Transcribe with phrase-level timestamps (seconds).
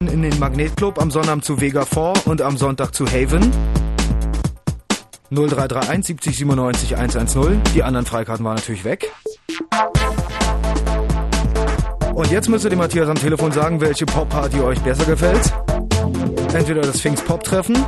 [0.00, 3.50] in den Magnetclub, am Sonnabend zu Vega 4 und am Sonntag zu Haven.
[5.30, 7.62] 0331 70 97 110.
[7.74, 9.10] Die anderen Freikarten waren natürlich weg.
[12.14, 15.50] Und jetzt müsste dem Matthias am Telefon sagen, welche Pop-Party euch besser gefällt.
[16.52, 17.82] Entweder das Sphinx Pop-Treffen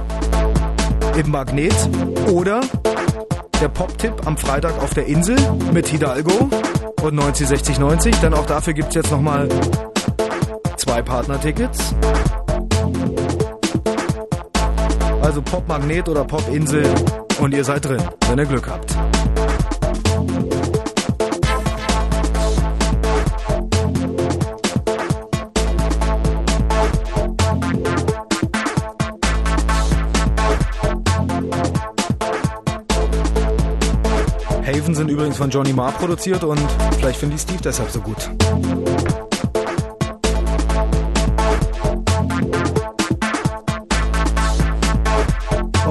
[1.15, 1.77] im Magnet
[2.33, 2.63] oder
[3.61, 5.37] der Pop-Tipp am Freitag auf der Insel
[5.75, 6.49] mit Hidalgo
[7.03, 8.17] und 906090.
[8.17, 9.47] Denn auch dafür gibt es jetzt nochmal
[10.79, 11.95] zwei Partnertickets.
[15.21, 16.87] Also Pop-Magnet oder Pop-Insel
[17.41, 18.97] und ihr seid drin, wenn ihr Glück habt.
[34.65, 36.61] Haven sind übrigens von Johnny Marr produziert und
[36.99, 38.31] vielleicht finde ich Steve deshalb so gut.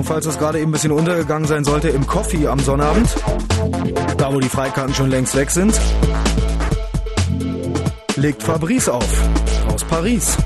[0.08, 3.10] Falls das gerade eben ein bisschen untergegangen sein sollte, im Coffee am Sonnabend,
[4.18, 5.78] da wo die Freikarten schon längst weg sind,
[8.16, 9.22] legt Fabrice auf.
[9.74, 10.38] Aus Paris.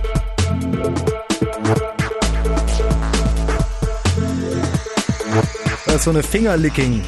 [5.86, 7.04] Das ist so eine Fingerlicking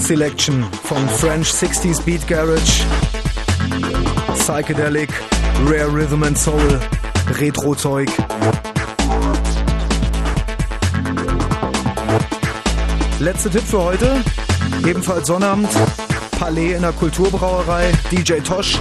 [0.00, 2.82] Selection von French 60s Beat Garage,
[4.38, 5.10] Psychedelic,
[5.66, 6.80] Rare Rhythm and Soul,
[7.38, 8.10] Retro-Zeug.
[13.20, 14.24] Letzter Tipp für heute,
[14.86, 15.68] ebenfalls Sonnabend,
[16.38, 18.80] Palais in der Kulturbrauerei, DJ Tosh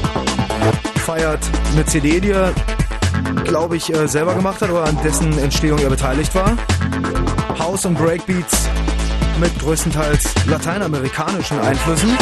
[1.06, 1.42] feiert
[1.74, 2.54] eine CD, die er,
[3.44, 6.56] glaube ich, äh, selber gemacht hat oder an dessen Entstehung er beteiligt war.
[7.60, 8.70] House und Breakbeats
[9.42, 12.18] mit größtenteils lateinamerikanischen Einflüssen.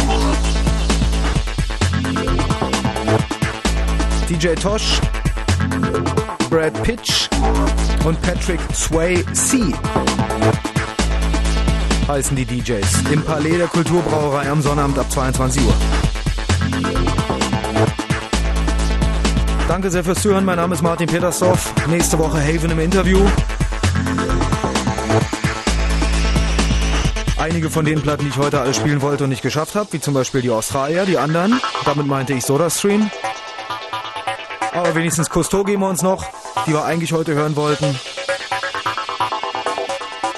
[4.27, 4.99] DJ Tosh,
[6.49, 7.29] Brad Pitch
[8.05, 9.71] und Patrick Sway C
[12.07, 15.73] heißen die DJs im Palais der Kulturbrauerei am Sonnabend ab 22 Uhr.
[19.67, 20.45] Danke sehr fürs Zuhören.
[20.45, 21.73] Mein Name ist Martin Petersdorf.
[21.87, 23.19] Nächste Woche Haven im Interview.
[27.37, 29.99] Einige von den Platten, die ich heute alle spielen wollte und nicht geschafft habe, wie
[29.99, 31.59] zum Beispiel die Australier, die anderen.
[31.85, 33.11] Damit meinte ich SodaStream.
[34.73, 36.25] Aber wenigstens Cousteau geben wir uns noch,
[36.65, 37.99] die wir eigentlich heute hören wollten.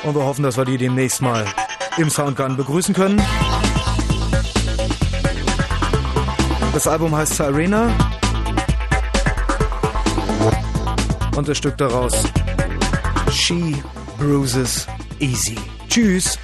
[0.03, 1.45] Und wir hoffen, dass wir die demnächst mal
[1.97, 3.21] im Soundgarden begrüßen können.
[6.73, 7.91] Das Album heißt Sirena.
[11.35, 12.13] Und das Stück daraus
[13.31, 13.83] She
[14.17, 14.87] Bruises
[15.19, 15.57] Easy.
[15.87, 16.37] Tschüss.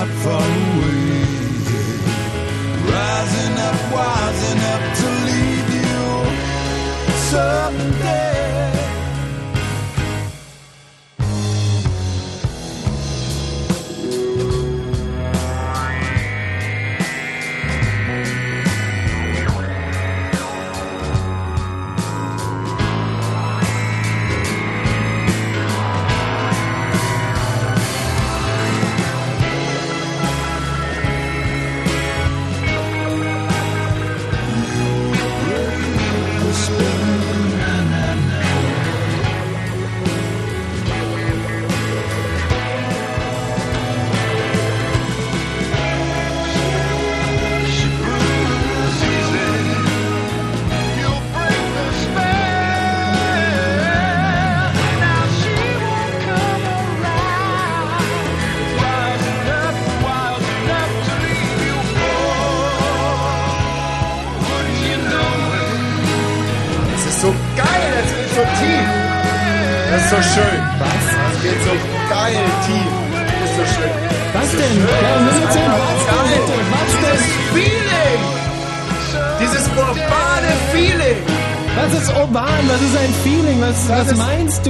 [0.00, 0.39] Not far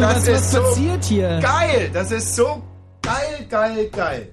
[0.01, 0.05] du?
[0.07, 1.41] das Was, ist was so passiert hier?
[1.41, 1.91] Geil.
[1.93, 2.63] Das ist so
[3.03, 4.29] geil, geil, geil.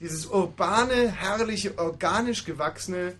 [0.00, 3.14] Dieses urbane, herrliche, organisch gewachsene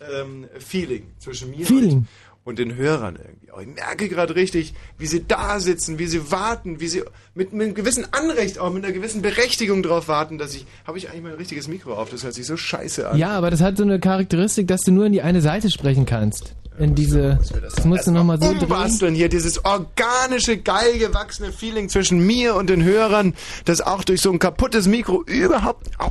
[0.00, 1.98] ähm, Feeling zwischen mir Feeling.
[1.98, 2.08] Und,
[2.44, 3.50] und den Hörern irgendwie.
[3.50, 7.02] Aber ich merke gerade richtig, wie sie da sitzen, wie sie warten, wie sie
[7.34, 10.66] mit, mit einem gewissen Anrecht, auch mit einer gewissen Berechtigung darauf warten, dass ich.
[10.84, 12.10] Habe ich eigentlich mein richtiges Mikro auf?
[12.10, 13.18] Das hört sich so scheiße an.
[13.18, 16.06] Ja, aber das hat so eine Charakteristik, dass du nur in die eine Seite sprechen
[16.06, 16.54] kannst.
[16.78, 17.38] In diese.
[17.60, 22.68] Das musst du nochmal so umbasteln hier, dieses organische, geil gewachsene Feeling zwischen mir und
[22.68, 23.34] den Hörern,
[23.64, 25.88] das auch durch so ein kaputtes Mikro überhaupt.
[25.98, 26.10] Au,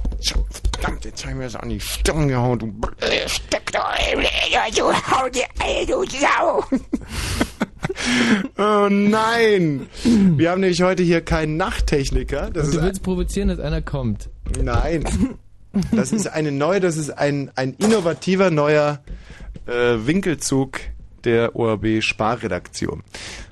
[0.71, 3.25] verdammt, jetzt hab ich mir das an die Stirn gehauen, du blöde
[4.75, 5.45] du hau dir,
[5.87, 6.63] du Sau.
[8.57, 9.87] Oh nein!
[10.03, 12.49] Wir haben nämlich heute hier keinen Nachttechniker.
[12.51, 14.29] Das Und ist du willst provozieren, dass einer kommt.
[14.61, 15.05] Nein.
[15.91, 19.01] Das ist eine neue, das ist ein, ein innovativer neuer
[19.65, 20.79] äh, Winkelzug
[21.23, 23.03] der ORB Sparredaktion.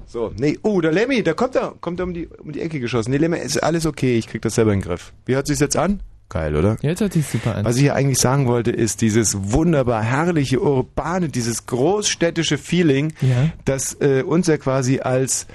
[0.06, 2.80] So, nee, oh, der Lemmy, der kommt da, kommt da um die, um die Ecke
[2.80, 3.10] geschossen.
[3.12, 5.12] Nee, Lemmy, ist alles okay, ich krieg das selber in den Griff.
[5.26, 6.02] Wie hört sich's jetzt an?
[6.30, 6.78] Geil, oder?
[6.82, 7.66] Jetzt hört sich super an.
[7.66, 13.50] Was ich hier eigentlich sagen wollte, ist dieses wunderbar herrliche, urbane, dieses großstädtische Feeling, Ja.
[13.66, 15.48] das äh, uns ja quasi als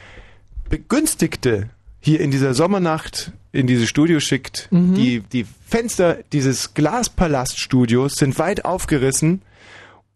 [0.69, 1.70] Begünstigte
[2.00, 4.69] hier in dieser Sommernacht in dieses Studio schickt.
[4.70, 9.43] Die, die Fenster dieses Glaspalaststudios sind weit aufgerissen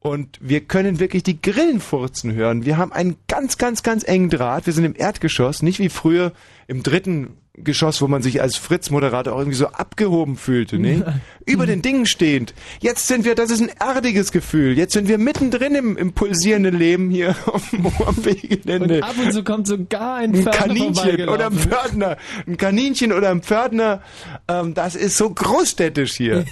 [0.03, 2.65] und wir können wirklich die Grillen furzen hören.
[2.65, 4.67] Wir haben einen ganz, ganz, ganz engen Draht.
[4.67, 6.33] Wir sind im Erdgeschoss, nicht wie früher
[6.67, 11.21] im dritten Geschoss, wo man sich als Fritz-Moderator auch irgendwie so abgehoben fühlte, ne?
[11.45, 12.55] Über den Dingen stehend.
[12.81, 14.79] Jetzt sind wir, das ist ein erdiges Gefühl.
[14.79, 18.97] Jetzt sind wir mittendrin im, im pulsierenden Leben hier auf dem OMB-Gelände.
[18.97, 21.53] Und ab und zu kommt sogar ein Ein Kaninchen oder ein.
[21.53, 22.17] Pförtner.
[22.47, 24.01] Ein Kaninchen oder ein Pförtner.
[24.49, 26.47] Ähm, das ist so großstädtisch hier.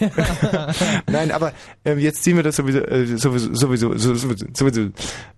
[1.11, 1.55] Nein, aber
[1.87, 4.91] ähm, jetzt ziehen wir das sowieso, äh, sowieso, sowieso, sowieso, sowieso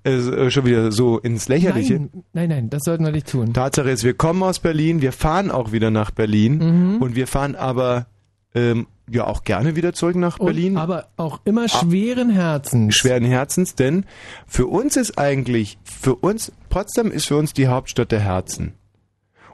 [0.02, 2.00] äh, schon wieder so ins Lächerliche.
[2.00, 3.52] Nein, nein, nein, das sollten wir nicht tun.
[3.52, 6.58] Tatsache ist, wir kommen aus Berlin, wir fahren auch wieder nach Berlin
[6.94, 7.02] Mhm.
[7.02, 8.06] und wir fahren aber
[8.54, 10.76] ähm, ja auch gerne wieder zurück nach Und, Berlin.
[10.76, 12.94] aber auch immer schweren Herzens.
[12.94, 14.04] schweren Herzens, denn
[14.46, 18.72] für uns ist eigentlich, für uns, Potsdam ist für uns die Hauptstadt der Herzen.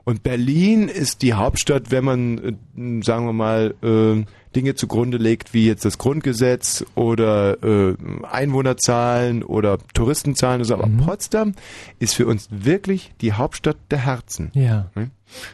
[0.05, 4.25] Und Berlin ist die Hauptstadt, wenn man, äh, sagen wir mal, äh,
[4.59, 7.95] Dinge zugrunde legt, wie jetzt das Grundgesetz oder äh,
[8.29, 10.61] Einwohnerzahlen oder Touristenzahlen.
[10.63, 11.55] Also, aber Potsdam
[12.01, 14.51] ist für uns wirklich die Hauptstadt der Herzen.
[14.55, 14.91] Ja.
[14.95, 15.11] Hm?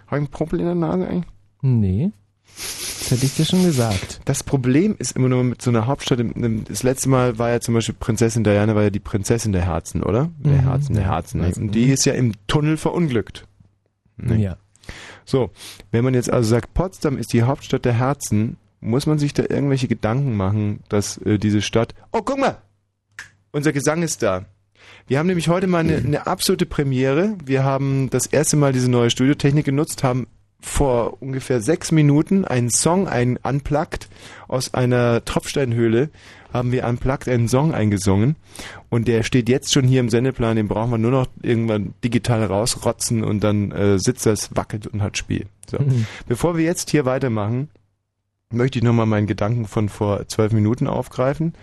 [0.07, 1.31] Habe ich ein Popel in der Nase eigentlich?
[1.61, 2.13] Nee.
[2.57, 4.23] Das hätte ich dir schon gesagt.
[4.25, 6.21] Das Problem ist immer nur mit so einer Hauptstadt.
[6.71, 10.03] Das letzte Mal war ja zum Beispiel Prinzessin Diana, war ja die Prinzessin der Herzen,
[10.03, 10.31] oder?
[10.39, 11.43] Der Mhm, Herzen, der Herzen.
[11.43, 13.47] weiß Und die ist ja im Tunnel verunglückt.
[14.17, 14.43] Nee.
[14.45, 14.57] Ja.
[15.27, 15.51] So,
[15.91, 19.43] wenn man jetzt also sagt, Potsdam ist die Hauptstadt der Herzen, muss man sich da
[19.43, 21.95] irgendwelche Gedanken machen, dass äh, diese Stadt.
[22.13, 22.59] Oh, guck mal!
[23.53, 24.47] Unser Gesang ist da.
[25.07, 27.37] Wir haben nämlich heute mal eine, eine absolute Premiere.
[27.45, 30.27] Wir haben das erste Mal diese neue Studiotechnik genutzt, haben
[30.61, 34.09] vor ungefähr sechs Minuten einen Song ein unplugged
[34.49, 36.11] aus einer Tropfsteinhöhle
[36.55, 38.37] haben wir unplugged einen Song eingesungen
[38.89, 42.45] und der steht jetzt schon hier im Sendeplan, den brauchen wir nur noch irgendwann digital
[42.45, 45.47] rausrotzen und dann äh, sitzt das, wackelt und hat Spiel.
[45.69, 45.79] So.
[46.29, 47.69] Bevor wir jetzt hier weitermachen,
[48.53, 51.55] möchte ich nochmal meinen Gedanken von vor zwölf Minuten aufgreifen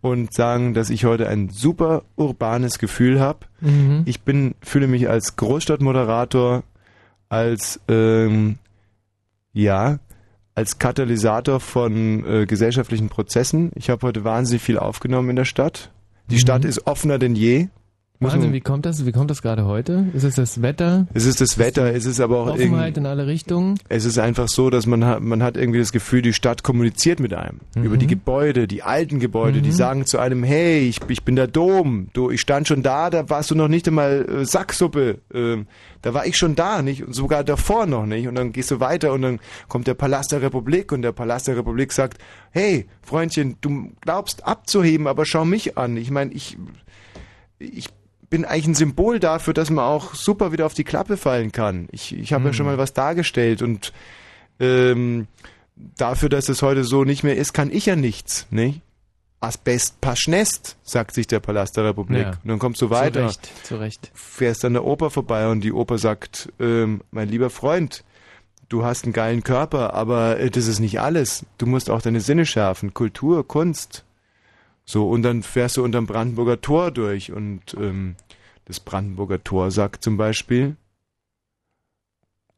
[0.00, 3.40] und sagen, dass ich heute ein super urbanes Gefühl habe.
[3.60, 4.02] Mhm.
[4.04, 6.62] Ich bin, fühle mich als Großstadtmoderator,
[7.28, 8.58] als ähm,
[9.52, 9.98] ja,
[10.54, 13.72] als Katalysator von äh, gesellschaftlichen Prozessen.
[13.74, 15.90] Ich habe heute wahnsinnig viel aufgenommen in der Stadt.
[16.30, 16.40] Die Mhm.
[16.40, 17.68] Stadt ist offener denn je.
[18.20, 19.04] Wahnsinn, wie kommt das?
[19.04, 20.06] Wie kommt das gerade heute?
[20.14, 21.08] Ist es das Wetter?
[21.14, 23.78] Es ist das Wetter, es ist aber auch Offenheit in alle Richtungen?
[23.88, 27.18] es ist einfach so, dass man hat, man hat irgendwie das Gefühl, die Stadt kommuniziert
[27.18, 27.60] mit einem.
[27.74, 31.48] Über die Gebäude, die alten Gebäude, die sagen zu einem, hey, ich, ich bin der
[31.48, 35.66] Dom, du, ich stand schon da, da warst du noch nicht einmal äh, Sacksuppe, ähm,
[36.02, 37.04] da war ich schon da, nicht?
[37.04, 38.28] Und sogar davor noch nicht.
[38.28, 41.48] Und dann gehst du weiter und dann kommt der Palast der Republik und der Palast
[41.48, 42.18] der Republik sagt,
[42.50, 45.96] hey, Freundchen, du glaubst abzuheben, aber schau mich an.
[45.96, 46.56] Ich meine, ich,
[47.58, 47.88] ich
[48.34, 51.86] bin eigentlich ein Symbol dafür, dass man auch super wieder auf die Klappe fallen kann.
[51.92, 53.92] Ich, ich habe ja schon mal was dargestellt und
[54.58, 55.28] ähm,
[55.76, 58.80] dafür, dass es heute so nicht mehr ist, kann ich ja nichts, nicht?
[59.38, 62.22] Asbest paschnest, sagt sich der Palast der Republik.
[62.22, 62.30] Ja.
[62.30, 64.10] Und dann kommst du weiter, Zu Recht, zu Recht.
[64.14, 68.02] fährst an der Oper vorbei und die Oper sagt, ähm, mein lieber Freund,
[68.68, 71.46] du hast einen geilen Körper, aber äh, das ist nicht alles.
[71.58, 72.94] Du musst auch deine Sinne schärfen.
[72.94, 74.04] Kultur, Kunst.
[74.84, 78.16] So, und dann fährst du unterm Brandenburger Tor durch und ähm,
[78.66, 80.76] das Brandenburger Tor sagt zum Beispiel,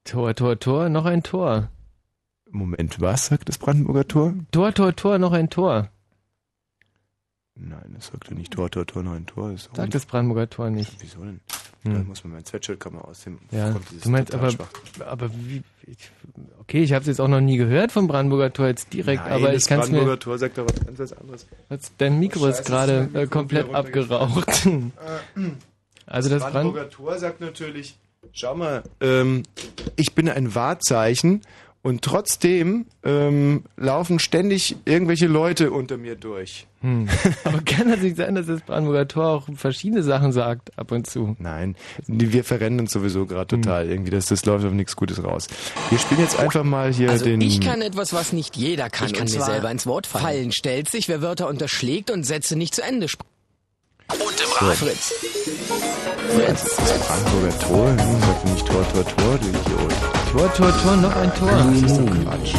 [0.05, 1.69] Tor, Tor, Tor, noch ein Tor.
[2.51, 4.35] Moment, was sagt das Brandenburger Tor?
[4.53, 5.91] Tor, Tor, Tor, noch ein Tor.
[7.59, 9.51] Nein, das sagt ja nicht Tor, Tor, Tor, nein, Tor.
[9.51, 10.95] Das Sagt das Brandenburger Tor nicht.
[11.01, 11.41] Wieso denn?
[11.83, 11.95] Hm.
[11.95, 13.41] Da muss man mein Sweatshirt-Kammer ausnehmen.
[13.51, 14.69] Ja, du meinst aber, schwach.
[15.07, 16.11] aber wie, ich,
[16.59, 19.33] okay, ich habe es jetzt auch noch nie gehört vom Brandenburger Tor jetzt direkt, Nein,
[19.33, 21.47] aber das ich kann es Brandenburger mir, Tor sagt doch was ganz anderes.
[21.69, 24.69] was- dein Mikro Scheiße, ist gerade äh, komplett abgeraucht.
[26.07, 27.99] Also das Brand, Brandenburger Tor sagt natürlich,
[28.33, 29.43] schau mal, ähm,
[29.97, 31.43] ich bin ein Wahrzeichen
[31.87, 36.67] und trotzdem ähm, laufen ständig irgendwelche Leute unter mir durch.
[36.81, 37.09] hm.
[37.45, 41.07] aber kann das nicht sein, dass das Brandenburger Tor auch verschiedene Sachen sagt ab und
[41.07, 41.37] zu?
[41.39, 41.77] Nein,
[42.09, 43.89] wir verrennen uns sowieso gerade total.
[43.89, 45.47] Irgendwie, das, das läuft auf nichts Gutes raus.
[45.91, 47.41] Wir spielen jetzt einfach mal hier Also den.
[47.41, 49.07] ich kann etwas, was nicht jeder kann.
[49.07, 50.25] Ich kann und mir selber ins Wort fallen.
[50.25, 53.31] Fallen stellt sich, wer Wörter unterschlägt und Sätze nicht zu Ende spricht.
[54.13, 55.13] Und im Fritz.
[56.35, 56.77] Fritz.
[57.07, 59.95] Brandenburger Tor, hm, sagt nicht Tor, Tor, Tor, du Idiot.
[60.33, 61.51] Tor, Tor, Tor, noch ein Tor.
[61.51, 62.55] Das ist doch Quatsch.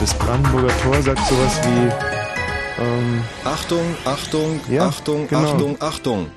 [0.00, 2.82] Das Brandenburger Tor sagt sowas wie.
[2.82, 5.52] Ähm, Achtung, Achtung, Ja, Achtung, genau.
[5.52, 6.30] Achtung, Achtung.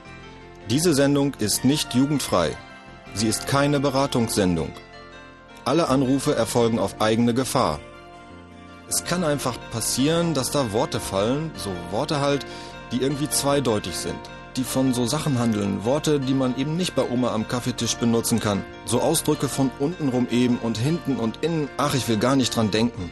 [0.70, 2.56] Diese Sendung ist nicht jugendfrei.
[3.14, 4.72] Sie ist keine Beratungssendung.
[5.66, 7.80] Alle Anrufe erfolgen auf eigene Gefahr.
[8.88, 12.46] Es kann einfach passieren, dass da Worte fallen, so Worte halt,
[12.92, 14.20] die irgendwie zweideutig sind.
[14.56, 18.40] Die von so Sachen handeln, Worte, die man eben nicht bei Oma am Kaffeetisch benutzen
[18.40, 18.64] kann.
[18.86, 22.72] So Ausdrücke von untenrum eben und hinten und innen, ach, ich will gar nicht dran
[22.72, 23.12] denken.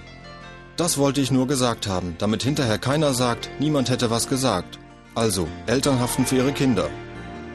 [0.76, 4.80] Das wollte ich nur gesagt haben, damit hinterher keiner sagt, niemand hätte was gesagt.
[5.16, 6.90] Also, Eltern haften für ihre Kinder.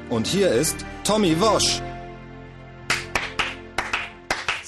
[0.08, 1.80] Und hier ist Tommy Wosch.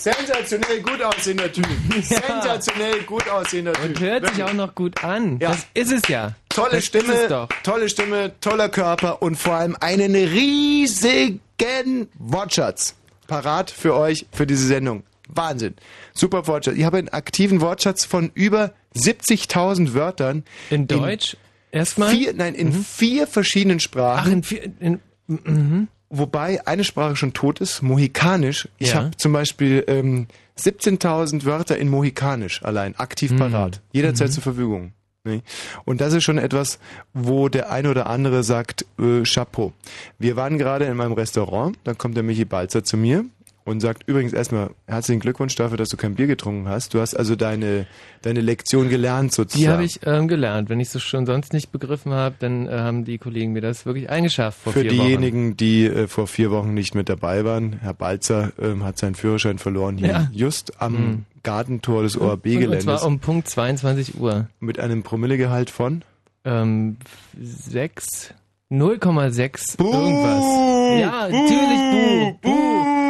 [0.04, 1.66] sensationell gut aussehender Typ.
[2.02, 3.84] Sensationell gut aussehender Typ.
[3.84, 5.38] Und hört sich auch noch gut an.
[5.40, 5.50] Ja.
[5.50, 6.32] Das ist es ja.
[6.54, 12.94] Tolle das Stimme, tolle Stimme, toller Körper und vor allem einen riesigen Wortschatz.
[13.26, 15.02] Parat für euch für diese Sendung.
[15.28, 15.74] Wahnsinn.
[16.12, 16.76] Super Wortschatz.
[16.76, 20.44] Ich habe einen aktiven Wortschatz von über 70.000 Wörtern.
[20.70, 21.36] In Deutsch
[21.72, 22.10] erstmal.
[22.10, 24.32] Vier, nein, in vier verschiedenen Ach, Sprachen.
[24.32, 28.68] in, vier- in, wobei eine Sprache schon tot ist, Mohikanisch.
[28.78, 28.96] Ich Ja.
[28.96, 30.26] habe zum Beispiel ähm,
[30.58, 33.38] 17.000 Wörter in Mohikanisch allein, aktiv Hm.
[33.38, 34.32] parat, jederzeit Mhm.
[34.32, 34.92] zur Verfügung.
[35.24, 35.42] Ne?
[35.86, 36.78] Und das ist schon etwas,
[37.14, 39.72] wo der eine oder andere sagt, äh, Chapeau.
[40.18, 43.24] Wir waren gerade in meinem Restaurant, dann kommt der Michi Balzer zu mir
[43.64, 46.92] und sagt übrigens erstmal herzlichen Glückwunsch dafür, dass du kein Bier getrunken hast.
[46.94, 47.86] Du hast also deine,
[48.22, 49.62] deine Lektion gelernt sozusagen.
[49.64, 50.68] die habe ich ähm, gelernt.
[50.68, 53.86] Wenn ich es schon sonst nicht begriffen habe, dann äh, haben die Kollegen mir das
[53.86, 57.78] wirklich eingeschafft vor Für vier diejenigen, die äh, vor vier Wochen nicht mit dabei waren,
[57.80, 60.28] Herr Balzer ähm, hat seinen Führerschein verloren hier Ja.
[60.32, 61.24] just am Mhm.
[61.42, 62.24] Gartentor des Wochen.
[62.24, 64.48] Und ORB-Geländes zwar um Punkt 22 Uhr.
[64.60, 66.02] mit einem Promillegehalt von
[66.44, 66.96] Ähm,
[67.40, 68.34] 6,
[68.70, 71.00] 0,6 irgendwas.
[71.00, 73.03] Ja, natürlich, buh, buh.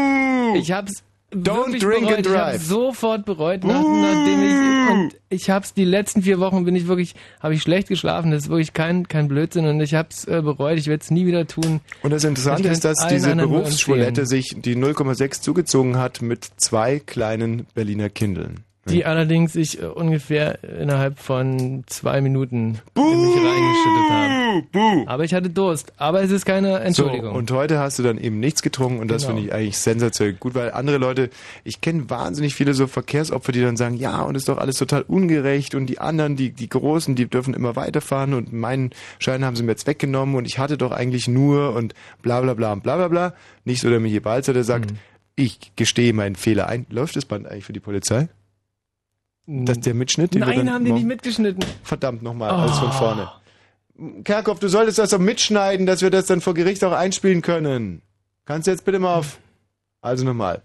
[0.54, 2.16] Ich hab's Don't drink bereut.
[2.18, 2.62] and Ich habe drive.
[2.64, 6.86] sofort bereut, nach, nachdem ich und ich habe es die letzten vier Wochen bin ich
[6.86, 8.30] wirklich habe ich schlecht geschlafen.
[8.30, 10.78] Das ist wirklich kein kein Blödsinn und ich habe es äh, bereut.
[10.78, 11.80] Ich werde es nie wieder tun.
[12.02, 13.46] Und das Interessante Ich ist, dass diese empfehlen.
[14.26, 18.60] sich die 0,6 zugezogen hat mit zwei kleinen Berliner Kindeln.
[18.86, 25.08] Die allerdings ich äh, ungefähr innerhalb von zwei Minuten in mich reingeschüttet haben.
[25.08, 25.92] Aber ich hatte Durst.
[25.96, 27.32] Aber es ist keine Entschuldigung.
[27.32, 29.34] So, und heute hast du dann eben nichts getrunken und das Genau.
[29.36, 31.30] finde ich eigentlich sensationell gut, weil andere Leute,
[31.64, 35.02] ich kenne wahnsinnig viele so Verkehrsopfer, die dann sagen, ja, und ist doch alles total
[35.02, 39.56] ungerecht und die anderen, die, die Großen, die dürfen immer weiterfahren und meinen Schein haben
[39.56, 42.82] sie mir jetzt weggenommen und ich hatte doch eigentlich nur und bla bla bla und
[42.82, 43.34] bla bla bla.
[43.64, 44.98] Nicht so der Michi Balzer, der sagt, Mhm.
[45.36, 46.86] ich gestehe meinen Fehler ein.
[46.90, 48.28] Läuft das Band eigentlich für die Polizei?
[49.46, 50.34] Das der Mitschnitt?
[50.34, 51.64] den Nein, haben die nicht mitgeschnitten.
[51.82, 53.30] Verdammt nochmal, alles von vorne.
[54.24, 58.02] Kerkhoff, du solltest das doch mitschneiden, dass wir das dann vor Gericht auch einspielen können.
[58.46, 59.38] Kannst du jetzt bitte mal auf.
[60.00, 60.62] Also nochmal.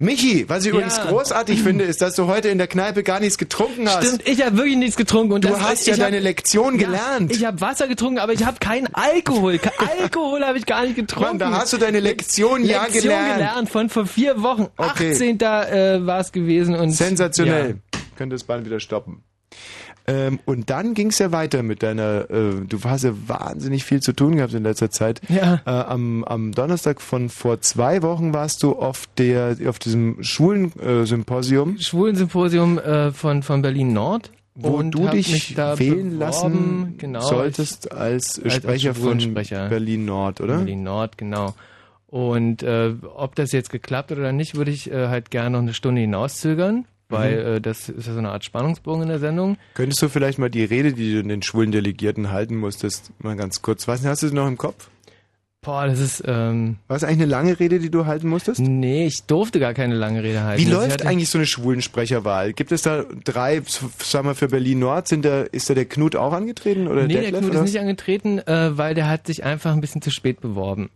[0.00, 1.06] Michi, was ich übrigens Ja.
[1.06, 4.06] großartig finde, ist, dass du heute in der Kneipe gar nichts getrunken hast.
[4.06, 5.32] Stimmt, ich habe wirklich nichts getrunken.
[5.32, 7.32] Und Du das, hast ja hab- deine Lektion Ja, gelernt.
[7.32, 9.58] Ich habe Wasser getrunken, aber ich habe keinen Alkohol.
[10.00, 11.30] Alkohol habe ich gar nicht getrunken.
[11.30, 13.34] Mann, da hast du deine Lektion, ja Lektion gelernt.
[13.34, 14.68] gelernt von vor vier Wochen.
[14.76, 15.12] Okay.
[15.12, 15.40] 18.
[15.40, 16.76] Äh, war es gewesen.
[16.76, 17.78] Und Sensationell.
[18.18, 19.22] Könnt das Band wieder stoppen.
[20.08, 24.00] Ähm, und dann ging es ja weiter mit deiner, äh, du hast ja wahnsinnig viel
[24.00, 25.20] zu tun gehabt in letzter Zeit.
[25.28, 25.60] Ja.
[25.64, 30.72] Äh, am, am Donnerstag von vor zwei Wochen warst du auf der, auf diesem schwulen
[30.80, 31.82] äh, Symposium, Ja.
[31.82, 34.32] Schwulensymposium äh, von, von Berlin Nord.
[34.56, 39.18] wo und du dich da wählen lassen genau, solltest als, als Sprecher von.
[39.34, 40.56] Berlin Nord, oder?
[40.56, 41.54] Berlin Nord, genau.
[42.08, 45.58] Und äh, ob das jetzt geklappt hat oder nicht, würde ich äh, halt gerne noch
[45.60, 47.56] eine Stunde hinauszögern, weil Mhm.
[47.56, 49.56] äh, das ist ja so eine Art Spannungsbogen in der Sendung.
[49.74, 53.62] Könntest du vielleicht mal die Rede, die du den schwulen Delegierten halten musstest, mal ganz
[53.62, 54.88] kurz, was hast du noch im Kopf?
[55.60, 58.60] Boah, das ist, ähm, War es eigentlich eine lange Rede, die du halten musstest?
[58.60, 60.62] nee, ich durfte gar keine lange Rede halten.
[60.62, 62.52] Wie Also ich läuft eigentlich so eine Schwulensprecherwahl?
[62.52, 63.60] Gibt es da drei,
[63.98, 67.14] sagen wir für Berlin Nord, sind da, ist da der Knut auch angetreten oder Nee,
[67.14, 67.30] Detlef?
[67.32, 70.10] der Knut oder ist nicht angetreten, äh, weil der hat sich einfach ein bisschen zu
[70.12, 70.90] spät beworben.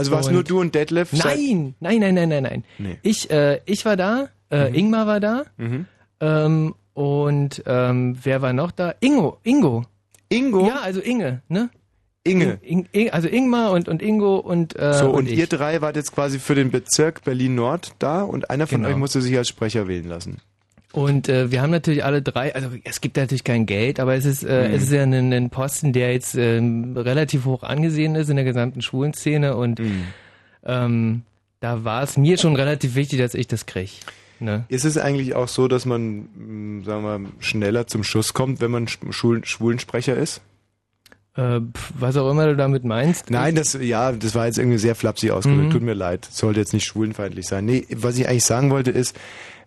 [0.00, 1.12] Also war es und- nur du und Detlef?
[1.12, 2.64] Nein, nein, nein, nein, nein, nein.
[2.78, 2.98] Nee.
[3.02, 5.86] Ich, äh, ich war da, äh, Ingmar war da Mhm.
[6.20, 8.94] ähm, und ähm, wer war noch da?
[9.00, 9.84] Ingo, Ingo.
[10.28, 10.66] Ingo?
[10.66, 11.70] Ja, also Inge, ne?
[12.22, 12.58] Inge.
[12.62, 15.38] In, in, also Ingmar und, und Ingo und äh, So, und, ich.
[15.38, 18.90] ihr drei wart jetzt quasi für den Bezirk Berlin Nord da und einer von Genau.
[18.90, 20.36] euch musste sich als Sprecher wählen lassen.
[20.92, 24.24] Und äh, wir haben natürlich alle drei, also es gibt natürlich kein Geld, aber es
[24.24, 24.74] ist, äh, Mhm.
[24.74, 28.44] es ist ja ein, ein Posten, der jetzt ähm, relativ hoch angesehen ist in der
[28.44, 30.02] gesamten Schwulenszene und Mhm.
[30.64, 31.22] ähm,
[31.60, 33.90] da war es mir schon relativ wichtig, dass ich das krieg.
[34.40, 34.64] Ne?
[34.68, 38.70] Ist es eigentlich auch so, dass man, mh, sagen wir, schneller zum Schuss kommt, wenn
[38.70, 40.40] man Sch- Schwulen, Schwulensprecher ist?
[41.36, 41.60] Äh,
[41.98, 43.30] was auch immer du damit meinst.
[43.30, 45.66] Nein, das, ja, das war jetzt irgendwie sehr flapsig ausgedrückt.
[45.68, 45.70] Mhm.
[45.70, 46.26] Tut mir leid.
[46.30, 47.66] Sollte jetzt nicht schwulenfeindlich sein.
[47.66, 49.14] Nee, was ich eigentlich sagen wollte ist,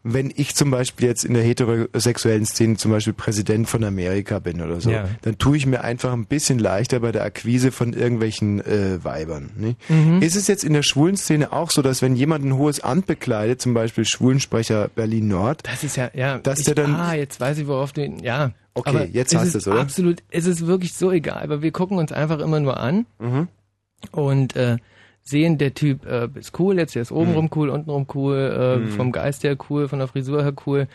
[0.05, 4.61] wenn ich zum Beispiel jetzt in der heterosexuellen Szene zum Beispiel Präsident von Amerika bin
[4.61, 5.07] oder so, Ja.
[5.21, 9.51] dann tue ich mir einfach ein bisschen leichter bei der Akquise von irgendwelchen äh, Weibern.
[9.57, 9.75] Ne?
[9.87, 10.21] Mhm.
[10.21, 13.05] Ist es jetzt in der schwulen Szene auch so, dass wenn jemand ein hohes Amt
[13.07, 16.37] bekleidet, zum Beispiel Schwulensprecher Berlin Nord, Das ist ja, ja.
[16.39, 18.01] Dass ich, der dann- Ah, jetzt weiß ich, worauf du.
[18.21, 18.51] Ja.
[18.73, 19.79] Okay, aber jetzt es hast ist du's, oder?
[19.81, 23.47] Absolut, es ist wirklich so egal, aber wir gucken uns einfach immer nur an Mhm.
[24.11, 24.77] und äh,
[25.23, 29.11] sehen, der Typ äh, ist cool, jetzt der ist obenrum cool, untenrum cool, äh, vom
[29.11, 30.87] Geist her cool, von der Frisur her cool.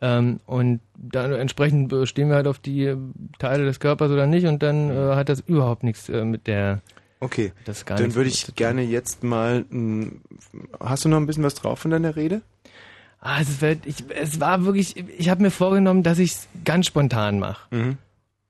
[0.00, 2.94] Ähm, und dann entsprechend stehen wir halt auf die
[3.38, 6.80] Teile des Körpers oder nicht und dann äh, hat das überhaupt nichts äh, mit der.
[7.20, 9.64] okay, Das gar dann würde ich gerne jetzt mal,
[10.80, 12.42] hast du noch ein bisschen was drauf von deiner Rede?
[13.20, 16.86] Ah, es, wird, ich, es war wirklich, ich habe mir vorgenommen, dass ich es ganz
[16.86, 17.72] spontan mache.
[17.74, 17.98] Mhm.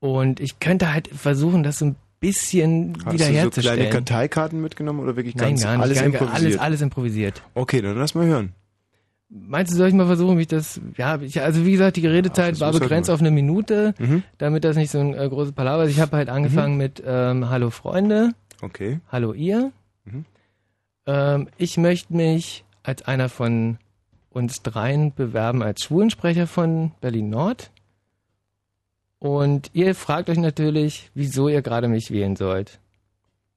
[0.00, 3.90] Und ich könnte halt versuchen, das so ein bisschen Hast du so kleine wiederherzustellen.
[3.90, 5.82] Karteikarten mitgenommen oder wirklich Nein, ganz gar nicht.
[5.82, 6.34] alles gar, improvisiert?
[6.44, 7.42] Alles, alles improvisiert.
[7.54, 8.52] Okay, dann lass mal hören.
[9.28, 12.06] Meinst du, soll ich mal versuchen, wie ich das, ja, ich, also wie gesagt, die
[12.06, 13.14] Redezeit Ach, war halt begrenzt mal.
[13.14, 14.22] auf eine Minute, Mhm.
[14.38, 15.90] damit das nicht so ein äh, großes Palaver ist.
[15.92, 18.30] Ich habe halt angefangen mit ähm, Hallo Freunde,
[18.60, 19.00] Okay.
[19.10, 19.72] Hallo ihr.
[20.04, 20.24] Mhm.
[21.06, 23.78] Ähm, ich möchte mich als einer von
[24.30, 27.70] uns dreien bewerben als Schwulensprecher von Berlin Nord.
[29.22, 32.80] Und ihr fragt euch natürlich, wieso ihr gerade mich wählen sollt.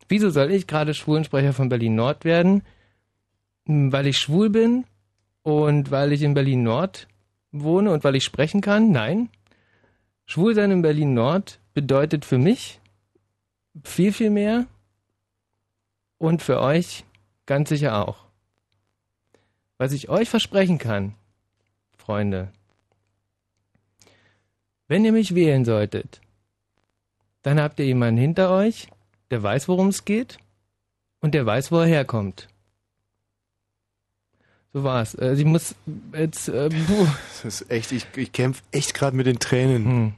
[0.08, 2.62] Wieso soll ich gerade Schwulensprecher von Berlin Nord werden?
[3.66, 4.86] Hm, Weil ich schwul bin
[5.42, 7.08] und weil ich in Berlin Nord
[7.52, 8.92] wohne und weil ich sprechen kann?
[8.92, 9.30] Nein.
[10.28, 12.80] Schwulsein in Berlin Nord bedeutet für mich
[13.84, 14.68] viel, viel mehr
[16.20, 17.06] und für euch
[17.48, 18.26] ganz sicher auch.
[19.80, 21.16] Was ich euch versprechen kann,
[21.98, 22.52] Freunde,
[24.88, 26.22] wenn ihr mich wählen solltet,
[27.42, 28.88] dann habt ihr jemanden hinter euch,
[29.32, 30.38] der weiß, worum es geht
[31.22, 32.48] und der weiß, wo er herkommt.
[34.74, 35.16] So war's.
[35.16, 35.76] Äh, sie muss
[36.14, 36.50] jetzt.
[36.50, 36.70] Äh.
[37.44, 39.86] Das ist echt, ich, ich kämpfe echt gerade mit den Tränen.
[39.86, 40.14] Hm.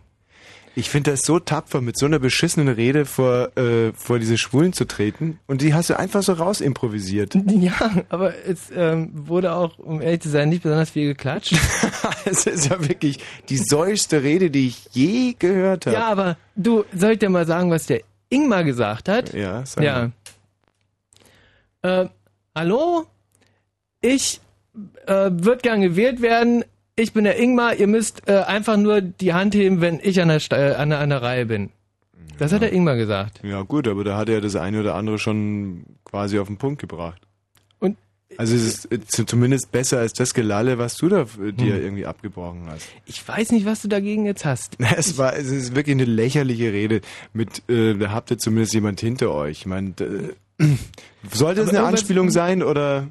[0.77, 4.73] Ich finde das so tapfer, mit so einer beschissenen Rede vor, äh, vor diese Schwulen
[4.73, 5.39] zu treten.
[5.47, 7.33] Und die hast du einfach so raus improvisiert.
[7.47, 7.73] Ja,
[8.09, 11.55] aber es ähm, wurde auch, um ehrlich zu sein, nicht besonders viel geklatscht.
[12.25, 13.17] Es ist ja wirklich
[13.49, 15.95] die säuste Rede, die ich je gehört habe.
[15.95, 19.33] ja, aber du, soll ich dir mal sagen, was der Ingmar gesagt hat?
[19.33, 20.11] Ja, sag Ja.
[21.81, 22.03] mal.
[22.03, 22.09] Äh,
[22.55, 23.05] hallo?
[24.01, 24.41] Ich
[25.07, 26.63] äh, würde gern gewählt werden.
[26.99, 27.75] Ich bin der Ingmar.
[27.75, 30.89] Ihr müsst äh, einfach nur die Hand heben, wenn ich an der, Sta- äh, an
[30.89, 31.69] der, an der Reihe bin.
[32.39, 33.39] Das hat der Ingmar gesagt.
[33.43, 36.81] Ja gut, aber da hat er das eine oder andere schon quasi auf den Punkt
[36.81, 37.21] gebracht.
[37.79, 37.97] Und
[38.37, 41.75] Also es ist äh, zu- zumindest besser als das Gelalle, was du da äh, dir
[41.75, 41.83] Hm.
[41.83, 42.87] irgendwie abgebrochen hast.
[43.05, 44.77] ich weiß nicht, was du dagegen jetzt hast.
[44.97, 47.01] Es war, es ist wirklich eine lächerliche Rede
[47.33, 49.59] mit, äh, da habt ihr zumindest jemand hinter euch.
[49.59, 49.93] Ich meine,
[50.59, 50.63] äh,
[51.31, 53.07] sollte es eine Anspielung sein oder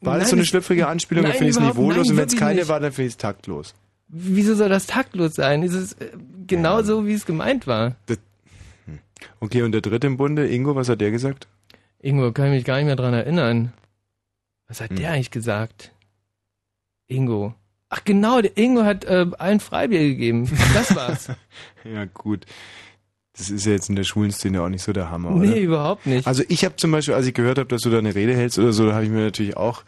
[0.00, 1.22] war das Nein, so eine schlüpfrige Anspielung?
[1.24, 2.68] Dann Nein, finde ich es niveaulos nein, und wenn es keine nicht.
[2.68, 3.74] war, dann finde ich es taktlos.
[4.08, 5.62] Wieso soll das taktlos sein?
[5.62, 6.10] Ist es äh,
[6.46, 7.96] genau so, wie es gemeint war?
[9.40, 11.46] Okay, und der dritte im Bunde, Ingo, was hat der gesagt?
[12.00, 13.72] Ingo, kann ich mich gar nicht mehr dran erinnern.
[14.68, 14.96] Was hat Hm.
[14.96, 15.92] der eigentlich gesagt?
[17.06, 17.54] Ingo.
[17.88, 20.48] Ach genau, der Ingo hat äh, allen Freibier gegeben.
[20.74, 21.28] Das war's.
[21.84, 22.46] Ja gut,
[23.40, 25.46] das ist ja jetzt in der schwulen Szene auch nicht so der Hammer, oder?
[25.46, 26.26] nee, überhaupt nicht.
[26.26, 28.58] Also ich habe zum Beispiel, als ich gehört habe, dass du da eine Rede hältst
[28.58, 29.82] oder so, da habe ich mir natürlich auch,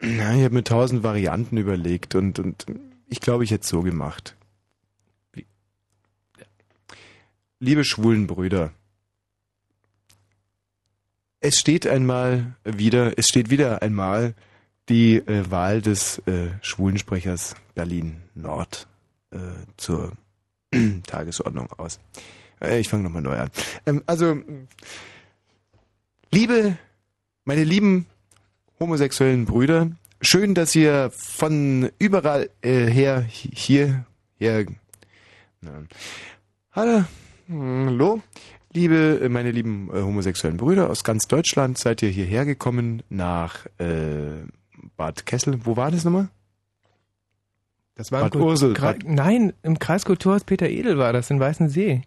[0.00, 2.66] na, ich habe mir tausend Varianten überlegt und, und
[3.08, 4.36] ich glaube, ich hätte es so gemacht.
[7.60, 8.72] Liebe schwulen Brüder,
[11.40, 14.34] es steht einmal wieder, es steht wieder einmal
[14.88, 18.86] die äh, Wahl des äh, Schwulensprechers Berlin Nord
[19.30, 19.38] äh,
[19.76, 20.12] zur
[21.06, 21.98] Tagesordnung aus.
[22.60, 23.50] Äh, ich fange nochmal neu an.
[23.86, 24.36] Ähm, also,
[26.32, 26.76] liebe,
[27.44, 28.06] meine lieben
[28.80, 34.04] homosexuellen Brüder, schön, dass ihr von überall äh, her hi- hier,
[34.38, 34.66] her,
[35.60, 35.82] na,
[36.72, 37.04] hallo,
[37.48, 38.22] hallo,
[38.72, 43.66] liebe, äh, meine lieben homosexuellen Brüder aus ganz Deutschland, seid ihr hierher gekommen nach
[44.96, 45.58] Bad Kessel.
[45.64, 46.28] Wo war das nochmal?
[47.98, 51.30] Das war Bad im Ursel, Kra- Bad- Nein, im Kreis Kulturhaus Peter Edel war das
[51.30, 52.02] in Weißensee.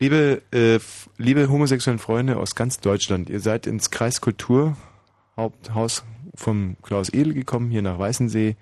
[0.00, 0.78] Liebe, äh,
[1.16, 7.82] liebe homosexuellen Freunde aus ganz Deutschland, ihr seid ins Kreiskulturhaupthaus vom Klaus Edel gekommen, hier
[7.82, 8.54] nach Weißensee.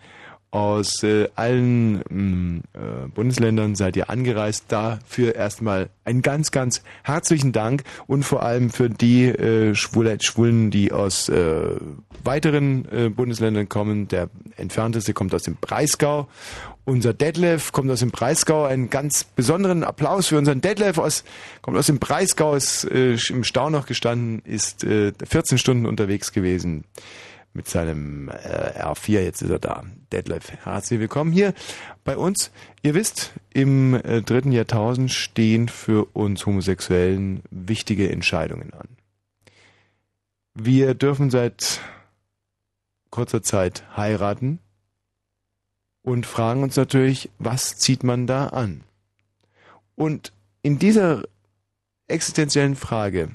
[0.53, 4.65] Aus äh, allen mh, äh, Bundesländern seid ihr angereist.
[4.69, 10.71] Dafür erstmal einen ganz, ganz herzlichen Dank und vor allem für die äh, Schwule, Schwulen,
[10.71, 11.77] die aus äh,
[12.27, 14.09] weiteren äh, Bundesländern kommen.
[14.09, 16.29] Der entfernteste kommt aus dem Breisgau.
[16.85, 18.65] Unser Detlef kommt aus dem Breisgau.
[18.65, 21.25] Einen ganz besonderen Applaus für unseren Detlef aus,
[21.62, 26.33] kommt aus dem Breisgau, ist äh, im Stau noch gestanden, ist äh, 14 Stunden unterwegs
[26.33, 26.85] gewesen
[27.55, 29.21] mit seinem äh, R4.
[29.23, 29.83] Jetzt ist er da.
[30.12, 31.55] Detlef, herzlich willkommen hier
[32.05, 32.53] bei uns.
[32.83, 38.89] Ihr wisst, im äh, dritten Jahrtausend stehen für uns Homosexuellen wichtige Entscheidungen an.
[40.55, 41.81] Wir dürfen seit
[43.11, 44.59] kurzer Zeit heiraten
[46.03, 48.83] und fragen uns natürlich, was zieht man da an?
[49.95, 51.25] Und in dieser
[52.09, 53.31] existenziellen Frage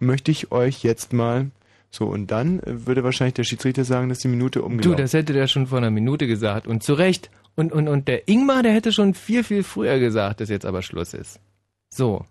[0.00, 1.50] möchte ich euch jetzt mal
[1.90, 5.32] so und dann würde wahrscheinlich der Schiedsrichter sagen, dass die Minute Du, umgelaufen das hätte
[5.32, 6.66] der schon vor einer Minute gesagt.
[6.66, 7.30] Und zu Recht.
[7.56, 10.82] Und, und, und der Ingmar, der hätte schon viel, viel früher gesagt, dass jetzt aber
[10.82, 11.40] Schluss ist.
[11.88, 12.24] So.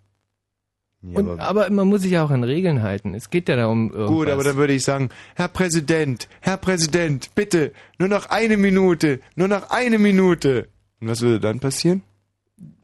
[1.01, 3.13] Ja, Und, aber man muss sich ja auch an Regeln halten.
[3.13, 4.09] Es geht ja da um irgendwas.
[4.09, 9.19] Gut, aber dann würde ich sagen, Herr Präsident, Herr Präsident, bitte, nur noch eine Minute,
[9.35, 10.69] nur noch eine Minute.
[10.99, 12.01] Und was würde dann passieren?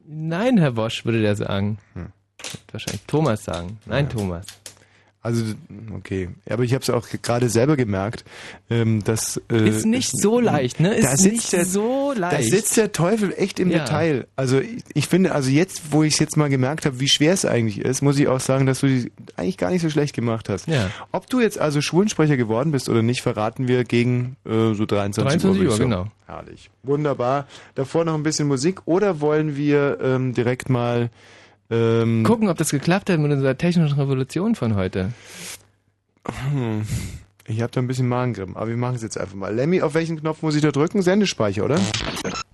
[0.05, 1.79] Nein, Herr Wosch, würde der sagen.
[1.93, 2.11] Hm.
[2.71, 3.79] Wahrscheinlich Thomas sagen.
[3.85, 4.45] Nein, Thomas.
[5.23, 5.45] Also,
[5.95, 6.27] okay.
[6.49, 8.25] Aber ich habe es auch gerade selber gemerkt,
[8.69, 9.41] ähm, dass...
[9.49, 10.93] Äh, Ist nicht so leicht, ne?
[10.93, 12.39] Ist da sitzt nicht der, so leicht.
[12.39, 13.79] Da sitzt der Teufel echt im Ja.
[13.79, 14.27] Detail.
[14.35, 17.31] Also ich, ich finde, also jetzt, wo ich es jetzt mal gemerkt habe, wie schwer
[17.31, 20.13] es eigentlich ist, muss ich auch sagen, dass du die eigentlich gar nicht so schlecht
[20.13, 20.67] gemacht hast.
[20.67, 20.89] Ja.
[21.13, 25.41] Ob du jetzt also Schwulensprecher geworden bist oder nicht, verraten wir gegen äh, so 23,
[25.41, 25.77] 23 Uhr.
[25.77, 26.07] genau.
[26.27, 26.69] Herrlich.
[26.83, 27.47] Wunderbar.
[27.75, 31.09] Davor noch ein bisschen Musik oder wollen wir ähm, direkt mal
[31.73, 35.13] ähm, Gucken, ob das geklappt hat mit unserer technischen Revolution von heute.
[36.51, 36.85] Hm.
[37.45, 39.53] Ich habe da ein bisschen Magengrimm, aber wir machen es jetzt einfach mal.
[39.53, 41.01] Lemmy, auf welchen Knopf muss ich da drücken?
[41.01, 41.79] Sendespeicher, oder?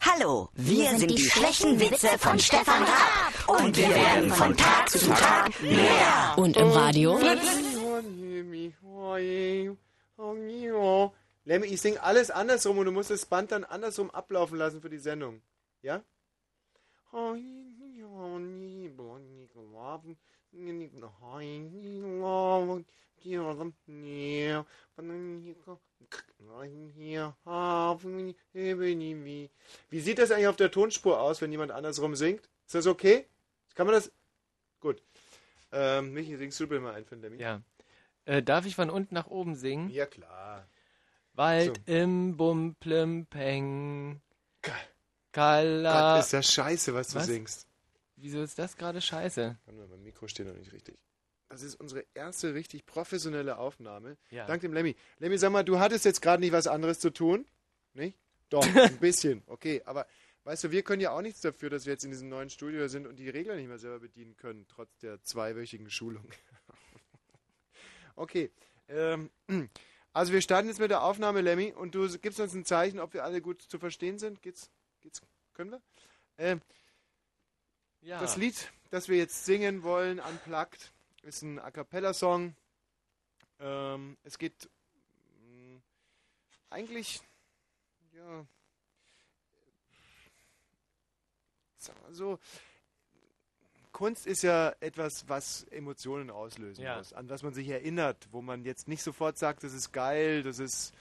[0.02, 4.98] Hallo, wir sind die schlechten Witze von Stefan Raab und wir werden von Tag zu
[5.10, 6.34] Tag mehr.
[6.38, 7.20] Und im Radio?
[11.46, 14.90] Lemmy, ich sing alles andersrum und du musst das Band dann andersrum ablaufen lassen für
[14.90, 15.42] die Sendung.
[15.82, 16.02] Ja?
[29.90, 32.50] Wie sieht das eigentlich auf der Tonspur aus, wenn jemand andersrum singt?
[32.66, 33.26] Ist das okay?
[33.76, 34.12] Kann man das?
[34.80, 35.02] Gut.
[35.72, 37.38] Ähm, Michi, singst du bitte mal ein für den Lemmy?
[37.38, 37.62] Ja.
[38.26, 39.90] Äh, darf ich von unten nach oben singen?
[39.90, 40.68] Ja, klar.
[41.34, 41.94] Wald So.
[41.94, 44.22] im Bumplempeng.
[44.62, 44.74] Gott,
[45.32, 46.20] Kala.
[46.20, 47.28] ist das scheiße, was, Was?
[47.28, 47.69] du singst.
[48.22, 49.58] Wieso ist das gerade scheiße?
[49.66, 51.00] Mein Mikro steht noch nicht richtig.
[51.48, 54.18] Das ist unsere erste richtig professionelle Aufnahme.
[54.30, 54.46] Ja.
[54.46, 54.96] Dank dem Lemmy.
[55.18, 57.48] Lemmy, sag mal, du hattest jetzt gerade nicht was anderes zu tun?
[57.94, 58.18] Nicht?
[58.50, 59.42] Doch, ein bisschen.
[59.48, 60.06] Okay, aber
[60.44, 62.88] weißt du, wir können ja auch nichts dafür, dass wir jetzt in diesem neuen Studio
[62.88, 66.30] sind und die Regler nicht mehr selber bedienen können, trotz der zweiwöchigen Schulung.
[68.16, 68.52] okay.
[68.88, 69.32] Ähm,
[70.14, 73.14] also wir starten jetzt mit der Aufnahme, Lemmy, und du gibst uns ein Zeichen, ob
[73.14, 74.42] wir alle gut zu verstehen sind.
[74.42, 74.70] Geht's?
[75.02, 75.22] Geht's?
[75.54, 75.82] Können wir?
[76.38, 76.62] Ähm,
[78.02, 78.20] Ja.
[78.20, 80.92] das Lied, das wir jetzt singen wollen, Unplugged,
[81.24, 82.56] ist ein A Cappella-Song.
[83.60, 84.70] Ähm, es geht
[85.42, 85.82] mh,
[86.70, 87.22] eigentlich,
[88.14, 88.46] ja,
[91.78, 92.40] sagen wir so,
[93.92, 96.98] Kunst ist ja etwas, was Emotionen auslösen Ja.
[96.98, 100.44] muss, an was man sich erinnert, wo man jetzt nicht sofort sagt, das ist geil,
[100.44, 100.94] das ist.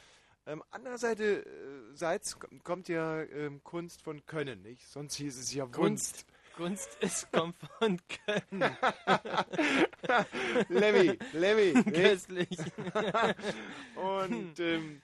[0.47, 4.89] Ähm, andererseits äh, kommt ja ähm, Kunst von Können, nicht?
[4.89, 5.77] Sonst hieß es ja Kunst.
[5.79, 6.27] Kunst
[7.01, 8.61] ist kommt von Können.
[10.69, 11.85] Lemmy, Lemmy.
[11.93, 12.59] Köstlich.
[13.95, 15.01] Und ähm,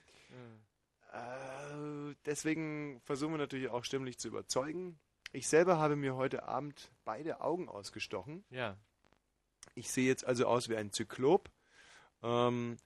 [1.13, 4.99] äh, deswegen versuchen wir natürlich auch stimmlich zu überzeugen.
[5.31, 8.43] Ich selber habe mir heute Abend beide Augen ausgestochen.
[8.49, 8.77] Ja.
[9.75, 11.49] Ich sehe jetzt also aus wie ein Zyklop,
[12.21, 12.77] ähm,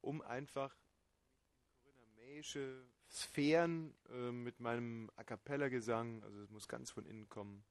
[0.00, 0.74] um einfach
[3.10, 7.62] Sphären äh, mit meinem A Cappella-Gesang, also es muss ganz von innen kommen,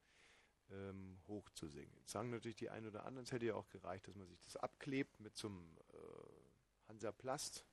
[0.72, 1.92] ähm, hoch zu singen.
[1.98, 4.40] Jetzt sagen natürlich die einen oder anderen, es hätte ja auch gereicht, dass man sich
[4.40, 7.64] das abklebt mit so einem äh, Hansaplast.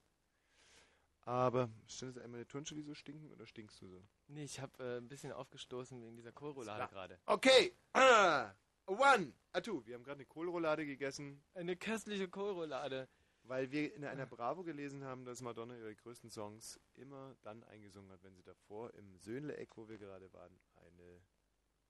[1.22, 4.04] Aber stimmt es einmal meine Turnschuhe, die so stinken oder stinkst du so?
[4.28, 7.20] Nee, ich habe äh, ein bisschen aufgestoßen wegen dieser Kohlroulade gerade.
[7.26, 8.52] Okay, ah,
[8.86, 9.86] one, a two.
[9.86, 11.44] Wir haben gerade eine Kohlroulade gegessen.
[11.54, 13.08] Eine köstliche Kohlroulade.
[13.44, 18.12] Weil wir in einer Bravo gelesen haben, dass Madonna ihre größten Songs immer dann eingesungen
[18.12, 21.22] hat, wenn sie davor im Söhnle-Eck, wo wir gerade waren, eine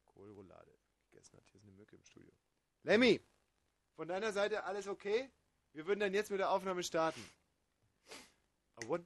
[0.05, 0.78] Kohlroulade
[1.11, 1.45] gegessen hat.
[1.47, 2.31] Hier ist eine Mücke im Studio.
[2.83, 3.21] Lemmy,
[3.95, 5.29] von deiner Seite alles okay?
[5.73, 7.23] Wir würden dann jetzt mit der Aufnahme starten.
[8.75, 9.05] A one,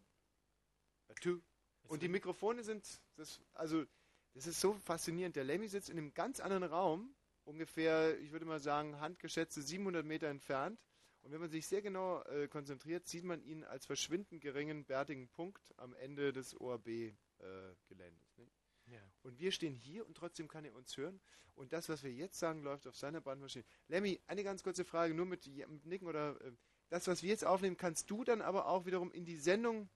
[1.09, 1.41] a two.
[1.87, 3.85] Und die Mikrofone sind, das, also,
[4.33, 5.35] das ist so faszinierend.
[5.35, 10.05] Der Lemmy sitzt in einem ganz anderen Raum, ungefähr, ich würde mal sagen, handgeschätzte 700
[10.05, 10.79] Meter entfernt.
[11.21, 15.29] Und wenn man sich sehr genau äh, konzentriert, sieht man ihn als verschwindend geringen, bärtigen
[15.29, 18.37] Punkt am Ende des ORB-Geländes.
[18.37, 18.47] ne?
[18.93, 18.99] Ja.
[19.23, 21.19] Und wir stehen hier und trotzdem kann er uns hören.
[21.55, 23.63] Und das, was wir jetzt sagen, läuft auf seiner Bandmaschine.
[23.87, 26.51] Lemmy, eine ganz kurze Frage, nur mit, mit Nicken oder äh,
[26.89, 29.89] das, was wir jetzt aufnehmen, kannst du dann aber auch wiederum in die Sendung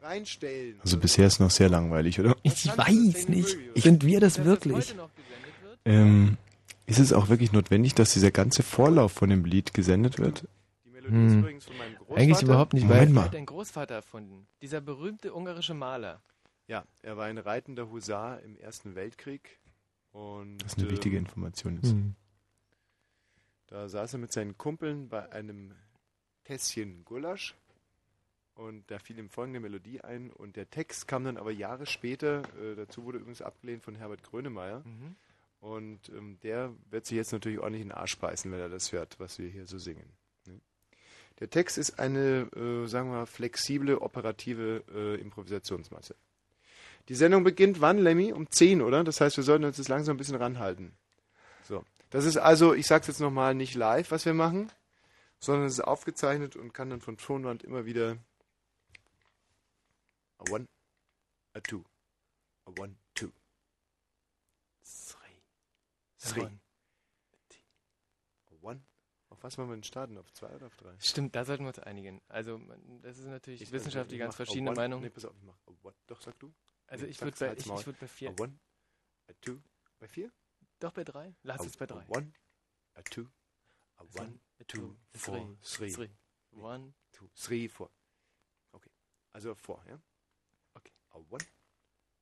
[0.00, 0.80] reinstellen.
[0.80, 2.36] Also bisher ist noch sehr langweilig, oder?
[2.42, 3.56] Ich weiß nicht.
[3.56, 3.80] möglich, oder?
[3.80, 4.94] Sind wir das Dass wirklich?
[4.94, 5.08] Das?
[5.84, 6.36] Ähm,
[6.86, 10.46] ist es auch wirklich notwendig, dass dieser ganze Vorlauf von dem Lied gesendet wird?
[10.84, 11.38] Die Melodie ist Hm.
[11.40, 12.20] übrigens von meinem Großvater.
[12.20, 13.24] Eigentlich überhaupt nicht, Moment weil mal.
[13.24, 14.46] hat dein Großvater erfunden.
[14.62, 16.22] Dieser berühmte ungarische Maler.
[16.66, 19.58] Ja, er war ein reitender Husar im Ersten Weltkrieg.
[20.12, 21.74] Und, Das ist eine wichtige ähm, Information.
[21.82, 21.94] Jetzt.
[23.66, 25.74] Da saß er mit seinen Kumpeln bei einem
[26.44, 27.54] Tässchen Gulasch
[28.54, 32.42] und da fiel ihm folgende Melodie ein und der Text kam dann aber Jahre später,
[32.60, 35.16] äh, dazu wurde übrigens abgelehnt von Herbert Grönemeyer Mhm.
[35.60, 38.92] und ähm, der wird sich jetzt natürlich ordentlich in den Arsch beißen, wenn er das
[38.92, 40.08] hört, was wir hier so singen.
[40.46, 40.60] ne?
[41.40, 46.14] Der Text ist eine, äh, sagen wir mal, flexible, operative äh, Improvisationsmasse.
[47.08, 48.32] Die Sendung beginnt wann, Lemmy?
[48.32, 49.04] Um 10, oder?
[49.04, 50.96] Das heißt, wir sollten uns jetzt langsam ein bisschen ranhalten.
[51.68, 51.84] So.
[52.10, 54.70] Das ist also, ich sag's jetzt nochmal, nicht live, was wir machen,
[55.38, 58.16] sondern es ist aufgezeichnet und kann dann von Tonwand immer wieder
[60.38, 60.66] a one,
[61.54, 61.84] a two,
[62.66, 63.30] a one, two,
[64.84, 65.40] Three.
[66.18, 66.60] three, One.
[68.46, 68.80] a one.
[69.30, 70.16] Auf was wollen wir denn starten?
[70.18, 70.94] Auf zwei oder auf drei?
[71.00, 72.20] Stimmt, da sollten wir uns einigen.
[72.28, 72.60] Also,
[73.02, 74.72] das ist natürlich Ich- wissenschaftlich ich ganz verschiedene.
[74.72, 75.02] Meinungen.
[75.02, 75.94] Nee, pass auf, ich mach a one.
[76.06, 76.52] Doch, sag du.
[76.86, 78.30] Also, nee, ich würde bei, ich, ich würd bei vier.
[78.30, 78.58] A one,
[79.28, 79.60] a two,
[79.98, 80.30] bei vier?
[80.80, 81.34] Doch bei drei?
[81.42, 82.02] Lass a, es bei drei.
[82.04, 82.32] A one,
[82.94, 83.26] a two,
[83.96, 85.90] a one, a two, a four, three.
[85.92, 86.10] three.
[86.50, 86.92] One.
[87.12, 87.90] two, three, four.
[88.72, 88.90] Okay.
[89.32, 89.98] Also vor, ja?
[90.74, 90.92] Okay.
[91.10, 91.44] A one.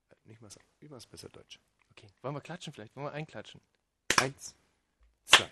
[0.08, 0.60] Äh, Nicht mal so.
[0.80, 1.58] Wie war es besser Deutsch?
[1.90, 2.08] Okay.
[2.22, 2.94] Wollen wir klatschen vielleicht?
[2.96, 3.60] Wollen wir einklatschen?
[4.20, 4.54] Eins,
[5.26, 5.50] zwei,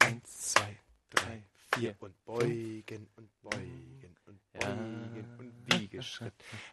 [0.00, 0.78] Eins, zwei,
[1.10, 1.42] drei,
[1.74, 1.96] vier.
[2.00, 4.74] Und beugen und beugen und Ja.
[4.74, 5.71] beugen und Wiegeschritt.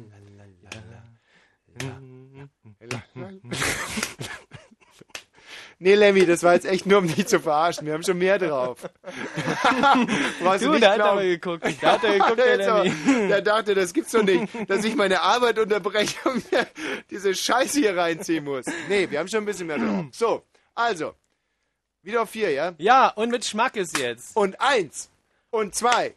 [5.81, 7.85] Nee, Lemmy, das war jetzt echt nur, um dich zu verarschen.
[7.87, 8.79] Wir haben schon mehr drauf.
[10.41, 11.11] Was Du, nicht der hat glauben.
[11.11, 11.63] aber geguckt.
[11.81, 13.27] Der hat er geguckt, der aber, Lemmy.
[13.29, 16.67] der dachte, das gibt's doch nicht, dass ich meine Arbeit unterbreche und mir
[17.09, 18.65] diese Scheiße hier reinziehen muss.
[18.89, 20.05] Nee, wir haben schon ein bisschen mehr drauf.
[20.11, 20.43] So,
[20.75, 21.13] also,
[22.01, 22.73] wieder auf vier, ja?
[22.77, 24.35] Ja, und mit Schmackes jetzt.
[24.35, 25.09] Und eins,
[25.49, 26.13] und zwei,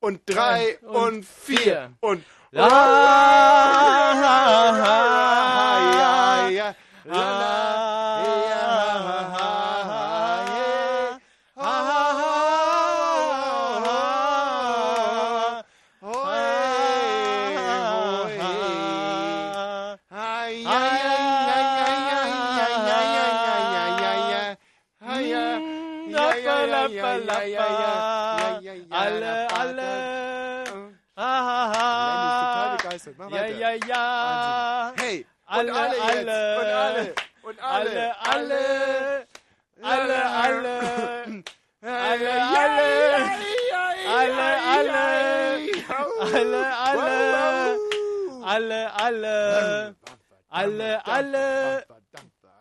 [0.00, 2.24] und drei, Und und, vier, und...
[2.52, 2.68] La,
[5.92, 6.74] ja, ja,
[7.08, 7.75] Alle,
[33.16, 33.56] Mach Ja, weiter.
[33.58, 34.92] ja, ja.
[34.96, 36.24] Hey, Alle, und alle jetzt, alle.
[36.58, 39.26] und alle, und alle, Alle, alle.
[39.82, 40.74] Alle, alle.
[41.82, 43.26] Alle, alle.
[44.06, 45.02] Alle, alle.
[46.28, 47.14] Alle, alle.
[48.44, 49.94] Alle, alle.
[50.48, 51.86] Alle, alle.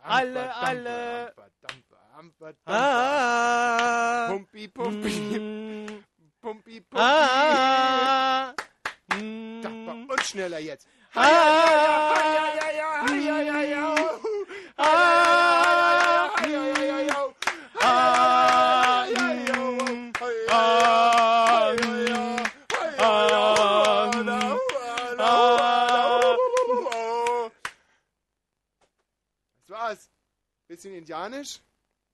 [0.03, 1.33] Alle, alle.
[2.65, 4.27] Ah.
[4.29, 6.03] Pumpi, pumpi, Mm.
[6.41, 7.01] pumpi, pumpi.
[7.01, 8.53] Ah.
[9.93, 10.09] Mm.
[10.09, 10.87] Und schneller jetzt.
[11.13, 11.23] Das
[29.69, 30.09] war's.
[30.67, 31.61] Bisschen indianisch.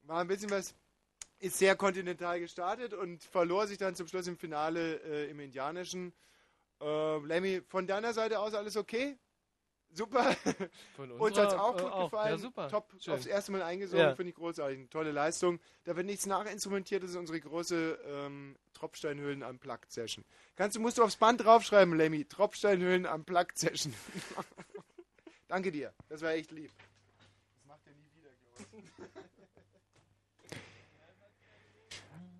[0.03, 0.75] War ein bisschen was.
[1.39, 6.13] Ist sehr kontinental gestartet und verlor sich dann zum Schluss im Finale äh, im Indianischen.
[6.81, 9.17] Äh, Lemmy, von deiner Seite aus alles okay?
[9.93, 10.33] Super.
[10.95, 12.03] Von Uns hat's unserer, auch äh, gut auch.
[12.11, 12.31] gefallen.
[12.31, 12.69] Ja, super.
[12.69, 13.13] Top, Schön.
[13.13, 14.15] aufs erste Mal eingesungen, Ja.
[14.15, 14.77] finde ich großartig.
[14.79, 15.59] Eine tolle Leistung.
[15.83, 20.23] Da wird nichts nachinstrumentiert, das ist unsere große ähm, Tropfsteinhöhlen am Plug Session.
[20.55, 22.23] Kannst du, musst du aufs Band draufschreiben, Lemmy.
[22.25, 23.93] Tropfsteinhöhlen am Plug Session.
[25.49, 25.93] Danke dir.
[26.07, 26.71] Das war echt lieb.
[27.57, 28.91] Das macht er nie wieder, glaube ich.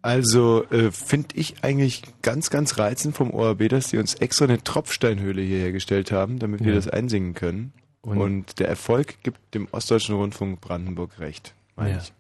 [0.02, 4.64] Also äh, finde ich eigentlich ganz, ganz reizend vom ORB, dass sie uns extra eine
[4.64, 6.76] Tropfsteinhöhle hier hergestellt haben, damit wir Ja.
[6.76, 7.74] das einsingen können.
[8.02, 11.98] Und, Und- der Erfolg gibt dem Ostdeutschen Rundfunk Brandenburg recht, meine Ja.
[12.02, 12.12] ich.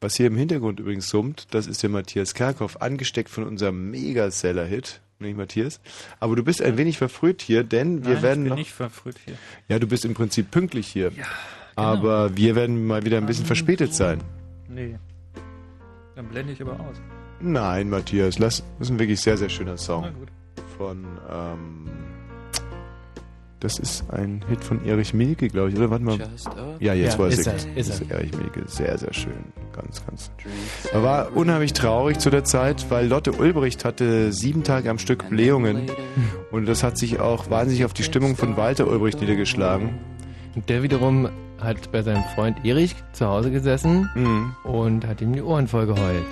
[0.00, 5.00] Was hier im Hintergrund übrigens summt, das ist der Matthias Kerkhoff, angesteckt von unserem Mega-Seller-Hit.
[5.18, 5.80] Nicht Matthias?
[6.20, 8.56] Aber du bist ein wenig verfrüht hier, denn wir Nein, werden ich bin noch.
[8.56, 9.34] nicht verfrüht hier.
[9.68, 11.10] Ja, du bist im Prinzip pünktlich hier.
[11.10, 11.26] genau.
[11.76, 14.20] Aber wir werden mal wieder ein bisschen verspätet sein.
[14.68, 14.98] Nee.
[16.14, 16.96] Dann blende ich aber aus.
[17.40, 20.04] Nein, Matthias, lass, das ist ein wirklich sehr, sehr schöner Na Song.
[20.18, 20.28] gut.
[20.78, 21.88] Von, ähm,
[23.60, 25.88] das ist ein Hit von Erich Mielke, glaube ich, oder?
[25.90, 26.18] Warte mal.
[26.80, 27.46] Ja, jetzt Ja, weiß ist ich.
[27.46, 28.10] er, ist Das er.
[28.18, 29.32] Erich Mielke, sehr, sehr schön.
[29.74, 30.30] Ganz, ganz.
[30.92, 35.28] Er war unheimlich traurig zu der Zeit, weil Lotte Ulbricht hatte sieben Tage am Stück
[35.30, 35.82] Blähungen.
[36.50, 39.90] Und das hat sich auch wahnsinnig auf die Stimmung von Walter Ulbricht niedergeschlagen.
[40.54, 41.28] Und der wiederum
[41.60, 44.54] hat bei seinem Freund Erich zu Hause gesessen Mhm.
[44.64, 46.24] und hat ihm die Ohren voll geheult.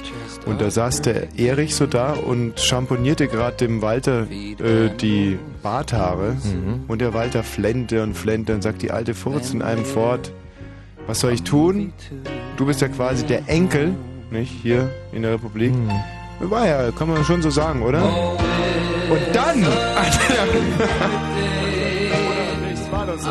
[0.46, 6.36] Und da saß der Erich so da und schamponierte gerade dem Walter äh, die Barthaare.
[6.88, 10.32] Und der Walter flennte und flennte und sagt die alte Furz in einem fort,
[11.06, 11.92] was soll ich tun?
[12.56, 13.94] Du bist ja quasi der Enkel,
[14.30, 15.72] nicht, hier in der Republik.
[16.40, 18.02] War ja, kann man schon so sagen, oder?
[18.02, 19.62] Und dann...
[22.70, 23.30] das war doch so.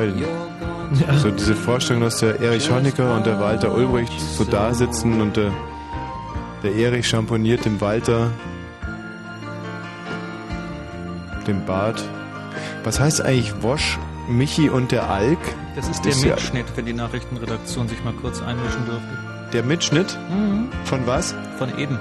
[0.00, 0.24] Heulen.
[1.08, 5.20] To So diese Vorstellung, dass der Erich Honecker und der Walter Ulbricht so da sitzen
[5.20, 5.52] und der,
[6.62, 8.30] der Erich champoniert dem Walter
[11.46, 12.02] den Bart.
[12.84, 13.98] Was heißt eigentlich Wosch,
[14.28, 15.38] Michi und der Alk?
[15.76, 19.08] Das ist der Ist ja- Mitschnitt, wenn die Nachrichtenredaktion sich mal kurz einmischen dürfte.
[19.52, 20.16] Der Mitschnitt?
[20.84, 21.34] Von was?
[21.58, 21.98] Von eben.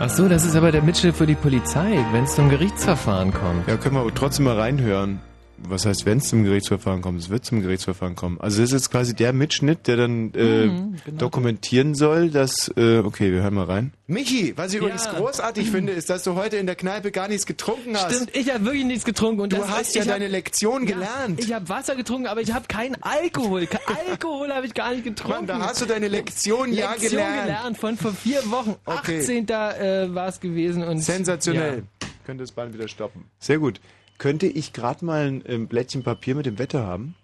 [0.00, 3.66] Ach so, das ist aber der Mitschnitt für die Polizei, wenn es zum Gerichtsverfahren kommt.
[3.66, 5.20] Ja, können wir aber trotzdem mal reinhören.
[5.68, 7.20] Was heißt, wenn es zum Gerichtsverfahren kommt?
[7.20, 8.40] Es wird zum Gerichtsverfahren kommen.
[8.40, 12.68] Also das ist jetzt quasi der Mitschnitt, der dann äh, Mhm, genau dokumentieren soll, dass...
[12.76, 13.92] Äh, okay, wir hören mal rein.
[14.06, 14.86] Michi, was ich Ja.
[14.86, 18.14] übrigens großartig finde, ist, dass du heute in der Kneipe gar nichts getrunken hast.
[18.14, 19.40] Stimmt, ich habe wirklich nichts getrunken.
[19.40, 21.40] Und Du das, hast ja hab- deine Lektion Ja, gelernt.
[21.44, 23.66] Ich habe Wasser getrunken, aber ich habe keinen Alkohol.
[23.66, 23.80] Ke-
[24.10, 25.46] Alkohol habe ich gar nicht getrunken.
[25.46, 27.42] Mann, da hast du deine Lektion, ja Lektion gelernt.
[27.42, 28.76] gelernt von vor vier Wochen.
[28.84, 29.20] Okay.
[29.20, 29.48] 18.
[29.48, 30.82] Äh, war es gewesen.
[30.84, 31.78] Und Sensationell.
[32.00, 32.08] Ja.
[32.24, 33.24] Könnte das Band wieder stoppen.
[33.38, 33.80] Sehr gut.
[34.18, 37.14] Könnte ich gerade mal ein ähm, Blättchen Papier mit dem Wetter haben?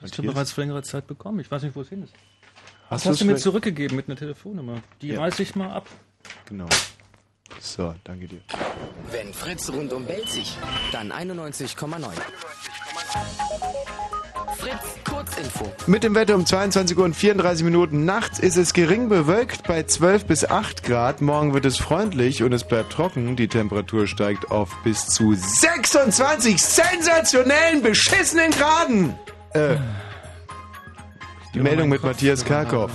[0.00, 1.40] Hast du bereits vor längerer Zeit bekommen.
[1.40, 2.14] Ich weiß nicht, wo es hin ist.
[2.88, 4.82] Hast Das hast du mir zurückgegeben mit einer Telefonnummer.
[5.02, 5.20] Die Ja.
[5.20, 5.86] reiße ich mal ab.
[6.46, 6.66] Genau.
[7.60, 8.40] So, danke dir.
[9.10, 10.56] Wenn Fritz rundum belzig,
[10.92, 12.10] dann 91,9.
[14.60, 15.72] Fritz, Kurzinfo.
[15.86, 19.84] Mit dem Wetter um 22 Uhr und 34 Minuten nachts ist es gering bewölkt bei
[19.84, 21.22] 12 bis 8 Grad.
[21.22, 23.36] Morgen wird es freundlich und es bleibt trocken.
[23.36, 29.14] Die Temperatur steigt auf bis zu 26 sensationellen, beschissenen Graden.
[29.54, 29.76] Äh,
[31.54, 32.90] die Meldung mit Matthias Karkow.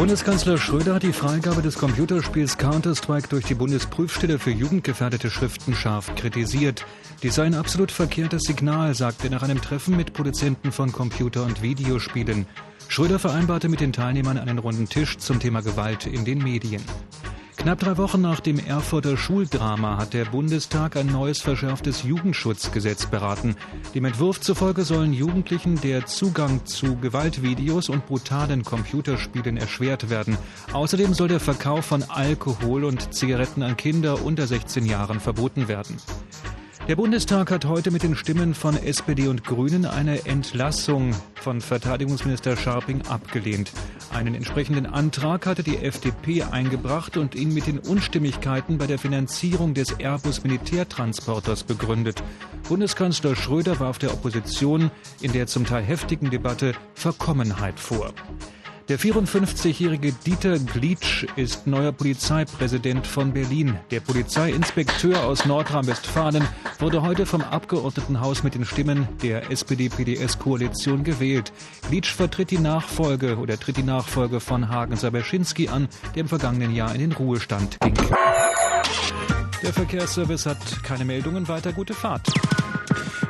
[0.00, 6.14] Bundeskanzler Schröder hat die Freigabe des Computerspiels Counter-Strike durch die Bundesprüfstelle für jugendgefährdete Schriften scharf
[6.14, 6.86] kritisiert.
[7.22, 11.44] Dies sei ein absolut verkehrtes Signal, sagte er nach einem Treffen mit Produzenten von Computer-
[11.44, 12.46] und Videospielen.
[12.88, 16.82] Schröder vereinbarte mit den Teilnehmern einen runden Tisch zum Thema Gewalt in den Medien.
[17.60, 23.54] Knapp drei Wochen nach dem Erfurter Schuldrama hat der Bundestag ein neues verschärftes Jugendschutzgesetz beraten.
[23.94, 30.38] Dem Entwurf zufolge sollen Jugendlichen der Zugang zu Gewaltvideos und brutalen Computerspielen erschwert werden.
[30.72, 35.98] Außerdem soll der Verkauf von Alkohol und Zigaretten an Kinder unter 16 Jahren verboten werden.
[36.90, 42.56] Der Bundestag hat heute mit den Stimmen von SPD und Grünen eine Entlassung von Verteidigungsminister
[42.56, 43.70] Scharping abgelehnt.
[44.12, 49.72] Einen entsprechenden Antrag hatte die FDP eingebracht und ihn mit den Unstimmigkeiten bei der Finanzierung
[49.72, 52.24] des Airbus Militärtransporters begründet.
[52.68, 58.12] Bundeskanzler Schröder warf der Opposition in der zum Teil heftigen Debatte Verkommenheit vor.
[58.90, 63.78] Der 54-jährige Dieter Glitsch ist neuer Polizeipräsident von Berlin.
[63.92, 66.42] Der Polizeiinspekteur aus Nordrhein-Westfalen
[66.80, 71.52] wurde heute vom Abgeordnetenhaus mit den Stimmen der SPD-PDS-Koalition gewählt.
[71.88, 75.86] Glitsch vertritt die Nachfolge oder tritt die Nachfolge von Hagen Saberschinski an,
[76.16, 77.94] der im vergangenen Jahr in den Ruhestand ging.
[79.62, 82.26] Der Verkehrsservice hat keine Meldungen, weiter gute Fahrt.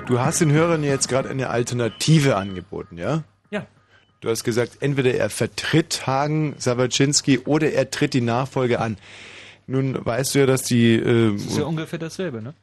[0.06, 3.24] Du hast den Hörern jetzt gerade eine Alternative angeboten, ja?
[4.20, 8.98] Du hast gesagt, entweder er vertritt Hagen Sawaczynski oder er tritt die Nachfolge an.
[9.66, 10.94] Nun weißt du ja, dass die.
[10.94, 12.54] Äh, Das ist ja ungefähr dasselbe, ne?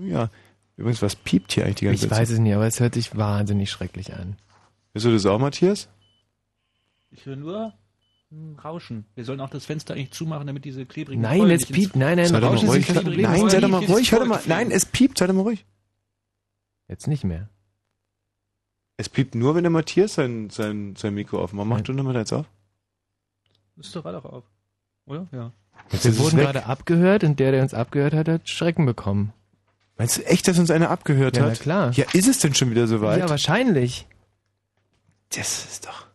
[0.00, 0.28] ja.
[0.76, 2.20] Übrigens, was piept hier eigentlich die ganze Ich Zeit?
[2.20, 4.36] weiß es nicht, aber es hört sich wahnsinnig schrecklich an.
[4.92, 5.88] Bist du das auch, Matthias?
[7.10, 7.72] Ich höre nur
[8.30, 9.04] ein Rauschen.
[9.16, 11.96] Wir sollen auch das Fenster eigentlich zumachen, damit diese klebrigen Nein, es nicht piept.
[11.96, 12.86] Nein, nein, Sei doch mal Rauschen ruhig.
[12.86, 14.12] sind klebrige Nein, sei doch mal ruhig.
[14.12, 14.40] Hör doch mal.
[14.46, 15.18] Nein, es piept.
[15.18, 15.64] Sei doch mal ruhig.
[16.86, 17.48] Jetzt nicht mehr.
[19.00, 21.68] Es piept nur, wenn der Matthias sein, sein, sein Mikro aufmacht.
[21.68, 22.46] Mach du nochmal deins auf.
[23.78, 24.42] Ist doch alle auf.
[25.06, 25.28] Oder?
[25.32, 25.52] Ja.
[25.92, 29.32] Jetzt Wir wurden gerade abgehört und der, der uns abgehört hat, hat Schrecken bekommen.
[29.96, 31.50] Meinst du echt, dass uns einer abgehört Ja, hat?
[31.52, 31.92] na klar.
[31.92, 33.20] Ja, ist es denn schon wieder soweit?
[33.20, 34.06] Ja, wahrscheinlich.
[35.30, 36.07] Das ist doch.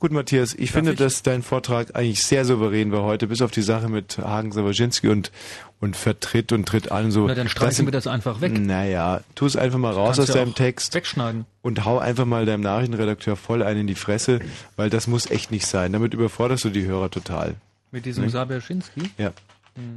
[0.00, 0.98] Gut, Matthias, ich finde, ich?
[0.98, 5.08] dass dein Vortrag eigentlich sehr souverän war heute, bis auf die Sache mit Hagen Sawaczynski
[5.08, 5.32] und,
[5.80, 7.10] und vertritt und tritt an.
[7.10, 7.26] So.
[7.26, 8.56] Na, dann streichen wir das einfach weg.
[8.56, 11.46] Naja, tu es einfach mal raus aus ja deinem Text Wegschneiden.
[11.62, 14.38] und hau einfach mal deinem Nachrichtenredakteur voll einen in die Fresse,
[14.76, 15.92] weil das muss echt nicht sein.
[15.92, 17.56] Damit überforderst du die Hörer total.
[17.90, 18.30] Mit diesem Nee.
[18.30, 19.10] Saberschinski.
[19.18, 19.32] Ja.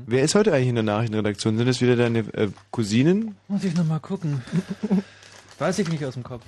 [0.08, 1.58] Wer ist heute eigentlich in der Nachrichtenredaktion?
[1.58, 3.36] Sind es wieder deine äh, Cousinen?
[3.47, 4.41] Muss ich nochmal gucken.
[5.60, 6.43] Weiß ich nicht aus dem Kopf.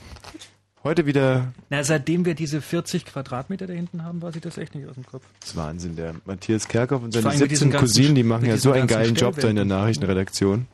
[0.84, 4.76] Heute wieder Na, seitdem wir diese 40 Quadratmeter da hinten haben, weiß ich das echt
[4.76, 5.24] nicht aus dem Kopf.
[5.40, 8.16] Das ist Wahnsinn, der Matthias Kerkhoff und seine Vor allem mit 17 diesen ganzen- Cousinen,
[8.16, 9.64] die machen ja so einen geilen Job da in der.
[9.66, 10.68] Nachrichtenredaktion.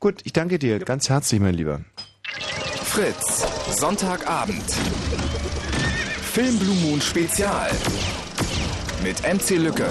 [0.00, 1.80] Gut, ich danke dir ganz herzlich, mein Lieber.
[2.82, 3.46] Fritz,
[3.78, 4.64] Sonntagabend.
[6.22, 7.70] Film Blue Moon Spezial.
[9.04, 9.86] Mit MC Lücke.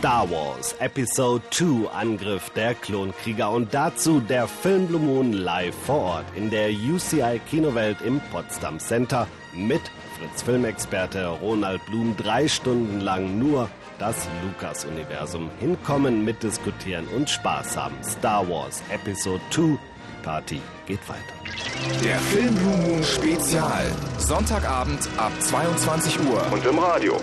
[0.00, 6.00] Star Wars Episode 2 Angriff der Klonkrieger und dazu der Film Blue Moon live vor
[6.00, 9.82] Ort in der UCI Kinowelt im Potsdam Center mit
[10.18, 17.96] Fritz Filmexperte Ronald Blum drei Stunden lang nur das Lukas-Universum hinkommen, mitdiskutieren und Spaß haben.
[18.02, 19.76] Star Wars Episode 2
[20.22, 22.00] Party geht weiter.
[22.02, 23.84] Der Film Blue Moon Spezial.
[24.16, 26.42] Sonntagabend ab 22 Uhr.
[26.50, 27.20] Und im Radio.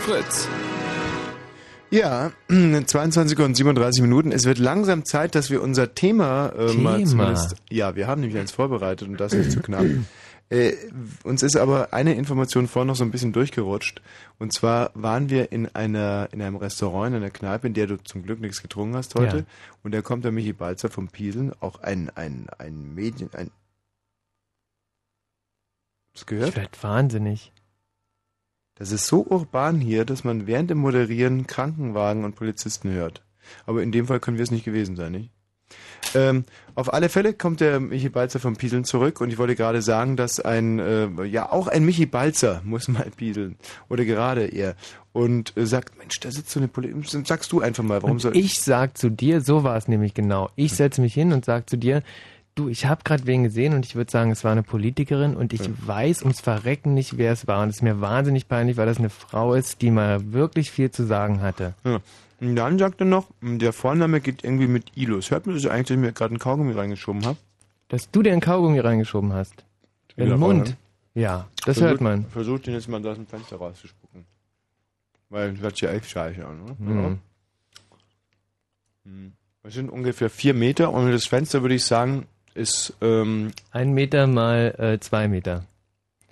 [0.00, 0.50] Fritz.
[1.94, 4.32] Ja, 22 und 37 Minuten.
[4.32, 7.06] Es wird langsam Zeit, dass wir unser Thema, äh, mal Thema.
[7.06, 7.54] zumindest.
[7.70, 9.86] Ja, wir haben nämlich eins vorbereitet und das nicht zu knapp.
[10.50, 10.74] Äh,
[11.24, 14.02] uns ist aber eine Information vorhin noch so ein bisschen durchgerutscht.
[14.38, 17.96] Und zwar waren wir in einer in einem Restaurant, in einer Kneipe, in der du
[17.96, 19.38] zum Glück nichts getrunken hast heute.
[19.38, 19.44] Ja.
[19.82, 23.50] Und da kommt der Michi Balzer vom Pieseln, auch ein ein ein Medien, ein.
[26.14, 26.50] Hast gehört?
[26.50, 27.53] Ich werd wahnsinnig.
[28.76, 33.22] Das ist so urban hier, dass man während dem Moderieren Krankenwagen und Polizisten hört.
[33.66, 35.30] Aber in dem Fall können wir es nicht gewesen sein, nicht?
[36.14, 36.44] Ähm,
[36.74, 40.16] auf alle Fälle kommt der Michi Balzer vom Pieseln zurück und ich wollte gerade sagen,
[40.16, 43.56] dass ein, äh, ja auch ein Michi Balzer muss mal pieseln.
[43.88, 44.76] Oder gerade er.
[45.12, 47.22] Und äh, sagt, Mensch, da sitzt so eine Polizei.
[47.24, 50.14] Sagst du einfach mal, warum und soll ich sag zu dir, so war es nämlich
[50.14, 50.50] genau.
[50.56, 52.02] Ich setze mich hin und sag zu dir,
[52.54, 55.52] du, ich habe gerade wen gesehen und ich würde sagen, es war eine Politikerin und
[55.52, 57.62] ich weiß ums Verrecken nicht, wer es war.
[57.62, 60.90] Und es ist mir wahnsinnig peinlich, weil das eine Frau ist, die mal wirklich viel
[60.90, 61.74] zu sagen hatte.
[61.84, 62.00] Ja.
[62.40, 65.30] Und dann sagt er noch, der Vorname geht irgendwie mit I los.
[65.30, 67.38] Hört man das eigentlich, dass ich mir gerade einen Kaugummi reingeschoben habe?
[67.88, 69.64] Dass du dir einen Kaugummi reingeschoben hast.
[70.16, 70.62] In Ja, den Mund.
[70.68, 70.76] oder?
[71.14, 72.26] Ja, das Versuch- hört man.
[72.26, 74.24] Versuch den jetzt mal aus dem Fenster rauszuspucken.
[75.30, 76.74] Weil das hört sich ja echt scheiße an, oder?
[76.78, 77.18] Mhm.
[79.04, 79.32] Hm.
[79.62, 84.26] Das sind ungefähr vier Meter und das Fenster würde ich sagen, ist, ähm, Ein Meter
[84.26, 85.64] mal äh, zwei Meter.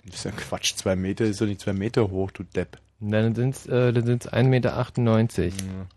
[0.05, 2.79] das ist ja Quatsch, zwei Meter ist doch nicht zwei Meter hoch, du Depp.
[2.99, 5.87] Dann sind es äh, dann sind's 1,98 Meter.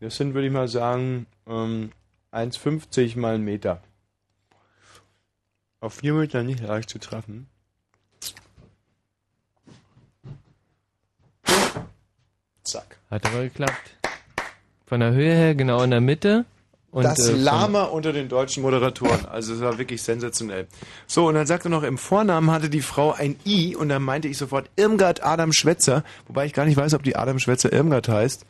[0.00, 1.92] Das sind, würde ich mal sagen, ähm,
[2.32, 3.80] 1,50 mal ein Meter.
[5.80, 7.48] Auf vier Meter nicht leicht zu treffen.
[12.62, 12.98] Zack.
[13.10, 13.96] Hat aber geklappt.
[14.86, 16.44] Von der Höhe her genau in der Mitte.
[16.90, 19.26] Und, das äh, Lama unter den deutschen Moderatoren.
[19.26, 20.66] Also es war wirklich sensationell.
[21.06, 24.26] So, und dann sagte noch, im Vornamen hatte die Frau ein I und dann meinte
[24.26, 28.08] ich sofort Irmgard Adam Schwetzer, wobei ich gar nicht weiß, ob die Adam Schwetzer Irmgard
[28.08, 28.46] heißt.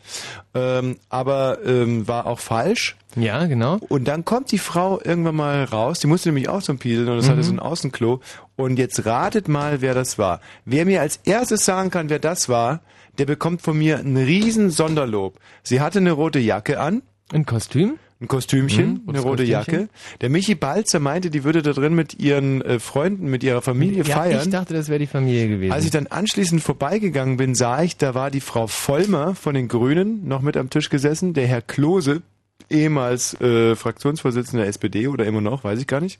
[0.54, 2.96] Ähm, aber ähm, war auch falsch.
[3.16, 3.78] Ja, genau.
[3.88, 7.16] Und dann kommt die Frau irgendwann mal raus, die musste nämlich auch zum Pieseln und
[7.16, 7.30] das Mhm.
[7.32, 8.20] hatte so ein Außenklo.
[8.54, 10.40] Und jetzt ratet mal, wer das war.
[10.64, 12.80] Wer mir als erstes sagen kann, wer das war,
[13.18, 15.40] der bekommt von mir ein riesen Sonderlob.
[15.64, 17.02] Sie hatte eine rote Jacke an.
[17.32, 17.98] Ein Kostüm?
[18.20, 19.74] Ein Kostümchen, Mhm, eine rote Kostümchen.
[19.74, 19.88] Jacke.
[20.20, 24.02] Der Michi Balzer meinte, die würde da drin mit ihren äh, Freunden, mit ihrer Familie
[24.02, 24.42] ja, feiern.
[24.42, 25.72] ich dachte, das wäre die Familie gewesen.
[25.72, 29.68] Als ich dann anschließend vorbeigegangen bin, sah ich, da war die Frau Vollmer von den
[29.68, 32.22] Grünen noch mit am Tisch gesessen, der Herr Klose,
[32.68, 36.18] ehemals äh, Fraktionsvorsitzender der SPD oder immer noch, weiß ich gar nicht.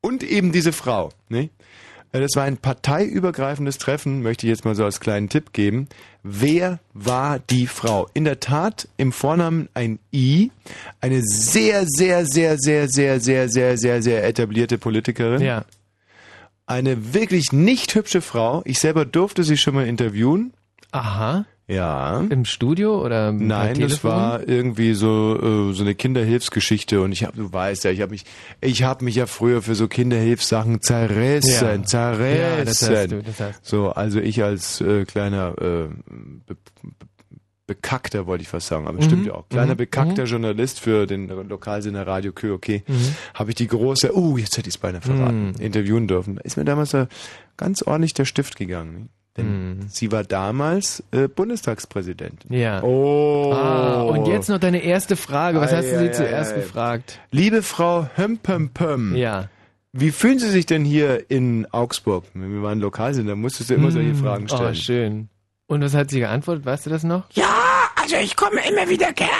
[0.00, 1.10] Und eben diese Frau.
[1.28, 1.50] Ne?
[2.16, 5.88] Äh, Das war ein parteiübergreifendes Treffen, möchte ich jetzt mal so als kleinen Tipp geben.
[6.22, 8.08] Wer war die Frau?
[8.14, 10.50] In der Tat im Vornamen ein I,
[11.00, 15.40] eine sehr, sehr, sehr, sehr, sehr, sehr, sehr, sehr, sehr etablierte Politikerin.
[15.42, 15.64] Ja.
[16.66, 18.62] Eine wirklich nicht hübsche Frau.
[18.64, 20.52] Ich selber durfte sie schon mal interviewen.
[20.90, 21.44] Aha.
[21.68, 22.20] Ja.
[22.20, 27.36] Im Studio oder Nein, das war irgendwie so äh, so eine Kinderhilfsgeschichte und ich habe,
[27.36, 28.24] du weißt ja, ich habe mich,
[28.60, 31.82] ich habe mich ja früher für so Kinderhilfssachen zerrissen, Ja.
[31.82, 32.40] zerrissen.
[32.58, 35.88] Ja, das hast du, das hast So, also ich als äh, kleiner äh,
[36.46, 36.56] be be
[37.68, 41.04] bekackter wollte ich fast sagen, aber Mhm, stimmt ja auch, kleiner mhm, bekackter Journalist für
[41.08, 43.16] den Lokalsender Radio Kö, okay, Mhm.
[43.34, 45.54] habe ich die große, uh, jetzt hätte ich es beinahe verraten, Mhm.
[45.60, 46.36] interviewen dürfen.
[46.36, 47.08] Da ist mir damals da
[47.56, 49.08] ganz ordentlich der Stift gegangen.
[49.36, 49.88] Denn Mhm.
[49.88, 52.52] sie war damals äh, Bundestagspräsidentin.
[52.52, 52.82] Ja.
[52.82, 53.52] Oh.
[53.52, 55.60] Ah, und jetzt noch deine erste Frage.
[55.60, 56.56] Was Ei, hast du sie ei, zuerst ei.
[56.56, 57.20] gefragt?
[57.30, 59.14] Liebe Frau Hömpömpöm.
[59.16, 59.48] Ja.
[59.92, 62.24] Wie fühlen Sie sich denn hier in Augsburg?
[62.34, 64.70] Wir waren Lokalsender, da musstest du immer solche Hm, Fragen stellen.
[64.70, 65.28] Oh, schön.
[65.68, 66.66] Und was hat sie geantwortet?
[66.66, 67.24] Weißt du das noch?
[67.32, 67.48] Ja,
[68.00, 69.30] also ich komme immer wieder gerne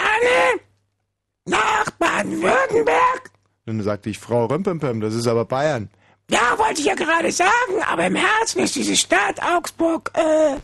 [1.45, 3.31] nach Baden-Württemberg.
[3.65, 5.89] Dann sagte ich, Frau Römpömpöm, das ist aber Bayern.
[6.29, 7.49] Ja, wollte ich ja gerade sagen,
[7.89, 10.57] aber im Herzen ist diese Stadt Augsburg, äh,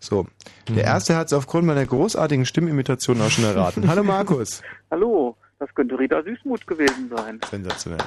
[0.00, 0.26] So,
[0.68, 3.88] der erste hat es aufgrund meiner großartigen Stimmimitation auch schon erraten.
[3.88, 4.62] Hallo Markus.
[4.90, 7.40] Hallo, das könnte Rita Süßmuth gewesen sein.
[7.50, 8.00] Sensationell.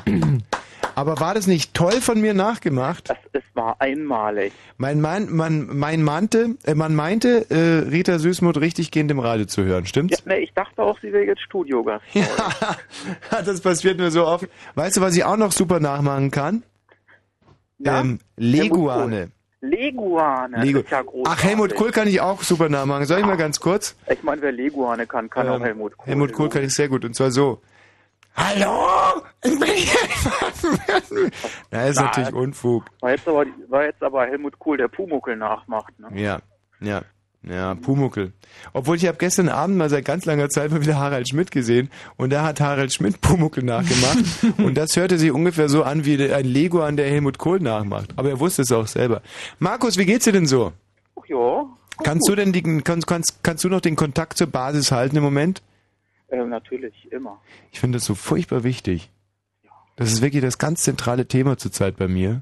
[0.96, 3.08] Aber war das nicht toll von mir nachgemacht?
[3.08, 4.52] Das, es war einmalig.
[4.78, 9.46] Mein Mann, man, mein meinte, äh, man meinte, äh, Rita Süßmuth richtig gehend im Radio
[9.46, 10.24] zu hören, stimmt's?
[10.26, 12.04] Ja, ne, ich dachte auch, sie wäre jetzt Studiogast.
[13.30, 14.48] das passiert mir so oft.
[14.74, 16.64] Weißt du, was ich auch noch super nachmachen kann?
[17.84, 19.32] Ähm, Leguane.
[19.62, 20.66] Leguane.
[20.70, 21.04] Ist ja.
[21.26, 23.06] Ach, Helmut Kohl kann ich auch super nachmachen.
[23.06, 23.96] Soll ich mal ganz kurz?
[24.10, 26.08] Ich meine, wer Leguane kann, kann auch Ähm, Helmut Kohl.
[26.08, 27.04] Helmut Kohl kann ich sehr gut.
[27.04, 27.62] Und zwar so.
[28.36, 29.22] Hallo?
[29.44, 30.00] Ich bin hier.
[31.72, 32.86] Na, ist Na, natürlich Unfug.
[33.00, 35.98] War jetzt, aber, war jetzt aber Helmut Kohl, der Pumuckel nachmacht.
[36.00, 36.10] Ne?
[36.14, 36.40] Ja,
[36.82, 37.02] ja.
[37.48, 38.34] Ja, Pumuckel.
[38.74, 41.90] Obwohl ich habe gestern Abend mal seit ganz langer Zeit mal wieder Harald Schmidt gesehen
[42.18, 44.18] und da hat Harald Schmidt Pumuckel nachgemacht
[44.58, 48.14] und das hörte sich ungefähr so an wie ein Lego an der Helmut Kohl nachmacht.
[48.16, 49.22] Aber er wusste es auch selber.
[49.60, 50.74] Markus, wie geht's dir denn so?
[51.16, 51.66] Ach ja,
[52.04, 55.24] Kannst du denn die, kannst, kannst, kannst du noch den Kontakt zur Basis halten im
[55.24, 55.62] Moment?
[56.30, 57.40] äh, natürlich, immer.
[57.72, 59.10] Ich finde das so furchtbar wichtig.
[59.96, 62.42] Das ist wirklich das ganz zentrale Thema zurzeit bei mir.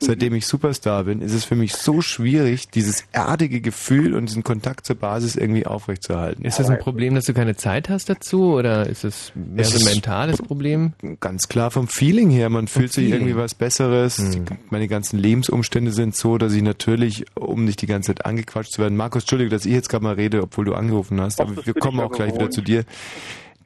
[0.00, 4.44] Seitdem ich Superstar bin, ist es für mich so schwierig, dieses erdige Gefühl und diesen
[4.44, 6.44] Kontakt zur Basis irgendwie aufrechtzuerhalten.
[6.44, 9.78] Ist das ein Problem, dass du keine Zeit hast dazu oder ist es mehr so
[9.78, 10.92] ein mentales Problem?
[11.20, 14.18] Ganz klar vom Feeling her, man fühlt sich irgendwie was Besseres.
[14.18, 14.44] Hm.
[14.70, 18.82] Meine ganzen Lebensumstände sind so, dass ich natürlich, um nicht die ganze Zeit angequatscht zu
[18.82, 21.64] werden, Markus, Entschuldige, dass ich jetzt gerade mal rede, obwohl du angerufen hast, Ach, aber
[21.64, 22.84] wir kommen auch gleich wieder zu dir,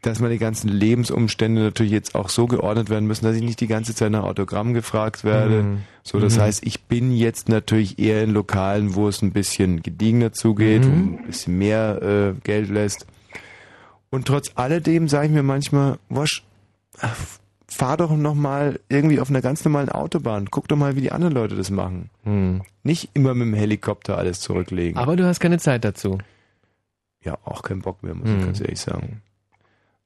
[0.09, 3.67] dass meine ganzen Lebensumstände natürlich jetzt auch so geordnet werden müssen, dass ich nicht die
[3.67, 5.63] ganze Zeit nach Autogramm gefragt werde.
[5.63, 5.79] Mhm.
[6.03, 6.41] So, das Mhm.
[6.43, 10.91] heißt, ich bin jetzt natürlich eher in Lokalen, wo es ein bisschen gediegener zugeht, Mhm.
[11.15, 13.07] wo ein bisschen mehr äh, Geld lässt.
[14.11, 16.43] Und trotz alledem sage ich mir manchmal, Wosch,
[17.01, 17.15] ach,
[17.71, 20.49] fahr doch noch mal irgendwie auf einer ganz normalen Autobahn.
[20.51, 22.09] Guck doch mal, wie die anderen Leute das machen.
[22.25, 22.63] Hm.
[22.83, 24.97] Nicht immer mit dem Helikopter alles zurücklegen.
[24.97, 26.19] Aber du hast keine Zeit dazu.
[27.23, 28.45] ja, auch keinen Bock mehr, muss ich Hm.
[28.47, 29.21] ganz ehrlich sagen.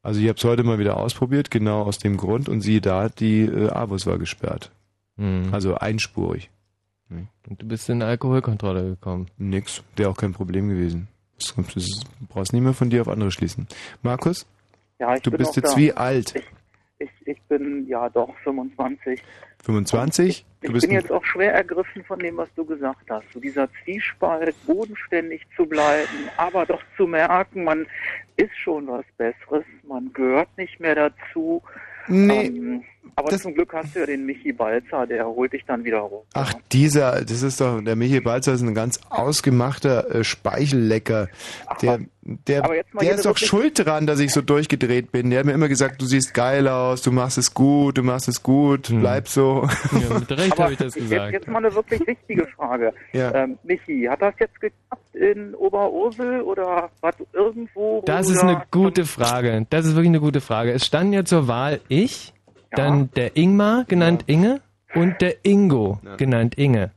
[0.03, 2.49] Also ich habe es heute mal wieder ausprobiert, genau aus dem Grund.
[2.49, 4.71] Und siehe da, die äh, Abus war gesperrt.
[5.17, 5.49] Hm.
[5.53, 6.51] Also einspurig.
[7.49, 9.27] Und du bist in eine Alkoholkontrolle gekommen.
[9.37, 11.09] Nix, wäre auch kein Problem gewesen.
[11.39, 13.67] Das, das brauchst nicht mehr von dir auf andere schließen.
[14.03, 14.47] Markus,
[14.99, 15.77] Ja, ich du bin bist jetzt da.
[15.77, 16.35] wie alt?
[16.99, 19.21] Ich, ich bin ja doch 25.
[19.63, 20.45] 25?
[20.61, 23.25] Ich Du bist bin jetzt auch schwer ergriffen von dem, was du gesagt hast.
[23.33, 27.87] So dieser Zwiespalt, bodenständig zu bleiben, aber doch zu merken, man
[28.37, 31.63] ist schon was Besseres, man gehört nicht mehr dazu.
[32.09, 32.85] Nee, Ähm,
[33.15, 36.23] aber zum Glück hast du ja den Michi Balzer, der holt dich dann wieder rum.
[36.35, 41.29] Ach, dieser, das ist doch, der Michael Balzer ist ein ganz ausgemachter äh, Speichellecker.
[41.83, 45.31] Der, der, jetzt der ist doch schuld dran, dass ich so durchgedreht bin.
[45.31, 48.29] Der hat mir immer gesagt, du siehst geil aus, du machst es gut, du machst
[48.29, 49.69] es gut, bleib so.
[49.93, 51.33] Ja, mit Recht habe ich das jetzt, gesagt.
[51.33, 52.95] jetzt mal eine wirklich wichtige Frage.
[53.13, 53.35] Ja.
[53.35, 58.01] Ähm, Michi, hat das jetzt geklappt in Oberursel oder was irgendwo?
[58.01, 59.67] wo Das ist eine gute Frage.
[59.69, 60.73] Das ist wirklich eine gute Frage.
[60.73, 62.33] Es standen ja zur Wahl ich,
[62.75, 64.61] dann der Ingmar, genannt Inge,
[64.95, 66.91] und der Ingo, genannt Inge.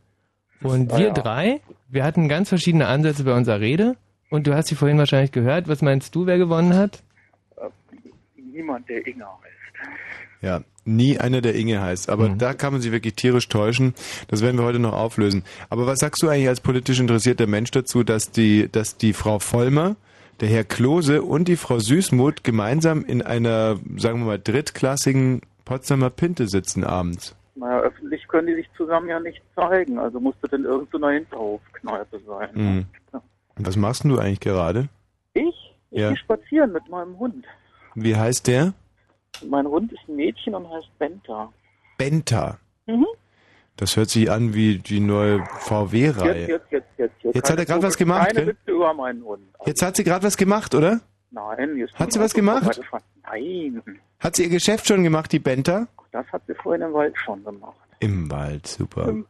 [0.61, 3.95] Und Ah, wir drei, wir hatten ganz verschiedene Ansätze bei unserer Rede.
[4.29, 5.67] Und du hast sie vorhin wahrscheinlich gehört.
[5.67, 7.03] Was meinst du, wer gewonnen hat?
[8.35, 9.91] niemand, der Inge heißt.
[10.41, 12.09] Ja, nie einer, der Inge heißt.
[12.09, 12.37] Aber Mhm.
[12.37, 13.93] da kann man sich wirklich tierisch täuschen.
[14.27, 15.43] Das werden wir heute noch auflösen.
[15.69, 19.39] Aber was sagst du eigentlich als politisch interessierter Mensch dazu, dass die, dass die Frau
[19.39, 19.95] Vollmer,
[20.41, 26.09] der Herr Klose und die Frau Süßmuth gemeinsam in einer, sagen wir mal, drittklassigen Potsdamer
[26.11, 27.35] Pinte sitzen abends?
[27.55, 29.97] Naja, öffentlich können die sich zusammen ja nicht zeigen.
[29.97, 32.49] Also musste denn irgendeine Hinterhofkneipe sein.
[32.53, 32.85] Mhm.
[33.57, 34.89] Und Was machst du eigentlich gerade?
[35.33, 35.45] Ich?
[35.91, 36.09] Ich Ja.
[36.09, 37.45] gehe spazieren mit meinem Hund.
[37.95, 38.73] Wie heißt der?
[39.47, 41.51] Mein Hund ist ein Mädchen und heißt Benta.
[41.97, 42.57] Benta.
[42.85, 43.05] Mhm.
[43.77, 46.47] Das hört sich an wie die neue VW-Reihe.
[46.47, 47.13] Jetzt, jetzt, jetzt, jetzt.
[47.21, 47.31] hier.
[47.33, 48.47] Jetzt hat er grad was gemacht, Keine gell?
[48.47, 49.43] Witze über meinen Hund.
[49.65, 51.01] Jetzt hat sie gerade was gemacht, oder?
[51.31, 52.79] Nein, ist Hat sie was gemacht?
[53.23, 53.81] Nein,
[54.19, 55.87] Hat sie ihr Geschäft schon gemacht, die Benta?
[56.11, 57.75] das hat sie vorhin im Wald schon gemacht.
[57.99, 59.09] Im Wald, super.
[59.09, 59.25] Im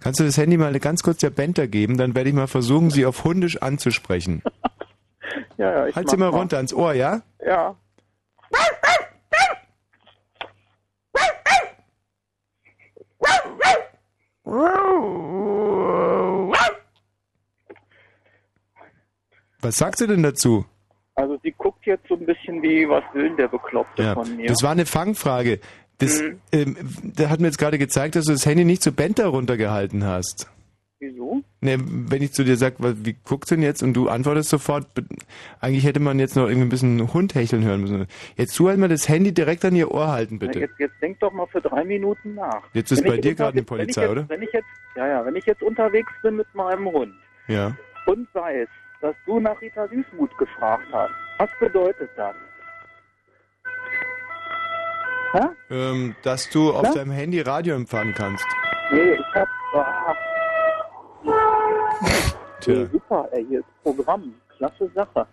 [0.00, 1.96] Kannst du das Handy mal ganz kurz der Benta geben?
[1.96, 4.42] Dann werde ich mal versuchen, sie auf Hundisch anzusprechen.
[5.58, 7.20] Ja, ja, ich halt sie mach mal runter ans Ohr, ja?
[7.44, 7.74] Ja.
[19.60, 20.64] Was sagt sie denn dazu?
[21.16, 21.50] Also sie
[22.48, 24.46] bisschen wie, was will der Bekloppte Ja, von mir?
[24.48, 25.60] das war eine Fangfrage.
[25.98, 26.40] Das, Mhm.
[26.52, 30.04] ähm, der hat mir jetzt gerade gezeigt, dass du das Handy nicht zur Benta runtergehalten
[30.04, 30.48] hast.
[31.00, 31.42] Wieso?
[31.60, 34.86] Ne, wenn ich zu dir sage, wie guckt denn jetzt und du antwortest sofort,
[35.60, 38.06] eigentlich hätte man jetzt noch irgendwie ein bisschen Hund hecheln hören müssen.
[38.36, 40.58] Jetzt tu halt mal das Handy direkt an ihr Ohr halten, Na, bitte.
[40.60, 42.62] Jetzt, jetzt denk doch mal für drei Minuten nach.
[42.74, 44.28] Jetzt ist Wenn bei dir gerade eine wenn Polizei, jetzt, oder?
[44.28, 47.14] Wenn ich jetzt, ja, ja, wenn ich jetzt unterwegs bin mit meinem Hund
[47.46, 47.76] Ja.
[48.06, 48.68] und weiß,
[49.00, 52.34] dass du nach Rita Süßmuth gefragt hast, was bedeutet das?
[55.32, 55.46] Hä?
[55.70, 56.94] Ähm, dass du auf Na?
[56.94, 58.44] deinem Handy Radio empfangen kannst.
[58.90, 59.48] Nee, ich hab.
[59.74, 60.14] Ah,
[62.60, 62.74] Tja.
[62.74, 64.34] nee, super, ey, hier ist Programm.
[64.56, 65.26] Klasse Sache.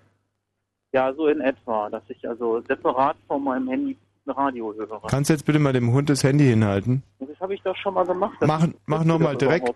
[0.91, 3.97] Ja, so in etwa, dass ich also separat von meinem Handy
[4.27, 5.01] Radio höre.
[5.07, 7.03] Kannst du jetzt bitte mal dem Hund das Handy hinhalten?
[7.19, 8.35] Das habe ich doch schon mal gemacht.
[8.39, 9.73] Das Mach, mach nochmal direkt,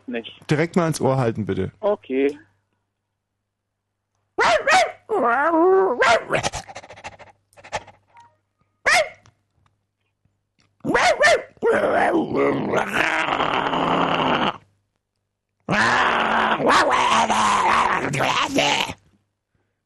[0.49, 1.71] direkt mal ins Ohr halten, bitte.
[1.79, 2.37] Okay.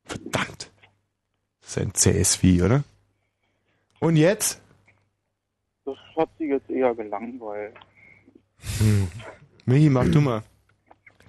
[0.05, 0.71] Verdammt.
[1.61, 2.83] Das ist ein zähes Vieh, oder?
[3.99, 4.61] Und jetzt?
[5.85, 7.75] Das hat sie jetzt eher gelangweilt.
[8.79, 9.09] Hm.
[9.65, 10.43] Michi, mach du mal.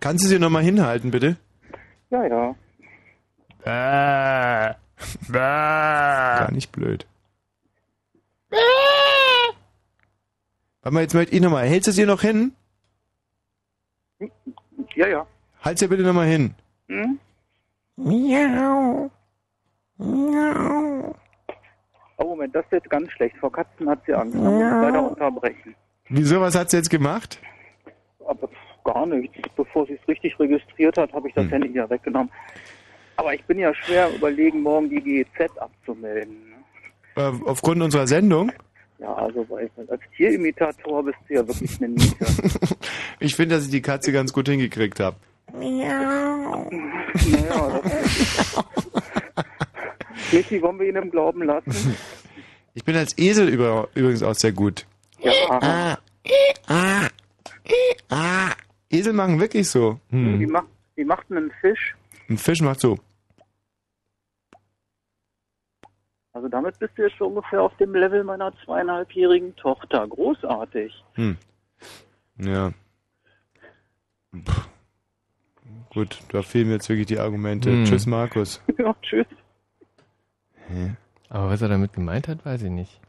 [0.00, 1.36] Kannst du sie nochmal hinhalten, bitte?
[2.10, 2.54] Ja, ja.
[3.64, 4.76] Gar
[6.52, 7.06] nicht blöd.
[10.82, 11.66] Warte mal, jetzt möchte ich nochmal.
[11.66, 12.52] Hältst du sie noch hin?
[14.94, 15.26] Ja, ja.
[15.62, 16.54] Halt sie bitte nochmal hin.
[16.88, 17.18] Hm?
[17.96, 19.10] Miau.
[22.16, 23.36] Oh, Moment, das ist jetzt ganz schlecht.
[23.38, 24.34] Vor Katzen hat sie Angst.
[24.34, 25.74] Da muss ich leider unterbrechen.
[26.10, 27.40] Wieso, was hat sie jetzt gemacht?
[28.26, 28.50] Aber
[28.84, 29.36] gar nichts.
[29.56, 32.30] Bevor sie es richtig registriert hat, habe ich das Handy ja weggenommen.
[33.16, 36.36] Aber ich bin ja schwer überlegen, morgen die GEZ abzumelden.
[37.16, 38.50] Äh, aufgrund unserer Sendung?
[38.98, 42.16] Ja, also weil als Tierimitator bist du ja wirklich eine Niete.
[43.20, 45.16] Ich finde, dass ich die Katze ganz gut hingekriegt habe.
[45.52, 46.66] naja,
[47.82, 47.84] das
[50.32, 51.96] Michi, wollen wir ihn im Glauben lassen?
[52.74, 54.84] Ich bin als Esel über, übrigens auch sehr gut.
[55.20, 55.98] Ja.
[58.90, 59.98] Esel machen wirklich so.
[60.10, 60.50] Wie, Hm.
[60.50, 61.94] macht, wie macht denn ein Fisch?
[62.28, 62.98] Ein Fisch macht so.
[66.32, 70.06] Also damit bist du jetzt schon ungefähr auf dem Level meiner zweieinhalbjährigen Tochter.
[70.08, 70.92] Großartig.
[71.14, 71.36] Hm.
[72.38, 72.72] Ja.
[74.32, 74.62] Puh.
[75.90, 77.70] Gut, da fehlen mir jetzt wirklich die Argumente.
[77.70, 77.84] Hm.
[77.84, 78.60] Tschüss, Markus.
[78.78, 79.26] ja, tschüss.
[80.66, 80.96] Hä?
[81.28, 83.00] Aber was er damit gemeint hat, weiß ich nicht.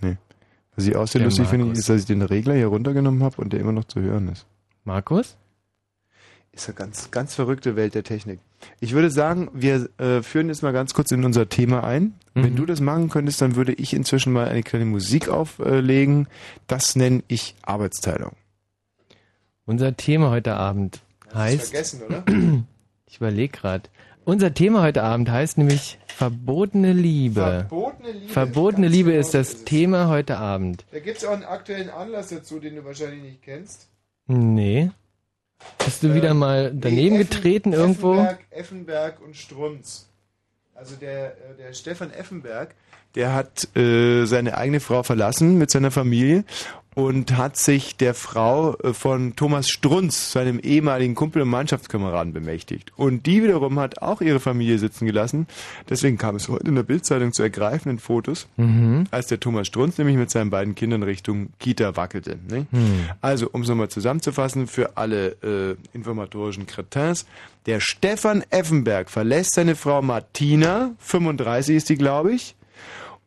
[0.00, 0.16] Nee.
[0.76, 1.80] Was ich auch sehr Der lustig finde, Markus.
[1.80, 4.46] ist, dass ich den Regler hier runtergenommen habe und der immer noch zu hören ist.
[4.84, 5.36] Markus?
[6.58, 8.40] Ist eine ganz, ganz verrückte Welt der Technik.
[8.80, 12.14] Ich würde sagen, wir äh, führen jetzt mal ganz kurz in unser Thema ein.
[12.34, 12.56] Wenn Mhm.
[12.56, 16.26] du das machen könntest, dann würde ich inzwischen mal eine kleine Musik auflegen.
[16.66, 18.32] Das nenne ich Arbeitsteilung.
[19.66, 21.00] Unser Thema heute Abend
[21.32, 21.70] heißt.
[21.70, 22.24] vergessen, oder?
[23.10, 23.88] Ich überlege gerade.
[24.26, 27.40] Unser Thema heute Abend heißt nämlich verbotene Liebe.
[27.68, 28.32] Verbotene Liebe.
[28.32, 29.66] Verbotene Liebe genau ist das so ist.
[29.66, 30.84] Thema heute Abend.
[30.92, 33.88] Da gibt es auch einen aktuellen Anlass dazu, den du wahrscheinlich nicht kennst.
[34.26, 34.90] Nee.
[35.84, 38.12] Bist du wieder mal daneben Nee, Effen- getreten irgendwo?
[38.14, 40.08] Effenberg, Effenberg und Strunz.
[40.74, 42.74] Also der, äh, der Stefan Effenberg,
[43.14, 46.44] der hat äh, seine eigene Frau verlassen mit seiner Familie
[46.98, 52.90] und hat sich der Frau äh, von Thomas Strunz, seinem ehemaligen Kumpel und Mannschaftskameraden, bemächtigt.
[52.96, 55.46] Und die wiederum hat auch ihre Familie sitzen gelassen.
[55.88, 59.04] Deswegen kam es heute in der Bildzeitung zu ergreifenden Fotos, Mhm.
[59.12, 62.36] als der Thomas Strunz nämlich mit seinen beiden Kindern Richtung Kita wackelte.
[62.50, 62.66] Ne?
[62.72, 63.10] Hm.
[63.20, 67.26] Also, um es nochmal zusammenzufassen, für alle äh, informatorischen Cretins,
[67.66, 72.56] der Stefan Effenberg verlässt seine Frau Martina, 35 ist die, glaube ich,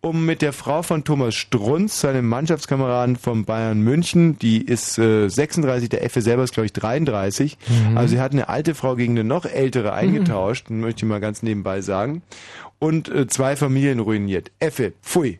[0.01, 5.29] um mit der Frau von Thomas Strunz, seinem Mannschaftskameraden von Bayern München, die ist äh,
[5.29, 7.57] 36, der Effe selber ist, glaube ich, 33.
[7.89, 7.97] Mhm.
[7.97, 11.43] Also sie hat eine alte Frau gegen eine noch ältere eingetauscht, möchte ich mal ganz
[11.43, 12.23] nebenbei sagen.
[12.79, 14.51] Und äh, zwei Familien ruiniert.
[14.59, 15.39] Effe, pfui.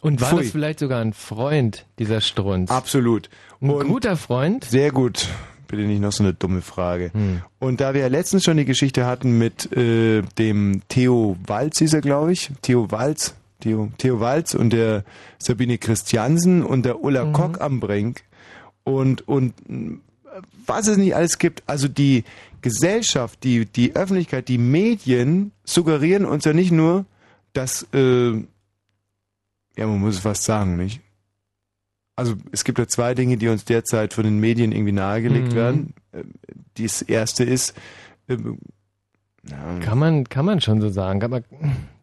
[0.00, 0.42] Und war Pfui.
[0.42, 2.70] das vielleicht sogar ein Freund, dieser Strunz?
[2.70, 3.28] Absolut.
[3.62, 4.64] Ein Und- guter Freund?
[4.64, 5.28] Sehr gut.
[5.68, 7.10] Bitte nicht noch so eine dumme Frage.
[7.12, 7.42] Hm.
[7.60, 11.94] Und da wir ja letztens schon die Geschichte hatten mit äh, dem Theo Walz, hieß
[11.94, 12.50] er, glaube ich.
[12.62, 13.36] Theo Walz.
[13.60, 15.04] Theo, Theo Walz und der
[15.38, 17.32] Sabine Christiansen und der Ulla Mhm.
[17.32, 18.22] Kock am Brink.
[18.84, 19.54] Und, und
[20.66, 21.62] was es nicht alles gibt.
[21.66, 22.24] Also die
[22.62, 27.04] Gesellschaft, die, die Öffentlichkeit, die Medien suggerieren uns ja nicht nur,
[27.52, 31.00] dass, äh, ja, man muss es fast sagen, nicht?
[32.16, 35.56] Also es gibt ja zwei Dinge, die uns derzeit von den Medien irgendwie nahegelegt Mhm.
[35.56, 35.94] werden.
[36.12, 36.24] Äh,
[36.74, 37.74] Das erste ist,
[38.28, 38.36] äh,
[39.48, 41.18] ja, Kann man, kann man schon so sagen.
[41.30, 41.44] Man,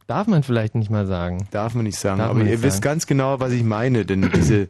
[0.08, 1.48] darf man vielleicht nicht mal sagen.
[1.52, 2.84] darf man nicht sagen, Darf aber ihr nicht wisst sagen.
[2.84, 4.68] ganz genau, was ich meine, denn diese,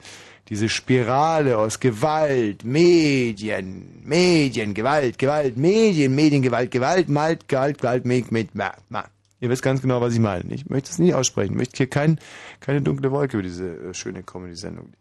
[0.49, 8.05] diese Spirale aus Gewalt, Medien, Medien, Gewalt, Gewalt, Medien, Medien, Gewalt, Gewalt, Malt, Gewalt, Gewalt,
[8.05, 9.05] mit, ma, ma.
[9.39, 10.51] Ihr wisst ganz genau, was ich meine.
[10.53, 11.53] Ich möchte es nicht aussprechen.
[11.53, 12.19] Ich möchte hier kein,
[12.59, 14.93] keine dunkle Wolke über diese äh, schöne Comedy-Sendung.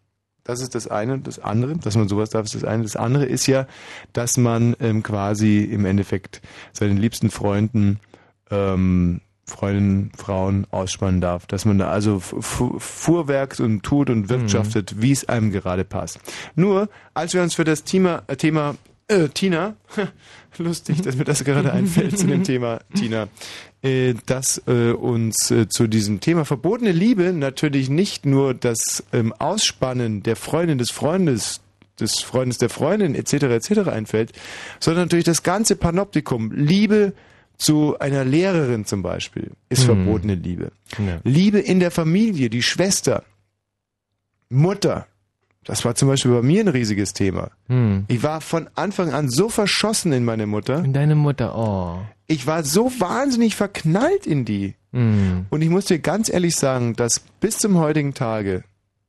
[0.45, 1.19] Das ist das eine.
[1.19, 2.83] Das andere, dass man sowas darf, ist das eine.
[2.83, 3.67] Das andere ist ja,
[4.13, 7.99] dass man ähm, quasi im Endeffekt seinen liebsten Freunden,
[8.51, 11.47] ähm, Freundinnen, Frauen ausspannen darf.
[11.47, 15.85] Dass man da also fu- fu- fuhrwerkt und tut und wirtschaftet, wie es einem gerade
[15.85, 16.19] passt.
[16.55, 18.75] Nur, als wir uns für das Thema, äh, Thema
[19.09, 19.77] äh, Tina,
[20.59, 23.29] lustig, dass mir das gerade einfällt zu dem Thema Tina,
[23.83, 29.33] äh, dass äh, uns äh, zu diesem Thema verbotene Liebe natürlich nicht nur das ähm,
[29.39, 31.61] Ausspannen der Freundin des Freundes
[32.01, 33.33] des Freundes der Freundin etc.
[33.45, 33.89] etc.
[33.89, 34.33] einfällt,
[34.81, 36.51] sondern natürlich das ganze Panoptikum.
[36.53, 37.15] Liebe
[37.59, 40.05] zu einer Lehrerin zum Beispiel ist Hm.
[40.05, 40.73] verbotene Liebe.
[40.99, 41.21] Ja.
[41.25, 43.23] Liebe in der Familie, die Schwester,
[44.49, 45.07] Mutter.
[45.65, 47.51] Das war zum Beispiel bei mir ein riesiges Thema.
[47.69, 48.05] Hm.
[48.09, 50.85] Ich war von Anfang an so verschossen in meine Mutter.
[50.85, 51.99] In deine Mutter, oh.
[52.29, 54.75] Ich war so wahnsinnig verknallt in die.
[54.93, 55.47] Hm.
[55.51, 58.63] Und ich muss dir ganz ehrlich sagen, dass bis zum heutigen Tage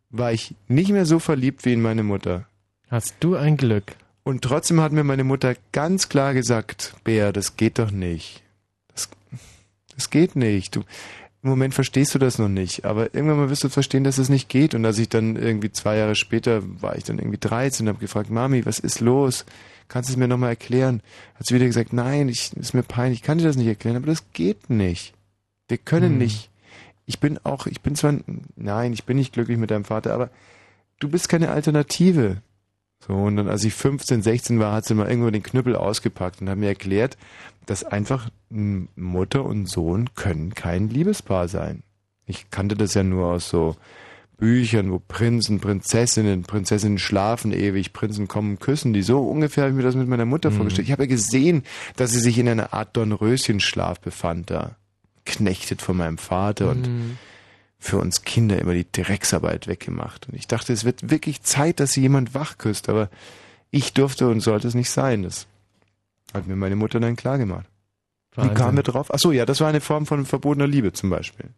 [0.09, 2.45] war ich nicht mehr so verliebt wie in meine Mutter.
[2.89, 3.95] Hast du ein Glück.
[4.28, 8.43] Und trotzdem hat mir meine Mutter ganz klar gesagt, Bär, das geht doch nicht.
[8.93, 9.07] Das,
[9.95, 10.75] das geht nicht.
[10.75, 10.82] Du,
[11.43, 14.28] Im Moment verstehst du das noch nicht, aber irgendwann mal wirst du verstehen, dass es
[14.28, 14.75] nicht geht.
[14.75, 18.01] Und als ich dann irgendwie zwei Jahre später war ich dann irgendwie 13 und habe
[18.01, 19.45] gefragt, Mami, was ist los?
[19.88, 21.01] Kannst du es mir nochmal erklären?
[21.36, 23.95] Hat sie wieder gesagt, nein, ich, ist mir peinlich, ich kann dir das nicht erklären,
[23.95, 25.13] aber das geht nicht.
[25.69, 26.17] Wir können Hm.
[26.17, 26.49] nicht.
[27.05, 28.15] Ich bin auch, ich bin zwar,
[28.57, 30.30] nein, ich bin nicht glücklich mit deinem Vater, aber
[30.99, 32.41] du bist keine Alternative.
[33.05, 36.41] So, und dann, als ich 15, 16 war, hat sie mal irgendwo den Knüppel ausgepackt
[36.41, 37.17] und hat mir erklärt,
[37.65, 41.83] dass einfach Mutter und Sohn können kein Liebespaar sein.
[42.25, 43.75] Ich kannte das ja nur aus so
[44.37, 49.01] Büchern, wo Prinzen, Prinzessinnen, Prinzessinnen schlafen ewig, Prinzen kommen küssen die.
[49.01, 50.87] So ungefähr habe ich mir das mit meiner Mutter vorgestellt.
[50.87, 51.63] Ich habe ja gesehen,
[51.95, 54.75] dass sie sich in einer Art Dornröschenschlaf befand da.
[55.25, 57.17] Knechtet von meinem Vater und Hm.
[57.80, 60.28] Für uns Kinder immer die Drecksarbeit weggemacht.
[60.28, 63.09] Und ich dachte, es wird wirklich Zeit, dass sie jemand wach küsst, aber
[63.69, 65.23] ich durfte und sollte es nicht sein.
[65.23, 65.47] Das
[66.34, 67.65] hat mir meine Mutter dann klar gemacht.
[68.36, 69.11] Wie kamen wir drauf?
[69.11, 71.49] Ach so, ja, das war eine Form von verbotener Liebe zum Beispiel.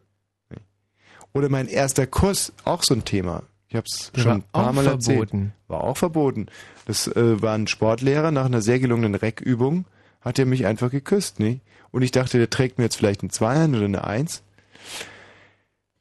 [1.33, 3.43] Oder mein erster Kuss, auch so ein Thema.
[3.67, 5.29] Ich habe es schon ein paar Mal erzählt.
[5.29, 5.53] verboten.
[5.67, 6.47] War auch verboten.
[6.85, 9.85] Das äh, war ein Sportlehrer nach einer sehr gelungenen Reckübung,
[10.21, 11.61] hat er mich einfach geküsst, nicht?
[11.91, 14.41] Und ich dachte, der trägt mir jetzt vielleicht ein Zweier oder eine Eins.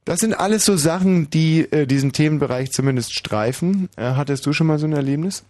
[0.09, 3.91] Das sind alles so Sachen, die äh, diesen Themenbereich zumindest streifen.
[3.97, 5.45] Äh, hattest du schon mal so ein Erlebnis?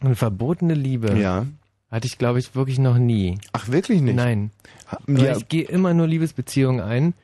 [0.00, 1.18] Eine verbotene Liebe.
[1.18, 1.46] Ja.
[1.90, 3.38] Hatte ich, glaube ich, wirklich noch nie.
[3.52, 4.14] Ach, wirklich nicht?
[4.14, 4.52] Nein.
[5.08, 5.36] Ja.
[5.36, 7.14] ich gehe immer nur Liebesbeziehungen ein,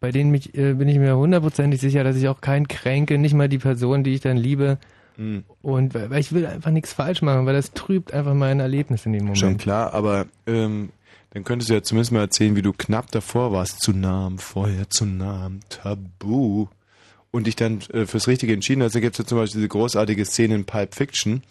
[0.00, 3.34] bei denen mich, äh, bin ich mir hundertprozentig sicher, dass ich auch keinen kränke, nicht
[3.34, 4.78] mal die Person, die ich dann liebe.
[5.16, 5.44] Hm.
[5.60, 9.04] Und weil, weil ich will einfach nichts falsch machen, weil das trübt einfach mein Erlebnis
[9.04, 9.38] in dem Moment.
[9.38, 10.88] Schon klar, aber ähm,
[11.36, 13.82] dann könntest du ja zumindest mal erzählen, wie du knapp davor warst.
[13.82, 16.68] Zu nah am Feuer, zu nah am Tabu.
[17.36, 18.94] Und dich dann äh, fürs Richtige entschieden hast.
[18.94, 21.42] Da gibt es ja zum Beispiel diese großartige Szene in Pulp Fiction,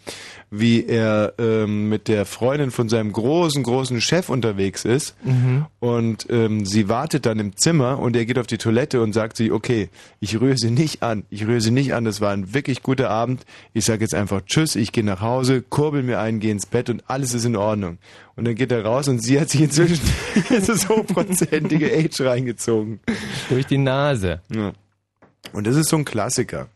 [0.50, 5.14] wie er ähm, mit der Freundin von seinem großen, großen Chef unterwegs ist.
[5.22, 5.66] Mhm.
[5.78, 9.36] Und ähm, sie wartet dann im Zimmer und er geht auf die Toilette und sagt
[9.36, 11.22] sie, okay, ich rühre sie nicht an.
[11.30, 12.04] Ich rühre sie nicht an.
[12.04, 13.44] Das war ein wirklich guter Abend.
[13.72, 16.90] Ich sage jetzt einfach Tschüss, ich gehe nach Hause, kurbel mir ein, gehe ins Bett
[16.90, 17.98] und alles ist in Ordnung.
[18.34, 20.00] Und dann geht er raus und sie hat sich inzwischen
[20.50, 22.98] dieses hochprozentige Age reingezogen.
[23.48, 24.40] Durch die Nase.
[24.52, 24.72] Ja.
[25.52, 26.68] Und das ist so ein Klassiker.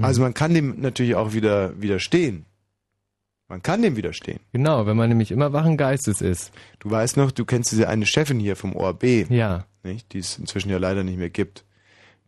[0.00, 2.46] Also man kann dem natürlich auch wieder widerstehen.
[3.48, 4.38] Man kann dem widerstehen.
[4.52, 6.52] Genau, wenn man nämlich immer wachen Geistes ist.
[6.78, 9.28] Du weißt noch, du kennst diese eine Chefin hier vom ORB.
[9.28, 9.66] Ja.
[9.82, 11.64] Nicht, die es inzwischen ja leider nicht mehr gibt.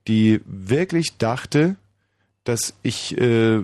[0.09, 1.77] Die wirklich dachte,
[2.43, 3.61] dass ich, äh,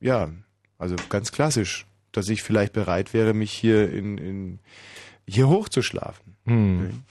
[0.00, 0.30] ja,
[0.78, 4.58] also ganz klassisch, dass ich vielleicht bereit wäre, mich hier in, in
[5.28, 6.36] hier hochzuschlafen.
[6.46, 7.02] Hm.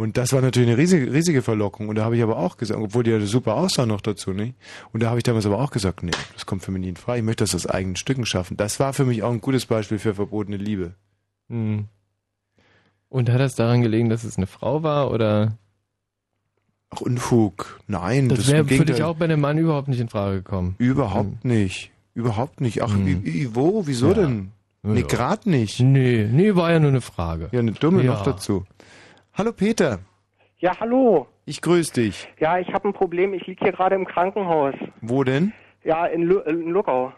[0.00, 1.88] Und das war natürlich eine riesige, riesige Verlockung.
[1.88, 4.54] Und da habe ich aber auch gesagt, obwohl die ja super aussah noch dazu, nicht?
[4.92, 6.96] Und da habe ich damals aber auch gesagt, nee, das kommt für mich nicht in
[6.96, 7.18] Frage.
[7.18, 8.56] Ich möchte das aus eigenen Stücken schaffen.
[8.56, 10.94] Das war für mich auch ein gutes Beispiel für verbotene Liebe.
[11.50, 11.86] Hm.
[13.08, 15.58] Und hat das daran gelegen, dass es eine Frau war oder?
[16.90, 17.80] Ach, Unfug.
[17.88, 20.74] Nein, Das das wäre für dich auch bei einem Mann überhaupt nicht in Frage gekommen.
[20.78, 21.90] Überhaupt nicht.
[22.14, 22.82] Überhaupt nicht.
[22.82, 23.04] Ach, Hm.
[23.06, 23.86] wie, wie, wo?
[23.86, 24.14] Wieso Ja.
[24.14, 24.52] denn?
[24.84, 25.06] Nee, Ja.
[25.06, 25.80] grad nicht.
[25.80, 27.48] Nee, nee, war ja nur eine Frage.
[27.50, 28.12] Ja, eine dumme Ja.
[28.12, 28.64] noch dazu.
[29.38, 30.00] Hallo Peter,
[30.58, 31.28] Ja, hallo.
[31.46, 32.28] ich grüße dich.
[32.40, 33.32] Ja, ich habe ein Problem.
[33.34, 34.74] Ich liege hier gerade im Krankenhaus.
[35.00, 35.52] Wo denn?
[35.84, 37.12] Ja, in, Lu in Luckau.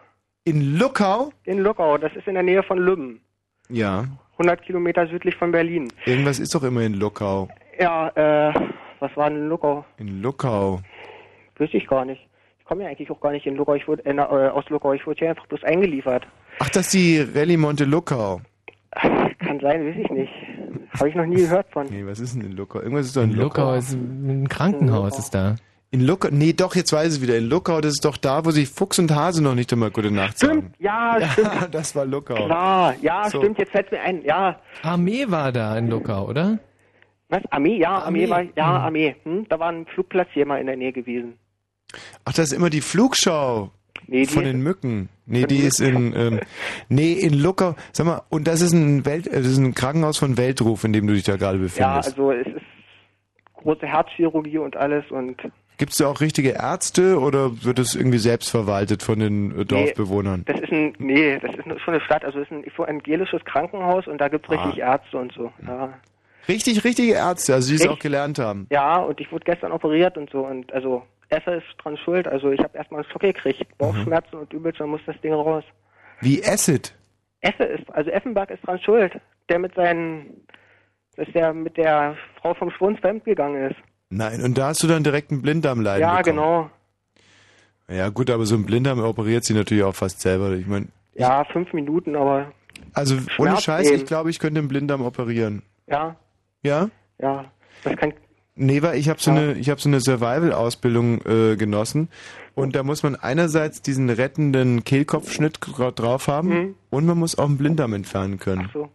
[0.45, 1.33] In Luckau?
[1.45, 1.97] In Luckau.
[1.97, 3.23] Das ist in der Nähe von Lübben.
[3.71, 4.05] Ja.
[4.33, 5.91] 100 Kilometer südlich von Berlin.
[6.05, 7.49] Irgendwas ist doch immer in Luckau.
[7.79, 8.53] Ja, äh,
[8.99, 9.87] was war denn in Luckau?
[9.97, 10.81] In Luckau.
[11.57, 12.21] Wüsste ich gar nicht.
[12.59, 13.75] Ich komme ja eigentlich auch gar nicht in Luckau.
[13.77, 14.93] Ich wurde, äh, äh, aus Luckau.
[14.93, 16.27] Ich wurde hier einfach bloß eingeliefert.
[16.59, 18.43] Ach, das ist die Rallye Monte Luckau.
[18.93, 20.33] Kann sein, weiß ich nicht.
[20.99, 21.87] Habe ich noch nie gehört von.
[21.89, 22.81] Nee, was ist denn in Luckau?
[22.81, 25.57] Irgendwas ist doch in, In Luckau ist ein Krankenhaus ist da.
[25.93, 26.29] In Luckau?
[26.31, 27.37] Nee, doch, jetzt weiß ich es wieder.
[27.37, 30.11] In Luckau, das ist doch da, wo sich Fuchs und Hase noch nicht einmal gute
[30.13, 30.73] Nacht sagen.
[30.79, 31.69] Ja, stimmt.
[31.73, 32.47] das war Luckau.
[32.47, 33.39] Klar, ja, So.
[33.41, 33.59] stimmt.
[33.59, 34.23] Jetzt fällt mir ein.
[34.25, 34.61] Ja.
[34.83, 36.59] Armee war da in Luckau, oder?
[37.29, 37.43] Was?
[37.51, 37.77] Armee?
[37.79, 38.31] Ja, Armee, Armee.
[38.31, 38.43] war.
[38.57, 38.85] Ja, Hm.
[38.85, 39.17] Armee.
[39.25, 39.47] Hm?
[39.49, 41.35] Da war ein Flugplatz hier mal in der Nähe gewesen.
[42.25, 43.71] Ach, das ist immer die Flugschau.
[44.07, 45.09] Nee, von den Mücken.
[45.27, 46.41] Nee, die ist in, ähm,
[46.89, 47.77] nee, in Luckau.
[47.93, 50.93] Sag mal, und das ist ein Welt, äh, das ist ein Krankenhaus von Weltruf, in
[50.93, 52.09] dem du dich da gerade Ja, befindest.
[52.11, 52.63] also es ist
[53.55, 55.37] große Herzchirurgie und alles und
[55.79, 59.65] Gibt es da auch richtige Ärzte oder wird es irgendwie selbst verwaltet von den äh,
[59.65, 60.43] Dorfbewohnern?
[60.47, 64.07] Das ist ein, nee, das ist schon eine Stadt, also es ist ein evangelisches Krankenhaus
[64.07, 64.63] und da gibt es Ah.
[64.65, 65.51] richtig Ärzte und so.
[65.67, 65.95] Ja.
[66.49, 68.67] Richtig, richtige Ärzte, also die es auch gelernt haben.
[68.71, 72.51] ja, und ich wurde gestern operiert und so und also Esse ist dran schuld, also
[72.51, 75.63] ich habe erstmal einen Schock gekriegt, Bauchschmerzen und übelst, dann muss das Ding raus.
[76.21, 76.93] Wie Acid.
[77.41, 79.13] Esse ist, also Effenberg ist dran schuld,
[79.49, 80.45] der mit seinen,
[81.17, 83.77] dass der mit der Frau vom Schwunz fremd gegangen ist.
[84.11, 86.37] Nein, und da hast du dann direkt einen Blinddarmleiden ja, bekommen.
[86.37, 86.71] genau.
[87.89, 90.53] Ja gut, aber so ein Blinddarm operiert sich natürlich auch fast selber.
[90.53, 92.53] Ich meine, Ja, fünf Minuten, aber
[92.93, 93.97] also ohne Schmerz Scheiß, eben.
[93.99, 95.63] ich glaube, ich könnte einen Blinddarm operieren.
[95.87, 96.17] ja,
[96.63, 96.91] Ja?
[97.21, 97.45] ja,
[97.85, 98.13] das kann
[98.57, 102.09] Nee, weil ich habe so eine, ich habe so eine Survival-Ausbildung äh, genossen
[102.55, 105.61] und da muss man einerseits diesen rettenden Kehlkopfschnitt
[105.97, 108.65] drauf haben und man muss auch einen Blinddarm entfernen können.
[108.65, 108.71] Mhm.
[108.73, 108.91] so.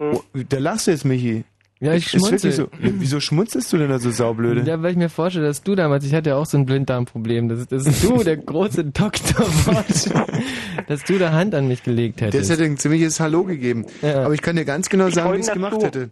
[0.00, 1.44] Oh, da lachst du jetzt, Michi.
[1.78, 2.52] Ja, ich schmunzel.
[2.52, 2.62] so.
[2.64, 4.68] Ja, Wieso schmunzelst du denn da so saublöde?
[4.68, 7.48] Ja, weil ich mir vorstelle, dass du damals, ich hatte ja auch so ein Blinddarmproblem,
[7.48, 9.46] dass, dass du, der große Doktor
[10.86, 12.50] dass du da Hand an mich gelegt hättest.
[12.50, 13.86] Das hätte ein ziemliches Hallo gegeben.
[14.02, 14.24] Ja.
[14.24, 16.10] Aber ich kann dir ganz genau Ich sagen, wie ich es gemacht hätte.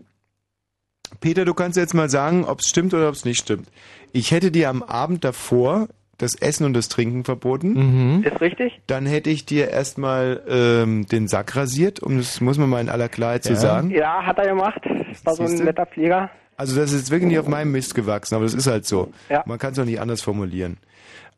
[1.20, 3.68] Peter, du kannst jetzt mal sagen, ob es stimmt oder ob es nicht stimmt.
[4.12, 5.88] Ich hätte dir am Abend davor
[6.18, 8.16] das Essen und das Trinken verboten.
[8.18, 8.24] Mhm.
[8.24, 8.80] Ist richtig?
[8.88, 12.88] Dann hätte ich dir erstmal ähm, den Sack rasiert, um das muss man mal in
[12.88, 13.90] aller Klarheit zu sagen.
[13.90, 14.80] Ja, hat er gemacht.
[15.24, 16.30] War so ein netter Pfleger.
[16.56, 19.12] Also das ist jetzt wirklich nicht auf meinem Mist gewachsen, aber das ist halt so.
[19.28, 19.44] Ja.
[19.46, 20.78] Man kann es auch nicht anders formulieren.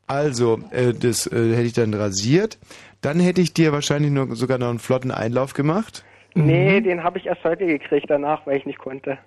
[0.07, 2.59] Also, äh, das äh, hätte ich dann rasiert.
[3.03, 6.05] Dann hätte ich dir wahrscheinlich nur sogar noch einen flotten Einlauf gemacht.
[6.35, 9.18] Nee, den habe ich erst heute gekriegt danach, weil ich nicht konnte.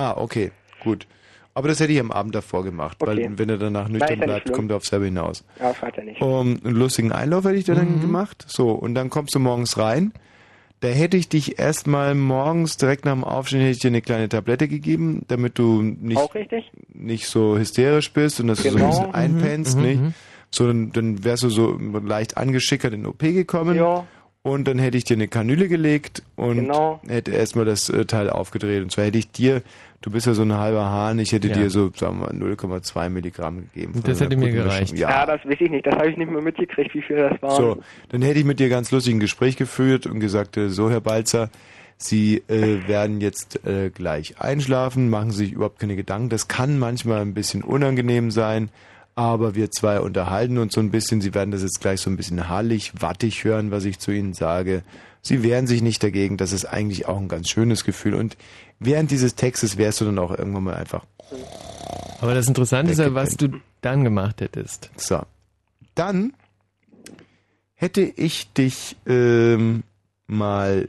[0.00, 0.50] Ah, okay,
[0.82, 1.06] gut.
[1.52, 3.24] Aber das hätte ich am Abend davor gemacht, Okay.
[3.28, 4.54] weil wenn er danach Nein, nüchtern nicht bleibt, schlimm.
[4.56, 5.44] kommt er auf selber hinaus.
[5.58, 6.20] Ja, das hat er nicht.
[6.22, 8.44] Um, einen lustigen Einlauf hätte ich dir dann gemacht.
[8.48, 10.12] So, und dann kommst du morgens rein.
[10.78, 14.30] Da hätte ich dich erstmal morgens direkt nach dem Aufstehen hätte ich dir eine kleine
[14.30, 16.22] Tablette gegeben, damit du nicht,
[16.94, 18.88] nicht so hysterisch bist und dass du so ein Genau.
[18.88, 20.00] bisschen einpennst, Mhm, nicht?
[20.00, 20.14] mhm.
[20.52, 23.76] So, dann, dann wärst du so leicht angeschickert in den OP gekommen.
[23.76, 24.06] Ja.
[24.42, 26.98] Und dann hätte ich dir eine Kanüle gelegt und Genau.
[27.06, 28.82] hätte erstmal das äh, Teil aufgedreht.
[28.82, 29.60] Und zwar hätte ich dir,
[30.00, 31.54] du bist ja so ein halber Hahn, ich hätte Ja.
[31.54, 34.00] dir so, sagen wir mal, 0,2 Milligramm gegeben.
[34.02, 34.96] Das hätte mir gereicht.
[34.96, 35.86] Ja, Ja, das weiß ich nicht.
[35.86, 37.50] Das habe ich nicht mehr mitgekriegt, wie viel das war.
[37.54, 40.88] so, dann hätte ich mit dir ganz lustig ein Gespräch geführt und gesagt, äh, so
[40.90, 41.50] Herr Balzer,
[41.98, 46.30] Sie äh, werden jetzt äh, gleich einschlafen, machen Sie sich überhaupt keine Gedanken.
[46.30, 48.70] Das kann manchmal ein bisschen unangenehm sein,
[49.20, 51.20] aber wir zwei unterhalten uns so ein bisschen.
[51.20, 54.32] Sie werden das jetzt gleich so ein bisschen hallig, wattig hören, was ich zu Ihnen
[54.32, 54.82] sage.
[55.20, 56.38] Sie wehren sich nicht dagegen.
[56.38, 58.14] Das ist eigentlich auch ein ganz schönes Gefühl.
[58.14, 58.38] Und
[58.78, 61.04] während dieses Textes wärst du dann auch irgendwann mal einfach
[62.22, 64.90] Aber das Interessante ist ja, was du dann gemacht hättest.
[64.96, 65.20] So.
[65.94, 66.32] Dann
[67.74, 69.82] hätte ich dich ähm,
[70.26, 70.88] mal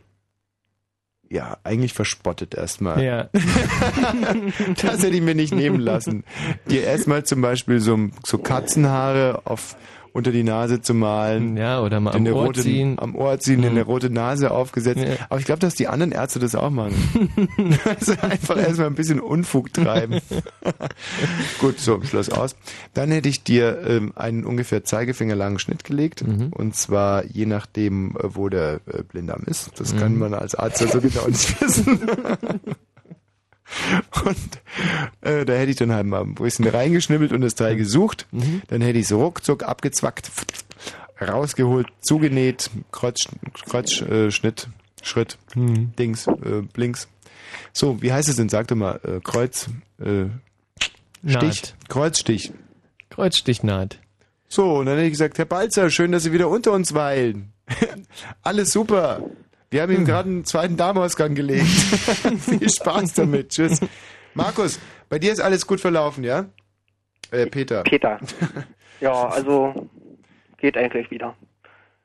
[1.32, 3.02] ja, eigentlich verspottet erstmal.
[3.02, 3.30] Ja.
[4.82, 6.26] das hätte ich mir nicht nehmen lassen.
[6.70, 9.78] Dir erstmal zum Beispiel so, so Katzenhaare auf
[10.14, 11.56] unter die Nase zu malen.
[11.58, 13.00] Ja, oder mal am Ohr rote, ziehen.
[13.00, 15.02] Am Ohr ziehen, in eine rote Nase aufgesetzt.
[15.02, 15.16] Ja.
[15.30, 16.96] Aber ich glaube, dass die anderen Ärzte das auch machen.
[17.86, 20.20] also einfach erstmal ein bisschen Unfug treiben.
[21.60, 22.56] Gut, so, Schluss aus.
[22.94, 26.24] Dann hätte ich dir ähm, einen ungefähr zeigefingerlangen Schnitt gelegt.
[26.52, 29.72] Und zwar je nachdem, äh, wo der äh, Blinddarm ist.
[29.80, 30.20] Das kann Mhm.
[30.20, 32.00] man als Arzt ja so genau nicht wissen.
[34.26, 34.62] Und
[35.22, 38.28] äh, da hätte ich dann halt mal ein bisschen reingeschnibbelt und das Teil gesucht.
[38.68, 40.30] Dann hätte ich es ruckzuck abgezwackt,
[41.20, 43.20] rausgeholt, zugenäht, Kreuz,
[43.70, 44.68] Kreuz äh, Schnitt,
[45.02, 45.94] Schritt, Mhm.
[45.98, 47.08] Dings, äh, Blinks.
[47.74, 48.50] So, wie heißt es denn?
[48.50, 49.68] Sag doch mal, äh, Kreuz,
[50.00, 50.26] äh,
[51.26, 51.76] Stich, Naht.
[51.88, 52.52] Kreuzstich.
[53.10, 54.00] Kreuzstichnaht.
[54.48, 57.54] So, und dann hätte ich gesagt, Herr Balzer, schön, dass Sie wieder unter uns weilen.
[58.42, 59.22] Alles super.
[59.72, 61.66] Wir haben ihm gerade einen zweiten Darmausgang gelegt.
[62.40, 63.50] Viel Spaß damit.
[63.50, 63.80] Tschüss.
[64.34, 66.46] Markus, bei dir ist alles gut verlaufen, ja?
[67.32, 67.84] Äh, Peter.
[67.84, 68.20] Peter.
[69.00, 69.90] Ja, also
[70.60, 71.36] geht eigentlich wieder.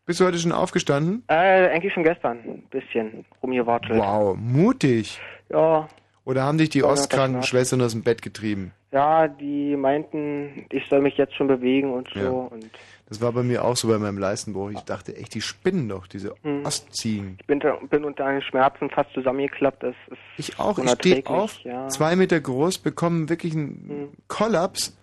[0.06, 1.24] Bist du heute schon aufgestanden?
[1.28, 3.98] Äh, eigentlich schon gestern ein bisschen rumgewartelt.
[3.98, 5.20] Wow, mutig.
[5.50, 5.90] Ja,
[6.24, 8.72] Oder haben dich die Ja, ostkranken das Schwestern aus dem Bett getrieben?
[8.92, 12.18] ja, die meinten, ich soll mich jetzt schon bewegen und so.
[12.20, 12.30] Ja.
[12.30, 12.70] Und
[13.08, 14.70] Das war bei mir auch so bei meinem Leistenbruch.
[14.70, 16.66] Ich dachte echt, die spinnen doch, diese Hm.
[16.66, 17.36] Ostziehen.
[17.40, 19.82] ich bin, da- bin unter den Schmerzen fast zusammengeklappt.
[19.84, 20.76] Das ist Ich auch.
[20.78, 21.88] Ich stehe auf, Ja.
[21.88, 24.08] zwei Meter groß, bekomme wirklich einen Hm.
[24.26, 24.96] Kollaps.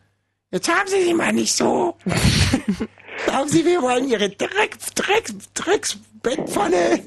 [0.52, 1.96] Jetzt haben Sie sie mal nicht so.
[3.26, 7.00] Glauben Sie, wir wollen Ihre Dreck, Dreck, Drecksbettpfanne.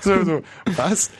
[0.00, 0.42] so, so.
[0.76, 1.10] Was?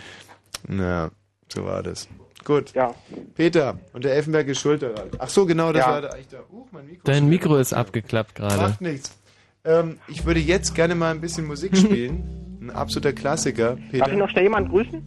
[0.67, 1.11] Na,
[1.53, 2.09] so war das.
[2.45, 2.73] Gut.
[2.75, 2.95] Ja.
[3.35, 5.09] Peter, und der Elfenberg ist schuld daran.
[5.19, 5.93] Ach so, genau, das Ja.
[5.93, 6.39] war da eigentlich da.
[6.51, 7.03] Uh, mein Mikro.
[7.05, 8.57] Dein Mikro ist abgeklappt gerade.
[8.57, 9.17] Macht nichts.
[9.65, 12.59] Ähm, ich würde jetzt gerne mal ein bisschen Musik spielen.
[12.63, 13.77] Ein absoluter Klassiker.
[13.91, 14.05] Peter.
[14.05, 15.03] Darf ich noch schnell jemanden grüßen?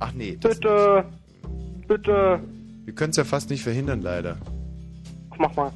[0.00, 0.38] Ach nee.
[0.40, 1.04] Bitte,
[1.86, 2.40] bitte.
[2.84, 4.38] Wir können es ja fast nicht verhindern, leider.
[5.30, 5.72] Ach, mach mal.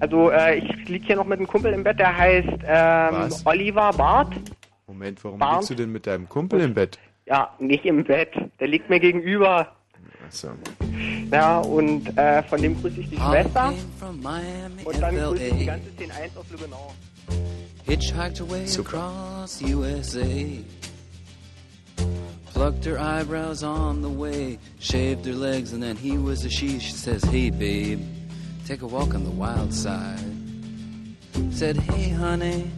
[0.00, 3.32] Also äh, ich liege hier noch mit einem Kumpel im Bett, der heißt ähm?
[3.44, 4.34] Oliver Barth.
[4.86, 5.60] Moment, warum Barnes?
[5.60, 6.98] liegst du denn mit deinem Kumpel im Bett?
[7.26, 8.30] Ja, nicht im Bett.
[8.60, 9.68] Der liegt mir gegenüber.
[10.26, 10.48] Achso.
[11.30, 13.72] Ja, und äh, von dem grüße ich die Schwester.
[14.84, 16.92] Und dann grüße ich die ganze 10-1 auf Lübbenau.
[17.84, 18.98] Hitchhiked away Super.
[18.98, 20.62] across USA.
[22.52, 26.78] Plucked her eyebrows on the way, shaved her legs, and then he was a she.
[26.78, 28.00] She says, Hey, babe,
[28.66, 30.20] take a walk on the wild side.
[31.50, 32.70] Said, Hey, honey,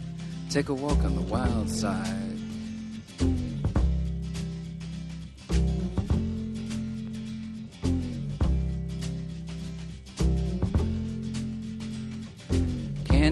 [0.48, 2.38] take a walk on the wild side.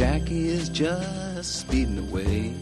[0.00, 2.54] Jackie is just speeding away.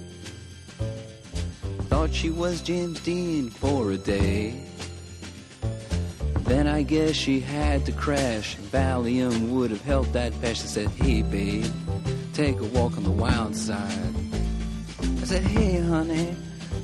[1.82, 4.60] Thought she was James Dean for a day.
[6.40, 8.56] Then I guess she had to crash.
[8.72, 10.62] Valium would have helped that patch.
[10.62, 11.72] I said, Hey, babe,
[12.32, 14.14] take a walk on the wild side.
[15.00, 16.34] I said, Hey, honey,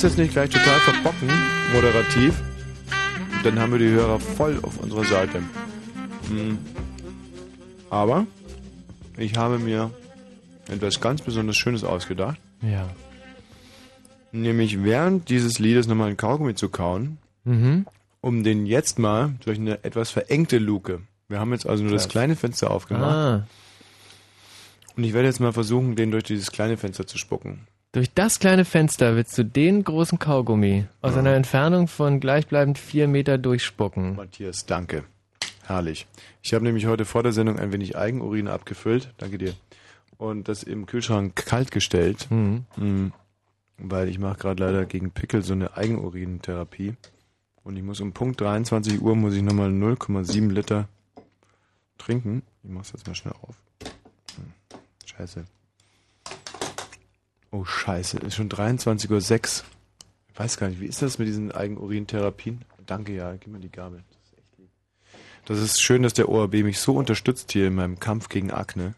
[0.00, 1.28] Es jetzt nicht gleich total verbocken,
[1.74, 2.32] moderativ.
[3.44, 5.42] Dann haben wir die Hörer voll auf unserer Seite.
[6.30, 6.56] Hm.
[7.90, 8.26] Aber
[9.18, 9.90] ich habe mir
[10.70, 12.38] etwas ganz besonders Schönes ausgedacht.
[12.62, 12.88] Ja.
[14.32, 17.84] Nämlich während dieses Liedes nochmal ein Kaugummi zu kauen, Mhm.
[18.22, 21.00] um den jetzt mal durch eine etwas verengte Luke.
[21.28, 23.12] Wir haben jetzt also nur das kleine Fenster aufgemacht.
[23.14, 23.46] Ah.
[24.96, 27.66] Und ich werde jetzt mal versuchen, den durch dieses kleine Fenster zu spucken.
[27.92, 33.08] Durch das kleine Fenster willst du den großen Kaugummi aus einer Entfernung von gleichbleibend vier
[33.08, 34.14] Meter durchspucken.
[34.14, 35.02] Matthias, danke.
[35.64, 36.06] Herrlich.
[36.40, 39.12] Ich habe nämlich heute vor der Sendung ein wenig Eigenurin abgefüllt.
[39.18, 39.54] Danke dir.
[40.18, 42.28] Und das im Kühlschrank kalt gestellt.
[42.30, 42.64] Mhm.
[42.76, 43.12] Mhm.
[43.76, 46.94] Weil ich mache gerade leider gegen Pickel so eine Eigenurintherapie.
[47.64, 50.88] Und ich muss um Punkt 23 Uhr muss ich nochmal 0,7 Liter
[51.98, 52.42] trinken.
[52.62, 53.56] Ich mach's jetzt mal schnell auf.
[54.36, 54.52] Hm.
[55.04, 55.44] Scheiße.
[57.52, 59.66] Oh Scheiße, ist schon 23.06 Uhr.
[60.32, 62.64] Ich weiß gar nicht, wie ist das mit diesen Eigenurintherapien?
[62.86, 64.04] Danke, ja, gib mir die Gabel.
[64.08, 64.70] Das ist echt lieb.
[65.46, 68.94] Das ist schön, dass der ORB mich so unterstützt hier in meinem Kampf gegen Akne.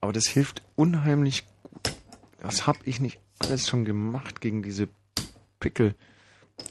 [0.00, 1.94] Aber das hilft unheimlich gut.
[2.40, 4.88] Das hab ich nicht alles schon gemacht gegen diese
[5.58, 5.94] Pickel.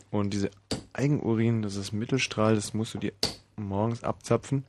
[0.10, 0.52] Und diese
[0.94, 3.14] Eigenurin, das ist Mittelstrahl, das musst du dir
[3.58, 4.66] morgens abzapfen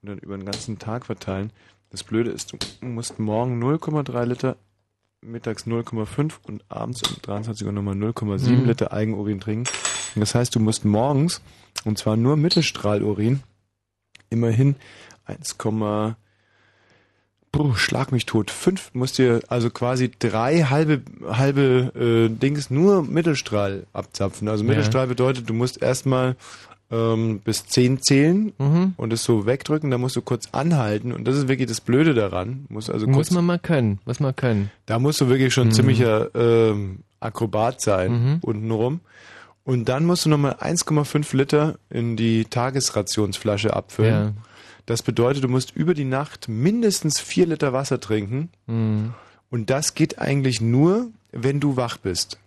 [0.00, 1.52] und dann über den ganzen Tag verteilen.
[1.90, 4.56] Das Blöde ist, du musst morgen 0,3 Liter,
[5.22, 8.64] mittags 0,5 und abends um 23 Uhr nochmal 0,7 Mhm.
[8.66, 9.68] Liter Eigenurin trinken.
[10.14, 11.40] Und das heißt, du musst morgens,
[11.84, 13.42] und zwar nur Mittelstrahlurin,
[14.30, 14.76] immerhin
[15.24, 15.56] 1,
[17.52, 18.50] Puh, schlag mich tot.
[18.50, 24.48] Fünf musst dir also quasi drei halbe halbe äh, Dings nur Mittelstrahl abzapfen.
[24.48, 24.70] Also Ja.
[24.70, 26.36] Mittelstrahl bedeutet, du musst erstmal
[26.92, 28.94] ähm, bis zehn zählen Mhm.
[28.98, 32.12] und es so wegdrücken, dann musst du kurz anhalten und das ist wirklich das Blöde
[32.14, 32.66] daran.
[32.68, 34.70] Muss also kurz, Muss man mal können, muss man können.
[34.86, 35.72] da musst du wirklich schon Mhm.
[35.72, 38.38] ziemlicher ähm, Akrobat sein Mhm.
[38.42, 39.00] untenrum.
[39.64, 44.12] Und dann musst du nochmal 1,5 Liter in die Tagesrationsflasche abfüllen.
[44.12, 44.32] Ja.
[44.86, 48.50] Das bedeutet, du musst über die Nacht mindestens 4 Liter Wasser trinken.
[48.66, 49.14] Mhm.
[49.50, 52.38] Und das geht eigentlich nur, wenn du wach bist.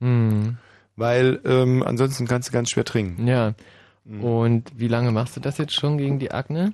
[0.00, 0.56] Mhm.
[0.96, 3.26] Weil ähm, ansonsten kannst du ganz schwer trinken.
[3.26, 3.54] Ja.
[4.04, 4.24] Mhm.
[4.24, 6.72] Und wie lange machst du das jetzt schon gegen die Akne?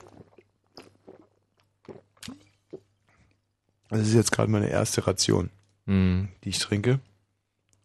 [3.90, 5.50] Das ist jetzt gerade meine erste Ration,
[5.86, 6.28] Mhm.
[6.44, 7.00] die ich trinke.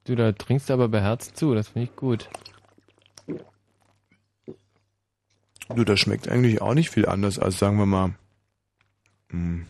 [0.06, 2.30] Du, da trinkst du aber beherzt zu, das finde ich gut.
[5.70, 8.16] Du, das schmeckt eigentlich auch nicht viel anders als, sagen wir mal,
[9.30, 9.66] mh,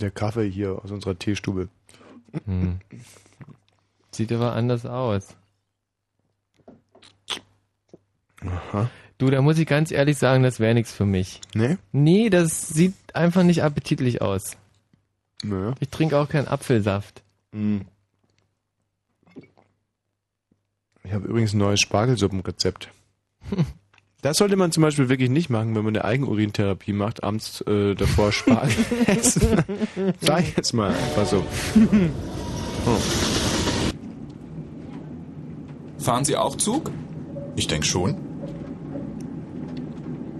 [0.00, 1.68] der Kaffee hier aus unserer Teestube.
[2.44, 2.80] Mhm.
[4.10, 5.36] Sieht aber anders aus.
[8.40, 8.90] Aha.
[9.18, 11.40] Du, da muss ich ganz ehrlich sagen, das wäre nichts für mich.
[11.54, 11.76] Nee?
[11.90, 14.56] Nee, das sieht einfach nicht appetitlich aus.
[15.42, 15.72] Nö.
[15.80, 17.22] Ich trinke auch keinen Apfelsaft.
[17.52, 17.82] Mhm.
[21.02, 22.90] Ich habe übrigens ein neues Spargelsuppenrezept.
[24.20, 27.94] Das sollte man zum Beispiel wirklich nicht machen, wenn man eine Eigenurintherapie macht, abends äh,
[27.94, 28.74] davor Spargel
[29.06, 29.62] essen.
[30.20, 31.46] Sag ich jetzt mal einfach so.
[32.86, 32.98] Oh.
[36.00, 36.90] Fahren Sie auch Zug?
[37.54, 38.16] Ich denke schon.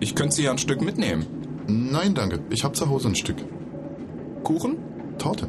[0.00, 1.26] Ich könnte Sie ja ein Stück mitnehmen.
[1.66, 2.40] Nein, danke.
[2.50, 3.38] Ich habe zu Hause ein Stück.
[4.44, 4.78] Kuchen?
[5.18, 5.48] Torte.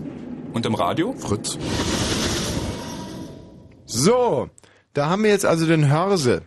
[0.53, 1.13] Und im Radio?
[1.13, 1.57] Fritz.
[3.85, 4.49] So,
[4.93, 6.41] da haben wir jetzt also den Hörse.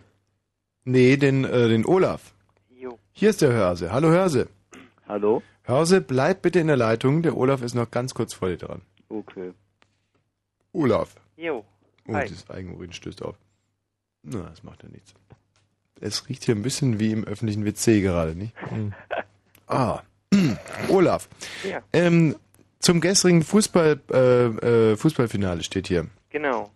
[0.83, 2.33] Nee, den, äh, den Olaf.
[2.69, 2.99] Jo.
[3.13, 3.91] Hier ist der Hörse.
[3.91, 4.49] Hallo Hörse.
[5.07, 5.41] Hallo?
[5.63, 7.23] Hörse, bleib bitte in der Leitung.
[7.23, 8.81] Der Olaf ist noch ganz kurz vor dir dran.
[9.07, 9.53] Okay.
[10.73, 11.15] Olaf.
[11.37, 11.63] Jo.
[12.07, 12.27] Oh, Hi.
[12.27, 13.37] das Eigenurin stößt auf.
[14.23, 15.13] Na, das macht ja nichts.
[16.03, 18.53] Es riecht hier ein bisschen wie im öffentlichen WC gerade, nicht?
[19.67, 20.01] Ah,
[20.89, 21.29] Olaf.
[21.63, 21.81] Ja.
[21.93, 22.35] Ähm,
[22.79, 26.07] zum gestrigen Fußball, äh, äh, Fußballfinale steht hier.
[26.29, 26.69] Genau.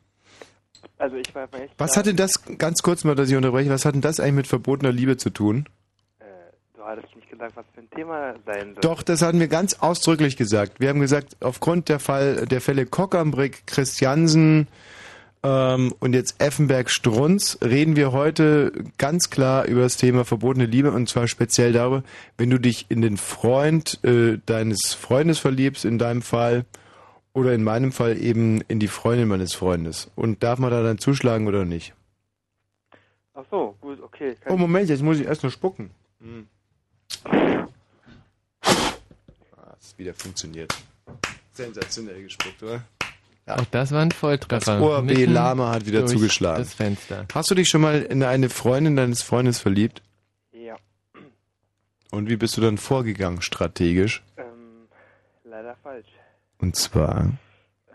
[0.98, 1.74] Also ich war echt.
[1.78, 4.34] Was hat denn das, ganz kurz mal, dass ich unterbreche, was hat denn das eigentlich
[4.34, 5.68] mit verbotener Liebe zu tun?
[6.74, 8.82] Du hattest nicht gesagt, was für ein Thema sein soll.
[8.82, 10.80] Doch, das hatten wir ganz ausdrücklich gesagt.
[10.80, 14.70] Wir haben gesagt, aufgrund der Fall der Fälle Kockambrick, Christiansen
[15.44, 21.08] ähm, und jetzt Effenberg-Strunz reden wir heute ganz klar über das Thema verbotene Liebe und
[21.08, 22.04] zwar speziell darüber,
[22.38, 26.66] wenn du dich in den Freund äh, deines Freundes verliebst, in deinem Fall,
[27.38, 30.10] oder in meinem Fall eben in die Freundin meines Freundes.
[30.16, 31.94] Und darf man da dann zuschlagen oder nicht?
[33.36, 34.36] Ach so, gut, okay.
[34.42, 35.92] Kann Oh, Moment, jetzt muss ich erst noch spucken.
[36.20, 36.48] Hm.
[37.24, 37.68] Ah,
[39.80, 40.74] es wieder funktioniert.
[41.54, 42.84] Sensationell gespuckt, oder?
[43.48, 44.74] Auch das war ein Volltreffer.
[44.74, 46.64] Das ORB Lama hat wieder durch zugeschlagen.
[46.64, 47.26] Das Fenster.
[47.34, 50.02] Hast du dich schon mal in eine Freundin deines Freundes verliebt?
[50.52, 50.76] Ja.
[52.12, 54.24] Und wie bist du dann vorgegangen, strategisch?
[54.38, 54.88] Ähm,
[55.44, 56.08] leider falsch.
[56.60, 57.32] Und zwar,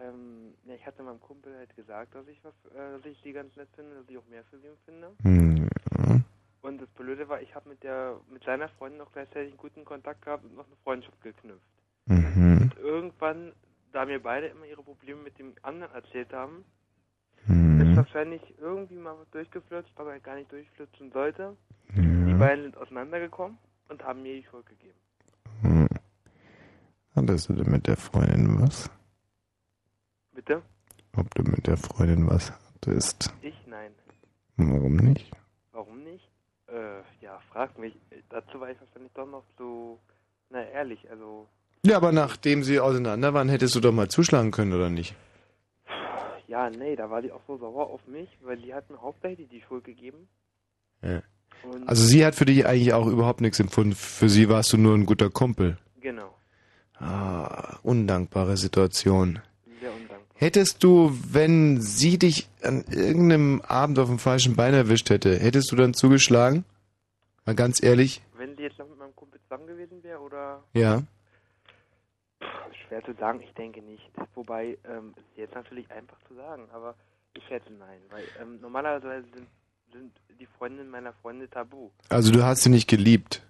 [0.01, 3.33] Ähm, ja, ich hatte meinem Kumpel halt gesagt, dass ich was, äh, dass ich die
[3.33, 5.09] ganz nett finde, dass ich auch mehr für sie empfinde.
[5.23, 5.69] hm,
[5.99, 6.21] ja.
[6.63, 9.85] Und das Blöde war, ich habe mit der, mit seiner Freundin auch gleichzeitig einen guten
[9.85, 11.61] Kontakt gehabt und noch eine Freundschaft geknüpft.
[12.07, 12.63] Mhm.
[12.63, 13.53] Und irgendwann,
[13.93, 16.65] da mir beide immer ihre Probleme mit dem anderen erzählt haben,
[17.47, 17.81] Mhm.
[17.81, 21.57] ist wahrscheinlich irgendwie mal was durchgeflutscht, was halt gar nicht durchflutschen sollte.
[21.95, 23.59] Die beiden sind auseinandergekommen
[23.89, 24.99] und haben mir die Schuld gegeben.
[25.63, 25.89] Hm.
[27.15, 28.89] Hattest du denn mit der Freundin was?
[30.33, 30.63] Bitte?
[31.17, 33.35] Ob du mit der Freundin was hattest?
[33.43, 33.55] Ich?
[33.67, 33.93] Nein.
[34.57, 35.31] Warum nicht?
[35.73, 36.27] Warum nicht?
[36.69, 37.95] Äh, ja, frag mich.
[38.31, 39.99] Dazu war ich wahrscheinlich doch noch so,
[40.49, 41.49] na ehrlich, also,
[41.85, 45.15] Ja, aber nachdem sie auseinander waren, hättest du doch mal zuschlagen können, oder nicht?
[46.47, 49.49] ja, nee, da war die auch so sauer auf mich, weil die hat mir hauptsächlich
[49.49, 50.29] die Schuld gegeben.
[51.03, 51.23] Ja.
[51.65, 53.95] Und Also sie hat für dich eigentlich auch überhaupt nichts empfunden.
[53.95, 55.79] Für sie warst du nur ein guter Kumpel.
[56.01, 56.35] Genau.
[56.99, 59.41] Ah, undankbare Situation.
[59.81, 60.19] Sehr undankbar.
[60.35, 65.73] Hättest du, wenn sie dich an irgendeinem Abend auf dem falschen Bein erwischt hätte, hättest
[65.73, 66.65] du dann zugeschlagen?
[67.47, 68.21] Mal ganz ehrlich?
[68.37, 70.63] Wenn die jetzt noch mit meinem Kumpel zusammen gewesen wäre, oder?
[70.75, 71.03] Ja.
[72.93, 74.03] Schwer zu sagen, ich denke nicht.
[74.35, 76.95] Wobei, ähm, ist jetzt natürlich einfach zu sagen, aber
[77.33, 79.47] ich schätze nein, weil ähm, normalerweise sind,
[79.93, 81.89] sind die Freundinnen meiner Freunde tabu.
[82.11, 83.47] Also du hast sie nicht geliebt.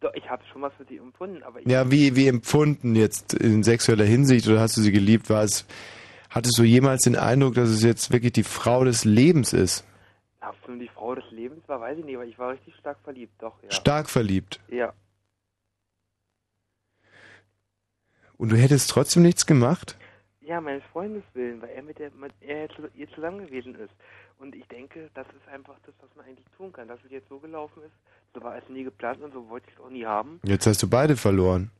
[0.00, 3.32] Doch, ich habe schon was für sie empfunden, aber ich, Ja, wie, wie empfunden jetzt
[3.32, 5.30] in sexueller Hinsicht oder hast du sie geliebt?
[5.30, 5.66] War es,
[6.28, 9.86] hattest du jemals den Eindruck, dass es jetzt wirklich die Frau des Lebens ist?
[10.42, 12.74] ob es nun die Frau des Lebens war, weiß ich nicht, aber ich war richtig
[12.76, 13.70] stark verliebt, doch, ja.
[13.70, 14.60] Stark verliebt.
[14.68, 14.92] Ja.
[18.40, 19.98] Und du hättest trotzdem nichts gemacht?
[20.40, 23.92] Ja, meines Freundes willen, weil er mit der mit er zu, ihr zusammen gewesen ist.
[24.38, 26.88] Und ich denke, das ist einfach das, was man eigentlich tun kann.
[26.88, 27.92] Dass es jetzt so gelaufen ist,
[28.34, 30.40] so war es nie geplant und so wollte ich es auch nie haben.
[30.42, 31.70] Jetzt hast du beide verloren.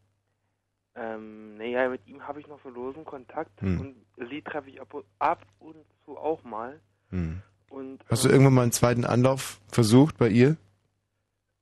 [0.95, 3.81] Ähm, naja, mit ihm habe ich noch so losen Kontakt Hm.
[3.81, 6.79] und sie treffe ich ab und, ab und zu auch mal.
[7.09, 7.41] Hm.
[7.71, 10.59] Und Hast du ähm, irgendwann mal einen zweiten Anlauf versucht bei ihr?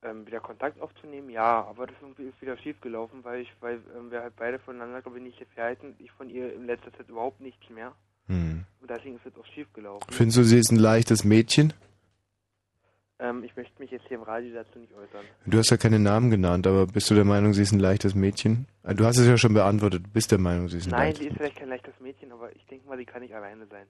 [0.03, 3.79] Ähm, wieder Kontakt aufzunehmen, ja, aber das irgendwie ist wieder schief gelaufen, weil ich, weil
[3.97, 5.95] ähm, wir halt beide voneinander, glaube ich, nicht verhalten.
[5.99, 7.93] Ich von ihr in letzter Zeit überhaupt nichts mehr.
[8.27, 8.63] Hm.
[8.81, 10.05] Und deswegen ist es auch schief gelaufen.
[10.09, 11.73] Findest du, sie ist ein leichtes Mädchen?
[13.21, 15.25] Ähm, ich möchte mich jetzt hier im Radio dazu nicht äußern.
[15.45, 18.15] Du hast ja keine Namen genannt, aber bist du der Meinung, sie ist ein leichtes
[18.15, 18.65] Mädchen?
[18.83, 20.05] Ah, Du hast es ja schon beantwortet.
[20.05, 22.31] Du bist der Meinung, sie ist ein Nein, leichtes sie ist vielleicht kein leichtes Mädchen,
[22.31, 23.85] aber ich denke mal, sie kann nicht alleine sein.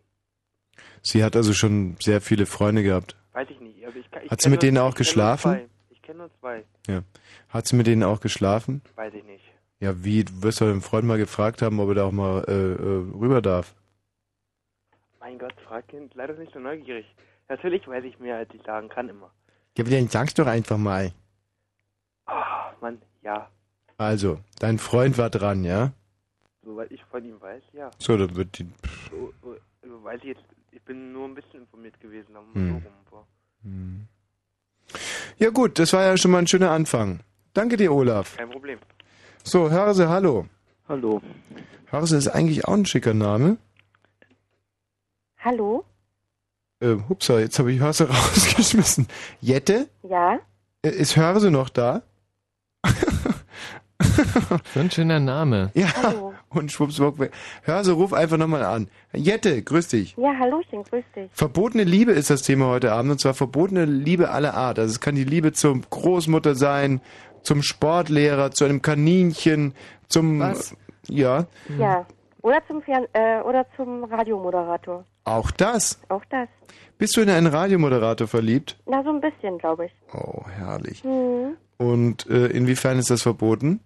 [1.04, 3.16] Sie hat also schon sehr viele Freunde gehabt.
[3.34, 3.86] Weiß ich nicht.
[3.86, 5.70] Also ich, kann- ich Hat sie mit denen auch geschlafen?
[6.10, 6.66] Kenne nur zwei.
[6.88, 7.04] Ja.
[7.50, 8.82] Hat sie mit denen auch geschlafen?
[8.96, 9.44] Weiß ich nicht.
[9.80, 10.24] Ja, wie?
[10.26, 13.20] Du wirst doch deinen Freund mal gefragt haben, ob er da auch mal äh, äh,
[13.22, 13.76] rüber darf.
[15.20, 17.06] Mein Gott, frag Kind, leider nicht so neugierig.
[17.48, 19.32] Natürlich weiß ich mehr, als ich sagen kann immer.
[19.78, 21.12] Ja, aber dann sag's doch einfach mal.
[22.26, 23.50] Ah, Mann, ja.
[23.98, 25.92] Also, dein Freund war dran, ja?
[26.64, 27.92] Soweit ich von ihm weiß, ja.
[28.00, 28.68] So, dann wird die.
[29.12, 32.68] So, so, so weiß ich jetzt, ich bin nur ein bisschen informiert gewesen, aber Hm.
[32.82, 32.94] so rum.
[33.12, 33.28] war.
[33.64, 34.08] Hm.
[35.38, 37.20] Ja gut, das war ja schon mal ein schöner Anfang.
[37.54, 38.38] Danke dir, Olaf.
[38.38, 38.80] Kein Problem.
[39.44, 40.46] So, Hörse, hallo.
[40.88, 41.22] Hallo.
[41.88, 43.58] Hörse ist eigentlich auch ein schicker Name.
[45.40, 45.86] Hallo?
[46.82, 49.08] Äh, hupsa, jetzt habe ich Hörse rausgeschmissen.
[49.42, 49.88] Jette?
[50.04, 50.40] Ja?
[50.82, 52.02] Äh, Ist Hörse noch da?
[54.74, 55.72] So ein schöner Name.
[55.74, 56.29] Ja.
[56.50, 57.20] Und schwuppswupp.
[57.20, 57.32] weg.
[57.64, 58.88] Hörse, ruf einfach nochmal an.
[59.14, 60.16] Jette, grüß dich.
[60.18, 61.30] Ja, Hallöchen, grüß dich.
[61.34, 64.80] Verbotene Liebe ist das Thema heute Abend und zwar verbotene Liebe aller Art.
[64.80, 67.02] Also es kann die Liebe zur Großmutter sein,
[67.44, 69.74] zum Sportlehrer, zu einem Kaninchen,
[70.08, 70.76] zum Was?
[71.08, 71.46] ja,
[71.78, 72.06] Ja.
[72.42, 75.04] Oder zum Fern äh, oder zum Radiomoderator.
[75.26, 76.00] auch das.
[76.10, 76.48] Auch das.
[76.98, 78.78] Bist du in einen Radiomoderator verliebt?
[78.86, 79.92] Na, so ein bisschen, glaube ich.
[80.14, 81.04] Oh, herrlich.
[81.04, 81.56] Hm.
[81.78, 83.82] Und äh, inwiefern ist das verboten?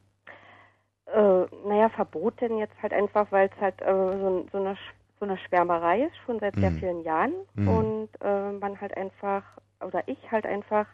[1.14, 4.76] Äh, naja, verboten jetzt halt einfach, weil es halt äh, so, so, eine,
[5.20, 6.76] so eine Schwärmerei ist, schon seit sehr Mhm.
[6.80, 7.34] vielen Jahren.
[7.56, 7.68] Mhm.
[7.68, 9.44] Und äh, man halt einfach,
[9.86, 10.88] oder ich halt einfach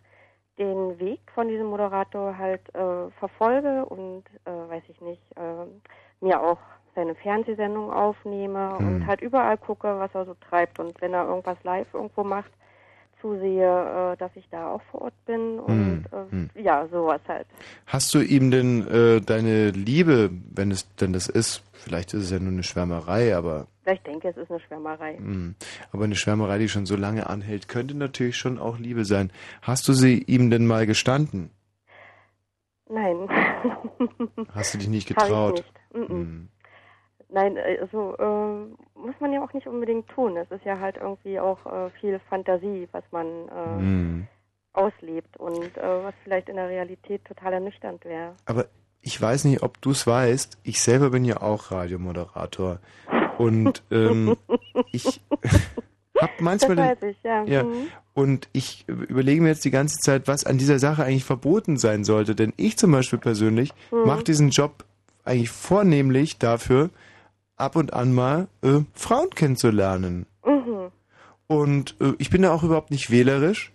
[0.57, 5.21] den Weg von diesem Moderator halt äh, verfolge und, äh, weiß ich nicht,
[6.19, 6.57] mir auch
[6.95, 8.87] seine Fernsehsendung aufnehme Mhm.
[8.87, 10.79] und halt überall gucke, was er so treibt.
[10.79, 12.51] Und wenn er irgendwas live irgendwo macht,
[13.21, 16.49] zusehe, äh, dass ich da auch vor Ort bin und Mhm.
[16.55, 17.47] äh, ja, sowas halt.
[17.85, 22.31] Hast du ihm denn äh, deine Liebe, wenn es denn das ist, vielleicht ist es
[22.31, 25.17] ja nur eine Schwärmerei, aber Ich denke, es ist eine Schwärmerei.
[25.19, 25.53] mh,
[25.91, 29.31] aber eine Schwärmerei, die schon so lange anhält, könnte natürlich schon auch Liebe sein.
[29.61, 31.49] Hast du sie ihm denn mal gestanden?
[32.89, 33.27] Nein.
[34.53, 35.55] Hast du dich nicht Hab ich getraut?
[35.55, 35.73] nicht.
[36.11, 36.47] Mm-mm.
[37.31, 40.35] Nein, äh, also äh, muss man ja auch nicht unbedingt tun.
[40.37, 44.27] Es ist ja halt irgendwie auch äh, viel Fantasie, was man äh, Hm.
[44.73, 48.33] auslebt und äh, was vielleicht in der Realität total ernüchternd wäre.
[48.45, 48.65] Aber
[49.01, 50.57] ich weiß nicht, ob du es weißt.
[50.63, 52.79] Ich selber bin ja auch Radiomoderator.
[53.37, 54.35] Und ähm,
[54.91, 55.21] ich
[56.19, 56.75] hab manchmal.
[56.75, 57.43] Das den- weiß ich, ja.
[57.45, 57.63] ja.
[57.63, 57.87] Mhm.
[58.13, 62.03] Und ich überlege mir jetzt die ganze Zeit, was an dieser Sache eigentlich verboten sein
[62.03, 62.35] sollte.
[62.35, 64.03] Denn ich zum Beispiel persönlich Mhm.
[64.05, 64.83] mache diesen Job
[65.23, 66.89] eigentlich vornehmlich dafür,
[67.59, 70.25] ab und an mal äh, Frauen kennenzulernen.
[70.45, 70.91] Mhm.
[71.47, 73.71] Und äh, ich bin da auch überhaupt nicht wählerisch.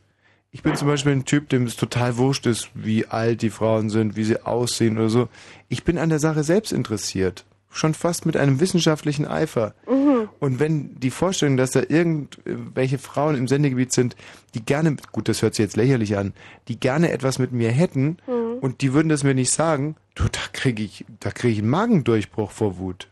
[0.52, 3.90] Ich bin zum Beispiel ein Typ, dem es total wurscht ist, wie alt die Frauen
[3.90, 5.28] sind, wie sie aussehen oder so.
[5.68, 7.44] Ich bin an der Sache selbst interessiert.
[7.72, 9.74] Schon fast mit einem wissenschaftlichen Eifer.
[9.90, 10.28] Mhm.
[10.38, 14.14] Und wenn die Vorstellung, dass da irgendwelche Frauen im Sendegebiet sind,
[14.54, 16.34] die gerne, gut, das hört sich jetzt lächerlich an,
[16.68, 18.58] die gerne etwas mit mir hätten Mhm.
[18.60, 21.68] und die würden das mir nicht sagen, du, da kriege ich, da kriege ich einen
[21.70, 23.08] Magendurchbruch vor Wut.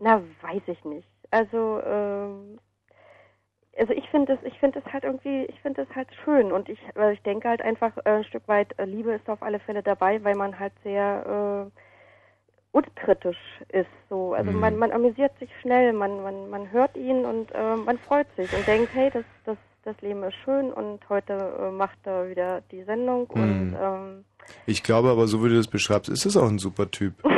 [0.00, 1.06] Na, weiß ich nicht.
[1.30, 2.58] Also, ähm,
[3.78, 6.68] also ich finde es, ich finde es halt irgendwie, ich finde es halt schön und
[6.68, 9.60] ich, äh, ich denke halt einfach äh, ein Stück weit, äh, Liebe ist auf alle
[9.60, 11.80] Fälle dabei, weil man halt sehr äh,
[12.72, 13.90] unkritisch ist.
[14.08, 14.60] So, also Mhm.
[14.60, 18.50] man, man amüsiert sich schnell, man, man, man hört ihn und äh, man freut sich
[18.52, 22.62] und denkt, hey, das, das, das Leben ist schön und heute äh, macht er wieder
[22.72, 23.76] die Sendung und Mhm.
[23.80, 24.24] ähm,
[24.66, 27.22] Ich glaube aber, so wie du das beschreibst, ist es auch ein super Typ.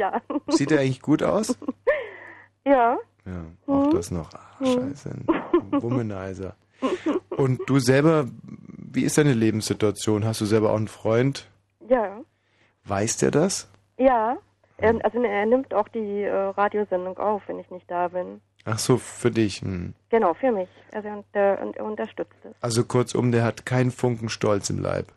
[0.00, 0.20] ja.
[0.48, 1.56] Sieht er eigentlich gut aus?
[2.64, 2.98] Ja.
[3.26, 3.90] Ja, auch Mhm.
[3.92, 4.30] das noch.
[4.34, 5.10] Ach, scheiße.
[5.10, 6.56] Ein Womanizer.
[7.30, 10.24] Und du selber, wie ist deine Lebenssituation?
[10.24, 11.48] Hast du selber auch einen Freund?
[11.88, 12.20] Ja.
[12.84, 13.68] Weiß der das?
[13.98, 14.36] Ja.
[14.78, 18.40] Er, also er nimmt auch die äh, Radiosendung auf, wenn ich nicht da bin.
[18.64, 19.60] Ach so, für dich.
[19.60, 19.92] Hm.
[20.08, 20.68] Genau, für mich.
[20.92, 22.52] Also er, unter, und er unterstützt es.
[22.62, 25.12] Also kurzum, der hat keinen Funken Stolz im Leib.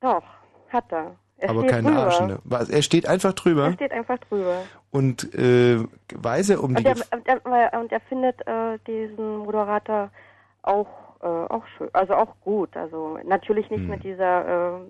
[0.00, 0.24] Doch,
[0.70, 1.16] hat er.
[1.40, 2.04] Er aber keinen drüber.
[2.04, 2.20] Arsch.
[2.20, 2.38] Ne?
[2.44, 4.62] Was, er steht einfach drüber Er steht einfach drüber.
[4.90, 5.78] und äh,
[6.14, 10.10] weiß er um die Und er, er, und er findet äh, diesen Moderator
[10.62, 10.86] auch,
[11.22, 12.76] äh, auch schön, also auch gut.
[12.76, 13.88] Also natürlich nicht Hm.
[13.90, 14.80] mit dieser äh,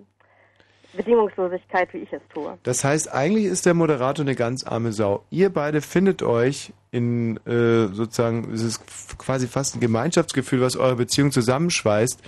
[0.96, 2.58] Bedingungslosigkeit, wie ich es tue.
[2.64, 5.22] Das heißt, eigentlich ist der Moderator eine ganz arme Sau.
[5.30, 8.82] Ihr beide findet euch in äh, sozusagen, es ist
[9.16, 12.20] quasi fast ein Gemeinschaftsgefühl, was eure Beziehung zusammenschweißt,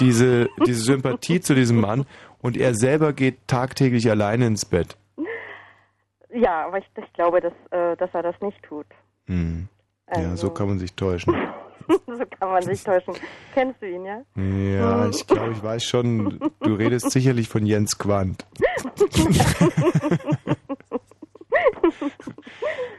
[0.00, 2.04] diese, diese Sympathie zu diesem Mann
[2.42, 4.96] und er selber geht tagtäglich alleine ins Bett.
[6.32, 8.86] Ja, aber ich, ich glaube, dass, äh, dass er das nicht tut.
[9.26, 9.66] Hm.
[10.08, 10.46] Ja, Also.
[10.46, 11.34] so kann man sich täuschen.
[12.06, 13.14] so kann man sich täuschen.
[13.52, 14.22] Kennst du ihn, ja?
[14.36, 18.46] Ja, ich glaube, ich weiß schon, du redest sicherlich von Jens Quandt.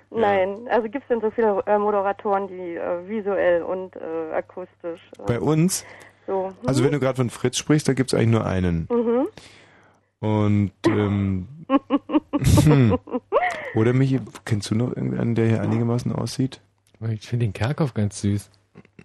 [0.10, 5.00] Nein, also gibt es denn so viele äh, Moderatoren, die äh, visuell und äh, akustisch.
[5.20, 5.86] Äh, Bei uns,
[6.32, 6.48] So.
[6.48, 6.56] hm?
[6.68, 8.88] also wenn du gerade von Fritz sprichst, da gibt es eigentlich nur einen.
[8.90, 9.28] Mhm.
[10.20, 11.48] Und ähm,
[12.64, 12.98] hm.
[13.76, 16.62] oder Michi, kennst du noch irgendeinen, der hier einigermaßen aussieht?
[17.10, 18.50] Ich finde den Kerkhoff ganz süß.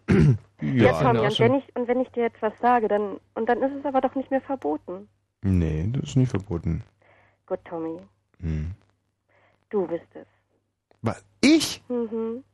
[0.09, 0.15] Ja,
[0.61, 3.49] Ja, Tommy, auch und wenn, ich, und wenn ich dir jetzt was sage, dann und
[3.49, 5.09] dann ist es aber doch nicht mehr verboten.
[5.43, 6.85] Nee, das ist nicht verboten.
[7.47, 7.99] Gut, Tommy,
[8.41, 8.73] Hm.
[9.71, 10.27] du bist es.
[11.03, 11.25] Was?
[11.41, 11.83] Ich?
[11.89, 12.45] Mhm.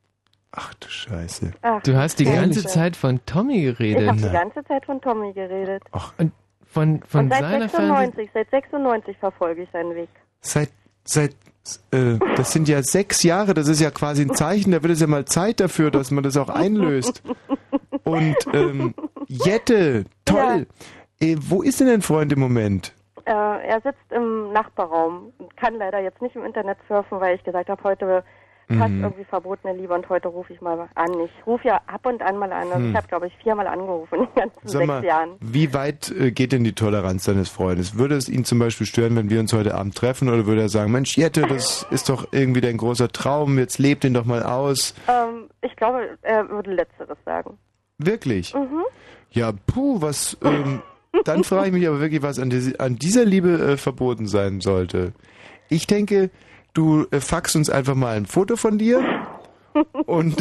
[0.52, 1.52] Ach du Scheiße.
[1.62, 2.36] Ach, Du hast die Scheiße.
[2.40, 4.08] ganze Zeit von Tommy Ich geredet.
[4.08, 5.82] habe die ganze Zeit von Tommy geredet.
[6.18, 6.32] Und
[6.66, 7.86] von, von und seit seiner Fernseh
[8.26, 10.08] 96, seit 96 verfolge ich seinen Weg.
[10.40, 10.70] Seit,
[11.04, 11.32] seit,
[11.92, 15.00] äh, das sind ja sechs Jahre, das ist ja quasi ein Zeichen, da wird es
[15.00, 17.22] ja mal Zeit dafür, dass man das auch einlöst.
[18.04, 18.94] Und ähm,
[19.28, 20.66] Jette, toll.
[21.20, 22.92] Äh, wo ist denn dein Freund im Moment?
[23.24, 27.44] Äh, er sitzt im Nachbarraum und kann leider jetzt nicht im Internet surfen, weil ich
[27.44, 28.24] gesagt habe, heute
[28.68, 29.02] passt Mhm.
[29.04, 31.10] irgendwie verbotene Liebe und heute rufe ich mal an.
[31.24, 32.68] Ich rufe ja ab und an mal an.
[32.68, 32.90] Also Hm.
[32.90, 35.30] ich habe, glaube ich, viermal angerufen in den ganzen Sag sechs mal, Jahren.
[35.40, 37.96] wie weit äh, geht denn die Toleranz deines Freundes?
[37.98, 40.28] Würde es ihn zum Beispiel stören, wenn wir uns heute Abend treffen?
[40.28, 44.04] Oder würde er sagen, Mensch, Jette, das ist doch irgendwie dein großer Traum, jetzt lebt
[44.04, 44.94] ihn doch mal aus.
[45.08, 47.58] Ähm, ich glaube, er würde Letzteres sagen.
[47.98, 48.54] Wirklich?
[48.54, 48.82] Mhm.
[49.30, 50.82] Ja, puh, was, ähm,
[51.24, 55.12] dann frage ich mich aber wirklich, was an dieser Liebe äh, verboten sein sollte.
[55.68, 56.30] Ich denke,
[56.74, 59.02] du äh, fax uns einfach mal ein Foto von dir
[60.06, 60.36] und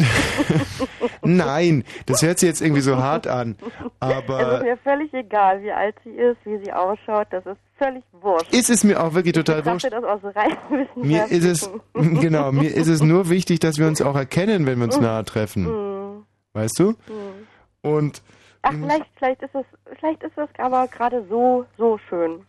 [1.22, 5.62] nein, das hört sich jetzt irgendwie so hart an, es ist aber mir völlig egal,
[5.62, 7.28] wie alt sie ist, wie sie ausschaut.
[7.30, 8.52] Das ist völlig wurscht.
[8.52, 9.90] ist es mir auch wirklich total ich wurscht.
[9.90, 10.20] das aus
[10.96, 14.78] Mir ist es, genau, mir ist es nur wichtig, dass wir uns auch erkennen, wenn
[14.78, 15.64] wir uns nahe treffen.
[15.64, 16.24] Mhm.
[16.52, 16.90] Weißt du?
[16.90, 17.00] Mhm.
[17.82, 18.22] Und
[18.62, 19.64] Ach, vielleicht, vielleicht ist es,
[19.98, 22.44] vielleicht ist es aber gerade so, so schön.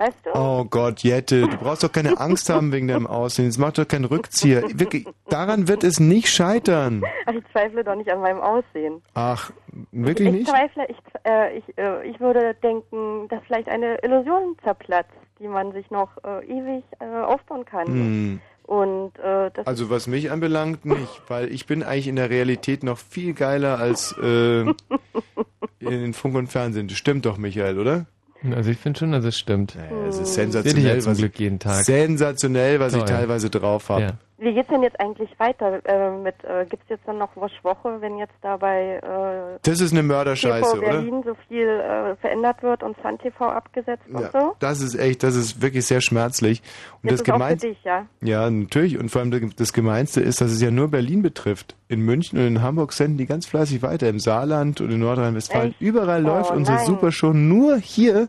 [0.00, 0.30] Weißt du?
[0.34, 3.48] Oh Gott, Jette, du brauchst doch keine Angst haben wegen deinem Aussehen.
[3.48, 4.62] Es macht doch keinen Rückzieher.
[4.72, 7.02] Wirklich, daran wird es nicht scheitern.
[7.30, 9.02] Ich zweifle doch nicht an meinem Aussehen.
[9.14, 9.50] Ach,
[9.92, 10.48] wirklich ich nicht?
[10.48, 15.72] zweifle, ich, äh, ich, äh, ich würde denken, dass vielleicht eine Illusion zerplatzt, die man
[15.72, 17.86] sich noch äh, ewig äh, aufbauen kann.
[17.86, 18.40] Hm.
[18.64, 22.98] Und äh, Also was mich anbelangt, nicht, weil ich bin eigentlich in der Realität noch
[22.98, 24.60] viel geiler als äh,
[25.80, 26.88] in Funk und Fernsehen.
[26.88, 28.06] Das stimmt doch, Michael, oder?
[28.54, 29.74] Also ich finde schon, dass es stimmt.
[29.74, 31.84] Ja, es ist Sehe dich sensationell, ja zum was Glück ich, jeden Tag.
[31.84, 33.08] sensationell, was ich Toll.
[33.08, 34.02] teilweise drauf habe.
[34.02, 34.12] Ja.
[34.40, 35.80] Wie geht's denn jetzt eigentlich weiter?
[35.84, 40.02] Äh, mit äh, gibt's jetzt dann noch Woche, wenn jetzt dabei äh, Das ist eine
[40.02, 40.92] Mörderscheiße, TV oder?
[40.92, 44.56] Berlin so viel äh, verändert wird und Sun TV abgesetzt und Ja, so?
[44.58, 46.62] das ist echt, das ist wirklich sehr schmerzlich.
[47.02, 48.06] Und das, das, ist auch für Gemeinste, dich, ja?
[48.22, 48.98] ja, natürlich.
[48.98, 51.76] Und vor allem das Gemeinste ist, dass es ja nur Berlin betrifft.
[51.88, 54.08] In München und in Hamburg senden die ganz fleißig weiter.
[54.08, 55.74] Im Saarland und in Nordrhein-Westfalen.
[55.80, 56.86] Überall Oh, läuft unsere nein.
[56.86, 58.28] Supershow nur hier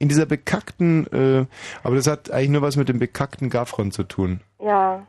[0.00, 1.46] in dieser bekackten, äh,
[1.84, 4.40] aber das hat eigentlich nur was mit dem bekackten Gaffron zu tun.
[4.58, 5.06] Ja,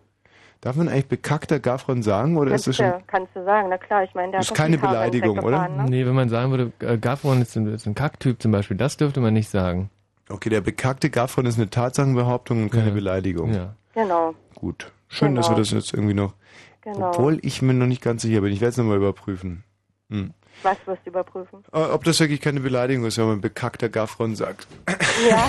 [0.64, 2.86] Darf man eigentlich bekackter Gaffron sagen oder ist kannst, das schon...
[2.86, 3.68] du, kannst du sagen.
[3.70, 5.84] Na klar, ich meine, der Ist hat doch keine Beleidigung, weggefahren, Ne?
[5.90, 8.96] Nee, wenn man sagen würde, äh, Gaffron ist ein, ist ein Kacktyp zum Beispiel, das
[8.96, 9.90] dürfte man nicht sagen.
[10.30, 13.54] Okay, der bekackte Gaffron ist eine Tatsachenbehauptung und keine Beleidigung.
[13.54, 13.76] Ja.
[13.94, 14.90] Genau, Gut.
[15.10, 15.60] Schön, dass wir Genau.
[15.60, 16.34] das jetzt irgendwie noch...
[16.80, 17.10] genau.
[17.10, 18.54] Obwohl ich mir noch nicht ganz sicher bin.
[18.54, 19.66] Ich werde es nochmal überprüfen.
[20.10, 20.34] Hm.
[20.62, 21.64] Was wirst du überprüfen?
[21.74, 24.68] Äh, Ob das wirklich keine Beleidigung ist, wenn man bekackter Gaffron sagt.
[25.30, 25.48] Ja.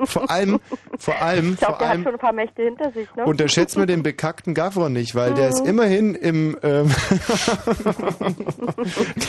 [0.06, 0.60] Vor allem,
[0.98, 3.24] vor allem, Ich glaube, vor der hat allem schon ein paar Mächte hinter sich, ne?
[3.24, 5.50] unterschätzt man den bekackten Gaffron nicht, weil der Mhm.
[5.52, 6.90] ist immerhin im, ähm,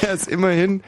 [0.01, 0.83] der ist immerhin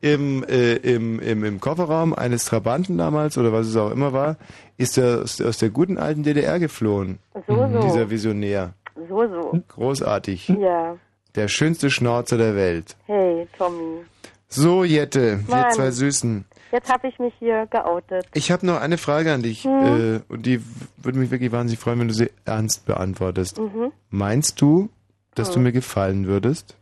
[0.00, 4.36] im, äh, im, im, im Kofferraum eines Trabanten damals oder was es auch immer war,
[4.76, 7.18] ist er aus, aus der guten alten DDR geflohen.
[7.46, 7.80] So, so.
[7.80, 8.74] Dieser Visionär.
[9.08, 9.60] So, so.
[9.68, 10.48] Großartig.
[10.48, 10.96] Ja.
[11.36, 12.96] Der schönste Schnauzer der Welt.
[13.06, 14.04] Hey, Tommy.
[14.48, 15.72] So, Jette, wir Mann.
[15.72, 16.44] zwei Süßen.
[16.72, 18.26] Jetzt habe ich mich hier geoutet.
[18.34, 19.82] Ich habe noch eine Frage an dich Mhm.
[19.82, 20.62] äh, und die
[20.96, 23.58] würde mich wirklich wahnsinnig freuen, wenn du sie ernst beantwortest.
[23.58, 23.92] Mhm.
[24.10, 24.88] Meinst du,
[25.34, 25.64] dass du Mhm.
[25.64, 26.76] mir gefallen würdest?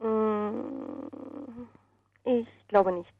[0.00, 0.58] Mm,
[2.24, 3.12] Ich glaube nicht.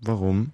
[0.00, 0.52] Warum?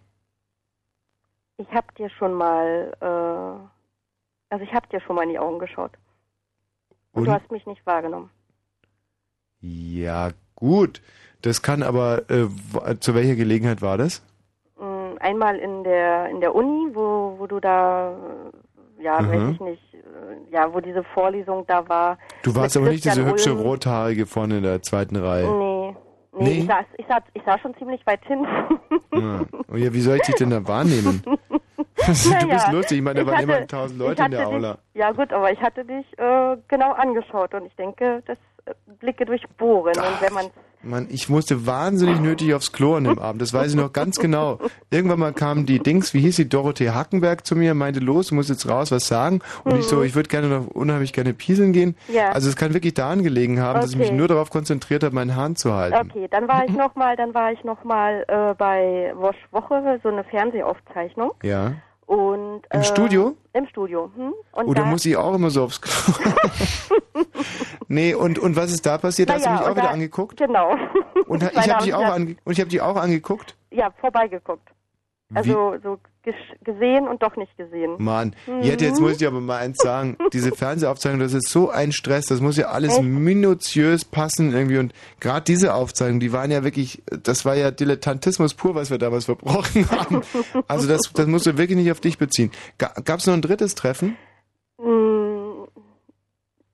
[1.59, 5.59] Ich habe dir schon mal, äh, also ich habe dir schon mal in die Augen
[5.61, 5.93] geschaut.
[7.13, 7.41] Und, du Und?
[7.41, 8.31] hast mich nicht wahrgenommen.
[9.61, 11.03] Ja, gut.
[11.43, 12.47] Das kann aber, äh,
[13.01, 14.23] zu welcher Gelegenheit war das?
[14.79, 18.13] Mm, Einmal in der in der Uni, wo wo du da,
[18.99, 19.29] äh, ja, Mhm.
[19.29, 22.19] weiß ich nicht, äh, ja, wo diese Vorlesung da war.
[22.43, 23.61] Du warst aber nicht diese hübsche Ulm.
[23.63, 25.51] rothaarige vorne in der zweiten Reihe.
[25.51, 25.97] Nee.
[26.33, 26.59] Nee, Nee?
[26.61, 28.47] Ich, saß, ich, saß, ich saß schon ziemlich weit hin.
[29.13, 29.45] Ja.
[29.71, 31.23] Oh ja, wie soll ich dich denn da wahrnehmen?
[32.01, 32.99] du bist Naja, lustig.
[32.99, 34.73] Ich meine, da ich waren hatte- immerhin tausend Leute in der hatte Aula.
[34.73, 38.73] Dich, ja gut, aber ich hatte dich äh, genau angeschaut und ich denke, das äh,
[38.99, 39.95] Blicke durchbohren.
[39.97, 40.47] Und wenn man
[40.83, 43.43] Mann, ich musste wahnsinnig nötig aufs Klo an dem Abend.
[43.43, 44.59] Das weiß ich noch ganz genau.
[44.91, 48.35] Irgendwann mal kam die Dings, wie hieß sie, Dorothee Hackenberg zu mir, meinte, los, du
[48.35, 49.41] musst jetzt raus, was sagen.
[49.65, 51.97] Und ich so, ich würde gerne noch unheimlich gerne pieseln gehen.
[52.09, 52.15] Mhm.
[52.15, 52.31] Ja.
[52.33, 54.17] Also es kann wirklich daran gelegen haben, dass ich mich Okay.
[54.17, 55.97] nur darauf konzentriert habe, meinen Hahn zu halten.
[56.11, 60.01] Okay, dann war ich noch mal, dann war ich noch mal äh, bei Wosch Woche,
[60.03, 61.73] so eine Fernsehaufzeichnung Ja.
[62.11, 63.37] Und Im äh, Studio?
[63.53, 64.11] Im Studio.
[64.17, 64.35] Hm?
[64.51, 66.13] Und Oder da, muss ich auch immer so aufs Klo?
[67.89, 69.31] nee, und, und was ist da passiert?
[69.31, 70.37] Hast du mich auch wieder da- angeguckt?
[70.37, 70.75] Genau.
[71.29, 73.57] Und ich habe dich auch ange und ich habe dich auch angeguckt?
[73.71, 74.69] Ja, vorbeigeguckt.
[75.35, 75.99] Also so
[76.65, 77.97] gesehen und doch nicht gesehen.
[77.99, 78.63] Mann, Mhm.
[78.63, 80.17] Jette, jetzt muss ich aber mal eins sagen.
[80.33, 83.03] Diese Fernsehaufzeichnung, das ist so ein Stress, das muss ja alles Echt?
[83.05, 84.79] minutiös passen irgendwie.
[84.79, 88.99] Und gerade diese Aufzeichnungen, die waren ja wirklich, das war ja Dilettantismus pur, was wir
[88.99, 90.23] damals verbrochen haben.
[90.69, 92.51] Also das, das musst du wirklich nicht auf dich beziehen.
[92.79, 94.17] Gab es noch ein drittes Treffen?
[94.79, 95.20] Mm,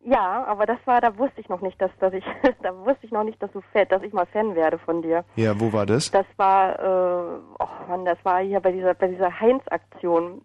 [0.08, 2.24] Ja, aber das war, da wusste ich noch nicht, dass, dass ich,
[2.62, 5.24] da wusste ich noch nicht, dass du Fan, dass ich mal Fan werde von dir.
[5.34, 6.12] Ja, wo war das?
[6.12, 10.42] Das war, äh, oh Mann, das war hier bei dieser, bei dieser Heinz-Aktion.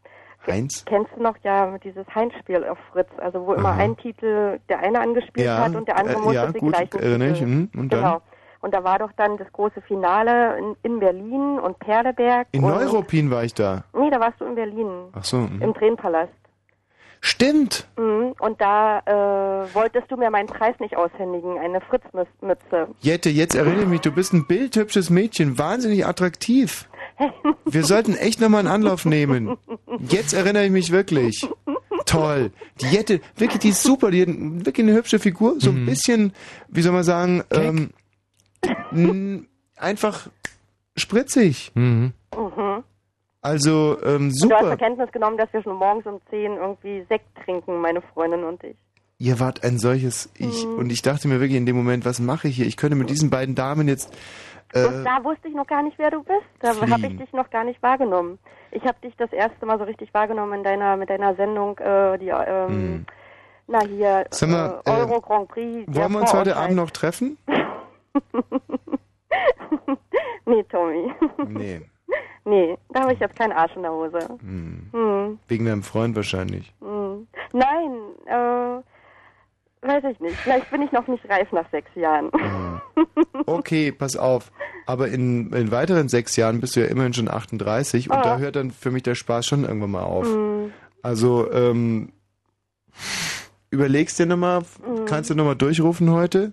[0.48, 0.84] Heinz?
[0.86, 3.84] Kennst du noch ja dieses Heinz-Spiel auf Fritz, also wo immer Aha.
[3.84, 6.74] ein Titel der eine angespielt Ja, hat und der andere äh, musste ja, die gut,
[6.74, 7.38] gleichen erinnere ich.
[7.38, 7.50] Titel.
[7.52, 8.00] Mhm, und dann?
[8.00, 8.22] genau.
[8.62, 12.48] Und da war doch dann das große Finale in, in Berlin und Perleberg.
[12.52, 13.84] In Neuruppin war ich da.
[13.94, 15.10] Nee, da warst du in Berlin.
[15.14, 15.38] Ach so.
[15.38, 15.62] mhm.
[15.62, 16.32] Im Tränenpalast.
[17.24, 17.88] Stimmt.
[17.98, 18.34] Mhm.
[18.40, 22.88] Und da äh, wolltest du mir meinen Preis nicht aushändigen, eine Fritzmütze.
[23.00, 26.90] Jette, jetzt erinnere ich mich, du bist ein bildhübsches Mädchen, wahnsinnig attraktiv.
[27.66, 29.56] Wir sollten echt nochmal einen Anlauf nehmen.
[30.00, 31.48] Jetzt erinnere ich mich wirklich.
[32.06, 32.52] Toll.
[32.82, 36.34] Die Jette, wirklich, die ist super, die hat wirklich eine hübsche Figur, so ein bisschen,
[36.70, 40.28] wie soll man sagen, ähm, einfach
[40.98, 41.72] spritzig.
[41.76, 42.14] Mhm.
[43.42, 44.70] Also, ähm, Und du hast super.
[44.70, 48.64] zur Kenntnis genommen, dass wir schon morgens um 10 irgendwie Sekt trinken, meine Freundin und
[48.64, 48.76] ich.
[49.18, 50.66] Ihr wart ein solches Ich.
[50.66, 50.80] Mhm.
[50.80, 52.66] Und ich dachte mir wirklich in dem Moment, was mache ich hier?
[52.68, 54.12] Ich könnte mit diesen beiden Damen jetzt.
[54.74, 56.46] Äh, und da wusste ich noch gar nicht, wer du bist.
[56.60, 58.40] Da habe ich dich noch gar nicht wahrgenommen.
[58.72, 62.18] Ich habe dich das erste Mal so richtig wahrgenommen in deiner mit deiner Sendung, äh,
[62.20, 63.06] die ähm, Hm.
[63.68, 65.86] na hier mal, äh, äh, Euro Grand Prix.
[65.94, 66.56] wollen wir uns heute.
[66.56, 67.38] Abend noch treffen?
[70.46, 71.12] nee, Tommy.
[71.48, 71.82] Nee.
[72.46, 74.20] Nee, da habe ich jetzt keinen Arsch in der Hose.
[74.42, 74.90] Hm.
[74.92, 75.40] Hm.
[75.48, 76.74] Wegen deinem Freund wahrscheinlich.
[76.82, 77.28] Hm.
[77.54, 77.92] Nein,
[78.26, 80.36] äh, weiß ich nicht.
[80.38, 82.32] Vielleicht bin ich noch nicht reif nach sechs Jahren.
[83.46, 84.52] Okay, pass auf.
[84.86, 88.22] Aber in, in weiteren sechs Jahren bist du ja immerhin schon 38 und Ah.
[88.22, 90.26] da hört dann für mich der Spaß schon irgendwann mal auf.
[90.28, 90.72] Hm.
[91.04, 92.12] Also, ähm,
[93.70, 95.06] überlegst dir nochmal, Mhm.
[95.06, 96.52] kannst du nochmal durchrufen heute?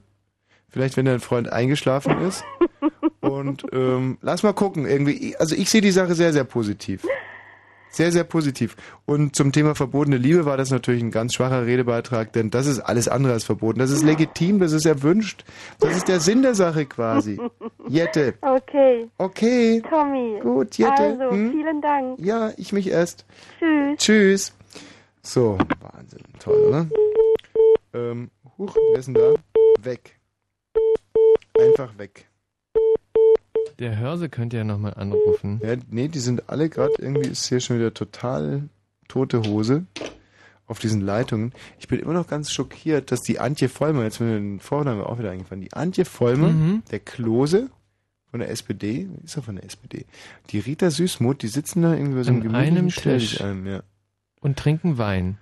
[0.70, 2.44] Vielleicht, wenn dein Freund eingeschlafen ist.
[3.30, 4.86] Und ähm, lass mal gucken.
[4.86, 7.04] Irgendwie, also ich sehe die Sache sehr, sehr positiv.
[7.90, 8.76] Sehr, sehr positiv.
[9.06, 12.80] Und zum Thema verbotene Liebe war das natürlich ein ganz schwacher Redebeitrag, denn das ist
[12.80, 13.78] alles andere als verboten.
[13.78, 15.44] Das ist legitim, das ist erwünscht.
[15.80, 17.40] Das ist der Sinn der Sache quasi.
[17.88, 18.34] Jette.
[18.42, 19.08] Okay.
[19.16, 19.82] Okay.
[19.88, 20.38] Tommy.
[20.42, 20.92] Gut, Jette.
[21.18, 21.50] Also, Hm?
[21.52, 22.20] vielen Dank.
[22.20, 23.24] Ja, ich mich erst.
[23.58, 23.96] Tschüss.
[23.98, 24.52] Tschüss.
[25.22, 26.20] So, Wahnsinn.
[26.38, 26.86] Toll, oder?
[27.94, 29.32] Ähm, huch, wer ist denn da?
[29.82, 30.18] Weg.
[31.58, 32.27] Einfach weg.
[33.78, 35.60] Der Hörse könnte ja nochmal anrufen.
[35.62, 38.68] Ja, nee, die sind alle gerade, irgendwie ist hier schon wieder total
[39.08, 39.86] tote Hose.
[40.70, 41.54] auf diesen Leitungen.
[41.78, 45.18] Ich bin immer noch ganz schockiert, dass die Antje Vollmer, jetzt mir den Vorname auch
[45.18, 46.82] wieder eingefallen, die Antje Vollmer, Mhm.
[46.90, 47.70] der Klose
[48.30, 50.04] von der SPD, ist er von der SPD,
[50.50, 53.40] die Rita Süßmuth, die sitzen da irgendwie bei so einem An einem Tisch.
[53.40, 53.82] Ein, ja.
[54.42, 55.38] Und trinken Wein.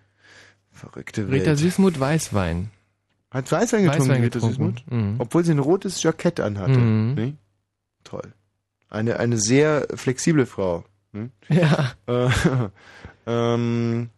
[0.70, 1.40] Verrückte Welt.
[1.42, 2.70] Rita Süßmuth Weißwein.
[3.32, 4.76] Hat Weißwein getrunken, Weißwein Rita getrunken.
[4.76, 4.92] Süßmuth?
[4.92, 5.14] Mhm.
[5.18, 6.78] Obwohl sie ein rotes Jackett anhatte.
[6.78, 7.14] Mhm.
[7.14, 7.34] Ne?
[8.07, 8.33] Toll.
[8.89, 10.85] Eine, eine sehr flexible Frau.
[11.12, 11.31] Ne?
[11.49, 11.93] Ja.
[12.07, 12.31] Äh,
[13.27, 14.11] ähm,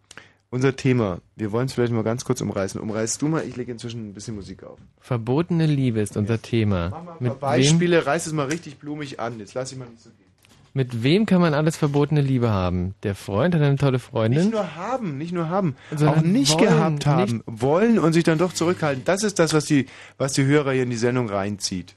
[0.50, 1.20] unser Thema.
[1.36, 2.78] Wir wollen es vielleicht mal ganz kurz umreißen.
[2.78, 4.78] Umreißt du mal, ich lege inzwischen ein bisschen Musik auf.
[5.00, 6.86] Verbotene Liebe ist unser Thema.
[6.86, 9.38] Ein Mit paar wem, Beispiele, reiß es mal richtig blumig an.
[9.38, 10.28] Jetzt lass ich mal nicht so gehen.
[10.74, 12.94] mit wem kann man alles verbotene Liebe haben?
[13.04, 14.40] Der Freund hat eine tolle Freundin.
[14.40, 18.24] Nicht nur haben, nicht nur haben, Sondern auch nicht wollen, gehabt haben, wollen und sich
[18.24, 19.04] dann doch zurückhalten.
[19.06, 19.86] Das ist das, was die,
[20.18, 21.94] was die Hörer hier in die Sendung reinzieht.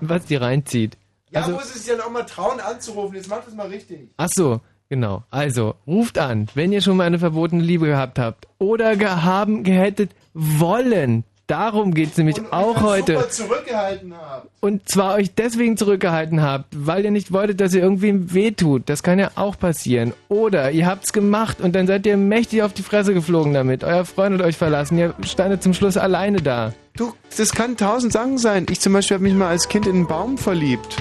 [0.00, 0.96] Was die reinzieht.
[1.30, 3.16] Ja, Also- muss es ja auch mal trauen anzurufen.
[3.16, 4.08] Jetzt mach das mal richtig.
[4.16, 5.24] Ach so, genau.
[5.30, 10.12] Also, ruft an, wenn ihr schon mal eine verbotene Liebe gehabt habt oder gehaben, gehättet
[10.34, 11.24] wollen.
[11.46, 13.14] Darum geht's nämlich auch heute.
[13.14, 14.48] Super zurückgehalten haben.
[14.60, 18.82] Und zwar euch deswegen zurückgehalten habt, weil ihr nicht wolltet, dass ihr irgendwem wehtut.
[18.90, 20.12] Das kann ja auch passieren.
[20.28, 23.82] Oder ihr habt's gemacht und dann seid ihr mächtig auf die Fresse geflogen damit.
[23.82, 24.98] Euer Freund hat euch verlassen.
[24.98, 26.74] Ihr standet zum Schluss alleine da.
[26.98, 28.66] Du, das kann tausend Sachen sein.
[28.68, 31.00] Ich zum Beispiel habe mich mal als Kind in einen Baum verliebt.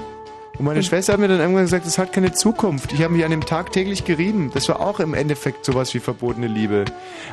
[0.58, 2.92] Und meine Schwester hat mir dann irgendwann gesagt, das hat keine Zukunft.
[2.94, 4.50] Ich habe mich an dem Tag täglich gerieben.
[4.54, 6.86] Das war auch im Endeffekt sowas wie verbotene Liebe.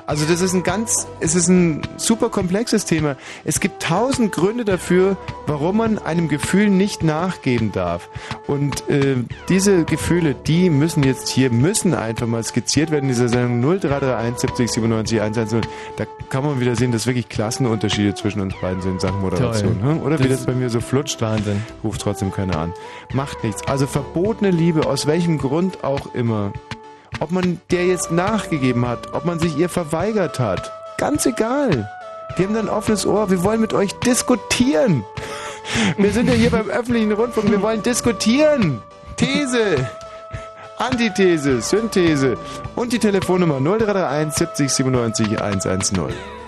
[0.07, 3.17] Also das ist ein ganz, es ist ein super komplexes Thema.
[3.45, 8.11] Es gibt tausend Gründe dafür, warum man einem Gefühl nicht nachgeben darf.
[8.47, 9.17] Und äh,
[9.49, 14.39] diese Gefühle, die müssen jetzt hier, müssen einfach mal skizziert werden in dieser Sendung 0331
[14.41, 15.61] 70 97 110.
[15.97, 19.81] Da kann man wieder sehen, dass wirklich Klassenunterschiede zwischen uns beiden sind in Sachen Moderation.
[19.81, 19.93] Toll.
[19.95, 20.03] hm?
[20.03, 21.21] Oder wie Das- das bei mir so flutscht.
[21.23, 21.63] Wahnsinn.
[21.83, 22.73] Ruft trotzdem keiner an.
[23.15, 23.63] Macht nichts.
[23.67, 26.53] Also verbotene Liebe, aus welchem Grund auch immer.
[27.21, 30.73] Ob man der jetzt nachgegeben hat, ob man sich ihr verweigert hat.
[30.99, 31.89] Ganz egal.
[32.37, 33.31] Wir haben da ein offenes Ohr.
[33.31, 35.05] Wir wollen mit euch diskutieren.
[35.97, 37.51] Wir sind ja hier beim öffentlichen Rundfunk.
[37.51, 38.83] Wir wollen diskutieren.
[39.17, 39.89] These.
[40.77, 42.37] Antithese, Synthese
[42.75, 46.44] und die Telefonnummer 0331 70 97 110.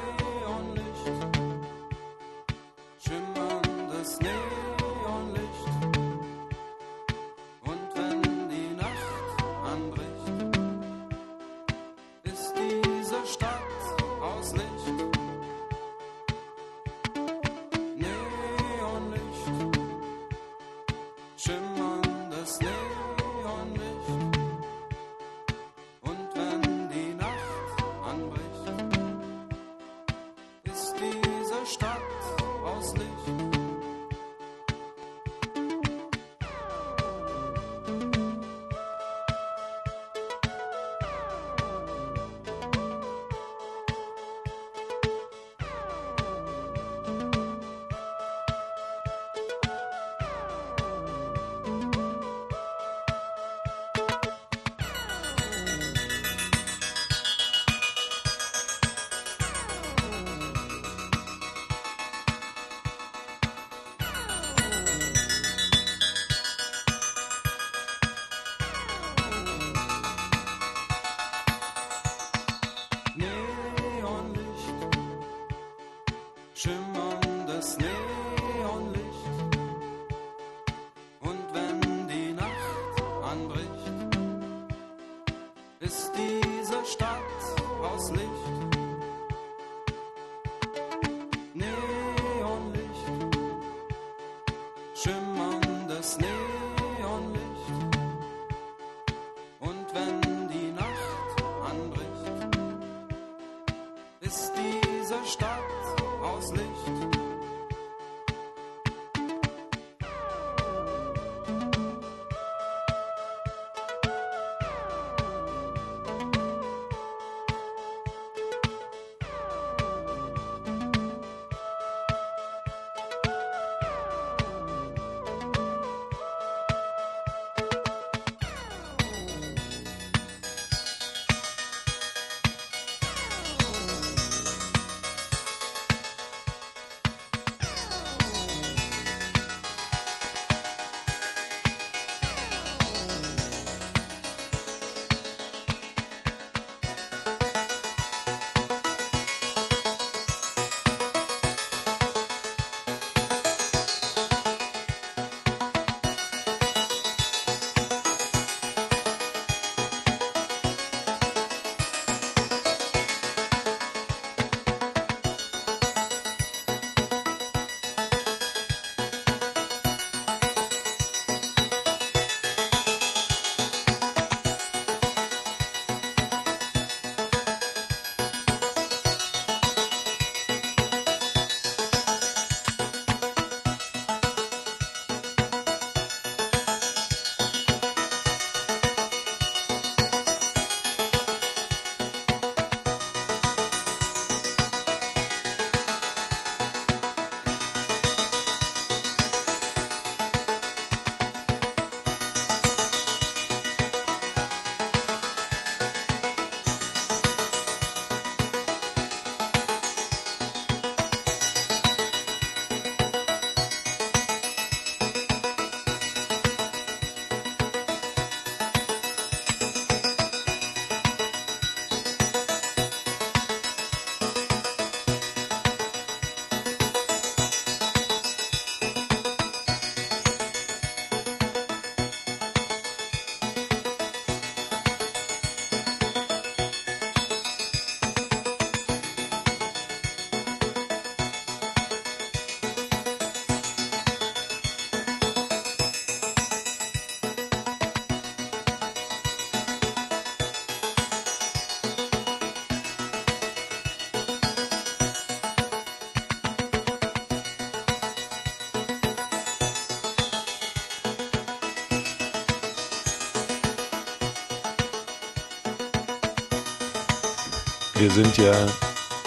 [268.06, 268.54] Wir sind ja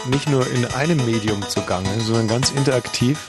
[0.06, 3.20] nicht nur in einem Medium zugange, sondern ganz interaktiv.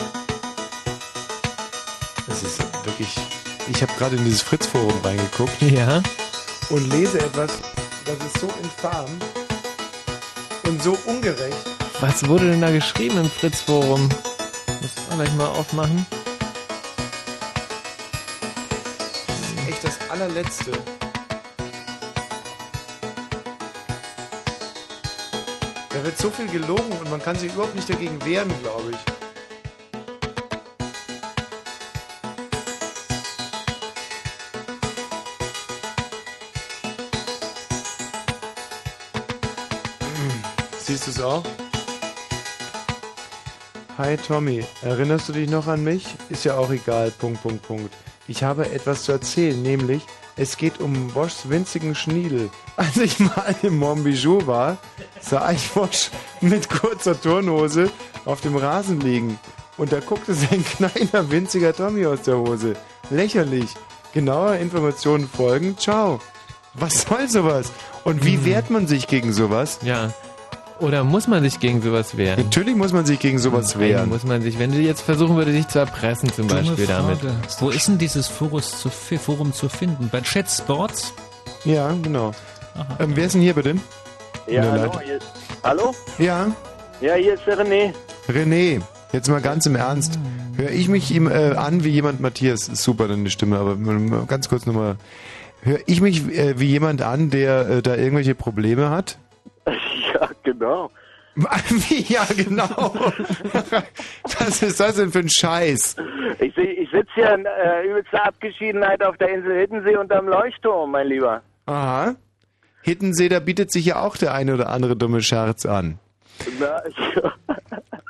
[2.29, 3.17] Es ist wirklich.
[3.69, 5.61] Ich habe gerade in dieses Fritz-Forum reingeguckt.
[5.61, 6.05] Ja.
[6.69, 7.51] Und lese etwas,
[8.05, 9.07] das ist so infam
[10.69, 11.57] und so ungerecht.
[11.99, 14.03] Was wurde denn da geschrieben im Fritz-Forum?
[14.03, 16.07] Muss ich gleich mal aufmachen.
[19.27, 20.71] Das ist echt das allerletzte.
[26.01, 28.97] Da wird so viel gelogen und man kann sich überhaupt nicht dagegen wehren, glaube ich.
[40.79, 41.45] Siehst du es auch?
[43.99, 46.07] Hi Tommy, erinnerst du dich noch an mich?
[46.31, 47.95] Ist ja auch egal, Punkt, Punkt, Punkt.
[48.27, 50.07] Ich habe etwas zu erzählen, nämlich
[50.37, 52.49] es geht um Woschs winzigen Schniedel.
[52.77, 54.79] Als ich mal im Montbijou war,
[55.21, 56.11] sah ich Wosch
[56.41, 57.91] mit kurzer Turnhose
[58.25, 59.39] auf dem Rasen liegen.
[59.77, 62.75] Und da guckte sein kleiner, winziger Tommy aus der Hose.
[63.11, 63.71] Lächerlich.
[64.13, 65.79] Genauer Informationen folgen.
[65.79, 66.21] Ciao.
[66.75, 67.73] Was soll sowas?
[68.05, 69.79] Und wie wehrt man sich gegen sowas?
[69.83, 70.13] Ja.
[70.81, 72.43] Oder muss man sich gegen sowas wehren?
[72.45, 74.09] Natürlich muss man sich gegen sowas Nein, wehren.
[74.09, 77.21] muss man sich, wenn du jetzt versuchen würdest, dich zu erpressen zum Dumme Beispiel damit.
[77.21, 77.35] Frage.
[77.59, 80.09] Wo ist denn dieses Forus zu, Forum zu finden?
[80.11, 81.13] Bei Chat Sports?
[81.65, 82.33] Ja, genau.
[82.99, 83.77] Ähm, wer ist denn hier bitte?
[84.51, 85.01] Ja, hallo, Leitung.
[85.03, 85.19] hier,
[85.63, 85.95] hallo?
[86.19, 86.47] Ja,
[87.01, 87.95] Ja, hier ist der René.
[88.29, 88.83] René,
[89.13, 90.19] jetzt mal ganz im Ernst.
[90.57, 93.77] Höre ich mich ihm äh, an wie jemand, Matthias, ist super deine Stimme, aber
[94.27, 94.97] ganz kurz nochmal.
[95.63, 99.19] Höre ich mich äh, wie jemand an, der äh, da irgendwelche Probleme hat?
[100.13, 100.91] Ja, genau.
[101.37, 102.03] Wie?
[102.13, 102.69] Ja, genau.
[104.39, 105.97] Was ist das denn für ein Scheiß?
[106.41, 111.07] Ich, ich sitze hier in äh, übelster Abgeschiedenheit auf der Insel Hiddensee unterm Leuchtturm, mein
[111.07, 111.41] Lieber.
[111.67, 112.15] Aha.
[112.83, 115.99] Hittensee, da bietet sich ja auch der eine oder andere dumme Scherz an.
[116.59, 116.83] Na,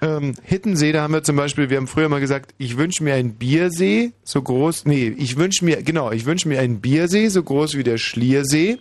[0.03, 3.15] Ähm, Hittensee, da haben wir zum Beispiel, wir haben früher mal gesagt, ich wünsche mir
[3.15, 7.43] einen Biersee, so groß, nee, ich wünsche mir, genau, ich wünsche mir einen Biersee, so
[7.43, 8.79] groß wie der Schliersee.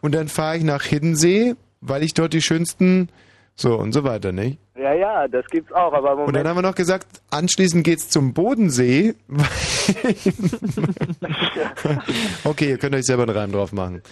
[0.00, 3.10] Und dann fahre ich nach Hiddensee, weil ich dort die schönsten,
[3.56, 4.58] so und so weiter, nicht?
[4.76, 6.48] ja, ja, das gibt's auch, aber im Und dann Moment.
[6.48, 9.14] haben wir noch gesagt, anschließend geht's zum Bodensee.
[12.44, 14.02] okay, ihr könnt euch selber einen Reim drauf machen.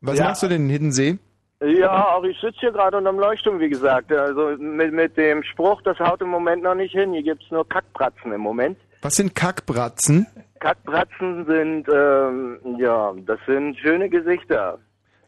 [0.00, 0.24] Was Ja.
[0.26, 1.18] machst du denn in Hiddensee?
[1.60, 4.12] Ja, auch ich sitze hier gerade unterm Leuchtturm, wie gesagt.
[4.12, 7.12] Also mit, mit dem Spruch, das haut im Moment noch nicht hin.
[7.12, 8.78] Hier gibt's nur Kackbratzen im Moment.
[9.02, 10.26] Was sind Kackbratzen?
[10.60, 14.78] Kackbratzen sind, ähm, ja, das sind schöne Gesichter.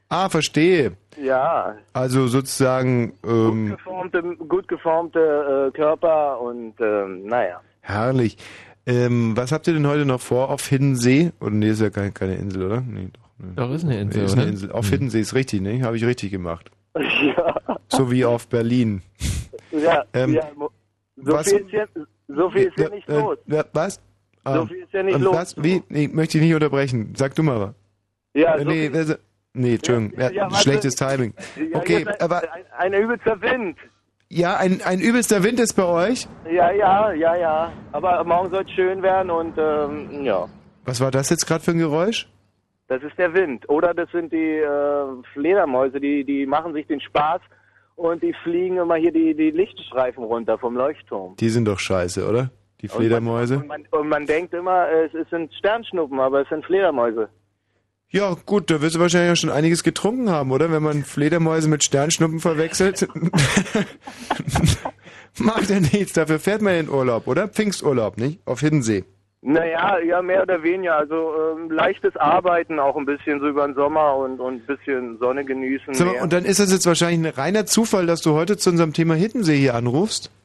[0.08, 0.92] Ah, verstehe.
[1.20, 7.60] Ja, Also sozusagen, ähm, geformte, gut geformte äh, Körper und ähm, naja.
[7.80, 8.36] herrlich.
[8.86, 11.30] Ähm, was habt ihr denn heute noch vor auf Hiddensee?
[11.40, 12.80] Oder nee, ist ja keine, keine Insel, oder?
[12.80, 13.29] Nee, doch.
[13.42, 13.52] Nee.
[13.56, 14.44] Doch, ist eine Insel, Ist eine?
[14.44, 14.72] Insel.
[14.72, 14.90] Auf Hm.
[14.92, 15.82] Hiddensee ist richtig, ne?
[15.82, 16.70] Habe ich richtig gemacht.
[17.00, 17.54] Ja,
[17.88, 19.02] So wie auf Berlin.
[19.70, 20.42] ja, Ähm, ja
[21.16, 21.88] so, was- viel ist hier,
[22.28, 23.38] so viel ist hier nicht Äh, los.
[23.48, 24.00] äh, was?
[24.44, 25.34] So viel ist ja nicht und los.
[25.36, 25.62] Was?
[25.62, 25.82] Wie?
[25.88, 27.14] Nee, möchte ich nicht unterbrechen.
[27.16, 27.74] Sag du mal was.
[28.34, 29.18] Ja, Äh, so nee, viel-
[29.54, 30.18] nee, Entschuldigung.
[30.18, 30.56] Ja, ja, warte.
[30.56, 31.34] schlechtes Timing.
[31.56, 32.42] Ja, Okay, aber
[32.78, 33.76] ein, ein übelster Wind.
[34.28, 36.26] ja, ein, ein übelster Wind ist bei euch.
[36.50, 37.72] Ja, ja, ja, ja.
[37.92, 40.46] Aber morgen soll es schön werden und ähm, ja,
[40.84, 42.28] Was war das jetzt gerade für ein Geräusch?
[42.90, 43.68] Das ist der Wind.
[43.68, 47.40] Oder das sind die äh, Fledermäuse, die, die machen sich den Spaß
[47.94, 51.36] und die fliegen immer hier die, die Lichtstreifen runter vom Leuchtturm.
[51.36, 52.50] Die sind doch scheiße, oder?
[52.80, 53.58] Die Fledermäuse.
[53.58, 57.28] Und man, und man denkt immer, es, es sind Sternschnuppen, aber es sind Fledermäuse.
[58.08, 60.72] Ja, gut, da wirst du wahrscheinlich auch schon einiges getrunken haben, oder?
[60.72, 63.06] Wenn man Fledermäuse mit Sternschnuppen verwechselt.
[65.38, 67.46] Macht ja nichts, dafür fährt man in Urlaub, oder?
[67.46, 68.40] Pfingsturlaub, nicht?
[68.46, 69.04] Auf Hiddensee.
[69.42, 70.96] Naja, ja, mehr oder weniger.
[70.96, 75.18] Also ähm, leichtes Arbeiten auch ein bisschen so über den Sommer und, und ein bisschen
[75.18, 75.94] Sonne genießen.
[75.94, 78.92] So, und dann ist das jetzt wahrscheinlich ein reiner Zufall, dass du heute zu unserem
[78.92, 80.30] Thema Hiddensee hier anrufst.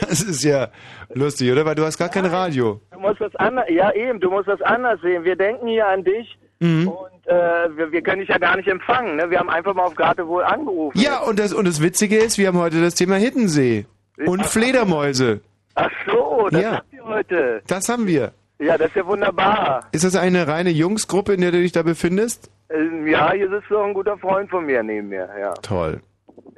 [0.00, 0.68] das ist ja
[1.12, 1.66] lustig, oder?
[1.66, 2.80] Weil du hast gar kein Radio.
[2.92, 5.24] Du musst das anders, ja eben, du musst das anders sehen.
[5.24, 6.88] Wir denken hier an dich Mhm.
[6.88, 9.14] und äh, wir, wir können dich ja gar nicht empfangen.
[9.16, 9.30] Ne?
[9.30, 10.98] Wir haben einfach mal auf Geratewohl angerufen.
[10.98, 13.86] Ja, und das, und das Witzige ist, wir haben heute das Thema Hiddensee.
[14.26, 15.40] Und Fledermäuse.
[15.80, 16.72] Ach so, das Ja.
[16.78, 17.62] habt ihr heute.
[17.68, 18.32] Das haben wir.
[18.58, 19.84] Ja, das ist ja wunderbar.
[19.92, 22.50] Ist das eine reine Jungsgruppe, in der du dich da befindest?
[22.70, 25.28] Ähm, ja, hier sitzt noch ein guter Freund von mir neben mir.
[25.40, 26.00] Ja, Toll.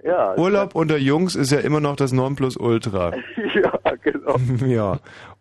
[0.02, 3.12] ja, Urlaub unter Jungs ist ja immer noch das Nonplusultra.
[3.54, 3.72] ja
[4.02, 4.36] genau.
[4.66, 4.98] ja.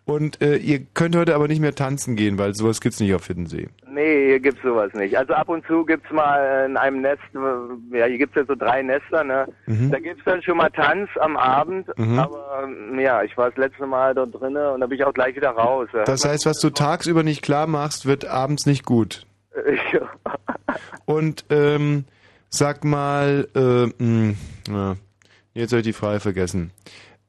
[0.09, 3.27] Und äh, ihr könnt heute aber nicht mehr tanzen gehen, weil sowas gibt's nicht auf
[3.27, 3.69] Hiddensee.
[3.91, 5.17] Nee, hier gibt's sowas nicht.
[5.17, 8.55] Also ab und zu gibt's mal in einem Nest, äh, ja, hier gibt's ja so
[8.55, 9.47] drei Nester, ne?
[9.67, 9.91] Mhm.
[9.91, 12.19] Da gibt's dann schon mal Tanz am Abend, Mhm.
[12.19, 15.13] aber ähm, ja, ich war das letzte Mal dort drinnen und da bin ich auch
[15.13, 15.87] gleich wieder raus.
[15.93, 16.03] ja.
[16.05, 19.25] Das heißt, was du tagsüber nicht klar machst, wird abends nicht gut.
[19.93, 20.09] Ja.
[21.05, 22.05] Und ähm,
[22.51, 24.33] Sag mal, äh, mh,
[24.69, 24.95] ja,
[25.53, 26.71] jetzt habe ich die Frage vergessen.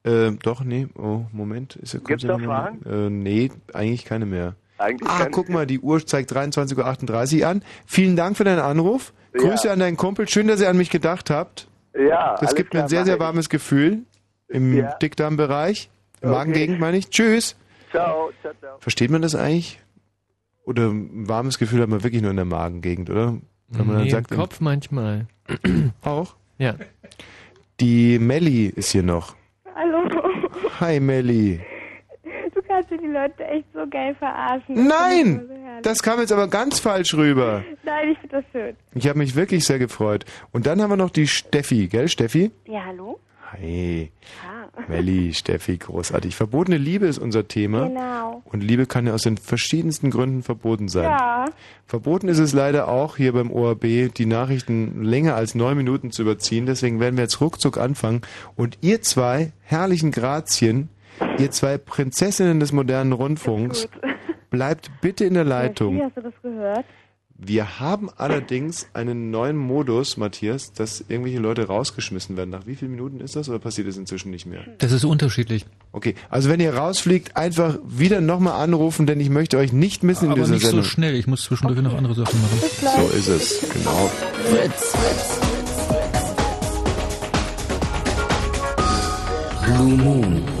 [0.03, 1.75] Äh, doch, nee, oh, Moment.
[1.75, 4.55] Ist, hier noch noch mal- Äh, nee, eigentlich keine mehr.
[4.77, 7.63] Eigentlich ah, keine- guck mal, die Uhr zeigt 23.38 Uhr an.
[7.85, 9.13] Vielen Dank für deinen Anruf.
[9.35, 9.41] Ja.
[9.41, 10.27] Grüße an deinen Kumpel.
[10.27, 11.67] Schön, dass ihr an mich gedacht habt.
[11.93, 13.19] Ja, Das alles gibt mir ein sehr, sehr ich.
[13.19, 13.99] warmes Gefühl
[14.47, 14.93] im Ja.
[14.95, 15.89] Dickdarmbereich.
[16.21, 16.37] Im Okay.
[16.37, 17.09] Magengegend meine ich.
[17.09, 17.55] Tschüss.
[17.91, 18.77] Ciao, ciao, ciao.
[18.79, 19.79] Versteht man das eigentlich?
[20.65, 23.37] Oder ein warmes Gefühl hat man wirklich nur in der Magengegend, oder?
[23.67, 25.27] Wenn man nee, dann sagt, im Kopf manchmal.
[26.01, 26.35] Auch?
[26.57, 26.75] Ja.
[27.79, 29.35] Die Melli ist hier noch.
[30.81, 31.59] Hi Melli.
[32.55, 34.87] Du kannst die Leute echt so geil verarschen.
[34.87, 35.47] Nein!
[35.83, 37.63] Das Das kam jetzt aber ganz falsch rüber.
[37.83, 38.75] Nein, ich finde das schön.
[38.95, 40.25] Ich habe mich wirklich sehr gefreut.
[40.51, 42.49] Und dann haben wir noch die Steffi, gell Steffi?
[42.65, 43.19] Ja, hallo?
[43.51, 44.11] Hi.
[44.43, 44.60] Ah.
[44.87, 46.35] Melli, Steffi, großartig.
[46.35, 47.87] Verbotene Liebe ist unser Thema.
[47.87, 48.41] Genau.
[48.45, 51.03] Und Liebe kann ja aus den verschiedensten Gründen verboten sein.
[51.03, 51.45] Ja.
[51.85, 56.21] Verboten ist es leider auch hier beim ORB, die Nachrichten länger als neun Minuten zu
[56.21, 56.65] überziehen.
[56.65, 58.21] Deswegen werden wir jetzt ruckzuck anfangen.
[58.55, 60.89] Und ihr zwei herrlichen Grazien,
[61.37, 63.89] ihr zwei Prinzessinnen des modernen Rundfunks,
[64.49, 66.01] bleibt bitte in der Wie Leitung.
[66.01, 66.85] hast du das gehört?
[67.43, 72.51] Wir haben allerdings einen neuen Modus, Matthias, dass irgendwelche Leute rausgeschmissen werden.
[72.51, 74.61] Nach wie vielen Minuten ist das oder passiert das inzwischen nicht mehr?
[74.77, 75.65] Das ist unterschiedlich.
[75.91, 80.25] Okay, also wenn ihr rausfliegt, einfach wieder nochmal anrufen, denn ich möchte euch nicht missen
[80.25, 80.85] in Aber dieser nicht so Sendung.
[80.85, 81.15] schnell.
[81.15, 82.59] Ich muss zwischendurch noch andere Sachen machen.
[83.09, 84.11] So ist es, genau.
[84.45, 84.93] Fritz.
[89.65, 90.60] Blue Moon.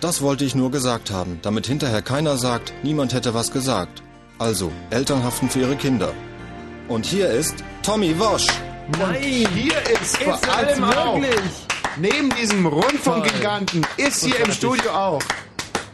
[0.00, 4.02] Das wollte ich nur gesagt haben, damit hinterher keiner sagt, niemand hätte was gesagt.
[4.38, 6.14] Also, Eltern haften für ihre Kinder.
[6.88, 8.46] Und hier ist Tommy Wosch.
[8.98, 11.20] Nein, hier ist vor Ist allem auch,
[11.98, 15.22] neben diesem Rundfunkgiganten, ist hier im Studio auch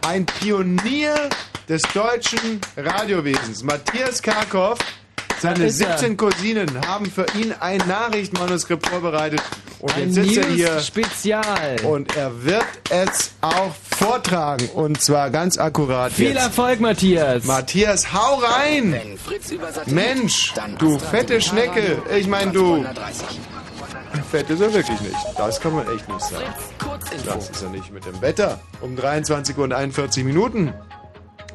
[0.06, 1.28] ein Pionier
[1.68, 3.64] des deutschen Radiowesens.
[3.64, 4.78] Matthias Karkow,
[5.40, 5.98] seine Da ist er.
[5.98, 9.40] 17 Cousinen haben für ihn ein Nachrichtenmanuskript vorbereitet.
[9.78, 11.76] Und Ein jetzt sitzt er hier News-Spezial.
[11.84, 14.68] und er wird es auch vortragen.
[14.74, 16.38] Und zwar ganz akkurat Viel jetzt.
[16.38, 17.44] Erfolg, Matthias.
[17.44, 18.98] Matthias, hau rein!
[19.86, 21.98] Mensch, du fette Schnecke.
[22.16, 22.84] Ich meine, du.
[24.30, 25.14] Fett ist er wirklich nicht.
[25.36, 26.44] Das kann man echt nicht sagen.
[27.26, 28.58] Das ist er nicht mit dem Wetter.
[28.80, 30.72] Um 23 Uhr und 41 Minuten.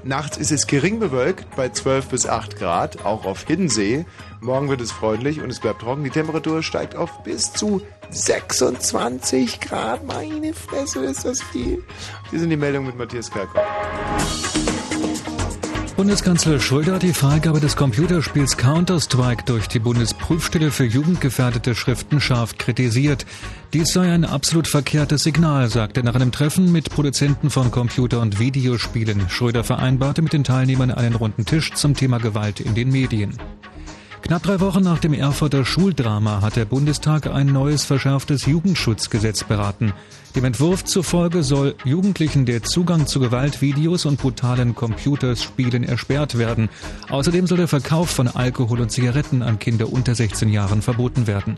[0.04, 4.06] Nachts ist es gering bewölkt bei 12 bis 8 Grad, auch auf Hiddensee.
[4.40, 6.04] Morgen wird es freundlich und es bleibt trocken.
[6.04, 10.04] Die Temperatur steigt auf bis zu 26 Grad.
[10.06, 11.84] Meine Fresse, ist das viel.
[12.32, 14.61] Hier sind die Meldungen mit Matthias Kerkhoff.
[16.02, 22.58] Bundeskanzler Schröder hat die Freigabe des Computerspiels Counter-Strike durch die Bundesprüfstelle für jugendgefährdete Schriften scharf
[22.58, 23.28] kritisiert.
[23.72, 28.20] Dies sei ein absolut verkehrtes Signal, sagte er nach einem Treffen mit Produzenten von Computer-
[28.20, 29.30] und Videospielen.
[29.30, 33.38] Schröder vereinbarte mit den Teilnehmern einen runden Tisch zum Thema Gewalt in den Medien.
[34.22, 39.94] Knapp drei Wochen nach dem Erfurter Schuldrama hat der Bundestag ein neues verschärftes Jugendschutzgesetz beraten.
[40.36, 46.70] Dem Entwurf zufolge soll Jugendlichen der Zugang zu Gewaltvideos und brutalen Computerspielen ersperrt werden.
[47.10, 51.58] Außerdem soll der Verkauf von Alkohol und Zigaretten an Kinder unter 16 Jahren verboten werden.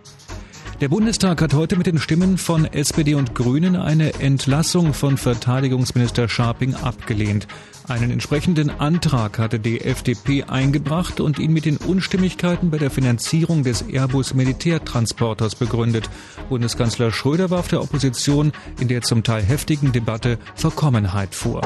[0.84, 6.27] Der Bundestag hat heute mit den Stimmen von SPD und Grünen eine Entlassung von Verteidigungsminister
[6.27, 7.47] Scharping abgelehnt.
[7.88, 13.64] Einen entsprechenden Antrag hatte die FDP eingebracht und ihn mit den Unstimmigkeiten bei der Finanzierung
[13.64, 16.10] des Airbus Militärtransporters begründet.
[16.49, 18.51] Bundeskanzler Schröder warf der Opposition
[18.81, 21.61] in der zum Teil heftigen Debatte Verkommenheit vor.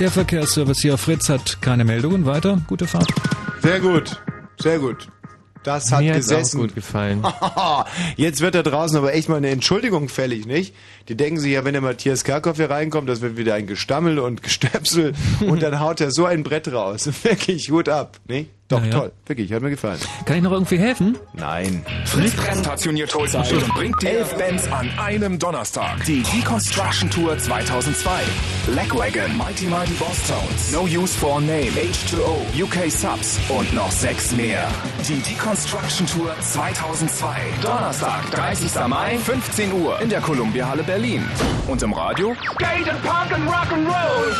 [0.00, 2.62] Der Verkehrsservice hier Fritz hat keine Meldungen weiter.
[2.68, 3.12] Gute Fahrt.
[3.60, 4.18] Sehr gut,
[4.58, 5.08] sehr gut.
[5.64, 6.58] Das hat Mir gesessen.
[6.58, 7.24] auch gut gefallen.
[8.16, 10.74] Jetzt wird da draußen aber echt mal eine Entschuldigung fällig, nicht?
[11.08, 14.18] Die denken sich ja, wenn der Matthias Kerkhoff hier reinkommt, das wird wieder ein Gestammel
[14.18, 15.12] und Gestöpsel
[15.46, 17.08] und dann haut er so ein Brett raus.
[17.22, 18.50] Wirklich, Hut ab, nicht?
[18.68, 18.90] Doch, Ja, ja.
[18.92, 19.12] toll.
[19.26, 19.98] Wirklich, hat mir gefallen.
[20.24, 21.18] Kann ich noch irgendwie helfen?
[21.34, 21.84] Nein.
[22.06, 26.02] Fritz stationiert Tulsa und bringt dir elf Bands an einem Donnerstag.
[26.06, 28.10] Die Deconstruction Tour 2002.
[28.72, 33.90] Blackwagon, Mighty Mighty Boss Tones, No Use for a Name, H2O, UK Subs und noch
[33.92, 34.66] sechs mehr.
[35.06, 37.36] Die Deconstruction Tour 2002.
[37.60, 38.70] Donnerstag, 30.
[38.88, 40.93] Mai, 15 Uhr in der Columbia Halle Berlin.
[41.66, 44.32] Und im Radio Skate and Punk and Rock'n'Roll.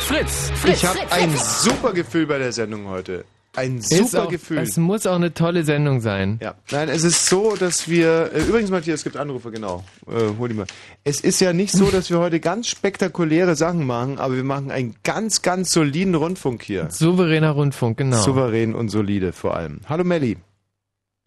[0.00, 0.50] Fritz.
[0.66, 3.26] ich habe ein super Gefühl bei der Sendung heute.
[3.54, 4.56] ein super auch, Gefühl.
[4.56, 6.38] Es muss auch eine tolle Sendung sein.
[6.40, 6.54] Ja.
[6.70, 8.30] Nein, es ist so, dass wir.
[8.32, 9.84] Äh, übrigens, Matthias, es gibt Anrufe, genau.
[10.06, 10.66] Äh, hol die mal.
[11.04, 14.70] Es ist ja nicht so, dass wir heute ganz spektakuläre Sachen machen, aber wir machen
[14.70, 16.90] einen ganz, ganz soliden Rundfunk hier.
[16.90, 18.16] Souveräner Rundfunk, genau.
[18.16, 19.80] Souverän und solide vor allem.
[19.90, 20.38] Hallo Melli.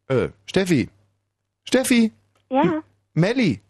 [0.08, 0.90] Äh, Steffi.
[1.66, 2.12] Steffi.
[2.50, 2.82] Ja.
[3.14, 3.62] Melli.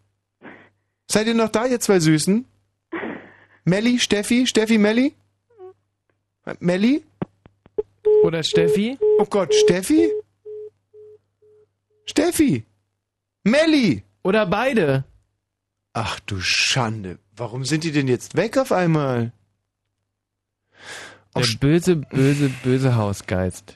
[1.09, 2.45] Seid ihr noch da, ihr zwei Süßen?
[3.65, 5.13] Melli, Steffi, Steffi, Melli?
[6.59, 7.03] Melli?
[8.23, 8.97] Oder Steffi?
[9.19, 10.09] Oh Gott, Steffi?
[12.05, 12.65] Steffi!
[13.43, 14.03] Melli!
[14.23, 15.03] Oder beide.
[15.93, 17.19] Ach du Schande.
[17.35, 19.31] Warum sind die denn jetzt weg auf einmal?
[21.35, 23.75] Der böse, böse, böse Hausgeist.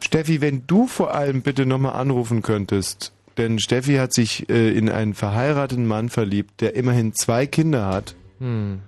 [0.00, 4.88] Steffi, wenn du vor allem bitte nochmal anrufen könntest, denn Steffi hat sich äh, in
[4.88, 8.14] einen verheirateten Mann verliebt, der immerhin zwei Kinder hat.
[8.38, 8.80] Hm.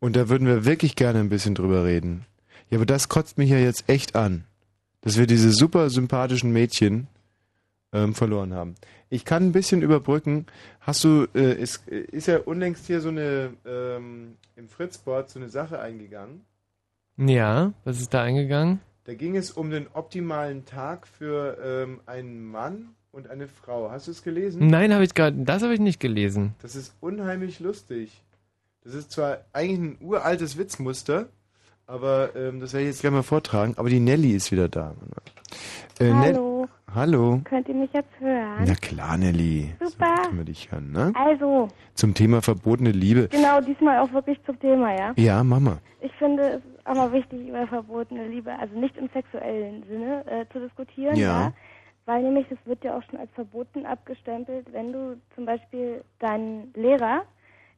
[0.00, 2.24] Und da würden wir wirklich gerne ein bisschen drüber reden.
[2.70, 4.44] Ja, aber das kotzt mich ja jetzt echt an,
[5.00, 7.08] dass wir diese super sympathischen Mädchen
[7.92, 8.74] ähm, verloren haben.
[9.10, 10.46] Ich kann ein bisschen überbrücken.
[10.80, 15.48] Hast du, äh, ist, ist ja unlängst hier so eine, ähm, im Fritzboard so eine
[15.48, 16.42] Sache eingegangen.
[17.16, 18.80] Ja, was ist da eingegangen?
[19.04, 23.90] Da ging es um den optimalen Tag für ähm, einen Mann und eine Frau.
[23.90, 24.68] Hast du es gelesen?
[24.68, 26.54] Nein, habe ich gerade, das habe ich nicht gelesen.
[26.62, 28.22] Das ist unheimlich lustig.
[28.84, 31.26] Das ist zwar eigentlich ein uraltes Witzmuster,
[31.86, 33.74] aber ähm, das werde ich jetzt gleich mal vortragen.
[33.76, 34.94] Aber die Nelly ist wieder da.
[36.00, 36.68] Äh, Nell- Hallo.
[36.94, 37.40] Hallo.
[37.44, 38.64] Könnt ihr mich jetzt hören?
[38.66, 39.74] Na klar, Nelly.
[39.84, 40.14] Super.
[40.24, 41.12] Können wir dich hören, ne?
[41.16, 43.28] Also, Zum Thema verbotene Liebe.
[43.28, 45.12] genau, diesmal auch wirklich zum Thema, ja?
[45.16, 45.80] Ja, Mama.
[46.00, 50.24] Ich finde es ist auch mal wichtig, über verbotene Liebe, also nicht im sexuellen Sinne,
[50.26, 51.40] äh, zu diskutieren, Ja.
[51.40, 51.52] ja.
[52.08, 56.72] Weil nämlich, es wird ja auch schon als verboten abgestempelt, wenn du zum Beispiel deinen
[56.72, 57.24] Lehrer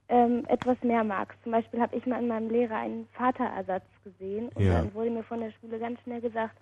[0.09, 1.37] ähm, etwas mehr magst.
[1.43, 4.75] Zum Beispiel habe ich mal in meinem Lehrer einen Vaterersatz gesehen und Ja.
[4.75, 6.55] dann wurde mir von der Schule ganz schnell gesagt,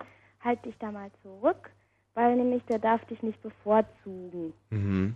[0.43, 1.69] halt dich da mal zurück,
[2.15, 4.51] weil nämlich der darf dich nicht bevorzugen.
[4.71, 5.15] Mhm.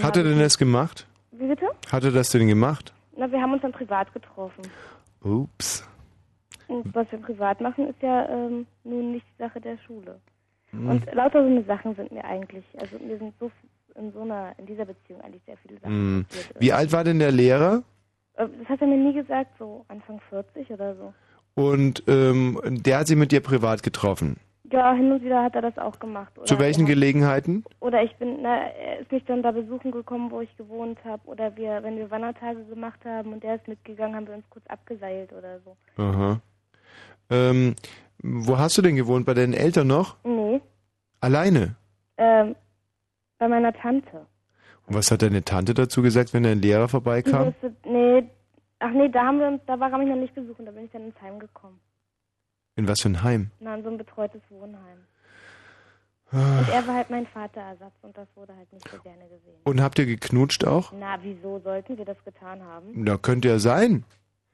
[0.00, 1.08] Hat er denn das gemacht?
[1.32, 1.70] Wie bitte?
[1.90, 2.92] Hat er das denn gemacht?
[3.16, 4.62] Na, wir haben uns dann privat getroffen.
[5.24, 5.84] Ups.
[6.68, 10.20] Und was wir privat machen, ist ja ähm, nun nicht die Sache der Schule.
[10.72, 10.88] Hm.
[10.90, 13.50] Und lauter so eine Sachen sind mir eigentlich, also mir sind so
[13.96, 16.26] in so einer, in dieser Beziehung eigentlich sehr viele Sachen Hm.
[16.28, 16.60] passiert.
[16.60, 17.82] Wie alt war denn der Lehrer?
[18.34, 21.12] Äh, Das hat er mir nie gesagt, so Anfang 40 oder so.
[21.54, 24.36] Und ähm, der hat sie mit dir privat getroffen.
[24.72, 26.38] Ja, hin und wieder hat er das auch gemacht.
[26.38, 27.64] Oder Zu welchen hat- Gelegenheiten?
[27.80, 31.26] Oder ich bin, na, er ist mich dann da besuchen gekommen, wo ich gewohnt habe.
[31.26, 34.64] Oder wir, wenn wir Wandertage gemacht haben und der ist mitgegangen, haben wir uns kurz
[34.68, 35.76] abgeseilt oder so.
[36.00, 36.40] Aha.
[37.30, 37.74] Ähm,
[38.22, 39.26] wo hast du denn gewohnt?
[39.26, 40.16] Bei deinen Eltern noch?
[40.24, 40.60] Nee,
[41.20, 41.76] Alleine?
[42.16, 42.54] ähm,
[43.38, 44.26] bei meiner Tante.
[44.86, 47.46] Und was hat deine Tante dazu gesagt, wenn dein Lehrer Die vorbeikam?
[47.48, 48.24] wusste, nee,
[48.80, 50.84] ach nee, da haben wir uns, da war er mich noch nicht besuchen, da bin
[50.84, 51.78] ich dann ins Heim gekommen.
[52.76, 53.50] In was für ein Heim?
[53.60, 54.98] Na, in so ein betreutes Wohnheim.
[56.32, 56.60] Ah.
[56.60, 59.58] Und er war halt mein Vaterersatz und das wurde halt nicht so gerne gesehen.
[59.64, 60.92] Und habt ihr geknutscht auch?
[60.92, 63.04] Na, wieso sollten wir das getan haben?
[63.04, 64.04] Da könnte ja sein.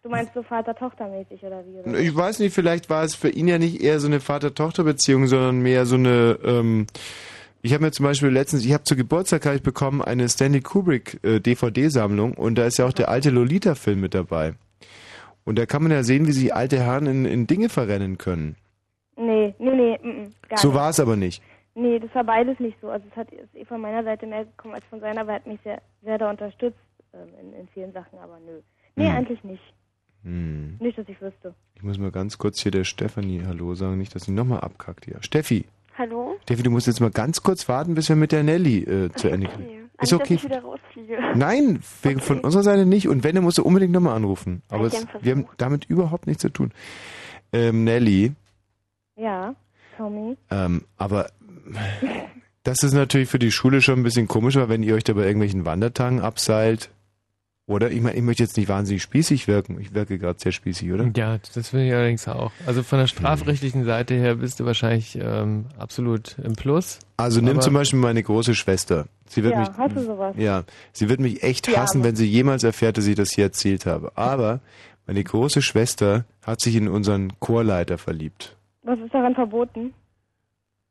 [0.06, 1.80] Du meinst so Vater-Tochter-mäßig oder wie?
[1.80, 1.98] Oder?
[1.98, 5.58] Ich weiß nicht, vielleicht war es für ihn ja nicht eher so eine Vater-Tochter-Beziehung, sondern
[5.58, 6.38] mehr so eine.
[6.44, 6.86] Ähm,
[7.60, 10.60] ich habe mir zum Beispiel letztens, ich habe zu Geburtstag habe ich bekommen eine Stanley
[10.60, 14.54] Kubrick äh, DVD-Sammlung und da ist ja auch der alte Lolita-Film mit dabei.
[15.44, 18.54] Und da kann man ja sehen, wie sich alte Herren in, in Dinge verrennen können.
[19.16, 21.42] Nee, nee, nee, mm, mm, gar so war es aber nicht.
[21.74, 22.90] Nee, das war beides nicht so.
[22.90, 25.40] Also es hat ist eh von meiner Seite mehr gekommen als von seiner, weil er
[25.40, 26.78] hat mich sehr, sehr da unterstützt
[27.12, 28.60] ähm, in, in vielen Sachen, aber nö.
[28.94, 29.16] Nee, Hm.
[29.16, 29.74] eigentlich nicht.
[30.26, 30.76] Hm.
[30.80, 31.54] Nicht, dass ich wüsste.
[31.76, 35.04] Ich muss mal ganz kurz hier der Stefanie Hallo sagen, nicht, dass sie nochmal abkackt
[35.04, 35.18] hier.
[35.20, 35.66] Steffi,
[35.96, 36.36] Hallo?
[36.42, 39.28] Steffi, du musst jetzt mal ganz kurz warten, bis wir mit der Nelly äh, zu
[39.28, 39.66] Ende kommen.
[39.68, 40.34] Ist Also, okay.
[40.34, 41.18] Dass ich wieder rausfliege.
[41.36, 43.08] Nein, wegen von unserer Seite nicht.
[43.08, 44.62] Und wenn, dann musst du unbedingt nochmal anrufen.
[44.68, 46.72] Aber es, wir haben damit überhaupt nichts zu tun.
[47.52, 48.32] Ähm, Nelly,
[49.16, 49.54] Ja,
[49.96, 50.36] Tommy.
[50.50, 51.28] ähm, aber
[52.64, 55.12] das ist natürlich für die Schule schon ein bisschen komisch, weil wenn ihr euch da
[55.14, 56.90] bei irgendwelchen Wandertagen abseilt,
[57.66, 57.90] oder?
[57.90, 59.80] Ich meine, ich möchte jetzt nicht wahnsinnig spießig wirken.
[59.80, 61.10] Ich wirke gerade sehr spießig, oder?
[61.16, 62.52] Ja, das finde ich allerdings auch.
[62.66, 67.00] Also von der strafrechtlichen Seite her bist du wahrscheinlich ähm, absolut im Plus.
[67.16, 69.06] Also nimm zum Beispiel meine große Schwester.
[69.28, 70.34] Sie wird Ja, mich, hast du sowas?
[70.38, 73.44] Ja, sie wird mich echt Ja, hassen, wenn sie jemals erfährt, dass ich das hier
[73.44, 74.12] erzählt habe.
[74.16, 74.60] Aber
[75.06, 78.56] meine große Schwester hat sich in unseren Chorleiter verliebt.
[78.82, 79.92] Was ist daran verboten?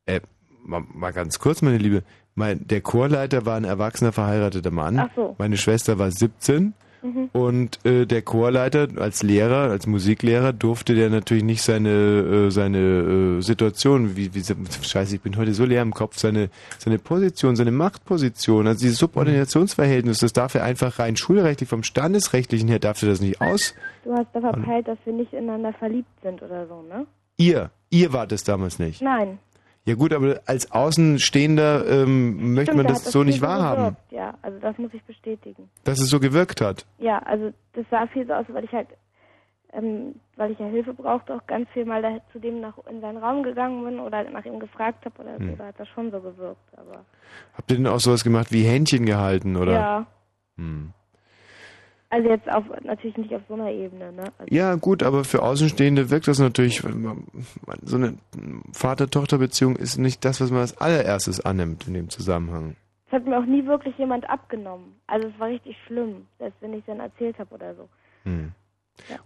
[0.04, 0.20] Äh,
[0.64, 2.02] mal, mal ganz kurz, meine Liebe.
[2.36, 4.98] Mein, der Chorleiter war ein erwachsener verheirateter Mann.
[5.00, 5.34] Ach so.
[5.38, 7.30] Meine Schwester war 17 Mhm.
[7.32, 12.78] und äh, der Chorleiter als Lehrer, als Musiklehrer durfte der natürlich nicht seine äh, seine
[12.78, 14.42] äh, Situation, wie, wie
[14.82, 16.48] Scheiße, ich bin heute so leer im Kopf, seine
[16.78, 22.68] seine Position, seine Machtposition, also dieses Subordinationsverhältnis, das darf er einfach rein schulrechtlich vom Standesrechtlichen
[22.68, 23.74] her darf er das nicht aus.
[24.04, 27.06] Du hast da verpeilt, dass wir nicht ineinander verliebt sind oder so, ne?
[27.36, 29.00] Ihr, Ihr wart es damals nicht.
[29.00, 29.38] Nein.
[29.86, 34.12] Ja gut, aber als Außenstehender ähm, möchte Stimmt, man das hat so nicht wahrhaben, gewirkt,
[34.12, 35.70] Ja, also das muss ich bestätigen.
[35.84, 36.84] dass es so gewirkt hat.
[36.98, 38.88] Ja, also das sah viel so aus, weil ich halt,
[39.72, 43.00] ähm, weil ich ja Hilfe brauchte, auch ganz viel mal da, zu dem nach in
[43.00, 45.50] seinen Raum gegangen bin oder nach ihm gefragt habe oder Hm.
[45.50, 46.76] so, da hat das schon so gewirkt.
[46.76, 47.04] Aber
[47.56, 49.72] Habt ihr denn auch sowas gemacht wie Händchen gehalten, oder?
[49.72, 50.06] ja,
[50.56, 50.92] Hm.
[52.08, 54.24] Also jetzt auf natürlich nicht auf so einer Ebene, ne?
[54.38, 56.82] Also, Ja, gut, aber für Außenstehende wirkt das natürlich,
[57.82, 58.18] so eine
[58.72, 62.76] Vater-Tochter-Beziehung ist nicht das, was man als allererstes annimmt in dem Zusammenhang.
[63.06, 64.96] Es hat mir auch nie wirklich jemand abgenommen.
[65.06, 67.88] Also es war richtig schlimm, selbst wenn ich dann erzählt habe oder so.
[68.24, 68.52] Hm.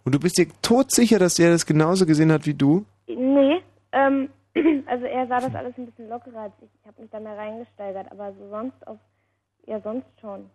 [0.04, 2.84] Und du bist dir todsicher, dass er das genauso gesehen hat wie du?
[3.06, 3.62] Nee,
[3.92, 4.28] ähm,
[4.86, 6.68] also er sah das alles ein bisschen lockerer als ich.
[6.80, 8.98] Ich habe mich da mehr reingesteigert, aber so sonst auf,
[9.66, 10.50] ja sonst schon.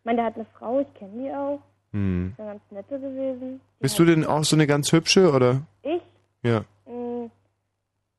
[0.00, 1.60] Ich meine, der hat eine Frau, ich kenne die auch.
[1.92, 2.30] Hm.
[2.32, 3.60] Ist eine ganz nette gewesen.
[3.78, 5.62] Die Bist du denn auch so eine ganz hübsche, oder?
[5.82, 6.00] Ich?
[6.42, 6.60] Ja.
[6.86, 7.30] Mm,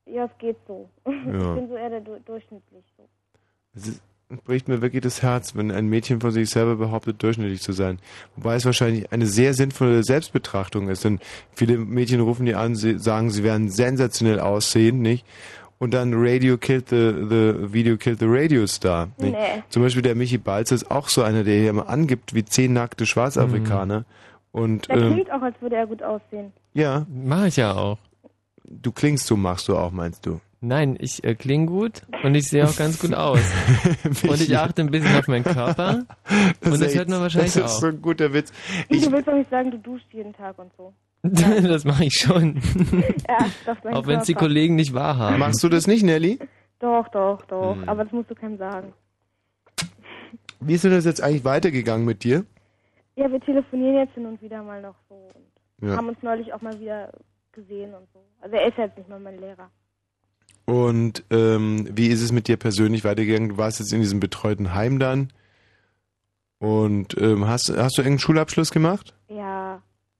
[0.06, 0.88] ja, es geht so.
[1.06, 1.12] Ja.
[1.54, 3.08] Ich bin so eher der du durchschnittlich so.
[3.74, 4.02] Es ist-
[4.46, 7.98] bricht mir wirklich das Herz, wenn ein Mädchen von sich selber behauptet, durchschnittlich zu sein.
[8.36, 11.20] Wobei es wahrscheinlich eine sehr sinnvolle Selbstbetrachtung ist, denn
[11.54, 15.26] viele Mädchen rufen dir an, sie sagen, sie werden sensationell aussehen, nicht?
[15.82, 19.08] Und dann Radio killed the, the Video killed the Radio Star.
[19.18, 19.32] Nicht?
[19.32, 19.64] Nee.
[19.68, 22.72] Zum Beispiel der Michi Balz ist auch so einer, der hier immer angibt wie zehn
[22.72, 24.04] nackte Schwarzafrikaner.
[24.52, 26.52] Und Der ähm, klingt auch, als würde er gut aussehen.
[26.72, 27.98] ja, Mach ich ja auch.
[28.64, 30.40] du klingst so, machst du auch, meinst du?
[30.60, 33.40] Nein, ich äh, klinge gut und ich sehe auch ganz gut aus.
[34.22, 36.04] und ich achte ein bisschen auf meinen Körper.
[36.64, 37.80] und das hört man wahrscheinlich Das ist auch.
[37.80, 38.52] so ein guter Witz.
[38.88, 40.92] du willst doch nicht sagen, du duschst jeden Tag und so.
[41.68, 42.60] das mache ich schon.
[43.28, 44.34] Ja, das auch wenn es die.
[44.34, 45.38] Kollegen nicht wahrhaben.
[45.38, 46.38] Machst du das nicht, Nelly?
[46.80, 47.76] Doch, doch, doch.
[47.76, 47.88] Hm.
[47.88, 48.92] Aber das musst du keinem sagen.
[50.60, 52.44] Wie ist denn das jetzt eigentlich weitergegangen mit dir?
[53.16, 55.14] Ja, wir telefonieren jetzt hin und wieder mal noch so
[55.80, 55.96] und Ja.
[55.96, 57.12] haben uns neulich auch mal wieder
[57.52, 58.20] gesehen und so.
[58.40, 59.70] Also er ist jetzt nicht mehr mein Lehrer.
[60.64, 63.50] Und ähm, wie ist es mit dir persönlich weitergegangen?
[63.50, 65.32] Du warst jetzt in diesem betreuten Heim dann.
[66.58, 69.14] Und ähm, hast, hast du irgendeinen Schulabschluss gemacht?
[69.28, 69.51] Ja,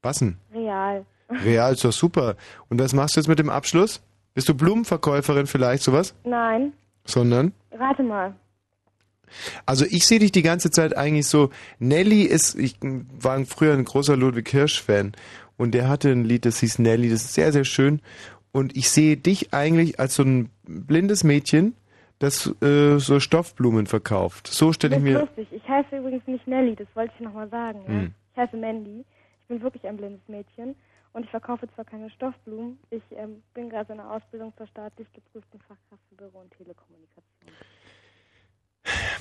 [0.03, 0.37] Was denn?
[0.55, 1.05] real.
[1.45, 2.37] Real ist doch super.
[2.69, 4.03] Und was machst du jetzt mit dem Abschluss?
[4.35, 6.15] Bist du Blumenverkäuferin vielleicht, sowas?
[6.25, 6.73] Nein,
[7.05, 7.53] Sondern?
[7.73, 8.35] rate mal.
[9.65, 13.85] Also ich sehe dich die ganze Zeit eigentlich so, Nelly ist, ich war früher ein
[13.85, 15.13] großer Ludwig Hirsch-Fan
[15.57, 18.01] und der hatte ein Lied, das hieß Nelly, das ist sehr, sehr schön.
[18.53, 21.75] Und ich sehe dich eigentlich als so ein blindes Mädchen,
[22.19, 24.49] das äh, so Stoffblumen verkauft.
[24.49, 25.21] So stelle ich das ist mir...
[25.21, 25.49] lustig.
[25.51, 27.81] Ich heiße übrigens nicht Nelly, das wollte ich nochmal sagen.
[27.87, 27.89] Ja?
[27.89, 28.15] Hm.
[28.33, 29.05] Ich heiße Mandy.
[29.53, 30.75] Ich bin wirklich ein blindes Mädchen
[31.13, 32.79] und ich verkaufe zwar keine Stoffblumen.
[32.89, 37.53] Ich ähm, bin gerade in einer Ausbildung zur staatlich geprüften Fachkraft für Büro und Telekommunikation.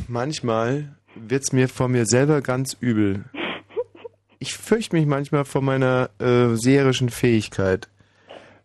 [0.08, 3.26] Manchmal wird's mir vor mir selber ganz übel.
[4.40, 7.90] Ich fürchte mich manchmal vor meiner äh, seherischen Fähigkeit.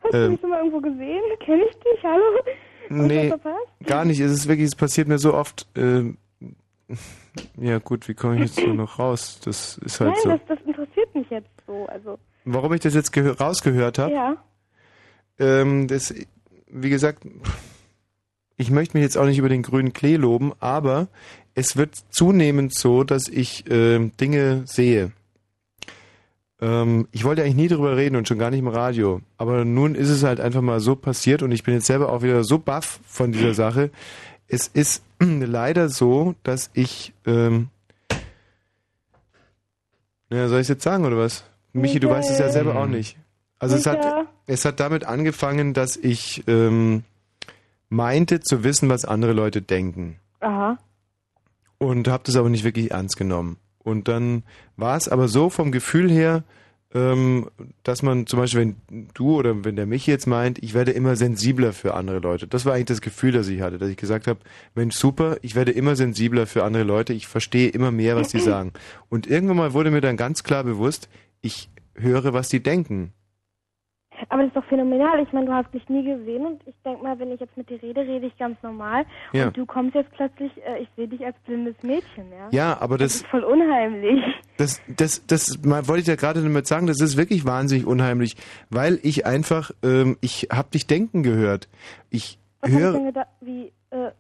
[0.05, 1.23] Hast du Ähm, mich schon mal irgendwo gesehen?
[1.45, 2.05] Kenn ich dich?
[2.05, 2.43] Hallo?
[2.91, 3.35] Nee,
[3.85, 4.21] gar nicht.
[4.21, 5.67] Es ist wirklich, es passiert mir so oft.
[5.75, 6.19] Ähm,
[7.57, 9.41] ja gut, wie komme ich jetzt so noch raus?
[9.45, 10.31] Das ist halt Nein, so.
[10.31, 10.67] das, das
[11.67, 11.87] so.
[11.87, 14.13] Also, Warum ich das jetzt gehö- rausgehört habe?
[14.13, 14.37] ja.
[15.39, 16.15] Ähm, das,
[16.69, 17.25] wie gesagt,
[18.57, 21.09] ich möchte mich jetzt auch nicht über den grünen Klee loben, aber
[21.55, 25.13] es wird zunehmend so, dass ich ähm, Dinge sehe.
[26.59, 29.21] Ähm, ich wollte eigentlich nie drüber reden und schon gar nicht im Radio.
[29.37, 32.23] Aber nun ist es halt einfach mal so passiert und ich bin jetzt selber auch
[32.23, 33.91] wieder so baff von dieser Sache.
[34.49, 37.69] Es ist leider so, dass ich, ähm,
[40.31, 41.45] ja, soll ich es jetzt sagen oder was?
[41.81, 43.17] Michi, du weißt es ja selber auch nicht.
[43.59, 47.05] Also es hat, es hat damit angefangen, dass ich ähm,
[47.89, 50.79] meinte zu wissen, was andere Leute denken Aha.
[51.79, 53.57] und habe das aber nicht wirklich ernst genommen.
[53.79, 54.43] Und dann
[54.77, 56.43] war es aber so vom Gefühl her,
[56.95, 57.51] ähm,
[57.83, 61.17] dass man zum Beispiel, wenn du oder wenn der Michi jetzt meint, ich werde immer
[61.17, 62.47] sensibler für andere Leute.
[62.47, 64.41] Das war eigentlich das Gefühl, das ich hatte, dass ich gesagt habe,
[64.75, 68.41] Mensch, super, ich werde immer sensibler für andere Leute, ich verstehe immer mehr, was die
[68.41, 68.73] sagen.
[69.09, 71.09] Und irgendwann mal wurde mir dann ganz klar bewusst,
[71.47, 73.13] ich höre, was die denken.
[74.29, 75.21] Aber das ist doch phänomenal.
[75.21, 77.69] Ich meine, du hast mich nie gesehen und ich denke mal, wenn ich jetzt mit
[77.69, 79.05] dir rede, rede ich ganz normal.
[79.33, 79.47] Ja.
[79.49, 82.49] Und du kommst jetzt plötzlich, äh, ich sehe dich als blindes Mädchen, ja?
[82.51, 84.23] Ja, aber das, Das ist voll unheimlich.
[84.57, 88.37] Das, das, das mal wollte ich ja gerade damit sagen, das ist wirklich wahnsinnig unheimlich,
[88.71, 91.69] weil ich einfach, ähm, ich habe dich denken gehört.
[92.09, 94.13] Ich Was hab ich höre, denn gedacht, wie, äh,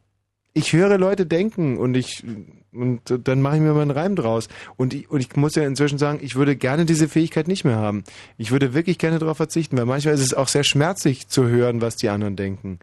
[0.56, 2.24] ich höre Leute denken und ich
[2.72, 4.48] und dann mache ich mir mal einen Reim draus.
[4.76, 7.76] Und ich, und ich muss ja inzwischen sagen, ich würde gerne diese Fähigkeit nicht mehr
[7.76, 8.04] haben.
[8.38, 11.80] Ich würde wirklich gerne darauf verzichten, weil manchmal ist es auch sehr schmerzlich zu hören,
[11.80, 12.78] was die anderen denken.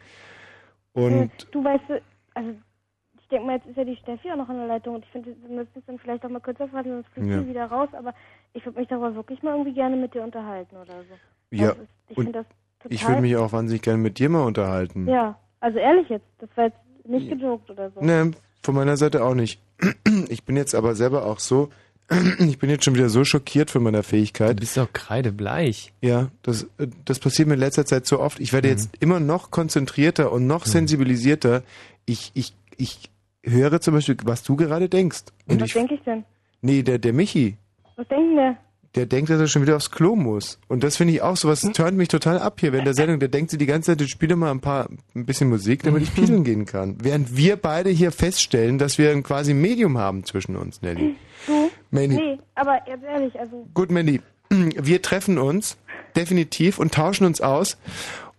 [0.93, 2.01] Und äh, du weißt, äh,
[2.35, 2.51] also
[3.19, 5.11] ich denke mal, jetzt ist ja die Steffi auch noch an der Leitung und ich
[5.11, 7.41] finde, wir müssen es dann vielleicht auch mal kürzer fassen, sonst fliegt Ja.
[7.41, 8.13] sie wieder raus, aber
[8.53, 11.55] ich würde mich darüber wirklich mal irgendwie gerne mit dir unterhalten oder so.
[11.55, 11.77] Ja, ist,
[12.09, 12.39] ich und- finde
[12.83, 15.07] das Ich würde mich auch wahnsinnig gerne mit dir mal unterhalten.
[15.07, 18.01] Ja, also ehrlich jetzt, das war jetzt nicht gejoked oder so.
[18.01, 18.31] Ne,
[18.61, 19.59] von meiner Seite auch nicht.
[20.29, 21.69] Ich bin jetzt aber selber auch so,
[22.39, 24.51] ich bin jetzt schon wieder so schockiert von meiner Fähigkeit.
[24.51, 25.93] Du bist doch kreidebleich.
[26.01, 28.39] Ja, das, äh, das passiert mir in letzter Zeit so oft.
[28.39, 31.63] Ich werde jetzt immer noch konzentrierter und noch sensibilisierter.
[32.05, 33.09] Ich, ich, ich
[33.43, 35.23] höre zum Beispiel, was du gerade denkst.
[35.47, 36.23] Und Was denke ich denn?
[36.61, 37.57] nee, der, der Michi,
[37.95, 38.57] Was denken wir?
[38.95, 40.59] Der denkt, dass er schon wieder aufs Klo muss.
[40.67, 43.19] Und das finde ich auch so, was turnt mich total ab hier während der Sendung.
[43.19, 46.03] Der denkt sich die ganze Zeit, ich spiele mal ein paar, ein bisschen Musik, damit
[46.03, 46.97] ich pieseln gehen kann.
[47.01, 51.15] Während wir beide hier feststellen, dass wir ein quasi Medium haben zwischen uns, Nelly.
[51.47, 51.71] Du?
[51.89, 52.15] Mandy.
[52.15, 55.77] Nee, aber jetzt ehrlich, also Gut, Mandy, wir treffen uns
[56.15, 57.77] definitiv und tauschen uns aus.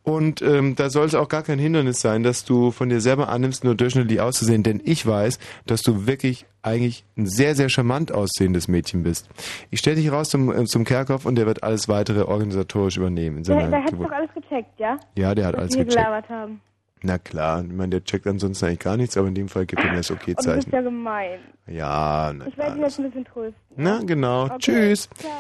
[0.05, 3.31] Und ähm, da soll es auch gar kein Hindernis sein, dass du von dir selber
[3.31, 8.13] annimmst, nur durchschnittlich auszusehen, denn ich weiß, dass du wirklich eigentlich ein sehr, sehr charmant
[8.13, 9.29] aussehendes Mädchen bist.
[9.71, 13.43] Ich stelle dich raus zum, äh, zum Kerkhoff und der wird alles weitere organisatorisch übernehmen.
[13.45, 14.99] der, der hat doch alles gecheckt, ja?
[15.17, 16.05] ja, der hat Was alles wir gecheckt.
[16.05, 16.61] gelabert haben.
[17.03, 19.83] Na klar, ich meine, der checkt ansonsten eigentlich gar nichts, aber in dem Fall gibt
[19.83, 20.71] er mir das Und du bist Okay-Zeichen.
[20.71, 21.39] ja gemein.
[21.67, 23.55] Ja, na Ich werde dich jetzt ein bisschen trösten.
[23.77, 24.57] Na genau, Okay.
[24.59, 25.09] tschüss.
[25.19, 25.31] Ciao.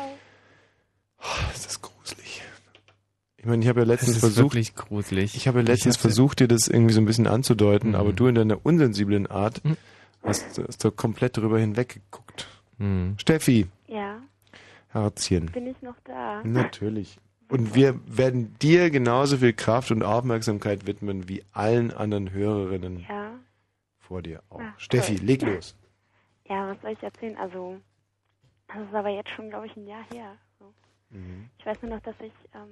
[1.20, 2.42] Oh, ist das gruselig.
[3.44, 5.36] Ich meine, ich habe ja letztens versucht, wirklich gruselig.
[5.36, 7.94] ich habe ja letztens versucht, dir das irgendwie so ein bisschen anzudeuten, Mhm.
[7.96, 9.60] aber du in deiner unsensiblen Art
[10.22, 12.48] hast, hast da komplett drüber hinweggeguckt.
[12.78, 13.16] Mhm.
[13.18, 14.22] Steffi, Ja,
[14.88, 15.46] Herzchen.
[15.52, 16.42] bin ich noch da?
[16.42, 17.18] Natürlich.
[17.50, 23.32] Und wir werden dir genauso viel Kraft und Aufmerksamkeit widmen wie allen anderen Hörerinnen Ja.
[23.98, 24.60] vor dir auch.
[24.60, 25.26] Ah, Steffi, toll.
[25.26, 25.74] leg los.
[26.48, 27.36] Ja, was soll ich erzählen?
[27.36, 27.76] Also,
[28.68, 30.32] das ist aber jetzt schon, glaube ich, ein Jahr her.
[30.58, 30.72] So.
[31.10, 31.50] Mhm.
[31.58, 32.68] Ich weiß nur noch, dass ich ähm,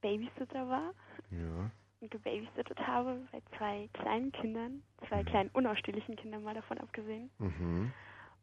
[0.00, 0.92] Babysitter war
[1.30, 1.70] Ja.
[2.00, 7.30] und gebabysittet habe bei zwei kleinen Kindern, zwei kleinen unausstehlichen Kindern mal davon abgesehen.
[7.38, 7.92] Mhm.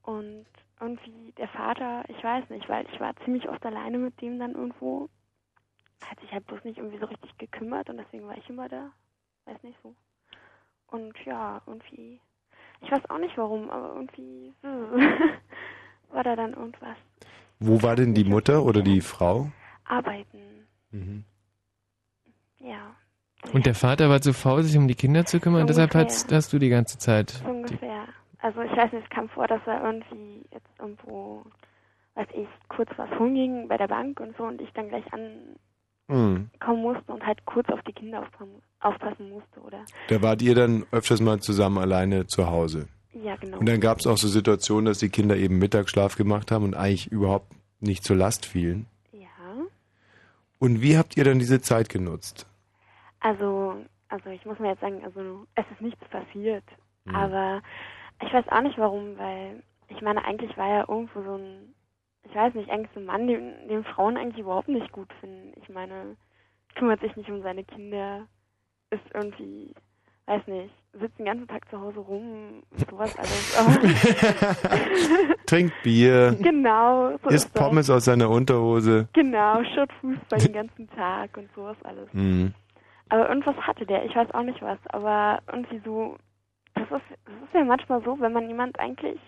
[0.03, 0.45] Und
[0.80, 4.53] irgendwie der Vater, ich weiß nicht, weil ich war ziemlich oft alleine mit dem dann
[4.53, 5.10] irgendwo,
[6.06, 8.91] hat sich halt bloß nicht irgendwie so richtig gekümmert und deswegen war ich immer da.
[9.45, 9.95] Weiß nicht so.
[10.88, 12.19] Und ja, irgendwie,
[12.82, 14.53] ich weiß auch nicht warum, aber irgendwie
[16.10, 16.98] war da dann irgendwas.
[17.60, 19.49] Wo war denn die Mutter oder die Frau?
[19.86, 21.23] Arbeiten, Mhm.
[22.65, 22.95] Ja,
[23.53, 26.13] Und der Vater war zu faul, sich um die Kinder zu kümmern, So deshalb ungefähr.
[26.15, 27.29] hast, hast du die ganze Zeit.
[27.31, 28.05] so ungefähr.
[28.39, 31.43] Also ich weiß nicht, es kam vor, dass er irgendwie jetzt irgendwo,
[32.15, 35.05] weiß ich, kurz was holen ging bei der Bank und so und ich dann gleich
[35.13, 35.57] ankommen
[36.07, 36.49] Mhm.
[36.81, 39.83] musste und halt kurz auf die Kinder aufpassen, aufpassen musste, oder?
[40.09, 42.87] Da wart ihr dann öfters mal zusammen alleine zu Hause.
[43.13, 43.57] Ja, genau.
[43.57, 46.75] Und dann gab es auch so Situationen, dass die Kinder eben Mittagsschlaf gemacht haben und
[46.75, 48.85] eigentlich überhaupt nicht zur Last fielen.
[49.13, 49.25] Ja.
[50.59, 52.45] Und wie habt ihr dann diese Zeit genutzt?
[53.26, 53.77] Also,
[54.10, 56.64] also ich muss mir jetzt sagen, also es ist nichts passiert.
[57.06, 57.15] Mhm.
[57.15, 57.61] Aber
[58.22, 61.73] ich weiß auch nicht warum, weil ich meine, eigentlich war er irgendwo so ein,
[62.23, 65.53] ich weiß nicht, eigentlich so ein Mann, den, den Frauen eigentlich überhaupt nicht gut finden.
[65.60, 66.18] Ich meine,
[66.76, 68.27] kümmert sich nicht um seine Kinder,
[68.91, 69.73] ist irgendwie,
[70.27, 72.61] weiß nicht, sitzt den ganzen Tag zu Hause rum,
[72.91, 73.57] sowas alles.
[75.47, 77.64] Trinkt Bier, genau, so isst das.
[77.64, 79.07] Pommes aus seiner Unterhose.
[79.14, 82.07] Genau, schaut Fußball den ganzen Tag und sowas alles.
[82.14, 82.53] Mhm.
[83.10, 86.18] Aber irgendwas hatte der, ich weiß auch nicht was, aber irgendwie so,
[86.73, 89.19] das ist, das ist ja manchmal so, wenn man jemand eigentlich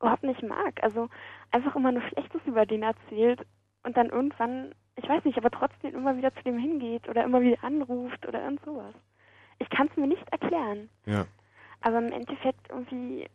[0.00, 1.08] überhaupt nicht mag, also
[1.50, 3.40] einfach immer nur Schlechtes über den erzählt
[3.84, 7.40] und dann irgendwann, ich weiß nicht, aber trotzdem immer wieder zu dem hingeht oder immer
[7.40, 8.94] wieder anruft oder irgend sowas.
[9.58, 11.24] Ich kann es mir nicht erklären, Ja.
[11.80, 13.28] aber im Endeffekt irgendwie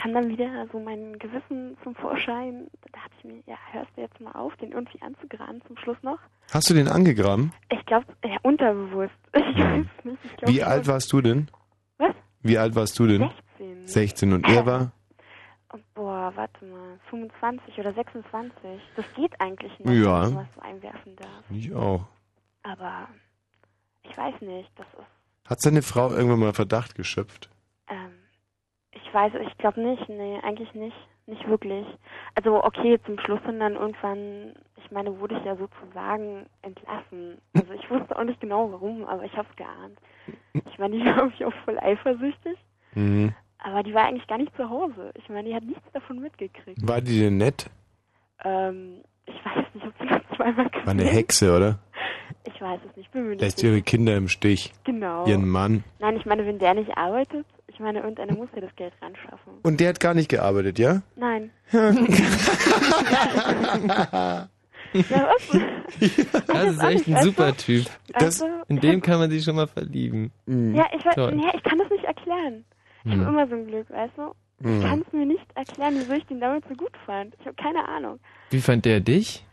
[0.00, 2.68] kam dann wieder so mein Gewissen zum Vorschein.
[2.82, 5.96] Da dachte ich mir, ja, hörst du jetzt mal auf, den irgendwie anzugraben zum Schluss
[6.02, 6.18] noch?
[6.52, 7.52] Hast du den angegraben?
[7.70, 9.12] Ich glaube, ja, unterbewusst.
[9.34, 10.24] Ich weiß nicht.
[10.24, 11.50] Ich glaub, Wie alt warst du denn?
[11.98, 12.14] Was?
[12.42, 13.30] Wie alt warst du denn?
[13.58, 13.86] 16.
[13.86, 14.92] 16 und er war?
[15.72, 16.98] Oh, boah, warte mal.
[17.10, 18.60] 25 oder 26.
[18.96, 20.22] Das geht eigentlich noch, Ja.
[20.26, 21.44] wenn man was so einwerfen darf.
[21.50, 22.06] Ich auch.
[22.62, 23.08] Aber
[24.02, 24.70] ich weiß nicht.
[24.76, 27.50] Das ist, Hat seine Frau irgendwann mal Verdacht geschöpft?
[27.88, 28.12] ähm,
[29.10, 30.08] ich weiß, ich glaube nicht.
[30.08, 30.96] Nee, eigentlich nicht.
[31.26, 31.86] Nicht wirklich.
[32.34, 37.38] Also, okay, zum Schluss hin dann irgendwann, ich meine, wurde ich ja sozusagen entlassen.
[37.54, 39.98] Also, ich wusste auch nicht genau warum, aber ich habe es geahnt.
[40.70, 42.56] Ich meine, die war irgendwie auch voll eifersüchtig.
[42.94, 43.34] Mhm.
[43.58, 45.12] Aber die war eigentlich gar nicht zu Hause.
[45.14, 46.78] Ich meine, die hat nichts davon mitgekriegt.
[46.86, 47.68] War die denn nett?
[48.44, 51.78] Ähm, ich weiß nicht, ob sie das zweimal gesehen War eine Hexe, oder?
[52.44, 54.72] Ich weiß es nicht, bin mir nicht Lässt ihre Kinder im Stich.
[54.84, 55.26] Genau.
[55.26, 55.84] Ihren Mann.
[55.98, 59.14] Nein, ich meine, wenn der nicht arbeitet, ich meine, irgendeiner muss ja das Geld ran
[59.16, 59.52] schaffen.
[59.62, 61.02] Und der hat gar nicht gearbeitet, ja?
[61.16, 61.50] Nein.
[64.92, 65.06] Das
[66.46, 67.86] Das ist echt ein super Typ.
[68.18, 70.32] Das- in den kann man sich schon mal verlieben.
[70.46, 72.64] Ja, ich, weiß, nee, ich kann das nicht erklären.
[73.04, 73.20] Ich Hm.
[73.20, 74.34] habe immer so ein Glück, weißt du?
[74.60, 74.82] Ich Hm.
[74.82, 77.34] kann es mir nicht erklären, wieso ich den damals so gut fand.
[77.40, 78.18] Ich habe keine Ahnung.
[78.50, 79.44] Wie fand der dich?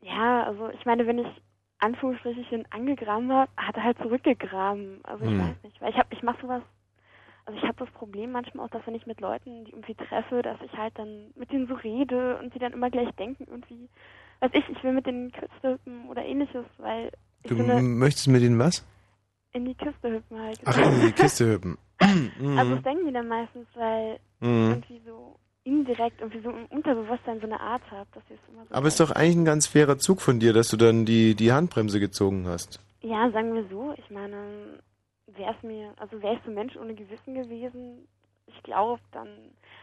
[0.00, 1.26] Ja, also ich meine, wenn ich
[1.80, 5.00] Anführungsstrichen angegraben habe, hat er halt zurückgegraben.
[5.02, 5.40] Also ich Hm.
[5.40, 6.62] weiß nicht, weil ich habe, ich mache sowas,
[7.44, 10.42] also ich habe das Problem manchmal auch, dass wenn ich mit Leuten, die irgendwie treffe,
[10.42, 13.88] dass ich halt dann mit denen so rede und die dann immer gleich denken irgendwie,
[14.40, 17.10] weiß ich, ich will mit denen Kiste hüpfen oder ähnliches, weil
[17.42, 18.84] ich Du finde, möchtest mit ihnen was?
[19.54, 20.58] in die Kiste hüpfen halt.
[20.64, 21.78] Ach, in die Kiste hüpfen.
[22.00, 22.74] Also Mhm.
[22.74, 24.70] das denken die dann meistens, weil Mhm.
[24.72, 28.64] irgendwie so indirekt, irgendwie so im Unterbewusstsein so eine Art habe, dass sie es immer
[28.66, 31.36] so Aber ist doch eigentlich ein ganz fairer Zug von dir, dass du dann die,
[31.36, 32.80] die Handbremse gezogen hast.
[33.02, 34.80] Ja, sagen wir so, ich meine,
[35.36, 38.06] wäre es mir, also wäre ich so ein Mensch ohne Gewissen gewesen,
[38.46, 39.28] ich glaube dann,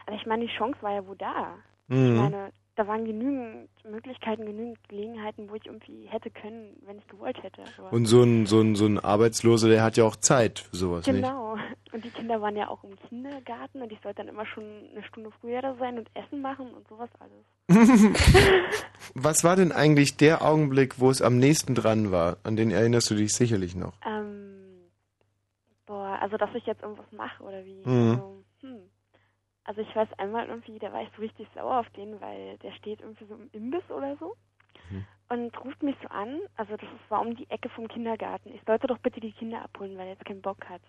[0.06, 1.56] also ich meine, die Chance war ja wohl da.
[1.88, 2.06] Mhm.
[2.06, 7.08] Ich meine, da waren genügend Möglichkeiten, genügend Gelegenheiten, wo ich irgendwie hätte können, wenn ich
[7.08, 7.64] gewollt hätte.
[7.78, 10.78] Aber Und so ein, so ein, so ein Arbeitsloser, der hat ja auch Zeit für
[10.78, 11.58] sowas, Genau.
[11.92, 15.04] Und die Kinder waren ja auch im Kindergarten und ich sollte dann immer schon eine
[15.04, 17.92] Stunde früher da sein und Essen machen und sowas alles.
[17.92, 18.16] nicht?
[19.16, 22.38] Was war denn eigentlich der Augenblick, wo es am nächsten dran war?
[22.44, 23.94] An den erinnerst du dich sicherlich noch.
[24.06, 24.59] Ähm,
[26.10, 27.84] boah, also dass ich jetzt irgendwas mache oder wie?
[27.86, 28.10] Mhm.
[28.12, 28.90] Also, hm.
[29.66, 32.72] also ich weiß einmal irgendwie, da war ich so richtig sauer auf den, weil der
[32.74, 34.36] steht irgendwie so im Imbiss oder so
[34.90, 35.06] Mhm.
[35.30, 38.50] und ruft mich so an, also das ist- war um die Ecke vom Kindergarten.
[38.54, 40.82] Ich sollte doch bitte die Kinder abholen, weil er jetzt keinen Bock hat.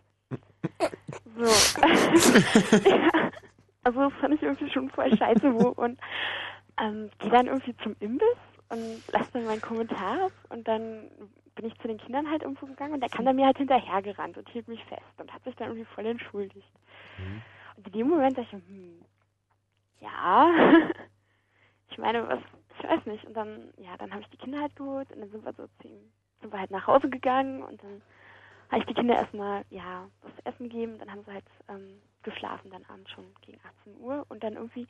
[1.36, 1.44] So.
[2.88, 3.30] ja.
[3.82, 5.98] Also das fand ich irgendwie schon voll scheiße wo und
[6.80, 8.36] ähm, gehe dann irgendwie zum Imbiss
[8.68, 11.10] und lasse dann meinen Kommentar ab und dann
[11.60, 14.38] bin ich zu den Kindern halt irgendwo gegangen und der kam dann mir halt hinterhergerannt
[14.38, 16.72] und hielt mich fest und hat sich dann irgendwie voll entschuldigt.
[17.76, 19.04] Und in dem Moment dachte ich, hm,
[20.00, 20.50] ja,
[21.90, 22.38] ich meine, was,
[22.78, 23.24] ich weiß nicht.
[23.26, 25.66] Und dann, ja, dann habe ich die Kinder halt geholt und dann sind wir so
[25.82, 26.00] zehn,
[26.40, 28.00] sind wir halt nach Hause gegangen und dann
[28.70, 30.98] habe ich die Kinder erstmal, ja, was zu essen gegeben.
[30.98, 34.86] Dann haben sie halt ähm, geschlafen, dann abends schon gegen 18 Uhr und dann irgendwie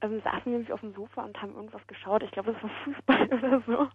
[0.00, 2.22] ähm, saßen wir irgendwie auf dem Sofa und haben irgendwas geschaut.
[2.22, 3.88] Ich glaube, das war Fußball oder so.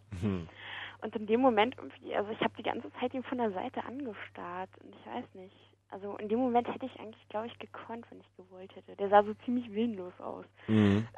[1.01, 3.83] Und in dem Moment irgendwie, also ich habe die ganze Zeit ihn von der Seite
[3.85, 5.55] angestarrt und ich weiß nicht.
[5.91, 8.95] Also in dem Moment hätte ich eigentlich, glaube ich, gekonnt, wenn ich gewollt hätte.
[8.95, 10.45] Der sah so ziemlich willenlos aus.
[10.67, 11.07] Mhm.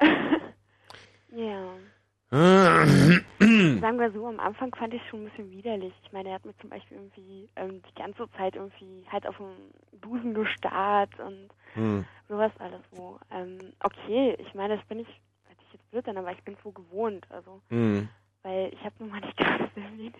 [1.34, 1.76] Ja.
[3.80, 5.92] Sagen wir so, am Anfang fand ich es schon ein bisschen widerlich.
[6.04, 9.36] Ich meine, er hat mir zum Beispiel irgendwie ähm, die ganze Zeit irgendwie halt auf
[9.38, 12.04] den Busen gestarrt und Mhm.
[12.28, 13.18] sowas alles wo.
[13.30, 15.08] Ähm, okay, ich meine, das bin ich,
[15.48, 17.26] hätte ich jetzt blöd sein, aber ich bin so gewohnt.
[17.30, 18.08] Also, Mhm.
[18.42, 20.12] Weil ich habe nun mal nicht gerade sehr wenig.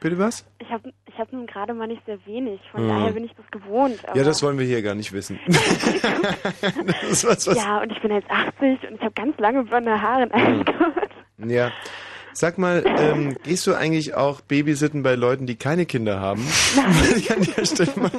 [0.00, 0.44] Bitte was?
[0.58, 2.60] Ich habe ich hab nun gerade mal nicht sehr wenig.
[2.70, 2.88] Von Mhm.
[2.90, 3.98] daher bin ich das gewohnt.
[4.06, 5.38] Aber Ja, das wollen wir hier gar nicht wissen.
[5.48, 10.00] das was, was ja, und ich bin jetzt 80 und ich habe ganz lange blonde
[10.00, 10.26] Haare.
[10.26, 11.10] Nein, Gott.
[11.48, 11.70] Ja.
[12.36, 16.44] Sag mal, ähm, gehst du eigentlich auch Babysitten bei Leuten, die keine Kinder haben?
[17.16, 18.10] Ich an der Stelle mal.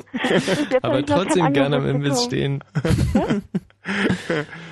[0.81, 2.63] Aber trotzdem gerne am Imbiss stehen.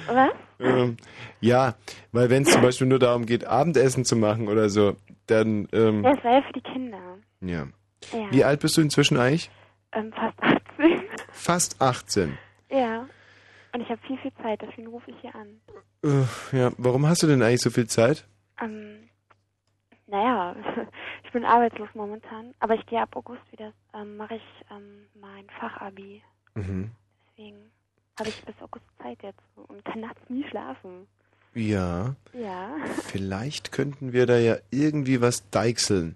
[0.07, 0.31] Was?
[0.59, 0.97] Ähm,
[1.41, 1.75] ja,
[2.11, 4.95] weil wenn es zum Beispiel nur darum geht, Abendessen zu machen oder so,
[5.27, 7.17] dann, ähm, Ja, es war ja für die Kinder.
[7.41, 7.67] ja.
[8.11, 8.31] Ja.
[8.31, 9.49] Wie alt bist du inzwischen eigentlich?
[9.93, 10.38] Ähm, fast
[10.77, 11.01] 18.
[11.31, 12.38] Fast 18.
[12.69, 13.07] ja.
[13.75, 15.47] Und ich habe viel, viel Zeit, deswegen rufe ich hier an.
[16.03, 18.27] Äh, ja, warum hast du denn eigentlich so viel Zeit?
[18.61, 19.09] Ähm,
[20.05, 20.55] naja,
[21.23, 25.47] ich bin arbeitslos momentan, aber ich gehe ab August wieder, ähm, mache ich ähm, mein
[25.59, 26.21] Fachabi.
[26.55, 26.91] Mhm.
[27.31, 27.71] Deswegen
[28.19, 31.07] habe ich bis August Zeit jetzt und kann nachts nie schlafen.
[31.53, 32.15] Ja.
[32.34, 32.76] Ja.
[33.07, 36.15] Vielleicht könnten wir da ja irgendwie was deichseln.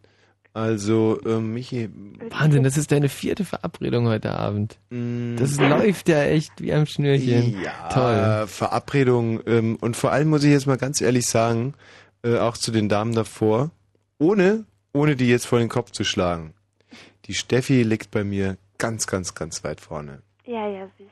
[0.54, 1.88] Also, ähm, Michi.
[2.32, 4.80] Wahnsinn, das ist deine vierte Verabredung heute Abend.
[4.90, 7.62] Das läuft ja echt wie am Schnürchen.
[7.62, 8.48] Ja, Toll.
[8.48, 9.40] Verabredung.
[9.46, 11.76] Ähm, und vor allem muss ich jetzt mal ganz ehrlich sagen,
[12.24, 13.70] äh, auch zu den Damen davor,
[14.18, 16.56] ohne, ohne die jetzt vor den Kopf zu schlagen.
[17.26, 20.24] Die Steffi liegt bei mir ganz, ganz, ganz weit vorne.
[20.46, 21.10] Ja, ja, sicher.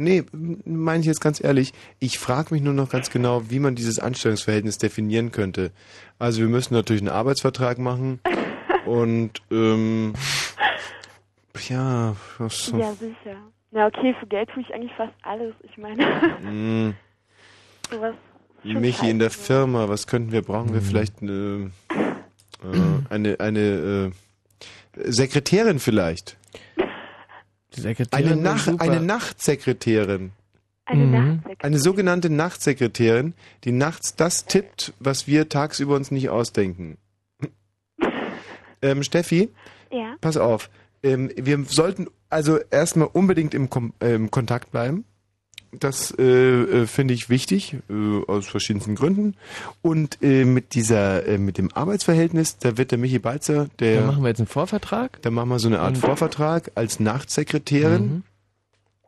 [0.00, 0.22] Nee,
[0.64, 1.72] meine ich jetzt ganz ehrlich.
[1.98, 5.72] Ich frage mich nur noch ganz genau, wie man dieses Anstellungsverhältnis definieren könnte.
[6.20, 8.20] Also wir müssen natürlich einen Arbeitsvertrag machen
[8.86, 10.14] und ähm,
[11.68, 12.78] ja, was so.
[12.78, 13.36] Ja, sicher.
[13.72, 15.52] Na okay, für Geld tue ich eigentlich fast alles.
[15.62, 16.04] Ich meine,
[16.42, 16.94] Mm,
[17.90, 18.14] sowas.
[18.62, 19.30] Michi in der.
[19.30, 20.72] Firma, was könnten wir brauchen?
[20.74, 21.70] Wir vielleicht eine
[22.62, 24.12] äh, eine eine
[24.96, 26.37] äh, Sekretärin vielleicht.
[27.70, 30.32] Sekretärin Eine, Nach eine Nachtsekretärin.
[30.84, 31.10] Eine Mhm.
[31.12, 31.56] Nachtsekretärin.
[31.60, 33.34] Eine sogenannte Nachtsekretärin,
[33.64, 36.96] die nachts das tippt, was wir tagsüber uns nicht ausdenken.
[38.82, 39.50] ähm, Steffi,
[39.90, 40.14] Ja.
[40.20, 40.70] pass auf.
[41.02, 45.04] Ähm, wir sollten also erstmal unbedingt im, Kom äh, im Kontakt bleiben.
[45.72, 49.34] Das äh, äh, finde ich wichtig, äh, aus verschiedensten Gründen.
[49.82, 54.00] Und äh, mit dieser, äh, mit dem Arbeitsverhältnis, da wird der Michi Balzer, der.
[54.00, 55.20] Da machen wir jetzt einen Vorvertrag.
[55.22, 58.02] Da machen wir so eine Art Und- Vorvertrag als Nachtsekretärin.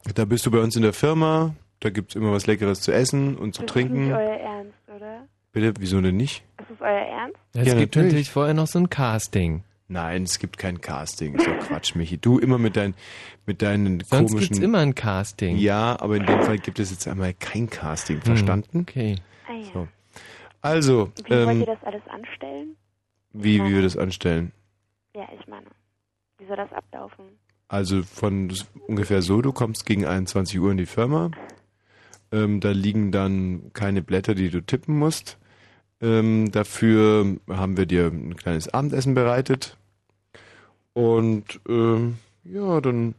[0.05, 0.13] Mhm.
[0.15, 3.37] Da bist du bei uns in der Firma, da gibt's immer was Leckeres zu essen
[3.37, 4.13] und zu Das ist nicht trinken.
[4.13, 5.27] euer Ernst, oder?
[5.53, 6.43] Bitte, wieso denn nicht?
[6.59, 7.37] Ach ist euer Ernst?
[7.55, 8.07] Es Ja, gibt natürlich.
[8.13, 9.63] natürlich vorher noch so ein Casting.
[9.91, 11.37] Nein, es gibt kein Casting.
[11.39, 12.17] So Quatsch, Michi.
[12.17, 12.95] Du immer mit, dein,
[13.45, 14.39] mit deinen Sonst komischen...
[14.41, 15.57] gibt's immer ein Casting.
[15.57, 18.21] Ja, aber in dem Fall gibt es jetzt einmal kein Casting.
[18.21, 18.81] Verstanden?
[18.81, 19.17] Okay.
[19.49, 19.65] Ah ja.
[19.75, 19.89] So.
[20.63, 22.77] Also, Wie wollt ähm, ihr das alles anstellen?
[23.33, 24.53] wie, wie wir das anstellen.
[25.15, 25.67] Ja, ich meine,
[26.39, 27.25] wie soll das ablaufen?
[27.69, 28.53] Also von
[28.87, 31.31] ungefähr so, du kommst gegen 21 Uhr in die Firma.
[32.33, 35.39] Ähm, da liegen dann keine Blätter, die du tippen musst.
[36.01, 39.77] Ähm, dafür haben wir dir ein kleines Abendessen bereitet.
[40.93, 43.15] Und ähm, ja, dann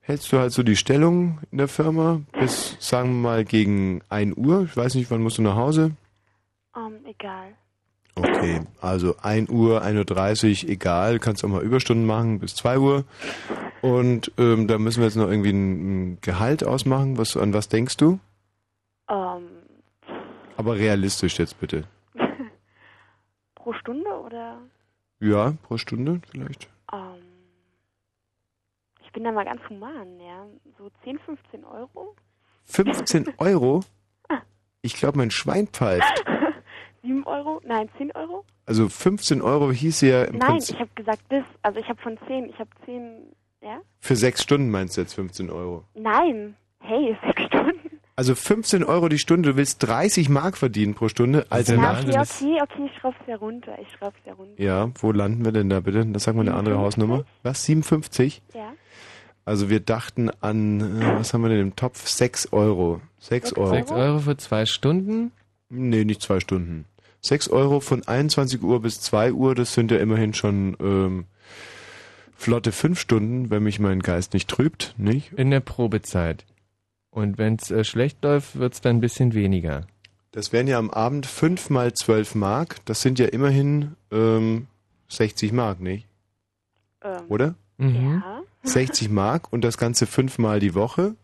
[0.00, 4.36] hältst du halt so die Stellung in der Firma bis, sagen wir mal, gegen 1
[4.36, 4.64] Uhr.
[4.64, 5.92] Ich weiß nicht, wann musst du nach Hause?
[6.76, 7.54] Ähm, egal.
[8.14, 13.04] Okay, also 1 Uhr, 1.30 Uhr, egal, kannst auch mal Überstunden machen bis 2 Uhr.
[13.80, 17.16] Und ähm, da müssen wir jetzt noch irgendwie ein, ein Gehalt ausmachen.
[17.16, 18.18] Was, an was denkst du?
[19.08, 19.48] Ähm,
[20.56, 21.84] Aber realistisch jetzt bitte.
[23.54, 24.58] pro Stunde oder?
[25.20, 26.68] Ja, pro Stunde vielleicht.
[29.12, 30.46] Ich bin da mal ganz human, ja.
[30.78, 32.16] So 10, 15 Euro?
[32.64, 33.84] 15 Euro?
[34.80, 36.24] Ich glaube, mein Schwein pfeift.
[37.02, 37.60] 7 Euro?
[37.62, 38.46] Nein, 10 Euro?
[38.64, 41.44] Also 15 Euro hieß ja im Nein, Prinzip ich habe gesagt bis.
[41.60, 43.82] Also ich habe von 10, ich habe 10, ja?
[44.00, 45.84] für sechs Stunden meinst du jetzt 15 Euro.
[45.92, 46.56] Nein.
[46.80, 48.00] Hey, 6 Stunden.
[48.16, 52.18] Also 15 Euro die Stunde, du willst 30 Mark verdienen pro Stunde als Ja, okay,
[52.18, 53.78] okay, okay, ich schraub's ja runter.
[53.78, 54.62] Ich schraub's ja runter.
[54.62, 56.06] Ja, wo landen wir denn da bitte?
[56.06, 56.78] Das sag mal eine andere 57?
[56.86, 57.24] Hausnummer.
[57.42, 57.64] Was?
[57.66, 58.42] 57?
[58.54, 58.72] Ja.
[59.44, 62.06] Also wir dachten an, äh, was haben wir denn im Topf?
[62.06, 63.00] 6 Euro.
[63.18, 63.74] 6 Euro.
[63.74, 65.32] 6 Euro für zwei Stunden?
[65.68, 66.84] Nee, nicht zwei Stunden.
[67.22, 71.24] 6 Euro von 21 Uhr bis 2 Uhr, das sind ja immerhin schon ähm,
[72.34, 75.32] flotte 5 Stunden, wenn mich mein Geist nicht trübt, nicht?
[75.32, 76.44] In der Probezeit.
[77.10, 79.86] Und wenn's äh, schlecht läuft, wird's dann ein bisschen weniger.
[80.32, 84.66] Das wären ja am Abend 5 mal 12 Mark, das sind ja immerhin ähm,
[85.08, 86.08] 60 Mark, nicht?
[87.02, 87.54] Ähm, Oder?
[87.76, 88.22] Mhm.
[88.62, 91.16] 60 Mark und das Ganze fünfmal die Woche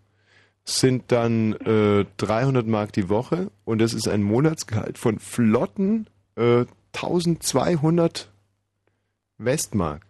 [0.64, 6.66] sind dann äh, 300 Mark die Woche und das ist ein Monatsgehalt von flotten äh,
[6.94, 8.30] 1200
[9.38, 10.02] Westmark.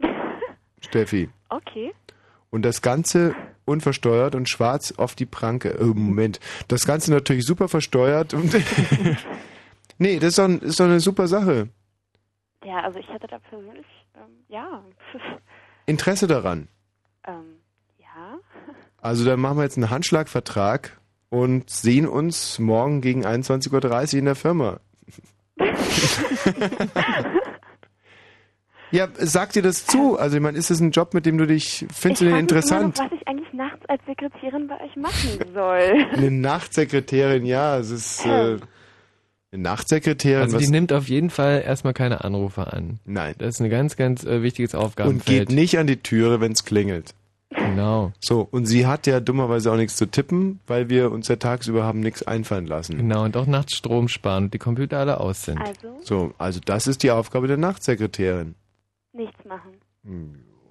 [0.80, 1.30] Steffi.
[1.48, 1.92] Okay.
[2.50, 5.78] Und das Ganze unversteuert und schwarz auf die Pranke.
[5.78, 6.40] Äh, Moment.
[6.68, 8.34] Das Ganze natürlich super versteuert.
[8.34, 8.52] Und
[9.98, 11.68] nee, das ist doch, ist doch eine super Sache.
[12.64, 13.86] Ja, also ich hätte da persönlich,
[14.16, 14.82] ähm, ja.
[15.90, 16.68] Interesse daran.
[17.26, 17.60] ähm,
[17.98, 18.38] ja.
[19.02, 20.98] Also dann machen wir jetzt einen Handschlagvertrag
[21.30, 24.80] und sehen uns morgen gegen 21.30 Uhr in der Firma.
[28.90, 30.18] ja, sag dir das zu.
[30.18, 32.26] Also ich meine, ist das ein Job, mit dem du dich, findest du ich den
[32.26, 32.98] mich immer interessant?
[32.98, 36.06] Noch, was ich eigentlich nachts als Sekretärin bei euch machen soll.
[36.12, 38.58] Eine Nachtsekretärin, ja, es ist äh,
[39.52, 40.42] eine Nachtsekretärin.
[40.42, 43.00] Also die nimmt auf jeden Fall erstmal keine Anrufe an.
[43.04, 43.34] Nein.
[43.38, 45.48] Das ist ein ganz, ganz äh, wichtiges und Aufgabenfeld.
[45.48, 47.14] geht nicht an die Türe, wenn es klingelt.
[47.52, 48.12] Genau.
[48.20, 51.82] So, und sie hat ja dummerweise auch nichts zu tippen, weil wir uns ja tagsüber
[51.82, 52.96] haben nichts einfallen lassen.
[52.96, 55.58] Genau, und auch nachts Strom sparen und die Computer alle aus sind.
[55.60, 58.54] Also So, also das ist die Aufgabe der Nachtsekretärin.
[59.12, 59.72] nichts machen.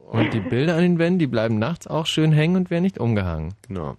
[0.09, 2.97] Und die Bilder an den Wänden, die bleiben nachts auch schön hängen und werden nicht
[2.97, 3.53] umgehangen.
[3.67, 3.97] Genau.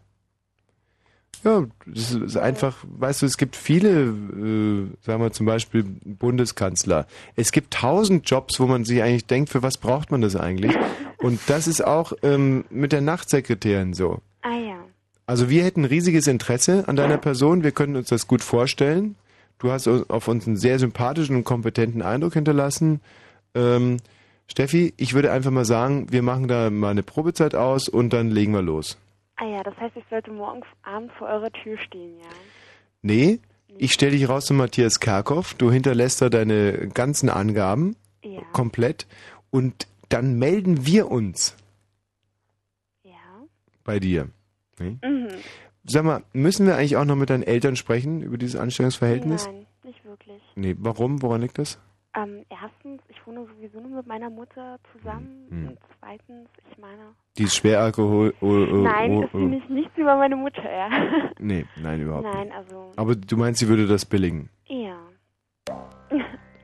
[1.42, 7.06] Ja, das ist einfach, weißt du, es gibt viele, äh, sagen wir zum Beispiel Bundeskanzler.
[7.34, 10.76] Es gibt tausend Jobs, wo man sich eigentlich denkt, für was braucht man das eigentlich?
[11.18, 14.18] Und das ist auch ähm, mit der Nachtsekretärin so.
[14.42, 14.76] Ah ja.
[15.26, 19.16] Also wir hätten riesiges Interesse an deiner Person, wir können uns das gut vorstellen.
[19.58, 23.00] Du hast auf uns einen sehr sympathischen und kompetenten Eindruck hinterlassen.
[23.54, 23.98] Ähm,
[24.46, 28.30] Steffi, ich würde einfach mal sagen, wir machen da mal eine Probezeit aus und dann
[28.30, 28.98] legen wir los.
[29.40, 32.28] Ah ja, das heißt, ich sollte morgen Abend vor eurer Tür stehen, ja.
[33.02, 33.40] Nee,
[33.78, 38.42] ich stelle dich raus zu Matthias Kerkhoff, du hinterlässt da deine ganzen Angaben Ja.
[38.52, 39.06] komplett
[39.50, 41.56] und dann melden wir uns
[43.02, 43.12] Ja.
[43.84, 44.28] bei dir.
[44.78, 44.98] Nee?
[45.02, 45.28] Mhm.
[45.84, 49.46] Sag mal, müssen wir eigentlich auch noch mit deinen Eltern sprechen über dieses Anstellungsverhältnis?
[49.46, 50.42] Nein, nicht wirklich.
[50.54, 51.22] Nee, warum?
[51.22, 51.78] Woran liegt das?
[52.16, 55.46] Ähm, erstens, ich wohne sowieso nur mit meiner Mutter zusammen.
[55.48, 55.68] Hm.
[55.68, 57.14] Und zweitens, ich meine.
[57.38, 58.34] Die ist schwer Alkohol.
[58.40, 59.38] Oh, oh, nein, oh, oh.
[59.38, 60.88] sie nicht nichts über meine Mutter, ja.
[61.38, 62.56] Nee, nein, überhaupt Nein, nicht.
[62.56, 62.90] also.
[62.96, 64.50] Aber du meinst, sie würde das billigen?
[64.66, 64.96] Ja.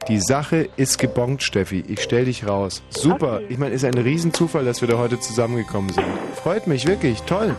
[0.08, 1.84] Die Sache ist gebongt, Steffi.
[1.86, 2.82] Ich stell dich raus.
[2.90, 3.36] Super.
[3.36, 3.46] Okay.
[3.48, 6.06] Ich meine, ist ein Riesenzufall, dass wir da heute zusammengekommen sind.
[6.34, 7.22] Freut mich, wirklich.
[7.22, 7.54] Toll.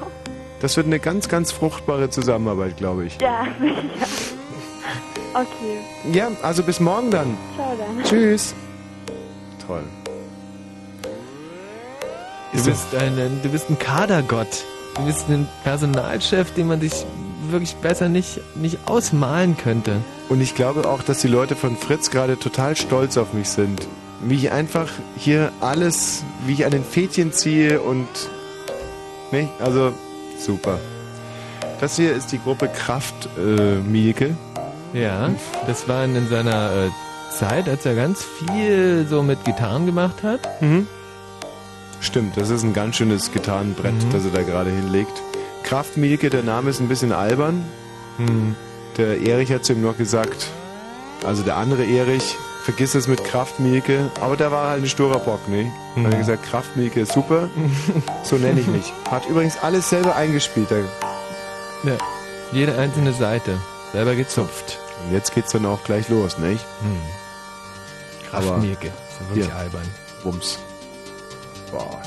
[0.62, 3.20] Das wird eine ganz, ganz fruchtbare Zusammenarbeit, glaube ich.
[3.22, 4.37] Ja, sicher.
[5.38, 5.78] Okay.
[6.14, 7.38] Ja, also bis morgen dann.
[7.56, 8.04] Ciao dann.
[8.04, 8.56] Tschüss.
[9.68, 9.84] Toll.
[12.54, 14.66] Du bist, ein, du bist ein Kadergott.
[14.96, 17.06] Du bist ein Personalchef, den man sich
[17.50, 19.98] wirklich besser nicht, nicht ausmalen könnte.
[20.28, 23.88] Und ich glaube auch, dass die Leute von Fritz gerade total stolz auf mich sind.
[24.22, 28.08] Wie ich einfach hier alles, wie ich an den Fädchen ziehe und.
[29.32, 29.50] Nicht?
[29.60, 29.94] Also,
[30.40, 30.80] super.
[31.80, 34.36] Das hier ist die Gruppe Kraft äh, Mielke.
[34.94, 35.30] Ja,
[35.68, 36.90] das war in seiner äh,
[37.38, 40.62] Zeit, als er ganz viel so mit Gitarren gemacht hat.
[40.62, 40.88] Mhm.
[42.00, 44.12] Stimmt, das ist ein ganz schönes Gitarrenbrett, Mhm.
[44.12, 45.12] das er da gerade hinlegt.
[45.64, 47.66] Kraft Mielke, der Name ist ein bisschen albern.
[48.18, 48.56] Mhm.
[48.98, 50.48] Der Erich hat zu ihm noch gesagt,
[51.26, 55.20] also der andere Erich, vergiss es mit Kraft Mielke, aber der war halt ein sturer
[55.20, 55.72] Bock, ne?
[55.96, 56.06] Mhm.
[56.06, 57.50] Hat er gesagt, Kraft Mielke ist super,
[58.24, 58.94] so nenne ich mich.
[59.12, 60.70] Hat übrigens alles selber eingespielt.
[61.84, 61.94] Ja,
[62.52, 63.58] jede einzelne Seite.
[63.92, 64.80] Selber gezupft.
[65.06, 66.66] Und jetzt geht's dann auch gleich los, nicht?
[66.82, 67.02] Hm.
[68.30, 68.88] Kraft Aber Mielke.
[68.88, 69.56] Ist ja wirklich hier.
[69.56, 69.90] albern.
[70.24, 70.60] Bums.
[71.72, 72.02] Boah.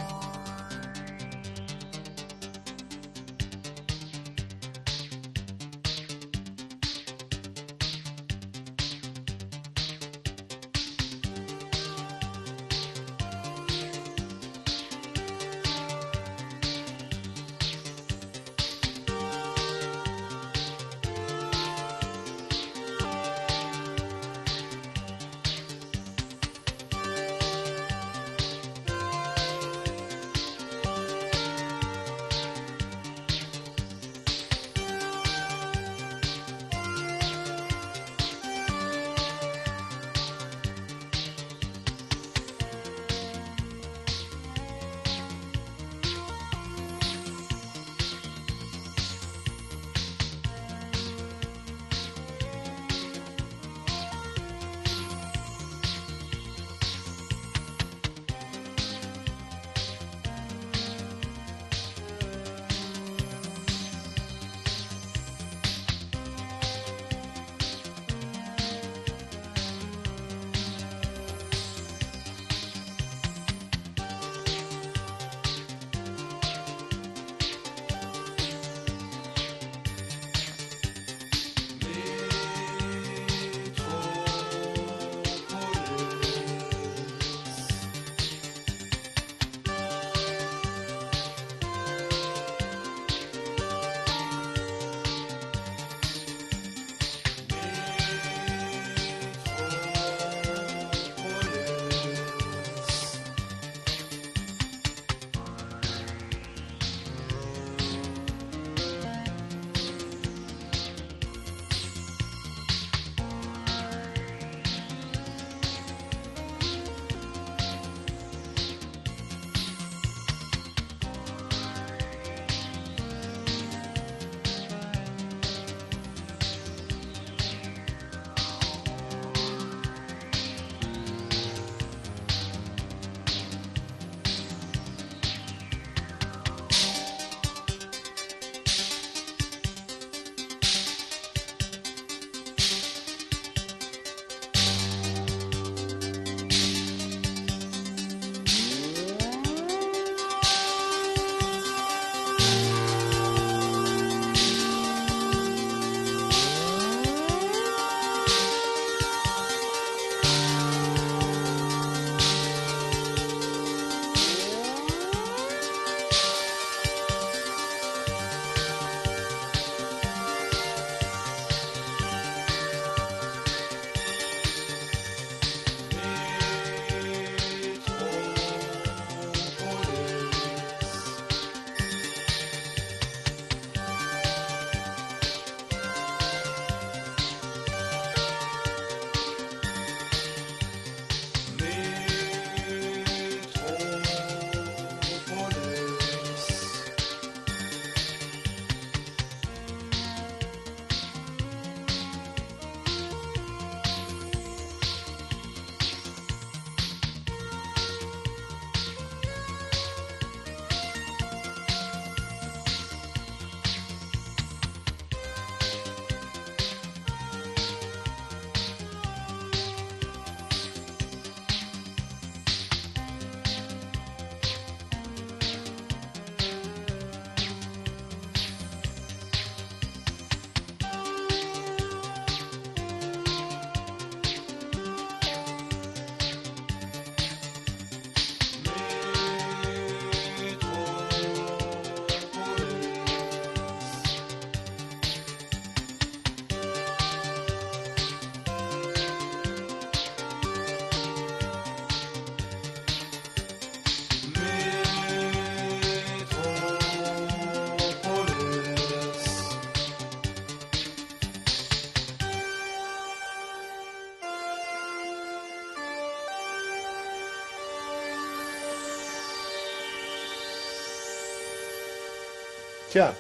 [272.91, 273.15] Tja,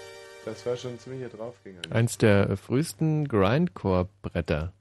[0.44, 1.82] das war schon ein ziemlicher Draufgänger.
[1.88, 1.94] ne?
[1.94, 4.72] Eins der frühesten Grindcore-Bretter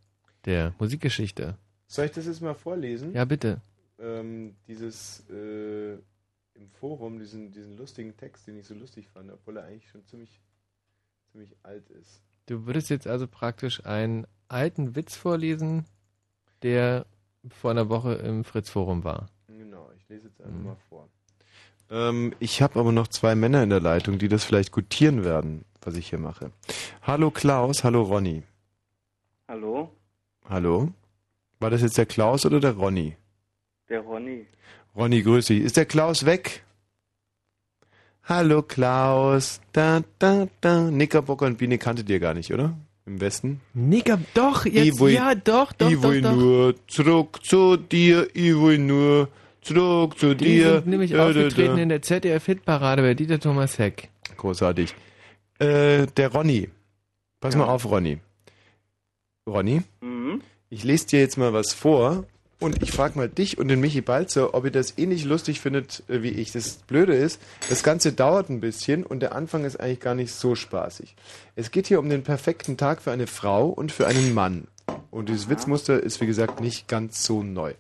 [0.46, 1.60] der Musikgeschichte.
[1.86, 3.14] Soll ich das jetzt mal vorlesen?
[3.14, 3.62] Ja, bitte.
[4.00, 5.94] Ähm, dieses äh,
[6.56, 10.04] im Forum, diesen, diesen lustigen Text, den ich so lustig fand, obwohl er eigentlich schon
[10.06, 10.42] ziemlich,
[11.32, 12.24] ziemlich alt ist.
[12.48, 15.86] Du würdest jetzt also praktisch einen alten Witz vorlesen,
[16.64, 17.06] der
[17.48, 19.30] vor einer Woche im Fritz-Forum war.
[19.48, 21.10] Genau, ich lese jetzt einfach mal vor.
[21.92, 25.66] Ähm, ich habe aber noch zwei Männer in der Leitung, die das vielleicht gutieren werden,
[25.82, 26.52] was ich hier mache.
[27.02, 28.44] Hallo Klaus, hallo Ronny.
[29.48, 29.92] Hallo,
[30.48, 30.92] Hallo?
[31.60, 33.16] War das jetzt der Klaus oder der Ronny?
[33.90, 34.46] der Ronny.
[34.96, 35.62] Ronny, grüß dich.
[35.64, 36.64] Ist der Klaus weg?
[38.24, 39.60] Hallo Klaus.
[39.72, 40.90] Da, da, da.
[40.90, 42.78] Knickerbocker und Biene kanntet ihr gar nicht, oder?
[43.08, 43.62] Im Westen?
[43.74, 46.36] Nicker, doch, jetzt, Ich will- ja, doch, doch, ich doch, will doch.
[46.36, 49.30] nur zurück zu dir, ich will nur
[49.76, 50.74] zurück zu Die dir.
[50.76, 51.82] sind nämlich Da, da, aufgetreten da.
[51.84, 54.10] in der ZDF-Hitparade bei Dieter Thomas Heck.
[54.38, 54.94] Großartig.
[55.60, 56.70] Äh, der Ronny.
[57.40, 58.20] Pass mal auf, Ronny.
[59.48, 60.42] Ronny, Mhm.
[60.70, 62.26] ich lese dir jetzt mal was vor
[62.60, 66.04] und ich frage mal dich und den Michi Balzer, ob ihr das ähnlich lustig findet
[66.10, 66.52] äh, wie ich.
[66.52, 70.32] Das Blöde ist, das Ganze dauert ein bisschen und der Anfang ist eigentlich gar nicht
[70.34, 71.16] so spaßig.
[71.56, 74.68] Es geht hier um den perfekten Tag für eine Frau und für einen Mann.
[75.12, 77.74] Und dieses Witzmuster ist, wie gesagt, nicht ganz so neu.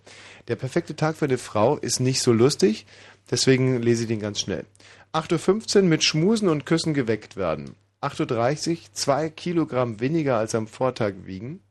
[0.50, 2.88] Der perfekte Tag für eine Frau ist nicht so lustig,
[3.30, 4.66] deswegen lese ich den ganz schnell.
[5.14, 7.76] 8.15 Uhr mit Schmusen und Küssen geweckt werden.
[8.02, 11.62] 8.30 Uhr zwei Kilogramm weniger als am Vortag wiegen.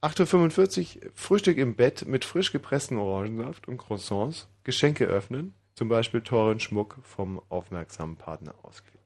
[0.00, 4.48] 8.45 Uhr Frühstück im Bett mit frisch gepresstem Orangensaft und Croissants.
[4.64, 8.97] Geschenke öffnen, zum Beispiel teuren Schmuck vom aufmerksamen Partner auskleben.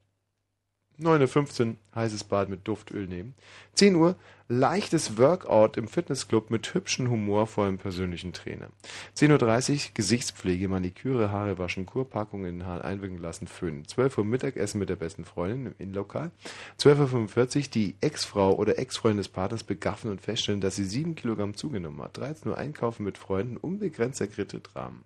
[0.99, 3.33] 9.15 Uhr heißes Bad mit Duftöl nehmen.
[3.73, 4.15] 10 Uhr
[4.47, 8.69] leichtes Workout im Fitnessclub mit hübschen, humorvollen persönlichen Trainer.
[9.15, 13.87] 10.30 Uhr Gesichtspflege, Maniküre, Haare waschen, Kurpackung in den Haaren einwirken lassen, föhnen.
[13.87, 16.31] 12 Uhr Mittagessen mit der besten Freundin im Innenlokal.
[16.79, 21.55] 12.45 Uhr die Ex-Frau oder Ex-Freundin des Partners begaffen und feststellen, dass sie 7 Kilogramm
[21.55, 22.17] zugenommen hat.
[22.17, 25.03] 13 Uhr einkaufen mit Freunden, unbegrenzter Kreditrahmen.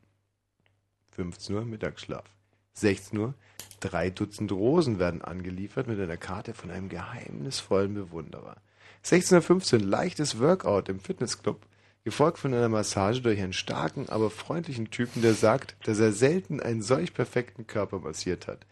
[1.11, 2.36] 15 Uhr Mittagsschlaf.
[2.79, 3.33] 16 Uhr
[3.79, 8.57] drei Dutzend Rosen werden angeliefert mit einer Karte von einem geheimnisvollen Bewunderer.
[9.05, 11.59] 16.15 Uhr leichtes Workout im Fitnessclub,
[12.03, 16.59] gefolgt von einer Massage durch einen starken, aber freundlichen Typen, der sagt, dass er selten
[16.59, 18.65] einen solch perfekten Körper massiert hat.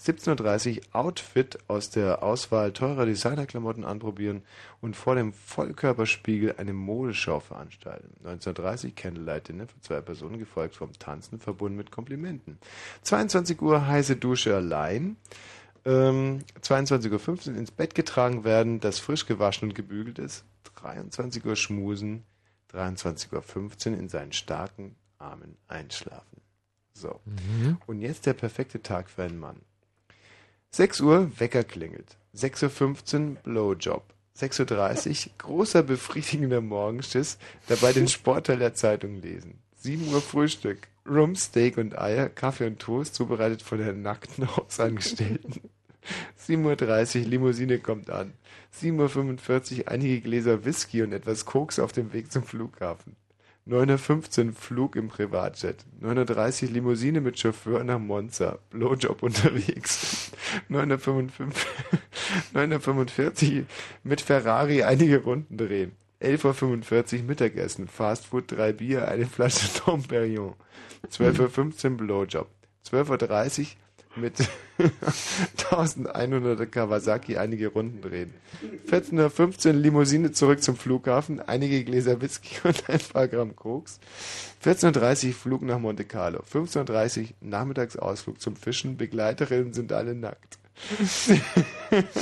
[0.00, 4.42] 17.30 Uhr Outfit aus der Auswahl teurer Designerklamotten anprobieren
[4.80, 8.12] und vor dem Vollkörperspiegel eine Modeschau veranstalten.
[8.24, 12.58] 19.30 Uhr Candlelight Dinner für zwei Personen, gefolgt vom Tanzen, verbunden mit Komplimenten.
[13.02, 15.16] 22 Uhr heiße Dusche allein.
[15.84, 20.44] Ähm, 22.15 Uhr ins Bett getragen werden, das frisch gewaschen und gebügelt ist.
[20.76, 22.24] 23 Uhr schmusen.
[22.72, 26.40] 23.15 Uhr in seinen starken Armen einschlafen.
[26.94, 27.20] So.
[27.24, 27.78] Mhm.
[27.86, 29.60] Und jetzt der perfekte Tag für einen Mann.
[30.74, 32.16] 6 Uhr, Wecker klingelt.
[32.34, 34.04] 6.15 Uhr, Blowjob.
[34.38, 37.36] 6.30 Uhr, großer befriedigender Morgenschiss,
[37.68, 39.58] dabei den Sportteil der Zeitung lesen.
[39.76, 40.88] 7 Uhr Frühstück.
[41.06, 45.60] Rum, Steak und Eier, Kaffee und Toast, zubereitet von der nackten Hausangestellten.
[46.48, 48.32] 7.30 Uhr, Limousine kommt an.
[48.80, 53.14] 7.45 Uhr, einige Gläser Whisky und etwas Koks auf dem Weg zum Flughafen.
[53.68, 55.84] 9.15 Uhr, Flug im Privatjet.
[56.02, 58.58] 9.30 Uhr, Limousine mit Chauffeur nach Monza.
[58.70, 60.32] Blowjob unterwegs.
[60.68, 61.30] 9.45
[62.54, 63.64] 9.45 Uhr,
[64.02, 65.92] mit Ferrari einige Runden drehen.
[66.20, 67.86] 11.45 Uhr, Mittagessen.
[67.86, 70.54] Fastfood, drei Bier, eine Flasche Dom Perignon.
[71.08, 72.48] 12.15 Uhr, Blowjob.
[72.88, 73.66] 12.30 Uhr,
[74.16, 74.34] mit
[75.70, 78.34] 1100 Kawasaki einige Runden drehen.
[78.90, 84.00] 14.15 Uhr Limousine zurück zum Flughafen, einige Gläser Whisky und ein paar Gramm Koks.
[84.64, 86.42] 14.30 Uhr Flug nach Monte Carlo.
[86.52, 90.58] 15.30 Uhr Nachmittagsausflug zum Fischen, Begleiterinnen sind alle nackt.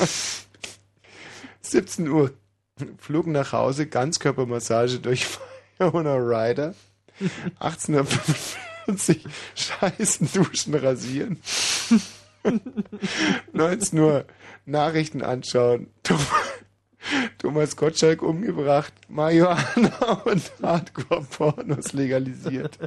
[1.62, 2.32] 17 Uhr
[2.98, 5.26] Flug nach Hause, Ganzkörpermassage durch
[5.76, 6.74] Fiona Rider.
[7.60, 11.40] 18.45 Uhr Scheißen, Duschen, Rasieren.
[13.52, 14.24] 19 Uhr
[14.66, 15.88] Nachrichten anschauen.
[16.02, 16.26] Thomas,
[17.38, 18.92] Thomas Gottschalk umgebracht.
[19.08, 22.78] Marihuana und Hardcore-Pornos legalisiert.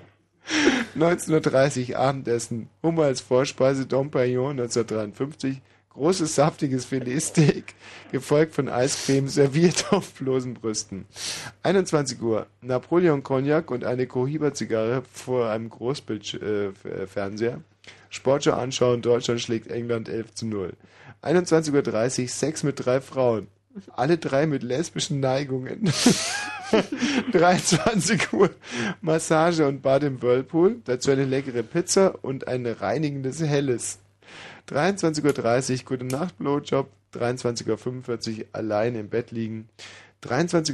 [0.96, 2.70] 19.30 Uhr Abendessen.
[2.82, 5.62] Hummer als Vorspeise Dom Perignon 1953.
[5.94, 7.76] Großes saftiges Filetsteak,
[8.12, 11.06] gefolgt von Eiscreme, serviert auf bloßen Brüsten.
[11.62, 17.62] 21 Uhr Napoleon Cognac und eine Cohiba-Zigarre vor einem Großbildfernseher.
[18.10, 20.74] Sportschau anschauen, Deutschland schlägt England 11 zu 0.
[21.22, 23.48] 21.30 Uhr Sex mit drei Frauen.
[23.96, 25.92] Alle drei mit lesbischen Neigungen.
[27.32, 28.50] 23 Uhr
[29.02, 30.82] Massage und Bad im Whirlpool.
[30.86, 34.00] Dazu eine leckere Pizza und ein reinigendes Helles.
[34.70, 36.90] 23.30 Uhr, gute Nacht, Blowjob.
[37.14, 39.70] 23.45 Uhr, allein im Bett liegen.
[40.24, 40.74] 23.50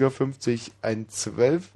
[0.53, 1.69] Uhr, ein 12...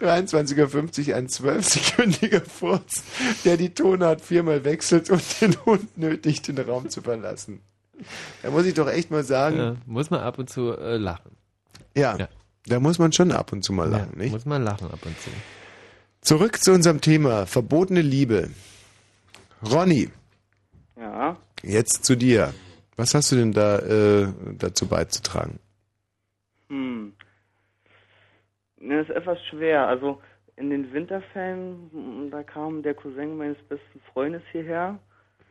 [0.00, 3.02] 23.50 Uhr, ein 12-sekündiger Furz,
[3.44, 7.60] der die Tonart viermal wechselt und den Hund nötigt, den Raum zu verlassen.
[8.42, 11.32] Da muss ich doch echt mal sagen, Ja, muss man ab und zu äh, lachen.
[11.96, 12.28] ja,
[12.66, 14.32] da muss man schon ab und zu mal lachen, Ja, nicht?
[14.32, 15.30] Muss man lachen ab und zu.
[16.20, 18.50] Zurück zu unserem Thema, verbotene Liebe.
[19.68, 20.10] Ronny,
[21.18, 21.36] Ja.
[21.62, 22.54] jetzt zu dir.
[22.96, 25.58] Was hast du denn da äh, dazu beizutragen?
[26.68, 27.12] Hm.
[28.78, 29.88] Ne, ist etwas schwer.
[29.88, 30.22] Also
[30.54, 34.98] in den Winterferien, m, da kam der Cousin meines besten Freundes hierher.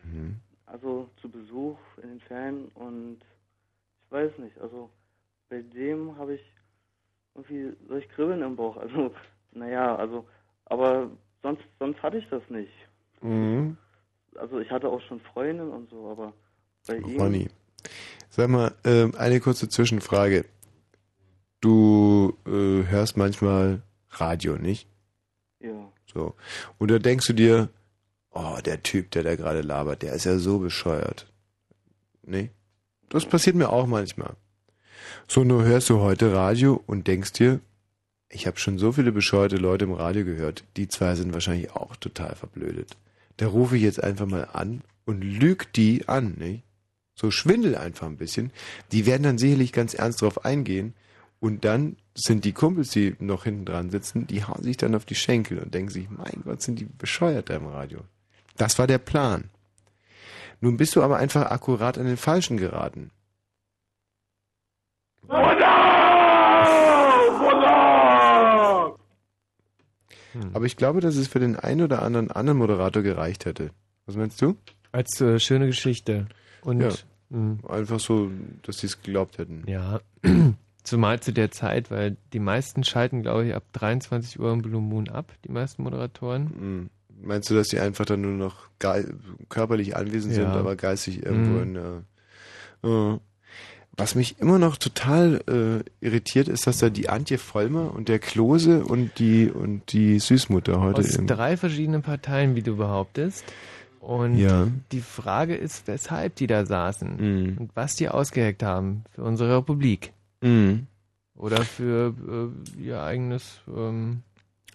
[0.03, 0.37] Mhm.
[0.67, 3.17] Also zu Besuch in den Ferien und
[4.05, 4.89] ich weiß nicht, also
[5.49, 6.41] bei dem habe ich
[7.35, 8.77] irgendwie solch Kribbeln im Bauch.
[8.77, 9.13] Also,
[9.51, 10.25] naja, also,
[10.65, 11.09] aber
[11.43, 12.71] sonst, sonst hatte ich das nicht.
[13.21, 13.77] Mhm.
[14.37, 16.33] Also ich hatte auch schon Freundinnen und so, aber
[16.87, 17.19] bei ihm.
[17.19, 17.49] Ronny,
[18.29, 20.45] sag mal, ähm, eine kurze Zwischenfrage.
[21.59, 24.87] Du äh, hörst manchmal Radio, nicht?
[25.59, 25.91] Ja.
[26.13, 26.35] So.
[26.77, 27.69] Und da denkst du dir,
[28.31, 31.31] oh, der Typ, der da gerade labert, der ist ja so bescheuert.
[32.23, 32.51] Nee?
[33.09, 34.35] Das passiert mir auch manchmal.
[35.27, 37.59] So, nur hörst du heute Radio und denkst dir,
[38.29, 40.63] ich habe schon so viele bescheuerte Leute im Radio gehört.
[40.75, 42.97] Die zwei sind wahrscheinlich auch total verblödet.
[43.37, 46.63] Da rufe ich jetzt einfach mal an und lüg die an, nicht?
[47.15, 48.51] So schwindel einfach ein bisschen.
[48.91, 50.93] Die werden dann sicherlich ganz ernst drauf eingehen.
[51.39, 55.05] Und dann sind die Kumpels, die noch hinten dran sitzen, die hauen sich dann auf
[55.05, 58.01] die Schenkel und denken sich, mein Gott, sind die bescheuert da im Radio.
[58.55, 59.49] Das war der Plan.
[60.61, 63.11] Nun bist du aber einfach akkurat an den Falschen geraten.
[70.53, 73.71] Aber ich glaube, dass es für den einen oder anderen anderen Moderator gereicht hätte.
[74.05, 74.55] Was meinst du?
[74.91, 76.27] Als äh, schöne Geschichte.
[76.61, 76.89] Und ja,
[77.29, 77.67] mh.
[77.69, 78.31] einfach so,
[78.63, 79.63] dass sie es geglaubt hätten.
[79.67, 79.99] Ja,
[80.83, 84.81] zumal zu der Zeit, weil die meisten schalten, glaube ich, ab 23 Uhr im Blue
[84.81, 86.43] Moon ab, die meisten Moderatoren.
[86.59, 86.89] Mhm.
[87.21, 88.67] Meinst du, dass die einfach dann nur noch
[89.49, 90.53] körperlich anwesend sind, Ja.
[90.53, 91.63] aber geistig irgendwo Mhm.
[91.63, 92.03] in der...
[92.83, 93.19] Äh.
[93.99, 98.19] Was mich immer noch total äh, irritiert, ist, dass da die Antje Vollmer und der
[98.19, 103.43] Klose und die und die Süßmutter heute Aus drei verschiedenen Parteien, wie du behauptest.
[103.99, 104.67] Und Ja.
[104.91, 107.57] die Frage ist, weshalb die da saßen Mhm.
[107.57, 110.13] und was die ausgeheckt haben für unsere Republik.
[110.41, 110.85] Mhm.
[111.35, 112.13] Oder für
[112.77, 113.61] äh, ihr eigenes.
[113.67, 114.21] Ähm,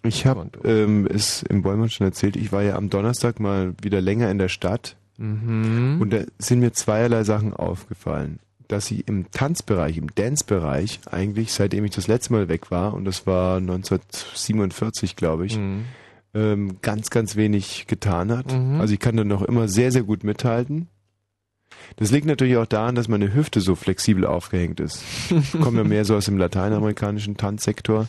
[0.03, 4.01] Ich habe ähm, es im Bäumen schon erzählt, ich war ja am Donnerstag mal wieder
[4.01, 5.99] länger in der Stadt Mhm.
[6.01, 8.39] und da sind mir zweierlei Sachen aufgefallen.
[8.73, 13.05] Dass sie im Tanzbereich, im Dance-Bereich eigentlich, seitdem ich das letzte Mal weg war, und
[13.05, 15.85] das war 1947, glaube ich, Mhm.
[16.33, 18.51] ähm, ganz, ganz wenig getan hat.
[18.51, 18.81] Mhm.
[18.81, 20.87] Also ich kann da noch immer sehr, sehr gut mithalten.
[21.97, 25.03] Das liegt natürlich auch daran, dass meine Hüfte so flexibel aufgehängt ist.
[25.29, 28.07] Ich komme ja mehr so aus dem lateinamerikanischen Tanzsektor.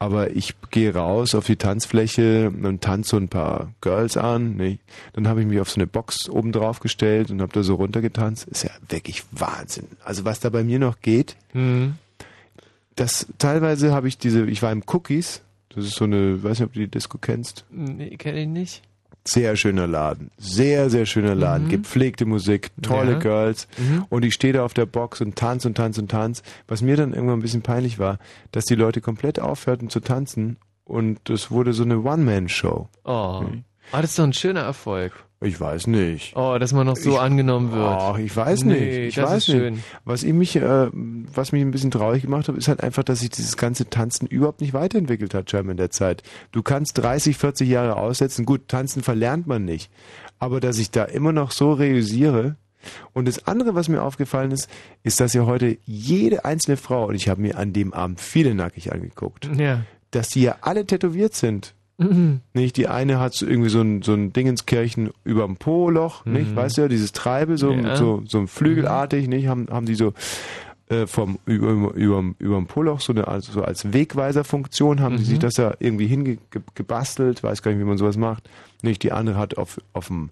[0.00, 4.56] Aber ich gehe raus auf die Tanzfläche und tanze so ein paar Girls an.
[4.56, 4.80] Nicht?
[5.14, 7.74] Dann habe ich mich auf so eine Box oben drauf gestellt und habe da so
[7.74, 8.46] runtergetanzt.
[8.48, 9.86] Ist ja wirklich Wahnsinn.
[10.04, 11.94] Also was da bei mir noch geht, Mhm.
[12.96, 15.42] das teilweise habe ich diese, ich war im Cookies.
[15.70, 17.64] Das ist so eine, weiß nicht, ob du die Disco kennst.
[17.70, 18.82] Nee, kenne ich nicht.
[19.30, 20.30] Sehr schöner Laden.
[20.38, 21.66] Sehr, sehr schöner Laden.
[21.66, 21.70] Mhm.
[21.70, 23.18] Gepflegte Musik, tolle Ja.
[23.18, 23.68] Girls.
[23.76, 24.06] Mhm.
[24.08, 26.42] Und ich stehe da auf der Box und tanze und tanze und tanze.
[26.66, 28.18] Was mir dann irgendwann ein bisschen peinlich war,
[28.52, 32.88] dass die Leute komplett aufhörten zu tanzen und das wurde so eine One-Man-Show.
[33.04, 33.40] Oh.
[33.42, 33.64] Mhm.
[33.92, 35.12] Ah, das ist doch ein schöner Erfolg.
[35.40, 36.34] Ich weiß nicht.
[36.36, 37.80] Oh, dass man noch so Ich- angenommen wird.
[38.00, 38.96] Ach, ich weiß Nee, nicht.
[39.10, 39.56] Ich das weiß ist nicht.
[39.56, 39.82] schön.
[40.04, 43.20] Was ich mich, äh, was mich ein bisschen traurig gemacht hat, ist halt einfach, dass
[43.20, 46.24] sich dieses ganze Tanzen überhaupt nicht weiterentwickelt hat, scheinbar in der Zeit.
[46.50, 48.46] Du kannst 30, 40 Jahre aussetzen.
[48.46, 49.92] Gut, tanzen verlernt man nicht.
[50.40, 52.56] Aber dass ich da immer noch so realisiere.
[53.12, 54.68] Und das andere, was mir aufgefallen ist,
[55.04, 58.54] ist, dass ja heute jede einzelne Frau, und ich habe mir an dem Abend viele
[58.56, 59.82] nackig angeguckt, Ja.
[60.10, 61.74] dass die ja alle tätowiert sind.
[61.98, 62.40] Mhm.
[62.54, 62.76] Nicht?
[62.76, 66.52] Die eine hat so irgendwie so ein, so ein Dingenskirchen überm Po-Loch, nicht?
[66.52, 66.56] Mhm.
[66.56, 67.96] Weißt du ja, dieses Treibe, so, Ja.
[67.96, 69.48] so, so ein Flügelartig, nicht?
[69.48, 70.12] Haben, haben die so
[70.90, 75.26] äh, vom über, über, überm Po-Loch so eine also so als Wegweiserfunktion haben die Mhm.
[75.26, 78.48] sich das ja irgendwie hingebastelt, weiß gar nicht, wie man sowas macht.
[78.82, 79.02] Nicht?
[79.02, 80.30] Die andere hat auf, auf dem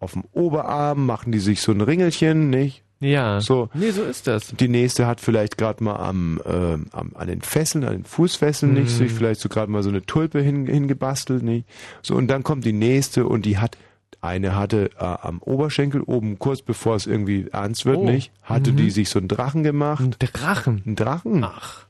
[0.00, 2.82] auf dem Oberarm machen die sich so ein Ringelchen, nicht?
[3.04, 3.40] Ja.
[3.40, 3.68] So.
[3.74, 4.48] Nee, so ist das.
[4.58, 8.72] Die nächste hat vielleicht gerade mal am, ähm, am an den Fesseln, an den Fußfesseln
[8.72, 8.80] Mhm.
[8.80, 11.66] nicht, sich vielleicht so gerade mal so eine Tulpe hin, hingebastelt, nicht?
[12.02, 13.76] So und dann kommt die nächste und die hat
[14.20, 18.04] eine hatte äh, am Oberschenkel oben kurz bevor es irgendwie ernst wird, Oh.
[18.04, 18.32] nicht?
[18.42, 18.76] Hatte Mhm.
[18.78, 20.02] die sich so einen Drachen gemacht.
[20.02, 20.82] Ein Drachen.
[20.86, 21.44] Ein Drachen.
[21.44, 21.86] Ach.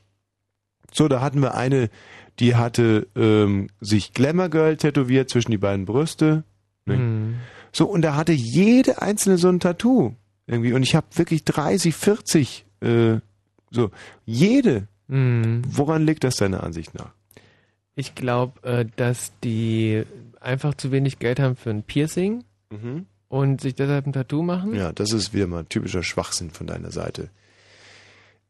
[0.93, 1.91] So, da hatten wir eine,
[2.41, 6.43] die hatte ähm, sich Glamour Girl tätowiert zwischen die beiden Brüste.
[6.87, 7.37] Mhm.
[7.73, 10.15] So, und da hatte jede einzelne so ein Tattoo.
[10.47, 10.73] Irgendwie.
[10.73, 13.17] Und ich habe wirklich 30, 40, äh,
[13.71, 13.91] so.
[14.25, 14.89] Jede.
[15.07, 17.13] Woran liegt das deiner Ansicht nach?
[17.95, 20.03] Ich glaube, äh, dass die
[20.41, 23.07] einfach zu wenig Geld haben für ein Piercing Mhm.
[23.29, 24.75] und sich deshalb ein Tattoo machen.
[24.75, 27.29] Ja, das ist wieder mal typischer Schwachsinn von deiner Seite.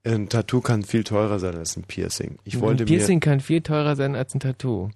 [0.04, 2.38] Ein Tattoo kann viel teurer sein als ein Piercing.
[2.44, 4.90] Ich wollte ein Piercing kann viel teurer sein als ein Tattoo.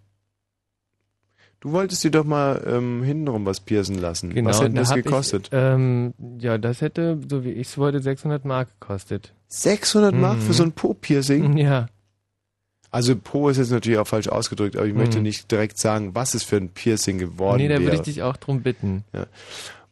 [1.61, 4.35] Du wolltest dir doch mal ähm, hintenrum was piercen lassen.
[4.35, 5.47] Genau, was hätte da das gekostet?
[5.47, 9.33] Ich, ähm, ja, das hätte, so wie ich es wollte, 600 Mark gekostet.
[9.49, 11.57] 600 Mark für so ein Po-Piercing?
[11.59, 11.87] Ja.
[12.91, 15.25] Also Po ist jetzt natürlich auch falsch ausgedrückt, aber ich möchte Mhm.
[15.25, 17.83] nicht direkt sagen, was es für ein Piercing geworden Nee, da wäre.
[17.83, 19.05] würde ich dich auch drum bitten.
[19.13, 19.27] Ja.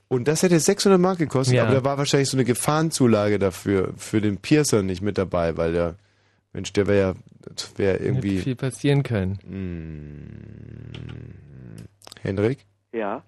[0.09, 1.65] Und das hätte 600 Mark gekostet, Ja.
[1.67, 5.73] aber da war wahrscheinlich so eine Gefahrenzulage dafür, für den Piercer nicht mit dabei, weil
[5.75, 5.97] der,
[6.57, 7.15] Mensch, der wäre ja,
[7.77, 8.37] wäre irgendwie...
[8.37, 9.39] Hätte viel passieren können.
[9.45, 10.87] Mm.
[12.23, 13.23] Hendrik, Ja.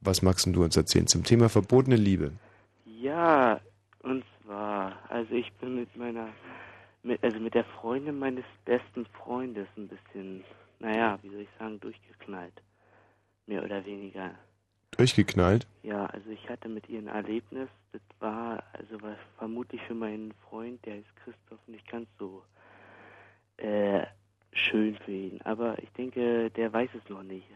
[0.00, 2.30] was magst du uns erzählen zum Thema verbotene Liebe?
[2.84, 3.60] Ja,
[4.04, 6.28] und zwar, also ich bin mit meiner,
[7.02, 10.44] mit, also mit der Freundin meines besten Freundes ein bisschen,
[10.78, 12.62] naja, wie soll ich sagen, durchgeknallt.
[13.48, 14.30] Mehr oder weniger.
[14.96, 15.66] Durchgeknallt?
[15.82, 20.32] Ja, also ich hatte mit ihr ein Erlebnis, das war, also war vermutlich für meinen
[20.48, 22.42] Freund, der ist Christoph, nicht ganz so
[23.58, 24.04] äh,
[24.52, 25.40] schön für ihn.
[25.42, 27.46] Aber ich denke, der weiß es noch nicht.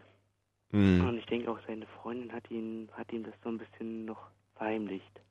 [0.71, 1.07] Hm.
[1.07, 4.27] Und ich denke auch, seine Freundin hat ihn, hat ihm das so ein bisschen noch
[4.55, 5.21] verheimlicht.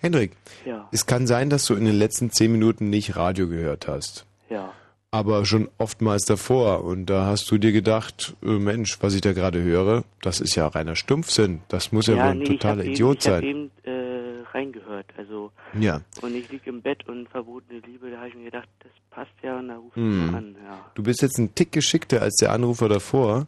[0.00, 0.36] Hendrik,
[0.66, 0.88] Ja.
[0.92, 4.26] es kann sein, dass du in den letzten zehn Minuten nicht Radio gehört hast.
[4.50, 4.72] Ja.
[5.14, 6.82] Aber schon oftmals davor.
[6.82, 10.56] Und da hast du dir gedacht, äh, Mensch, was ich da gerade höre, das ist
[10.56, 11.60] ja reiner Stumpfsinn.
[11.68, 13.42] Das muss ja, wohl ein nee, totaler Idiot eben, sein.
[13.44, 16.00] Ich habe eben äh, reingehört, also Ja.
[16.20, 19.30] und ich lieg im Bett und verbotene Liebe, da habe ich mir gedacht, das passt
[19.44, 20.34] ja und da ruf ich Hm.
[20.34, 20.84] an, ja.
[20.94, 23.46] Du bist jetzt ein Tick geschickter als der Anrufer davor,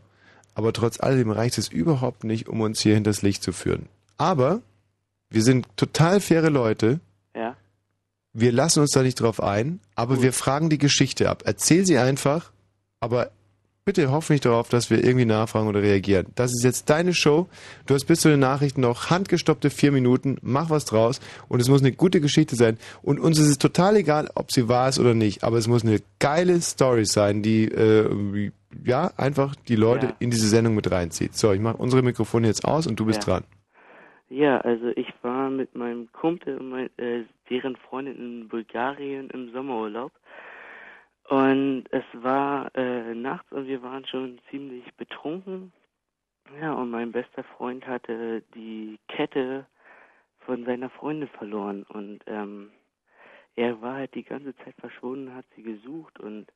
[0.54, 3.88] aber trotz alledem reicht es überhaupt nicht, um uns hier hinters Licht zu führen.
[4.18, 4.62] Aber
[5.30, 7.00] wir sind total faire Leute.
[8.38, 11.42] Wir lassen uns da nicht drauf ein, aber wir fragen die Geschichte ab.
[11.46, 12.52] Erzähl sie einfach,
[13.00, 13.30] aber
[13.86, 16.26] bitte hoff nicht darauf, dass wir irgendwie nachfragen oder reagieren.
[16.34, 17.48] Das ist jetzt deine Show.
[17.86, 20.36] Du hast bis zu den Nachrichten noch handgestoppte vier Minuten.
[20.42, 22.76] Mach was draus und es muss eine gute Geschichte sein.
[23.02, 25.82] Und uns ist es total egal, ob sie wahr ist oder nicht, aber es muss
[25.84, 28.50] eine geile Story sein, die äh,
[28.84, 30.12] ja einfach die Leute Ja.
[30.18, 31.34] in diese Sendung mit reinzieht.
[31.36, 33.34] So, ich mache unsere Mikrofone jetzt aus und du bist Ja.
[33.34, 33.44] dran.
[34.28, 39.52] Ja, also ich war mit meinem Kumpel und mein, äh, deren Freundin in Bulgarien im
[39.52, 40.12] Sommerurlaub.
[41.28, 45.72] Und es war äh, nachts und wir waren schon ziemlich betrunken.
[46.60, 49.66] Ja, und mein bester Freund hatte die Kette
[50.40, 51.82] von seiner Freundin verloren.
[51.88, 52.70] Und ähm,
[53.56, 56.20] er war halt die ganze Zeit verschwunden, hat sie gesucht.
[56.20, 56.46] Und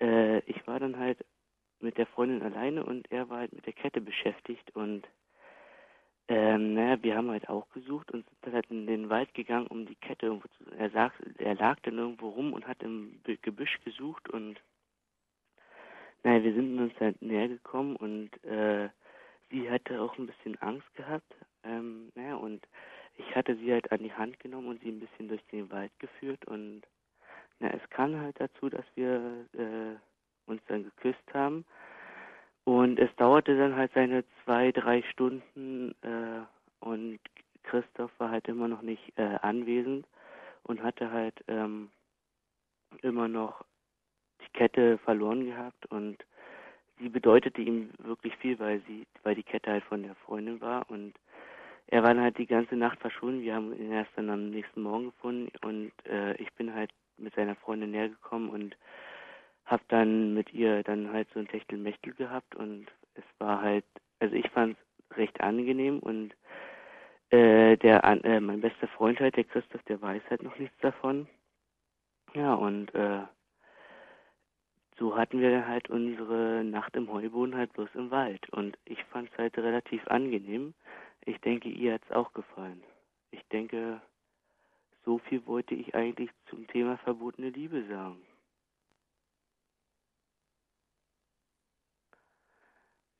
[0.00, 1.24] äh, ich war dann halt
[1.80, 4.74] mit der Freundin alleine und er war halt mit der Kette beschäftigt.
[4.74, 5.06] Und
[6.28, 9.66] ähm, naja, wir haben halt auch gesucht und sind dann halt in den Wald gegangen,
[9.66, 10.70] um die Kette irgendwo zu.
[10.76, 14.60] Er, sag, er lag dann irgendwo rum und hat im Gebüsch gesucht und
[16.24, 18.88] naja, wir sind uns halt näher gekommen und äh,
[19.50, 21.34] sie hatte auch ein bisschen Angst gehabt.
[21.64, 22.66] Ähm, naja, und
[23.16, 25.92] ich hatte sie halt an die Hand genommen und sie ein bisschen durch den Wald
[25.98, 26.82] geführt und
[27.60, 29.96] na, es kam halt dazu, dass wir äh,
[30.50, 31.64] uns dann geküsst haben.
[32.68, 36.42] Und es dauerte dann halt seine zwei, drei Stunden äh,
[36.80, 37.18] und
[37.62, 40.06] Christoph war halt immer noch nicht äh, anwesend
[40.64, 41.88] und hatte halt ähm,
[43.00, 43.64] immer noch
[44.42, 46.18] die Kette verloren gehabt und
[46.98, 50.90] sie bedeutete ihm wirklich viel, weil sie, weil die Kette halt von der Freundin war
[50.90, 51.14] und
[51.86, 53.40] er war dann halt die ganze Nacht verschwunden.
[53.40, 57.34] Wir haben ihn erst dann am nächsten Morgen gefunden und äh, ich bin halt mit
[57.34, 58.76] seiner Freundin näher gekommen und
[59.68, 63.84] hab dann mit ihr dann halt so ein Techtelmechtel gehabt und es war halt,
[64.18, 64.76] also ich fand
[65.10, 66.34] es recht angenehm und
[67.30, 71.28] äh, der äh, mein bester Freund halt, der Christoph, der weiß halt noch nichts davon.
[72.34, 73.20] Ja, und äh,
[74.98, 78.48] so hatten wir dann halt unsere Nacht im Heuboden halt bloß im Wald.
[78.50, 80.74] Und ich fand es halt relativ angenehm.
[81.24, 82.82] Ich denke, ihr hat es auch gefallen.
[83.30, 84.00] Ich denke,
[85.04, 88.22] so viel wollte ich eigentlich zum Thema verbotene Liebe sagen.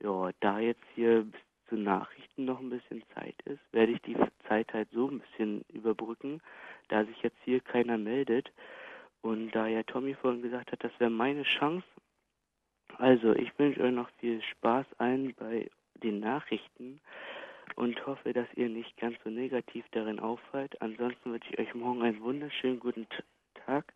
[0.03, 4.17] Ja, da jetzt hier bis zu Nachrichten noch ein bisschen Zeit ist, werde ich die
[4.49, 6.41] Zeit halt so ein bisschen überbrücken,
[6.89, 8.51] da sich jetzt hier keiner meldet.
[9.21, 11.87] Und da ja Tommy vorhin gesagt hat, das wäre meine Chance.
[12.97, 15.69] Also, ich wünsche euch noch viel Spaß allen bei
[16.03, 17.01] den Nachrichten
[17.75, 20.81] und hoffe, dass ihr nicht ganz so negativ darin auffallt.
[20.81, 23.07] Ansonsten wünsche ich euch morgen einen wunderschönen guten
[23.67, 23.93] Tag.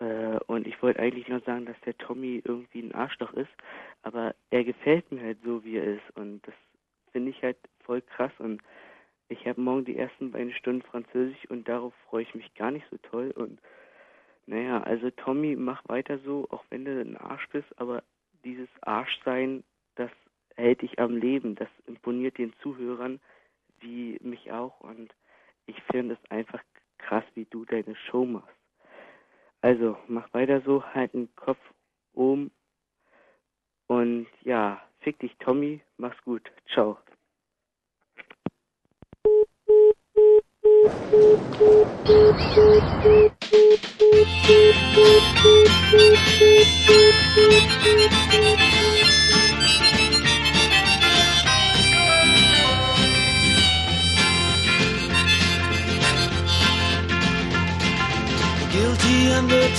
[0.00, 3.50] Äh, und ich wollte eigentlich nur sagen, dass der Tommy irgendwie ein Arschloch ist,
[4.02, 6.16] aber er gefällt mir halt so, wie er ist.
[6.16, 6.54] Und das
[7.12, 8.32] finde ich halt voll krass.
[8.38, 8.62] Und
[9.28, 12.86] ich habe morgen die ersten beiden Stunden Französisch und darauf freue ich mich gar nicht
[12.90, 13.30] so toll.
[13.30, 13.60] Und
[14.46, 18.02] naja, also Tommy, mach weiter so, auch wenn du ein Arsch bist, aber
[18.44, 19.62] dieses Arschsein,
[19.94, 20.10] das
[20.56, 23.20] hält dich am Leben, das imponiert den Zuhörern,
[23.80, 24.80] wie mich auch.
[24.80, 25.14] Und
[25.66, 26.62] ich finde es einfach
[26.98, 28.59] krass, wie du deine Show machst.
[29.62, 31.58] Also, mach weiter so, halt den Kopf
[32.14, 32.50] oben.
[33.88, 36.50] Und ja, fick dich, Tommy, mach's gut.
[36.72, 36.98] Ciao.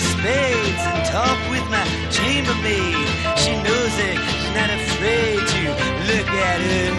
[0.00, 3.06] Spades and talk with my chambermaid.
[3.36, 5.62] She knows it, she's not afraid to
[6.08, 6.90] look at her.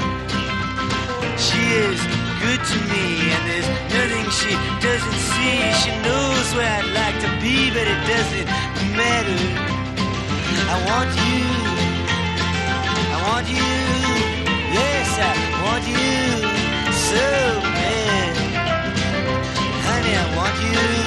[1.38, 2.00] She is
[2.44, 4.54] good to me, and there's nothing she
[4.86, 5.58] doesn't see.
[5.82, 8.48] She knows where I'd like to be, but it doesn't
[8.94, 9.42] matter.
[10.70, 11.44] I want you.
[13.10, 13.72] I want you.
[14.78, 15.34] Yes, I
[15.66, 16.14] want you
[17.10, 17.26] so
[17.74, 18.34] bad.
[19.88, 21.03] Honey, I want you.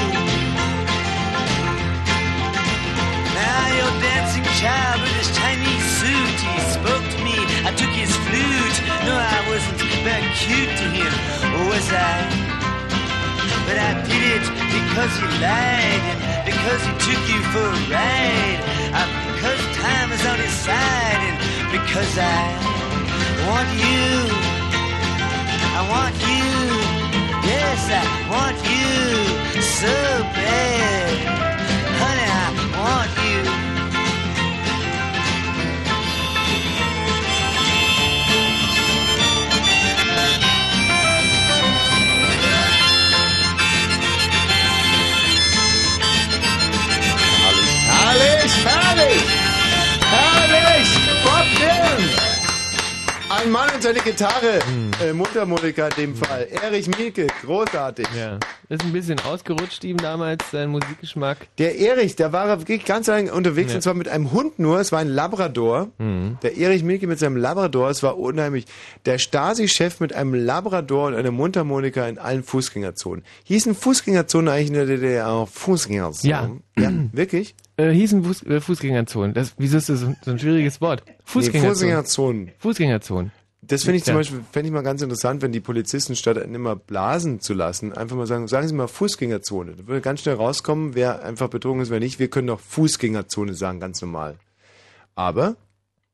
[3.78, 7.36] Your dancing child with his Chinese suit, he spoke to me.
[7.68, 8.78] I took his flute.
[9.07, 11.12] No, I wasn't that cute to him,
[11.68, 12.17] was I?
[13.67, 18.60] But I did it because he lied and because he took you for a ride.
[18.94, 21.36] Uh, because time is on his side and
[21.75, 22.43] because I
[23.49, 24.07] want you.
[25.78, 26.47] I want you.
[27.51, 29.94] Yes, I want you so
[30.35, 31.56] bad.
[32.87, 33.43] Want you.
[47.89, 49.25] Herrlich, herrlich!
[50.01, 50.89] Herrlich!
[51.25, 52.27] Bob Dylan!
[53.29, 54.61] Ein Mann und seine Gitarre.
[55.03, 56.47] Äh, Mundharmonika in dem Fall.
[56.63, 58.07] Erich Mielke, großartig.
[58.17, 58.39] Ja.
[58.69, 61.47] Ist ein bisschen ausgerutscht ihm damals, sein Musikgeschmack.
[61.59, 63.77] Der Erich, der war wirklich ganz lange unterwegs Ja.
[63.77, 64.81] und zwar mit einem Hund nur.
[64.81, 65.89] Es war ein Labrador.
[65.99, 66.39] Mhm.
[66.43, 68.65] Der Erich Mielke mit seinem Labrador, es war unheimlich.
[69.05, 73.25] Der Stasi-Chef mit einem Labrador und einer Mundharmonika in allen Fußgängerzonen.
[73.45, 76.62] Hießen Fußgängerzonen eigentlich in der DDR auch Fußgängerzonen?
[76.77, 76.83] Ja.
[76.83, 76.93] ja.
[77.12, 77.55] Wirklich?
[77.77, 79.33] Äh, hießen Fuß, äh, Fußgängerzonen.
[79.35, 81.05] Das, wieso ist das so, so ein schwieriges Wort?
[81.25, 81.75] Fußgängerzonen.
[81.75, 82.51] Fußgängerzonen.
[82.59, 83.33] Fußgängerzonen.
[83.69, 84.19] Das finde ich zum Ja.
[84.20, 88.17] Beispiel fände ich mal ganz interessant, wenn die Polizisten statt immer blasen zu lassen, einfach
[88.17, 89.73] mal sagen, sagen Sie mal Fußgängerzone.
[89.77, 92.19] Da würde ganz schnell rauskommen, wer einfach betrogen ist, wer nicht.
[92.19, 94.36] Wir können doch Fußgängerzone sagen, ganz normal.
[95.15, 95.57] Aber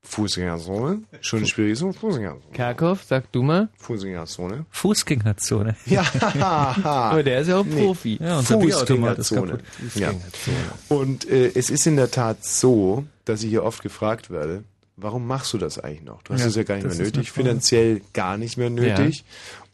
[0.05, 2.52] Fußgängerzone, schon ein schwieriges Wort, Fußgängerzone.
[2.52, 3.68] Kerkhoff, sag du mal.
[3.78, 4.66] Fußgängerzone.
[4.70, 5.76] Fußgängerzone.
[5.86, 6.05] Ja,
[6.82, 8.18] Aber der ist ja auch Profi.
[8.20, 9.52] Ja, unser Fußgängerzone.
[9.52, 9.64] kaputt.
[9.94, 10.10] Ja.
[10.89, 14.64] Und äh, es ist in der Tat so, dass ich hier oft gefragt werde,
[14.96, 16.22] warum machst du das eigentlich noch?
[16.22, 19.24] Du hast Ja, es ja gar nicht mehr nötig, finanziell gar nicht mehr nötig.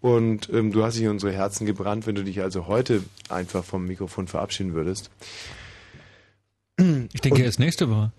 [0.00, 3.64] Und ähm, du hast dich in unsere Herzen gebrannt, wenn du dich also heute einfach
[3.64, 5.10] vom Mikrofon verabschieden würdest.
[7.12, 8.12] Ich denke, erst nächste Woche.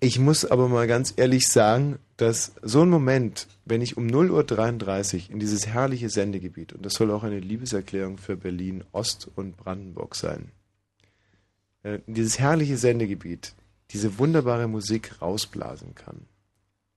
[0.00, 5.14] Ich muss aber mal ganz ehrlich sagen, dass so ein Moment, wenn ich um 0.33
[5.14, 9.56] Uhr in dieses herrliche Sendegebiet, und das soll auch eine Liebeserklärung für Berlin, Ost und
[9.56, 10.52] Brandenburg sein,
[11.82, 13.54] äh, in dieses herrliche Sendegebiet
[13.92, 16.26] diese wunderbare Musik rausblasen kann,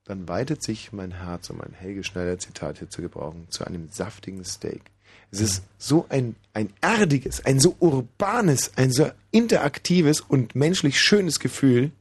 [0.05, 3.89] dann weitet sich mein Herz, um ein Helge Schneider Zitat hier zu gebrauchen, zu einem
[3.89, 4.81] saftigen Steak.
[5.31, 11.39] Es ist so ein, ein erdiges, ein so urbanes, ein so interaktives und menschlich schönes
[11.39, 11.91] Gefühl.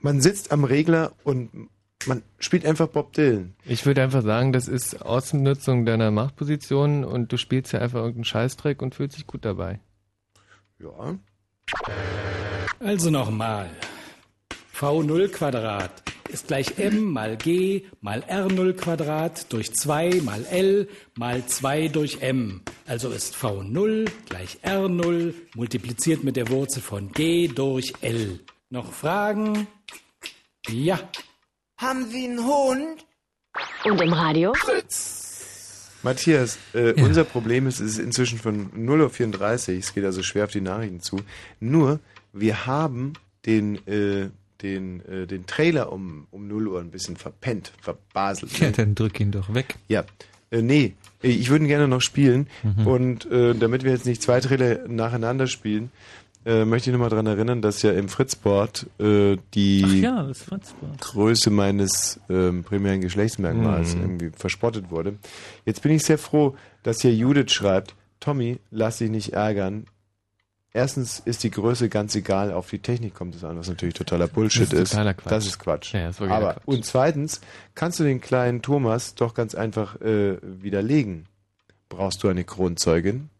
[0.00, 1.68] Man sitzt am Regler und
[2.06, 3.54] man spielt einfach Bob Dylan.
[3.64, 8.24] Ich würde einfach sagen, das ist Ausnutzung deiner Machtposition und du spielst ja einfach irgendeinen
[8.24, 9.78] Scheißdreck und fühlst dich gut dabei.
[10.80, 11.16] Ja.
[12.80, 13.70] Also nochmal.
[14.78, 21.46] V0 Quadrat ist gleich m mal g mal r0 Quadrat durch 2 mal l mal
[21.46, 22.60] 2 durch m.
[22.84, 28.40] Also ist V0 gleich r0 multipliziert mit der Wurzel von g durch l.
[28.68, 29.66] Noch Fragen?
[30.68, 31.00] Ja.
[31.78, 33.06] Haben Sie einen Hund?
[33.84, 34.52] Und im Radio?
[36.02, 40.44] Matthias, äh, unser Problem ist, es ist inzwischen von 0.34 Uhr, es geht also schwer
[40.44, 41.20] auf die Nachrichten zu.
[41.60, 41.98] Nur,
[42.34, 43.14] wir haben
[43.46, 44.28] den, äh,
[44.62, 48.58] den, äh, den Trailer um, um 0 Uhr ein bisschen verpennt, verbaselt.
[48.58, 49.76] Ja, dann drück ihn doch weg.
[49.88, 50.04] Ja,
[50.50, 52.46] äh, nee, ich würde ihn gerne noch spielen.
[52.62, 52.86] Mhm.
[52.86, 55.90] Und äh, damit wir jetzt nicht zwei Trailer nacheinander spielen,
[56.44, 61.00] äh, möchte ich nochmal daran erinnern, dass ja im Fritzboard äh, die ja, Fritzboard.
[61.00, 64.00] Größe meines ähm, primären Geschlechtsmerkmals Mhm.
[64.02, 65.14] irgendwie verspottet wurde.
[65.64, 66.54] Jetzt bin ich sehr froh,
[66.84, 69.86] dass hier Judith schreibt, Tommy, lass dich nicht ärgern.
[70.72, 74.26] Erstens ist die Größe ganz egal, auf die Technik kommt es an, was natürlich totaler
[74.28, 75.32] Bullshit Das ist totaler Quatsch.
[75.32, 75.94] Das ist Quatsch.
[75.94, 76.62] Ja, das Aber Quatsch.
[76.66, 77.40] und zweitens
[77.74, 81.26] kannst du den kleinen Thomas doch ganz einfach äh, widerlegen.
[81.88, 83.30] Brauchst du eine Kronzeugin?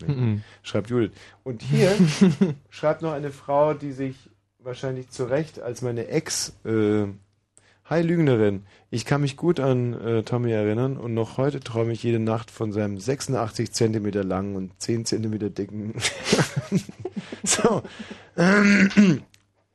[0.00, 0.14] Nee.
[0.14, 0.42] Mhm.
[0.62, 1.12] Schreibt Judith.
[1.42, 1.94] Und hier
[2.70, 4.16] schreibt noch eine Frau, die sich
[4.58, 7.06] wahrscheinlich zu Recht als meine Ex, äh,
[7.90, 8.62] Hi Lügnerin,
[8.92, 12.52] ich kann mich gut an äh, Tommy erinnern und noch heute träume ich jede Nacht
[12.52, 15.94] von seinem 86 Zentimeter langen und 10 Zentimeter dicken.
[17.42, 17.82] so.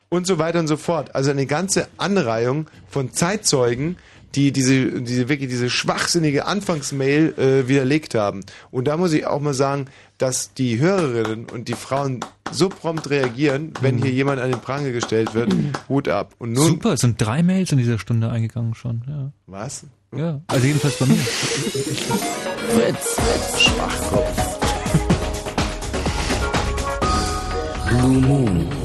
[0.07, 1.13] Und so weiter und so fort.
[1.13, 3.97] Also eine ganze Anreihung von Zeitzeugen,
[4.35, 8.41] die diese, diese wirklich diese schwachsinnige Anfangsmail äh, widerlegt haben.
[8.71, 9.85] Und da muss ich auch mal sagen,
[10.17, 14.91] dass die Hörerinnen und die Frauen so prompt reagieren, wenn hier jemand an den Pranger
[14.91, 15.53] gestellt wird,
[15.89, 16.33] Hut ab.
[16.37, 19.03] Und nun, Super, es sind drei Mails in dieser Stunde eingegangen schon.
[19.07, 19.31] Ja.
[19.47, 19.85] Was?
[20.15, 21.15] Ja, also jedenfalls bei mir.
[21.15, 23.61] Fritz, Fritz.
[23.61, 24.59] Schwachkopf.
[27.89, 28.84] Blue Moon.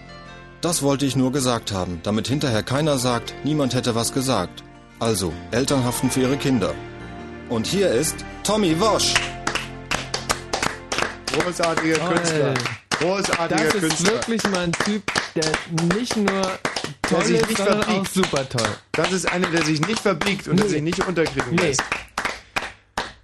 [0.61, 4.63] Das wollte ich nur gesagt haben, damit hinterher keiner sagt, niemand hätte was gesagt.
[4.99, 6.73] Also, Eltern haften für ihre Kinder.
[7.49, 9.15] Und hier ist Tommy Wosch.
[11.33, 12.13] Großartiger Toll.
[12.15, 12.53] Künstler.
[12.99, 14.13] Großartiger Das ist Künstler.
[14.13, 15.03] wirklich mal ein Typ,
[15.35, 15.45] der
[15.97, 16.59] nicht nur Der
[17.01, 18.13] toll sich ist, nicht sondern auch verbiegt.
[18.13, 18.69] super toll.
[18.91, 20.71] Das ist einer, der sich nicht verbiegt und der Nee.
[20.73, 21.61] sich nicht unterkriegen Nee.
[21.69, 21.81] lässt.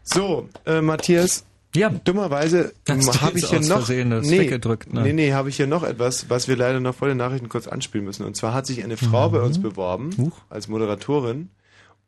[0.04, 1.44] So, äh, Matthias.
[1.76, 1.90] Ja.
[1.90, 3.78] Dummerweise habe ich hier noch.
[3.78, 5.02] Versehen nee, weggedrückt, ne?
[5.04, 7.68] nee, nee, habe ich hier noch etwas, was wir leider noch vor den Nachrichten kurz
[7.68, 8.26] anspielen müssen.
[8.26, 9.34] Und zwar hat sich eine Frau Mhm.
[9.34, 10.38] bei uns beworben Huch.
[10.50, 11.50] als Moderatorin.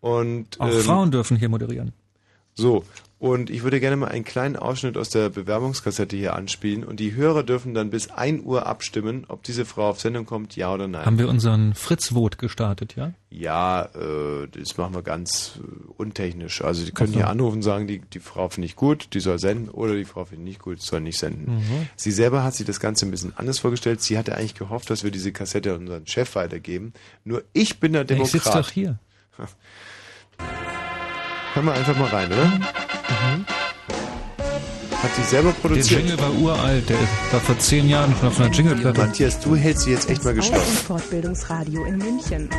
[0.02, 1.92] Und Auch ähm, Frauen dürfen hier moderieren.
[2.56, 2.84] so,
[3.20, 6.86] und ich würde gerne mal einen kleinen Ausschnitt aus der Bewerbungskassette hier anspielen.
[6.86, 10.56] Und die Hörer dürfen dann bis 1 Uhr abstimmen, ob diese Frau auf Sendung kommt,
[10.56, 11.06] ja oder nein.
[11.06, 13.12] Haben wir unseren Fritz-Vote gestartet, ja?
[13.30, 16.64] Ja, äh, das machen wir ganz äh, untechnisch.
[16.64, 17.18] Also die können so.
[17.18, 20.06] hier anrufen und sagen, die, die Frau finde ich gut, die soll senden, oder die
[20.06, 21.56] Frau finde ich nicht gut, soll nicht senden.
[21.56, 21.90] Mhm.
[21.98, 24.02] Sie selber hat sich das Ganze ein bisschen anders vorgestellt.
[24.02, 26.94] Sie hatte eigentlich gehofft, dass wir diese Kassette an unseren Chef weitergeben.
[27.26, 28.32] Nur ich bin der Ich Demokrat.
[28.32, 28.98] sitze doch hier.
[31.54, 32.89] Hören wir einfach mal rein, oder?
[33.10, 33.46] Mhm.
[35.02, 36.02] Hat sie selber Der produziert.
[36.02, 36.98] Jingle war uralt, der
[37.32, 39.00] war vor zehn Jahren schon auf einer Jingleplatte.
[39.00, 40.66] Matthias, du hältst sie jetzt echt mal Aus geschlossen.
[40.76, 42.50] dem Fortbildungsradio in München.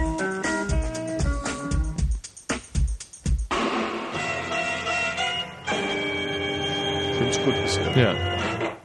[7.19, 7.97] Finde ich gut bisher.
[7.97, 8.15] Ja.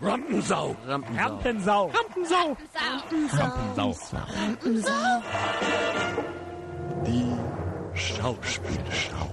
[0.02, 0.76] Rampensau.
[0.88, 1.92] Rampensau.
[1.94, 2.58] Rampensau.
[2.74, 3.44] Rampensau.
[3.76, 4.24] Rampensau.
[4.36, 5.22] Rampensau.
[7.06, 9.30] Die Schauspielschau.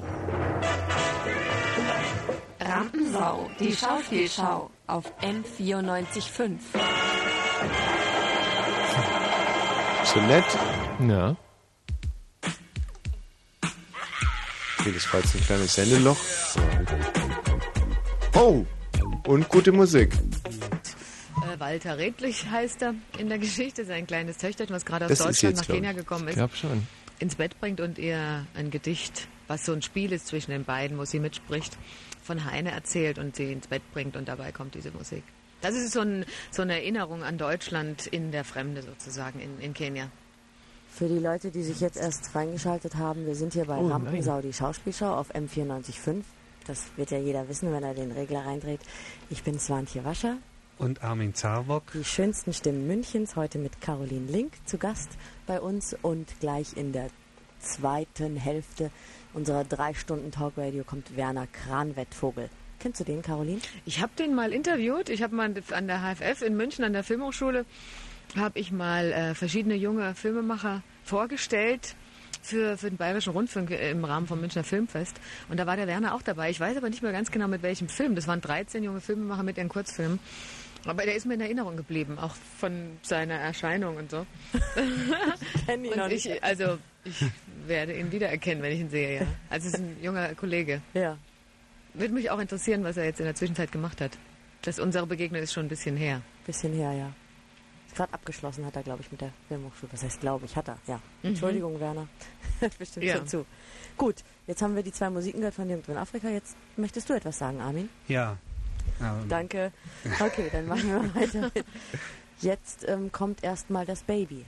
[2.76, 6.58] Rampensau, die Schauspielschau auf M94.5.
[10.04, 10.44] so nett.
[11.06, 11.36] Ja.
[14.80, 16.16] Okay, das war jetzt ein kleines Sendeloch.
[18.34, 18.64] Oh!
[19.26, 20.14] Und gute Musik.
[20.14, 25.20] Äh, Walter Redlich heißt er in der Geschichte, sein kleines Töchterchen, was gerade aus Das
[25.20, 25.96] ist Deutschland jetzt, nach glaub Kenia ich.
[25.98, 26.86] gekommen Ich ist, glaub schon.
[27.18, 30.96] ins Bett bringt und ihr ein Gedicht, was so ein Spiel ist zwischen den beiden,
[30.98, 31.76] wo sie mitspricht,
[32.22, 35.22] von Heine erzählt und sie ins Bett bringt und dabei kommt diese Musik.
[35.60, 39.74] Das ist so, ein, so eine Erinnerung an Deutschland in der Fremde sozusagen in, in
[39.74, 40.08] Kenia.
[40.90, 44.42] Für die Leute, die sich jetzt erst reingeschaltet haben, wir sind hier bei Oh, Rampensau,
[44.42, 46.22] die Schauspielschau auf M94.5.
[46.66, 48.80] Das wird ja jeder wissen, wenn er den Regler reindreht.
[49.30, 50.36] Ich bin Swantje Wascher.
[50.78, 51.84] Und Armin Zarwock.
[51.94, 55.10] Die schönsten Stimmen Münchens, heute mit Caroline Link zu Gast
[55.46, 55.96] bei uns.
[56.02, 57.08] Und gleich in der
[57.60, 58.90] zweiten Hälfte
[59.34, 62.48] unserer drei Stunden Talkradio kommt Werner Kranwettvogel.
[62.78, 63.60] Kennst du den, Caroline?
[63.86, 65.08] Ich habe den mal interviewt.
[65.08, 67.64] Ich habe mal an der HFF in München an der Filmhochschule
[68.36, 71.94] habe ich mal äh, verschiedene junge Filmemacher vorgestellt
[72.42, 75.16] für, für den Bayerischen Rundfunk äh, im Rahmen vom Münchner Filmfest.
[75.48, 76.50] Und da war der Werner auch dabei.
[76.50, 78.14] Ich weiß aber nicht mehr ganz genau mit welchem Film.
[78.14, 80.18] Das waren 13 junge Filmemacher mit ihren Kurzfilmen.
[80.84, 84.26] Aber der ist mir in Erinnerung geblieben, auch von seiner Erscheinung und so.
[86.34, 87.24] Ich, also ich
[87.68, 89.26] werde ihn wiedererkennen, wenn ich ihn sehe, ja.
[89.50, 90.80] Also es ist ein junger Kollege.
[90.94, 91.16] Ja.
[91.94, 94.12] Würde mich auch interessieren, was er jetzt in der Zwischenzeit gemacht hat.
[94.62, 96.22] Das unsere Begegnung ist schon ein bisschen her.
[96.46, 97.12] Bisschen her, ja.
[97.86, 99.92] Ist gerade abgeschlossen, hat er, glaube ich, mit der Filmhochschule.
[99.92, 100.78] Was heißt, glaube ich, hat er.
[100.86, 100.96] Ja.
[101.22, 101.30] Mhm.
[101.30, 102.08] Entschuldigung, Werner.
[102.78, 103.16] Bestimmt Ja.
[103.18, 103.46] schon zu.
[103.98, 104.16] Gut,
[104.46, 106.28] jetzt haben wir die zwei Musiken gehört von Irgendwo in Afrika.
[106.30, 107.88] Jetzt möchtest du etwas sagen, Armin?
[108.08, 108.38] Ja.
[109.00, 109.72] Ähm, Danke.
[110.20, 111.50] Okay, dann machen wir weiter.
[111.54, 111.64] mit.
[112.40, 114.46] Jetzt ähm, kommt erstmal das Baby.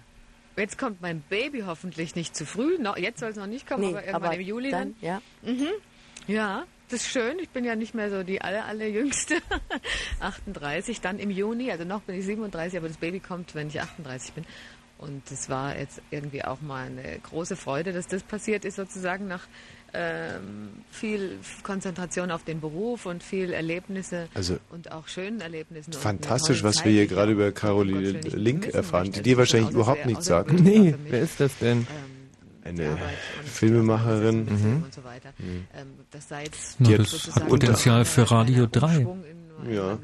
[0.57, 2.79] Jetzt kommt mein Baby hoffentlich nicht zu früh.
[2.79, 5.09] No, jetzt soll es noch nicht kommen, Nee, aber irgendwann aber im Juli dann, dann.
[5.09, 5.23] ja.
[5.43, 5.69] Mhm.
[6.27, 7.39] Ja, das ist schön.
[7.41, 9.37] Ich bin ja nicht mehr so die aller, aller Jüngste.
[10.21, 11.71] 38, dann im Juni.
[11.71, 14.45] Also noch bin ich 37, aber das Baby kommt, wenn ich 38 bin.
[14.99, 19.27] Und das war jetzt irgendwie auch mal eine große Freude, dass das passiert ist, sozusagen
[19.27, 19.47] nach
[20.91, 25.93] viel Konzentration auf den Beruf und viel Erlebnisse Also, und auch schönen Erlebnissen.
[25.93, 30.27] Fantastisch, was wir hier gerade über Caroline Link erfahren, die dir wahrscheinlich außer- überhaupt nichts
[30.27, 30.53] sagt.
[30.53, 31.87] Nee, wer ist das denn?
[32.65, 32.97] Eine
[33.45, 34.47] Filmemacherin.
[34.47, 34.83] Film Mhm.
[34.85, 35.31] und so weiter.
[35.39, 35.67] Mhm.
[35.79, 39.07] Ähm, das sei jetzt Na, Die hat das sozusagen Potenzial für Radio 3.
[39.71, 39.99] Ja.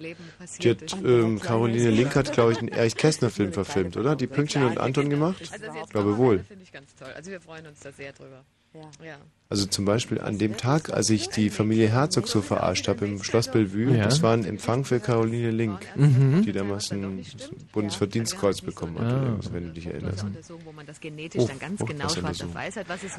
[0.62, 4.15] Die hat, ähm, Caroline Link hat, glaube ich, einen Erich Kästner-Film verfilmt, oder?
[4.15, 5.36] Die Pünktchen und Anton gemacht?
[5.52, 6.39] Also Ich glaube wohl.
[6.41, 7.09] finde ich ganz toll.
[7.15, 8.44] Also wir freuen uns da sehr drüber.
[8.73, 9.17] Ja.
[9.49, 13.21] Also zum Beispiel an dem Tag, als ich die Familie Herzog so verarscht habe im
[13.23, 14.05] Schloss Bellevue, Ja.
[14.05, 16.43] das war ein Empfang für Caroline Link, Mhm.
[16.45, 17.25] die damals ein
[17.73, 19.39] Bundesverdienstkreuz bekommen hat, Ah.
[19.53, 20.25] wenn du dich erinnerst.
[20.25, 22.07] Oh, oh, genau.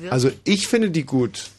[0.10, 1.50] Also ich finde die gut.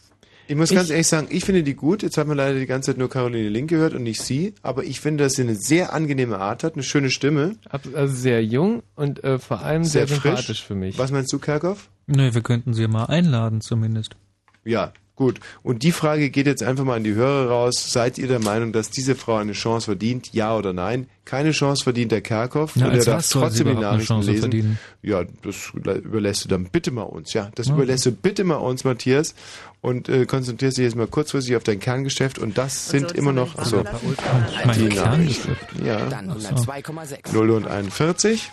[0.52, 2.02] Ich muss Ich- ganz ehrlich sagen, ich finde die gut.
[2.02, 4.52] Jetzt hat man leider die ganze Zeit nur Caroline Link gehört und nicht sie.
[4.60, 7.56] Aber ich finde, dass sie eine sehr angenehme Art hat, eine schöne Stimme.
[7.94, 10.22] Also sehr jung und äh, vor allem sehr, Sehr frisch.
[10.30, 10.98] sympathisch für mich.
[10.98, 11.88] Was meinst du, Kerkhoff?
[12.06, 14.14] Nee, wir könnten sie mal einladen zumindest.
[14.62, 15.40] Ja, gut.
[15.62, 17.90] Und die Frage geht jetzt einfach mal an die Hörer raus.
[17.90, 20.34] Seid ihr der Meinung, dass diese Frau eine Chance verdient?
[20.34, 21.06] Ja oder nein?
[21.24, 22.72] Keine Chance verdient der Kerkhoff.
[22.74, 24.40] Na, und er darf trotzdem die Nachrichten Chance lesen.
[24.42, 24.78] verdienen?
[25.02, 27.32] Ja, das überlässt du dann bitte mal uns.
[27.32, 27.74] Ja, das Ja.
[27.74, 29.34] überlässt du bitte mal uns, Matthias.
[29.82, 32.38] Und äh, konzentrierst dich jetzt mal kurzfristig auf dein Kerngeschäft.
[32.38, 34.88] Und das sind sonst immer noch Ultra- die Mein Nachrichten.
[34.90, 35.66] Kerngeschäft?
[35.84, 36.06] Ja.
[36.06, 37.32] Dann 102,6.
[37.34, 38.48] 0 und 41.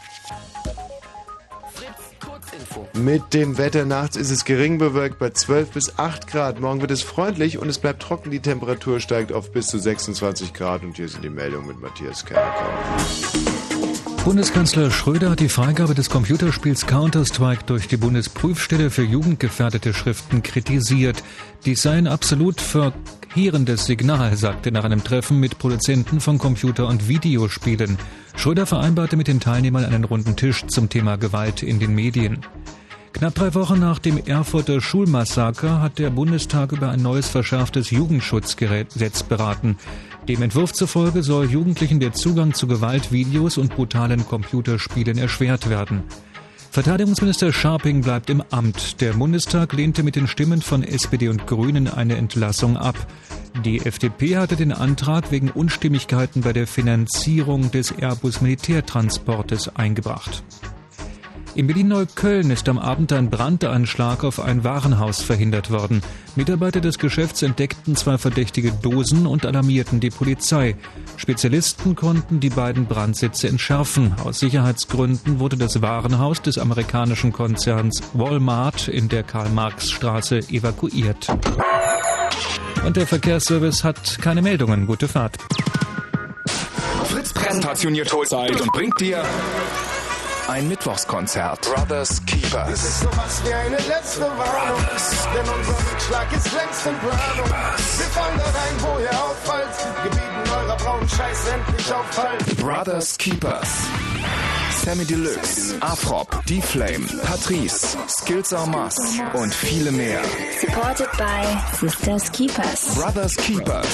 [2.94, 6.60] Mit dem Wetter nachts ist es gering bewölkt bei 12 bis 8 Grad.
[6.60, 8.32] Morgen wird es freundlich und es bleibt trocken.
[8.32, 10.82] Die Temperatur steigt auf bis zu 26 Grad.
[10.82, 12.70] Und hier sind die Meldungen mit Matthias Kerker.
[14.26, 21.24] Bundeskanzler Schröder hat die Freigabe des Computerspiels Counter-Strike durch die Bundesprüfstelle für jugendgefährdete Schriften kritisiert.
[21.66, 27.08] Dies sei ein absolut verheerendes Signal, sagte nach einem Treffen mit Produzenten von Computer- und
[27.08, 27.98] Videospielen.
[28.36, 32.40] Schröder vereinbarte mit den Teilnehmern einen runden Tisch zum Thema Gewalt in den Medien.
[33.14, 39.24] Knapp drei Wochen nach dem Erfurter Schulmassaker hat der Bundestag über ein neues verschärftes Jugendschutzgesetz
[39.24, 39.78] beraten.
[40.30, 46.04] Dem Entwurf zufolge soll Jugendlichen der Zugang zu Gewaltvideos und brutalen Computerspielen erschwert werden.
[46.70, 49.02] Verteidigungsminister Scharping bleibt im Amt.
[49.02, 53.08] Der Bundestag lehnte mit den Stimmen von SPD und Grünen eine Entlassung ab.
[53.66, 60.44] Die FDP hatte den Antrag wegen Unstimmigkeiten bei der Finanzierung des Airbus Militärtransportes eingebracht.
[61.56, 66.02] In Berlin-Neukölln ist am Abend ein Brandanschlag auf ein Warenhaus verhindert worden.
[66.36, 70.76] Mitarbeiter des Geschäfts entdeckten zwei verdächtige Dosen und alarmierten die Polizei.
[71.18, 74.14] Spezialisten konnten die beiden Brandsitze entschärfen.
[74.24, 81.28] Aus Sicherheitsgründen wurde das Warenhaus des amerikanischen Konzerns Walmart in der Karl-Marx-Straße evakuiert.
[82.86, 84.86] Und der Verkehrsservice hat keine Meldungen.
[84.86, 85.38] Gute Fahrt.
[87.06, 89.24] Fritz präsentationiert Zeit und bringt dir
[90.50, 91.62] ein Mittwochskonzert.
[91.62, 92.72] Brothers Keepers.
[92.72, 94.82] ist sowas wie eine letzte Warnung,
[95.36, 97.50] denn unser Rückschlag ist längst in Planung.
[97.98, 99.68] Wir fallen da rein, wo ihr auffallt,
[100.04, 102.58] gebieten eurer braunen Scheiß endlich auffallt.
[102.58, 103.70] Brothers Keepers.
[104.86, 110.22] Sammy Deluxe, Afrop, D-Flame, Patrice, Skills Are Must und viele mehr.
[110.60, 111.44] Supported by
[111.78, 112.96] Sisters Keepers.
[112.96, 113.86] Brothers Keepers.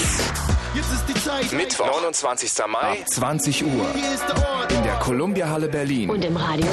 [0.75, 1.51] Jetzt ist die Zeit.
[1.53, 2.51] Mittwoch, 29.
[2.67, 3.87] Mai, 20 Uhr.
[4.69, 6.09] In der Columbia Halle Berlin.
[6.09, 6.67] Und im Radio?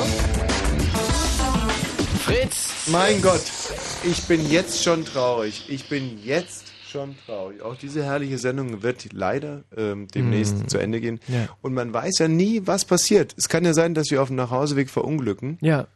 [2.24, 2.68] Fritz!
[2.88, 3.42] Mein Gott,
[4.04, 5.64] ich bin jetzt schon traurig.
[5.68, 7.60] Ich bin jetzt schon traurig.
[7.62, 10.68] Auch diese herrliche Sendung wird leider ähm, demnächst Mhm.
[10.68, 11.18] zu Ende gehen.
[11.28, 11.48] Ja.
[11.62, 13.34] Und man weiß ja nie, was passiert.
[13.36, 15.58] Es kann ja sein, dass wir auf dem Nachhauseweg verunglücken.
[15.60, 15.86] Ja.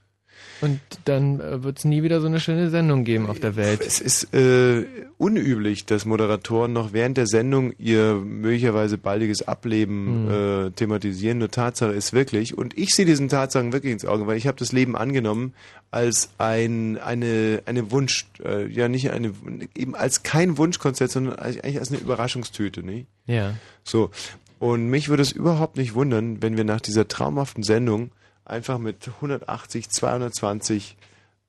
[0.60, 3.83] Und dann äh, wird es nie wieder so eine schöne Sendung geben auf der Welt.
[3.86, 4.85] Es ist äh,
[5.18, 10.31] unüblich, dass Moderatoren noch während der Sendung ihr möglicherweise baldiges Ableben Mhm.
[10.31, 11.39] äh, thematisieren.
[11.39, 14.59] Nur Tatsache ist wirklich, und ich sehe diesen Tatsachen wirklich ins Auge, weil ich habe
[14.59, 15.52] das Leben angenommen
[15.91, 19.33] als ein eine eine Wunsch, äh, ja nicht eine
[19.76, 23.07] eben als kein Wunschkonzert, sondern eigentlich als eine Überraschungstüte, nicht?
[23.26, 23.55] Ja.
[23.85, 24.10] So.
[24.59, 28.10] Und mich würde es überhaupt nicht wundern, wenn wir nach dieser traumhaften Sendung
[28.47, 30.97] einfach mit 180, 220,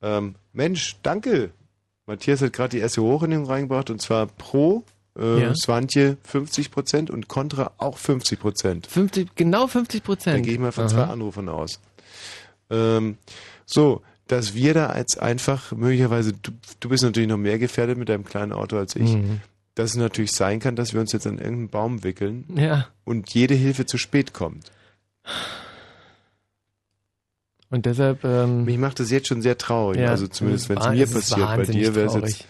[0.02, 1.50] ähm, Mensch, danke.
[2.06, 4.84] Matthias hat gerade die erste Hochrechnung reingebracht und zwar pro
[5.18, 5.54] äh, Ja.
[5.54, 8.86] Swantje 50 Prozent und Contra auch 50 Prozent.
[8.86, 10.36] 50, genau 50 Prozent.
[10.38, 10.90] Da gehe ich mal von Aha.
[10.90, 11.80] zwei Anrufern aus.
[12.70, 13.18] Ähm,
[13.66, 18.08] so, dass wir da als einfach möglicherweise, du, du bist natürlich noch mehr gefährdet mit
[18.08, 19.40] deinem kleinen Auto als ich, Mhm.
[19.74, 22.88] dass es natürlich sein kann, dass wir uns jetzt an irgendeinen Baum wickeln Ja.
[23.04, 24.70] und jede Hilfe zu spät kommt.
[27.70, 28.24] Und deshalb.
[28.24, 30.00] Ähm, Mich macht das jetzt schon sehr traurig.
[30.00, 31.56] Ja, also zumindest es wenn es mir passiert.
[31.56, 32.46] Bei dir wäre es jetzt.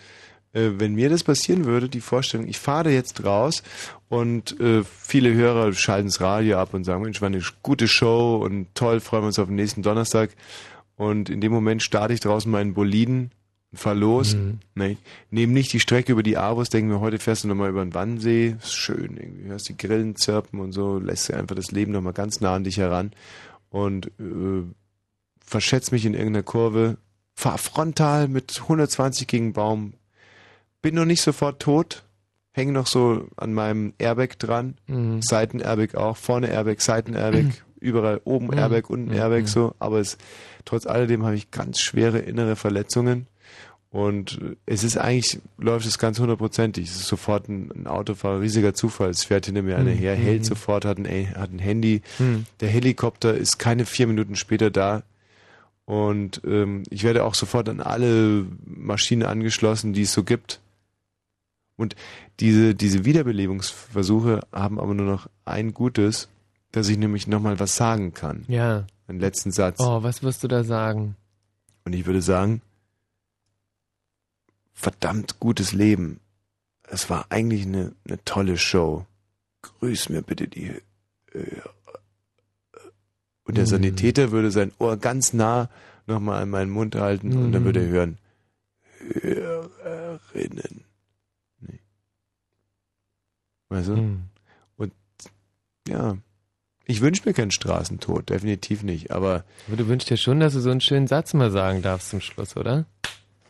[0.53, 3.63] Äh, wenn mir das passieren würde, die Vorstellung, ich fahre jetzt raus
[4.09, 8.43] und äh, viele Hörer schalten das Radio ab und sagen, Mensch, war eine gute Show
[8.43, 10.31] und toll, freuen wir uns auf den nächsten Donnerstag.
[10.97, 13.31] Und in dem Moment starte ich draußen meinen Boliden
[13.71, 14.35] und fahr los.
[14.35, 14.59] Mhm.
[14.75, 14.97] Ne,
[15.31, 17.95] nehme nicht die Strecke über die Avus, denke mir, heute fährst du nochmal über den
[17.95, 18.57] Wannsee.
[18.59, 19.49] Ist schön, irgendwie.
[19.49, 22.79] Hörst die Grillen zirpen und so, lässt einfach das Leben nochmal ganz nah an dich
[22.79, 23.13] heran.
[23.69, 24.65] Und äh,
[25.49, 26.99] verschätze mich in irgendeiner Kurve,
[27.35, 29.95] fahr frontal mit 120 gegen Baum,
[30.83, 32.05] bin noch nicht sofort tot,
[32.53, 35.21] hänge noch so an meinem Airbag dran, Mhm.
[35.23, 37.47] Seiten-Airbag auch, vorne Airbag, Seiten-Airbag,
[37.81, 38.55] überall oben Mhm.
[38.55, 39.15] Airbag, unten Mhm.
[39.17, 40.19] Airbag so, aber es,
[40.65, 43.27] trotz alledem habe ich ganz schwere innere Verletzungen
[43.91, 48.75] und es ist eigentlich, läuft es ganz hundertprozentig, es ist sofort ein, ein Autofahrer, riesiger
[48.75, 49.99] Zufall, es fährt hinter mir einer Mhm.
[49.99, 50.47] her, hält Mhm.
[50.47, 52.45] sofort, hat ein, hat ein Handy, Mhm.
[52.61, 55.05] der Helikopter ist keine vier Minuten später da,
[55.89, 60.61] und ähm, ich werde auch sofort an alle Maschinen angeschlossen, die es so gibt.
[61.77, 61.97] Und
[62.41, 66.29] diese, diese Wiederbelebungsversuche haben aber nur noch ein Gutes,
[66.73, 68.45] dass ich nämlich nochmal was sagen kann.
[68.49, 68.87] Ja.
[69.07, 69.81] Einen letzten Satz.
[69.81, 71.17] Oh, was wirst du da sagen?
[71.87, 72.61] Und ich würde sagen,
[74.75, 76.21] verdammt gutes Leben.
[76.83, 79.07] Es war eigentlich eine, eine tolle Show.
[79.63, 80.83] Grüß mir bitte die.
[81.33, 81.63] Äh,
[83.49, 83.69] und der Mhm.
[83.69, 85.69] Sanitäter würde sein Ohr ganz nah
[86.07, 87.67] nochmal an meinen Mund halten und dann Mhm.
[87.67, 88.19] würde er hören.
[89.23, 90.85] Hörerinnen.
[91.61, 91.79] Nee.
[93.69, 93.97] Weißt du?
[93.97, 94.23] Mhm.
[94.77, 94.93] Und
[95.89, 96.17] ja,
[96.87, 100.61] ich wünsche mir keinen Straßentod, definitiv nicht, aber Aber du wünschst dir schon, dass du
[100.61, 102.87] so einen schönen Satz mal sagen darfst zum Schluss, oder?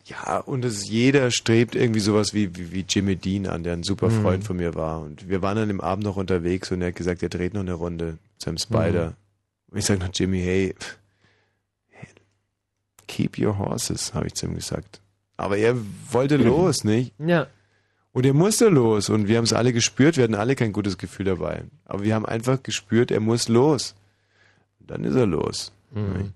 [0.05, 3.83] Ja, und es, jeder strebt irgendwie sowas wie, wie, wie Jimmy Dean an, der ein
[3.83, 4.21] super Mhm.
[4.21, 5.01] Freund von mir war.
[5.01, 7.61] Und wir waren an dem Abend noch unterwegs und er hat gesagt, er dreht noch
[7.61, 9.09] eine Runde mit seinem Spider.
[9.11, 9.13] Mhm.
[9.71, 10.75] Und ich sage noch, Jimmy, hey,
[13.07, 15.01] keep your horses, habe ich zu ihm gesagt.
[15.37, 15.75] Aber er
[16.11, 17.13] wollte los, nicht?
[17.19, 17.47] Ja.
[18.11, 20.97] Und er musste los und wir haben es alle gespürt, wir hatten alle kein gutes
[20.97, 21.63] Gefühl dabei.
[21.85, 23.95] Aber wir haben einfach gespürt, er muss los.
[24.79, 25.71] Und dann ist er los.
[25.91, 26.33] Mhm.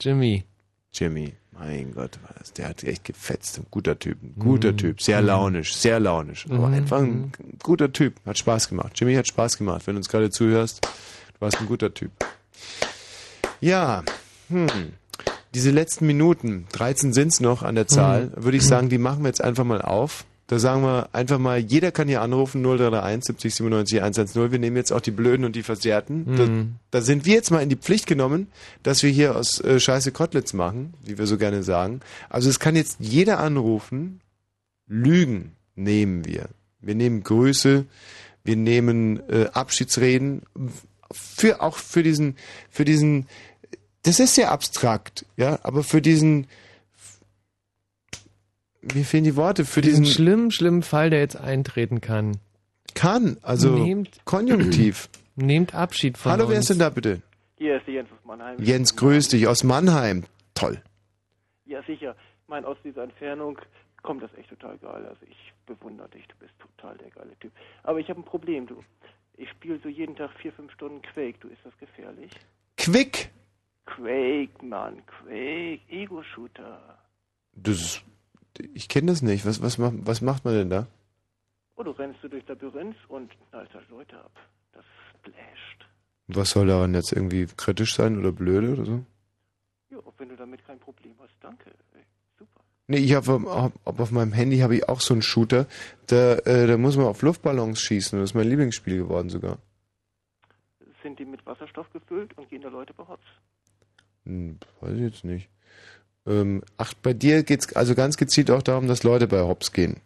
[0.00, 0.44] Jimmy.
[0.92, 3.58] Jimmy, mein Gott, war das, der hat echt gefetzt.
[3.58, 4.76] Ein guter Typ, ein guter Mhm.
[4.76, 5.26] Typ, sehr Mhm.
[5.28, 6.46] launisch, sehr launisch.
[6.50, 6.74] Aber Mhm.
[6.74, 7.32] einfach ein
[7.62, 8.92] guter Typ, hat Spaß gemacht.
[9.00, 9.86] Jimmy hat Spaß gemacht.
[9.86, 10.86] Wenn du uns gerade zuhörst,
[11.40, 12.10] warst ein guter Typ.
[13.60, 14.02] Ja,
[14.48, 14.66] hm.
[15.54, 18.44] Diese letzten Minuten, 13 sind's noch an der Zahl, Mhm.
[18.44, 20.24] würde ich sagen, die machen wir jetzt einfach mal auf.
[20.46, 24.52] Da sagen wir einfach mal, jeder kann hier anrufen, 0331 70 97 110.
[24.52, 26.24] Wir nehmen jetzt auch die Blöden und die Versehrten.
[26.26, 26.36] Mhm.
[26.90, 28.48] Da, da sind wir jetzt mal in die Pflicht genommen,
[28.82, 32.00] dass wir hier aus äh, Scheiße Kotlitz machen, wie wir so gerne sagen.
[32.30, 34.20] Also es kann jetzt jeder anrufen.
[34.86, 36.48] Lügen nehmen wir.
[36.80, 37.84] Wir nehmen Grüße,
[38.44, 40.42] wir nehmen äh, Abschiedsreden.
[41.12, 42.36] Für auch für diesen,
[42.70, 43.26] für diesen,
[44.02, 46.46] das ist sehr abstrakt, ja, aber für diesen,
[48.94, 52.38] mir fehlen die Worte, für diesen diesen schlimmen, schlimmen Fall, der jetzt eintreten kann.
[52.94, 55.08] kann, also Nehmt- Konjunktiv.
[55.36, 56.52] Nehmt Abschied von Hallo, uns.
[56.52, 57.22] wer ist denn da bitte?
[57.58, 58.56] Hier ist der Jens aus Mannheim.
[58.62, 60.24] Jens, grüß dich aus Mannheim.
[60.54, 60.82] Toll.
[61.64, 62.16] Ja, sicher.
[62.42, 63.58] Ich meine, aus dieser Entfernung
[64.02, 65.06] kommt das echt total geil.
[65.06, 67.52] Also ich bewundere dich, du bist total der geile Typ.
[67.84, 68.82] Aber ich habe ein Problem, du.
[69.38, 71.38] Ich spiele so jeden Tag vier, fünf Stunden Quake.
[71.38, 72.32] Du, ist das gefährlich?
[72.76, 73.30] Quick.
[73.86, 76.98] Quake, Mann, Quake, Ego-Shooter.
[77.52, 78.04] Das ist,
[78.74, 79.46] ich kenne das nicht.
[79.46, 80.86] Was, was, macht, was macht man denn da?
[81.76, 84.32] Oh, du rennst du durch Labyrinth und knallst halt Leute ab.
[84.72, 85.86] Das splasht.
[86.26, 89.04] Was soll daran jetzt irgendwie kritisch sein oder blöde oder so?
[89.90, 91.70] Ja, wenn du damit kein Problem hast, danke.
[92.90, 95.66] Nee, ich habe auf, auf meinem Handy habe ich auch so einen Shooter.
[96.06, 98.18] Da, äh, da muss man auf Luftballons schießen.
[98.18, 99.58] Das ist mein Lieblingsspiel geworden sogar.
[101.02, 103.26] Sind die mit Wasserstoff gefüllt und gehen da Leute bei Hops?
[104.24, 105.50] Hm, weiß ich jetzt nicht.
[106.26, 110.00] Ähm, ach, bei dir geht's also ganz gezielt auch darum, dass Leute bei Hops gehen.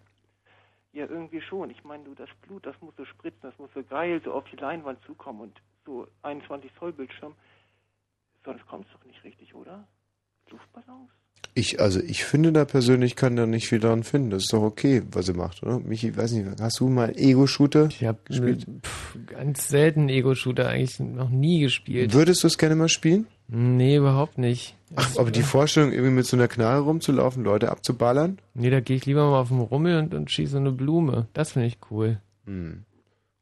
[0.93, 1.70] Ja, irgendwie schon.
[1.70, 4.44] Ich meine, du, das Blut, das muss so spritzen, das muss so geil so auf
[4.51, 7.35] die Leinwand zukommen und so 21 Zoll Bildschirm.
[8.44, 9.86] Sonst kommt's doch nicht richtig, oder?
[10.51, 11.11] Luftballons?
[11.55, 14.31] Ich, also ich finde da persönlich kann da nicht viel dran finden.
[14.31, 15.81] Das ist doch okay, was ihr macht, oder?
[15.81, 18.66] Michi, weiß nicht, hast du mal Ego-Shooter Ich habe gespielt?
[19.26, 22.14] ganz selten Ego-Shooter eigentlich noch nie gespielt.
[22.14, 23.26] Würdest du es gerne mal spielen?
[23.48, 24.76] Nee, überhaupt nicht.
[24.94, 28.39] Ach, aber die Vorstellung, irgendwie mit so einer Knarre rumzulaufen, Leute abzuballern?
[28.55, 31.28] Nee, da gehe ich lieber mal auf den Rummel und, und schieße eine Blume.
[31.34, 32.18] Das finde ich cool.
[32.47, 32.84] Hm.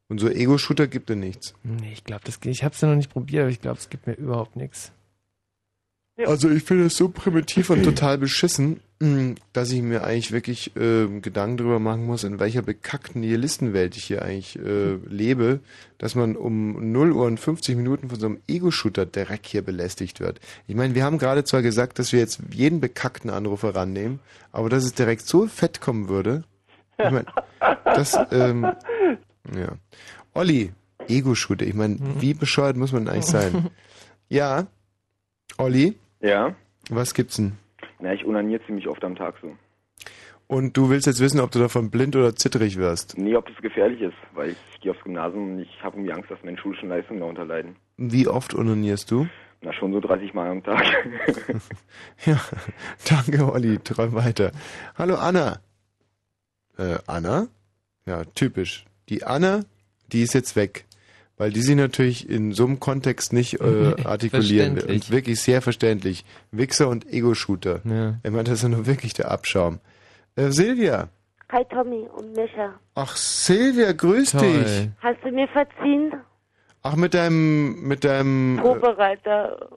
[0.09, 1.55] Und so Ego-Shooter gibt es nichts.
[1.63, 2.41] Nee, ich glaube, das.
[2.45, 4.91] Ich habe es ja noch nicht probiert, aber ich glaube, es gibt mir überhaupt nichts.
[6.27, 10.77] Also ich finde es so primitiv und total beschissen, mh, dass ich mir eigentlich wirklich
[10.77, 15.61] äh, Gedanken darüber machen muss, in welcher bekackten Nihilistenwelt ich hier eigentlich äh, lebe,
[15.99, 20.41] dass man um 0 Uhr und 50 Minuten von so einem Ego-Shooter-Dreck hier belästigt wird.
[20.67, 24.21] Ich meine, wir haben gerade zwar gesagt, dass wir jetzt jeden bekackten Anrufer rannehmen,
[24.53, 26.45] aber dass es direkt so fett kommen würde,
[26.99, 27.27] ich meine,
[27.85, 28.65] das, ähm,
[29.55, 29.73] ja.
[30.35, 30.73] Olli,
[31.09, 33.71] Ego-Shooter, ich meine, wie bescheuert muss man eigentlich sein?
[34.29, 34.69] Ja,
[35.59, 36.55] Olli, Ja.
[36.89, 37.53] was gibt's denn?
[37.99, 39.57] Na, ich unaniere ziemlich oft am Tag so.
[40.47, 43.17] Und du willst jetzt wissen, ob du davon blind oder zittrig wirst.
[43.17, 46.31] Nee, ob das gefährlich ist, weil ich gehe aufs Gymnasium und ich habe irgendwie Angst,
[46.31, 47.77] dass meine schulischen Leistungen darunter leiden.
[47.99, 49.29] Wie oft onanierst du?
[49.63, 50.83] Na, schon so 30 Mal am Tag.
[52.27, 52.41] Ja,
[53.09, 53.79] danke, Olli.
[53.79, 54.51] Träum weiter.
[54.99, 55.61] Hallo, Anna.
[56.79, 57.47] Äh, Anna?
[58.07, 58.87] Ja, typisch.
[59.09, 59.61] Die Anna,
[60.11, 60.85] die ist jetzt weg.
[61.41, 64.79] Weil die sie natürlich in so einem Kontext nicht äh, artikulieren.
[64.79, 66.27] Und wirklich sehr verständlich.
[66.51, 67.81] Wichser und Ego-Shooter.
[67.83, 68.19] Ja.
[68.23, 69.81] Ich meine, das ist ja nur wirklich der Abschaum.
[70.37, 71.09] Äh, Silvia.
[71.51, 72.79] Hi Tommy und Micha.
[72.95, 74.43] Ach, Silvia, grüß Toll.
[74.43, 74.91] dich.
[75.01, 76.13] Hast du mir verziehen?
[76.83, 79.71] Ach, mit deinem, mit deinem, äh, Vorbereiter.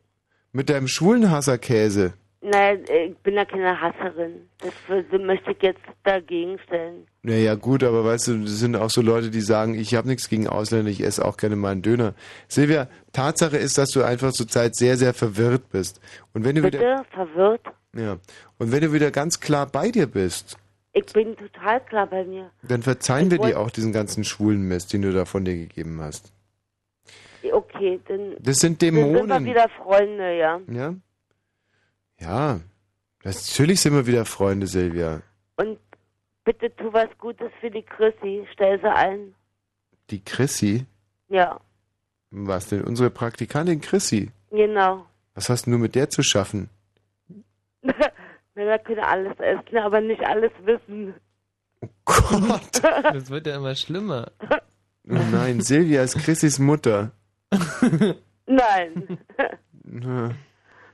[0.52, 2.12] mit deinem schwulen Hasserkäse.
[2.46, 4.50] Nein, ich bin ja keine Hasserin.
[4.60, 4.74] Das
[5.22, 7.08] möchte ich jetzt dagegen stellen.
[7.22, 10.28] Naja, gut, aber weißt du, das sind auch so Leute, die sagen, ich habe nichts
[10.28, 12.16] gegen Ausländer, ich esse auch gerne mal einen Döner.
[12.50, 16.02] Silvia, Tatsache ist, dass du einfach zurzeit sehr, sehr verwirrt bist.
[16.34, 16.80] Und wenn du Bitte?
[16.80, 17.62] wieder, Verwirrt?
[17.96, 18.18] ja,
[18.58, 20.58] und wenn du wieder ganz klar bei dir bist,
[20.92, 22.52] Ich bin total klar bei mir.
[22.62, 25.56] dann verzeihen Ich wir dir auch diesen ganzen schwulen Mist, den du da von dir
[25.56, 26.34] gegeben hast.
[27.52, 29.46] Okay, dann, Das sind dann sind wir Dämonen.
[29.46, 30.60] wieder Freunde, ja.
[30.72, 30.94] Ja?
[32.20, 32.60] Ja,
[33.24, 35.22] natürlich sind wir wieder Freunde, Silvia.
[35.58, 35.78] Und
[36.46, 38.48] bitte tu was Gutes für die Chrissy.
[38.54, 39.34] Stell sie ein.
[40.10, 40.86] Die Chrissy,
[41.30, 41.60] Ja,
[42.32, 42.84] was denn?
[42.84, 44.32] Unsere Praktikantin Chrissy.
[44.52, 45.06] genau.
[45.36, 46.70] Was hast du mit der zu schaffen?
[48.56, 51.14] Männer können alles essen, aber nicht alles wissen.
[53.14, 54.32] Das wird ja immer schlimmer.
[55.10, 57.12] Oh nein, Silvia ist Chrissys Mutter.
[58.46, 59.18] Nein,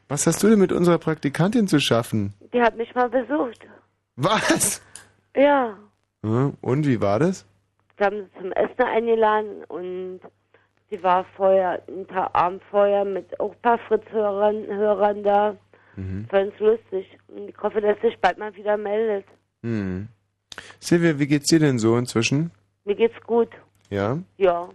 [0.10, 2.34] Was hast du denn mit unserer Praktikantin zu schaffen?
[2.54, 3.60] die hat mich mal besucht.
[4.16, 4.82] Was?
[5.36, 5.78] Ja,
[6.24, 7.46] Ja, Und wie war das?
[7.98, 10.20] wir haben sie zum Essen eingeladen und
[10.90, 15.56] sie war vorher, einen Tag Abend vorher mit auch ein paar Fritz-Hörern Hörern da.
[15.96, 16.26] Mhm.
[16.30, 17.06] Ganz lustig.
[17.28, 19.26] Und ich hoffe, dass sich bald mal wieder meldet.
[19.64, 20.08] Hm.
[20.80, 22.52] Silvia, wie geht's dir denn so inzwischen?
[22.86, 23.50] Mir geht's gut.
[23.90, 24.18] Ja?
[24.38, 24.70] Ja.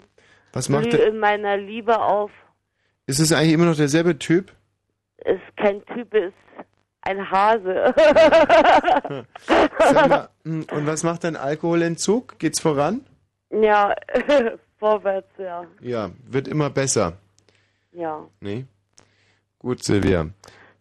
[0.52, 2.30] Was macht Blühe in meiner Liebe auf.
[3.06, 4.52] Ist es eigentlich immer noch derselbe Typ?
[5.24, 6.34] Ist kein Typ, ist
[7.02, 7.94] ein Hase.
[9.48, 12.38] Mal, hm, und was macht dein Alkoholentzug?
[12.38, 13.04] Geht's voran?
[13.50, 13.94] ja,
[14.78, 15.64] vorwärts, ja.
[15.80, 17.14] Ja, wird immer besser.
[17.92, 18.26] Ja.
[18.40, 18.64] Nee?
[19.58, 20.28] Gut, Silvia.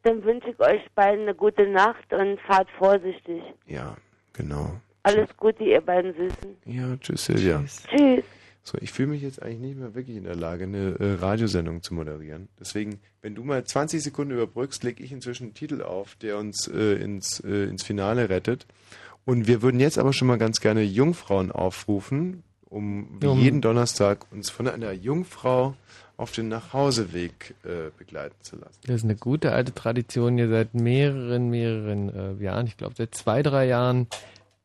[0.03, 3.41] Dann wünsche ich euch beiden eine gute Nacht und fahrt vorsichtig.
[3.67, 3.95] Ja,
[4.33, 4.72] genau.
[5.03, 6.57] Alles Gute, ihr beiden Süßen.
[6.65, 7.63] Ja, tschüss, Silvia.
[7.88, 8.25] Tschüss.
[8.64, 11.83] So, ich fühle mich jetzt eigentlich nicht mehr wirklich in der Lage, eine äh, Radiosendung
[11.83, 12.48] zu moderieren.
[12.59, 16.69] Deswegen, wenn du mal 20 Sekunden überbrückst, lege ich inzwischen einen Titel auf, der uns
[16.69, 18.66] äh, ins, äh, ins Finale rettet.
[19.25, 24.32] Und wir würden jetzt aber schon mal ganz gerne Jungfrauen aufrufen, um wie jeden Donnerstag
[24.32, 25.75] uns von einer Jungfrau
[26.16, 28.80] auf den Nachhauseweg äh, begleiten zu lassen.
[28.85, 32.09] Das ist eine gute alte Tradition hier seit mehreren, mehreren
[32.40, 32.67] äh, Jahren.
[32.67, 34.08] Ich glaube seit zwei, drei Jahren,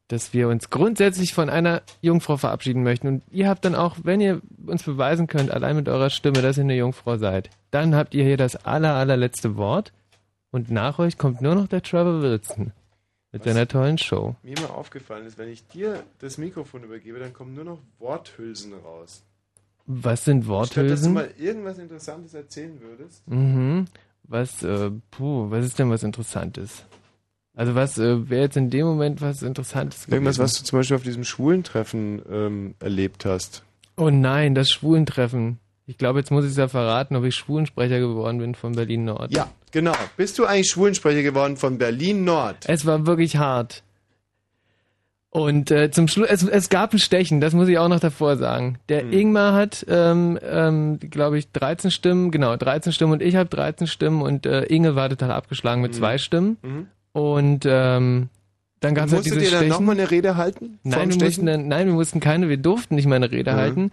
[0.08, 3.06] dass wir uns grundsätzlich von einer Jungfrau verabschieden möchten.
[3.08, 6.56] Und ihr habt dann auch, wenn ihr uns beweisen könnt, allein mit eurer Stimme, dass
[6.56, 9.92] ihr eine Jungfrau seid, dann habt ihr hier das aller, allerletzte Wort.
[10.50, 12.72] Und nach euch kommt nur noch der Trevor Wilson
[13.32, 13.52] mit Was?
[13.52, 14.34] seiner tollen Show.
[14.42, 18.72] Mir immer aufgefallen ist, wenn ich dir das Mikrofon übergebe, dann kommen nur noch Worthülsen
[18.72, 19.22] raus.
[19.84, 21.12] Was sind Statt dass du Worthülsen?
[21.12, 23.28] mal irgendwas Interessantes erzählen würdest.
[23.28, 23.86] Mhm.
[24.22, 26.84] Was, äh, puh, was ist denn was Interessantes?
[27.58, 30.44] Also was äh, wäre jetzt in dem Moment was Interessantes Irgendwas, gewesen?
[30.44, 33.64] was du zum Beispiel auf diesem Schwulentreffen ähm, erlebt hast.
[33.96, 35.58] Oh nein, das Schwulentreffen.
[35.86, 39.06] Ich glaube, jetzt muss ich es ja verraten, ob ich Schwulensprecher geworden bin von Berlin
[39.06, 39.34] Nord.
[39.34, 39.94] Ja, genau.
[40.16, 42.58] Bist du eigentlich Schwulensprecher geworden von Berlin Nord?
[42.66, 43.82] Es war wirklich hart.
[45.30, 48.36] Und äh, zum Schluss, es, es gab ein Stechen, das muss ich auch noch davor
[48.36, 48.78] sagen.
[48.88, 49.12] Der Hm.
[49.12, 53.86] Ingmar hat, ähm, ähm, glaube ich, 13 Stimmen, genau, 13 Stimmen und ich habe 13
[53.88, 55.96] Stimmen und äh, Inge war total abgeschlagen mit Mhm.
[55.96, 56.56] zwei Stimmen.
[56.62, 56.86] Mhm.
[57.18, 58.28] Und ähm,
[58.80, 60.78] dann gab es halt dieses ihr dann nochmal eine Rede halten?
[60.84, 63.56] Nein wir, mussten dann, nein, wir mussten keine, wir durften nicht mal eine Rede Mhm.
[63.56, 63.90] halten.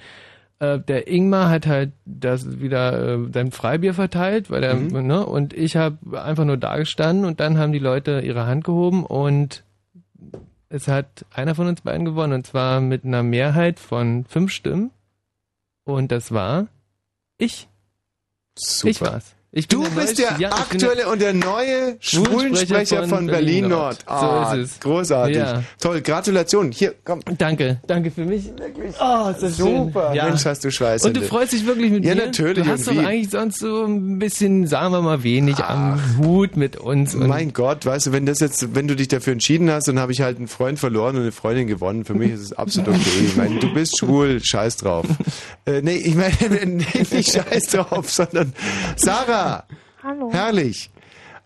[0.60, 5.06] Äh, der Ingmar hat halt das wieder äh, sein Freibier verteilt, weil er, Mhm.
[5.08, 8.64] ne, und ich habe einfach nur da gestanden und dann haben die Leute ihre Hand
[8.64, 9.64] gehoben und
[10.70, 14.92] es hat einer von uns beiden gewonnen und zwar mit einer Mehrheit von fünf Stimmen
[15.84, 16.68] und das war
[17.38, 17.68] ich.
[18.58, 18.90] Super.
[18.90, 19.35] Ich war's.
[19.58, 24.00] Ich Du bist der ja, aktuelle und der neue Schwulensprecher von, Berlin Nord.
[24.06, 24.80] Ah, so ist es.
[24.82, 25.38] Großartig.
[25.38, 25.64] Ja.
[25.80, 26.74] Toll, Gratulation.
[26.74, 27.22] Hier, komm.
[27.38, 28.52] Danke, danke für mich.
[29.00, 30.08] Oh, ist das Super.
[30.08, 30.16] schön.
[30.16, 30.26] Ja.
[30.26, 31.08] Mensch, hast du Scheiße.
[31.08, 32.26] Und du freust dich wirklich mit Ja, mir?
[32.26, 32.66] natürlich.
[32.66, 36.58] Du hast und doch eigentlich sonst so ein bisschen, sagen wir mal, wenig am Hut
[36.58, 37.14] mit uns.
[37.14, 40.12] Mein Gott, weißt du, wenn das jetzt, wenn du dich dafür entschieden hast, dann habe
[40.12, 42.04] ich halt einen Freund verloren und eine Freundin gewonnen.
[42.04, 43.26] Für mich ist es absolut okay.
[43.26, 45.06] Ich meine, du bist schwul, scheiß drauf.
[45.66, 46.36] Äh, nee, ich meine,
[46.66, 48.52] nee, nicht scheiß drauf, sondern
[48.98, 49.45] Sarah.
[50.04, 50.32] Hallo.
[50.32, 50.92] Herrlich.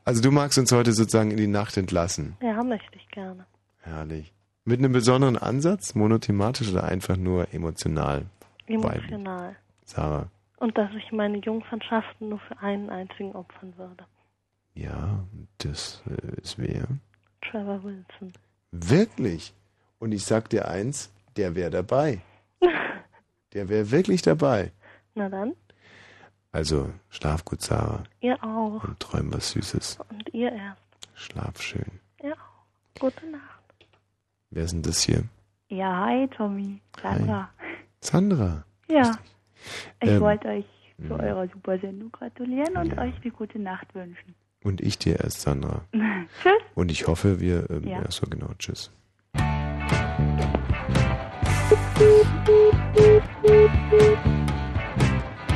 [0.06, 2.36] Also du magst uns heute sozusagen in die Nacht entlassen.
[2.42, 3.45] Ja, möchte ich gerne.
[3.82, 4.34] Herrlich.
[4.66, 8.26] Mit einem besonderen Ansatz, monothematisch oder einfach nur emotional?
[8.68, 9.56] Emotional.
[9.86, 10.28] Sarah.
[10.58, 14.06] Und dass ich meine Jungfernschaften nur für einen einzigen opfern würde.
[14.74, 15.24] Ja,
[15.58, 16.88] das äh, ist wer?
[17.42, 18.34] Trevor Wilson.
[18.72, 19.53] Wirklich.
[20.00, 22.22] Und ich sag dir eins, der wäre dabei.
[23.53, 24.72] Der wäre wirklich dabei.
[25.16, 25.56] Na dann,
[26.52, 28.03] Also, schlaf gut, Sarah.
[28.22, 28.84] ihr auch.
[28.84, 30.00] Und träum was Süßes.
[30.10, 30.82] Und ihr erst.
[31.14, 32.00] Schlaf schön.
[32.24, 33.00] Auch.
[33.00, 33.44] Gute Nacht.
[34.50, 35.24] Wer ist denn das hier?
[35.69, 36.82] Ja, hi Tommy.
[37.02, 37.50] Sandra.
[38.02, 38.64] Sandra.
[38.90, 39.11] Ja.
[40.02, 40.66] Ich Ähm, wollte euch
[40.98, 41.19] zu mhm.
[41.19, 44.34] eurer super Sendung gratulieren und euch eine gute Nacht wünschen.
[44.64, 45.84] Und ich dir erst, Sandra.
[45.94, 46.53] Tschüss.
[46.74, 47.69] Und ich hoffe, wir.
[47.69, 48.02] Ähm, Ja.
[48.02, 48.11] ja.
[48.11, 48.50] so, genau.
[48.58, 48.92] Tschüss.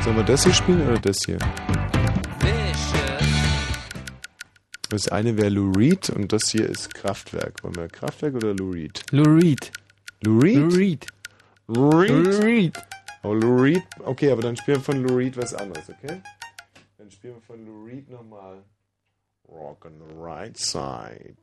[0.04, 1.38] Sollen wir das hier spielen oder das hier?
[4.90, 7.64] Das eine wäre Lou Reed und das hier ist Kraftwerk.
[7.64, 9.02] Wollen wir Kraftwerk oder Lou Reed?
[9.10, 9.72] Lou Reed.
[10.22, 10.68] Lou Reed?
[10.68, 11.06] Lou Reed.
[12.10, 12.26] Reed?
[12.26, 12.78] Lou Reed.
[13.22, 13.82] Oh, Lou Reed.
[14.04, 16.20] Okay, aber dann spielen wir von Lou Reed was anderes, okay?
[16.98, 18.58] Dann spielen wir von Lou Reed nochmal
[19.48, 21.34] Rock on the Right Side.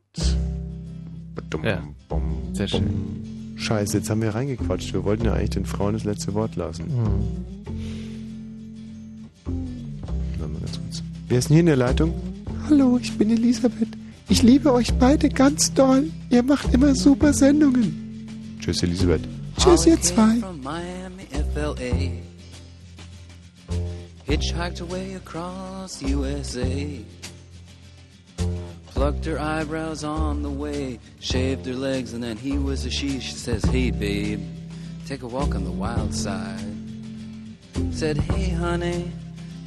[1.34, 1.82] Badum, Ja.
[2.08, 2.80] bum, Sehr bum.
[2.80, 3.54] schön.
[3.58, 4.92] Scheiße, jetzt haben wir reingequatscht.
[4.92, 6.84] Wir wollten ja eigentlich den Frauen das letzte Wort lassen.
[6.96, 7.61] Warte
[10.62, 11.02] ganz kurz.
[11.28, 12.14] Wer ist denn hier in der Leitung?
[12.68, 13.88] Hallo, ich bin Elisabeth.
[14.28, 16.10] Ich liebe euch beide ganz doll.
[16.30, 18.56] Ihr macht immer super Sendungen.
[18.60, 19.22] Tschüss, Elisabeth.
[19.58, 20.36] Tschüss, ihr zwei.
[24.24, 27.04] Hitchhiked away across USA.
[28.94, 31.00] Plucked her eyebrows on the way.
[31.20, 33.20] Shaved her legs, and then he was a she.
[33.20, 34.40] She says, Hey, babe,
[35.06, 36.64] take a walk on the wild side.
[37.90, 39.10] Said, Hey, honey,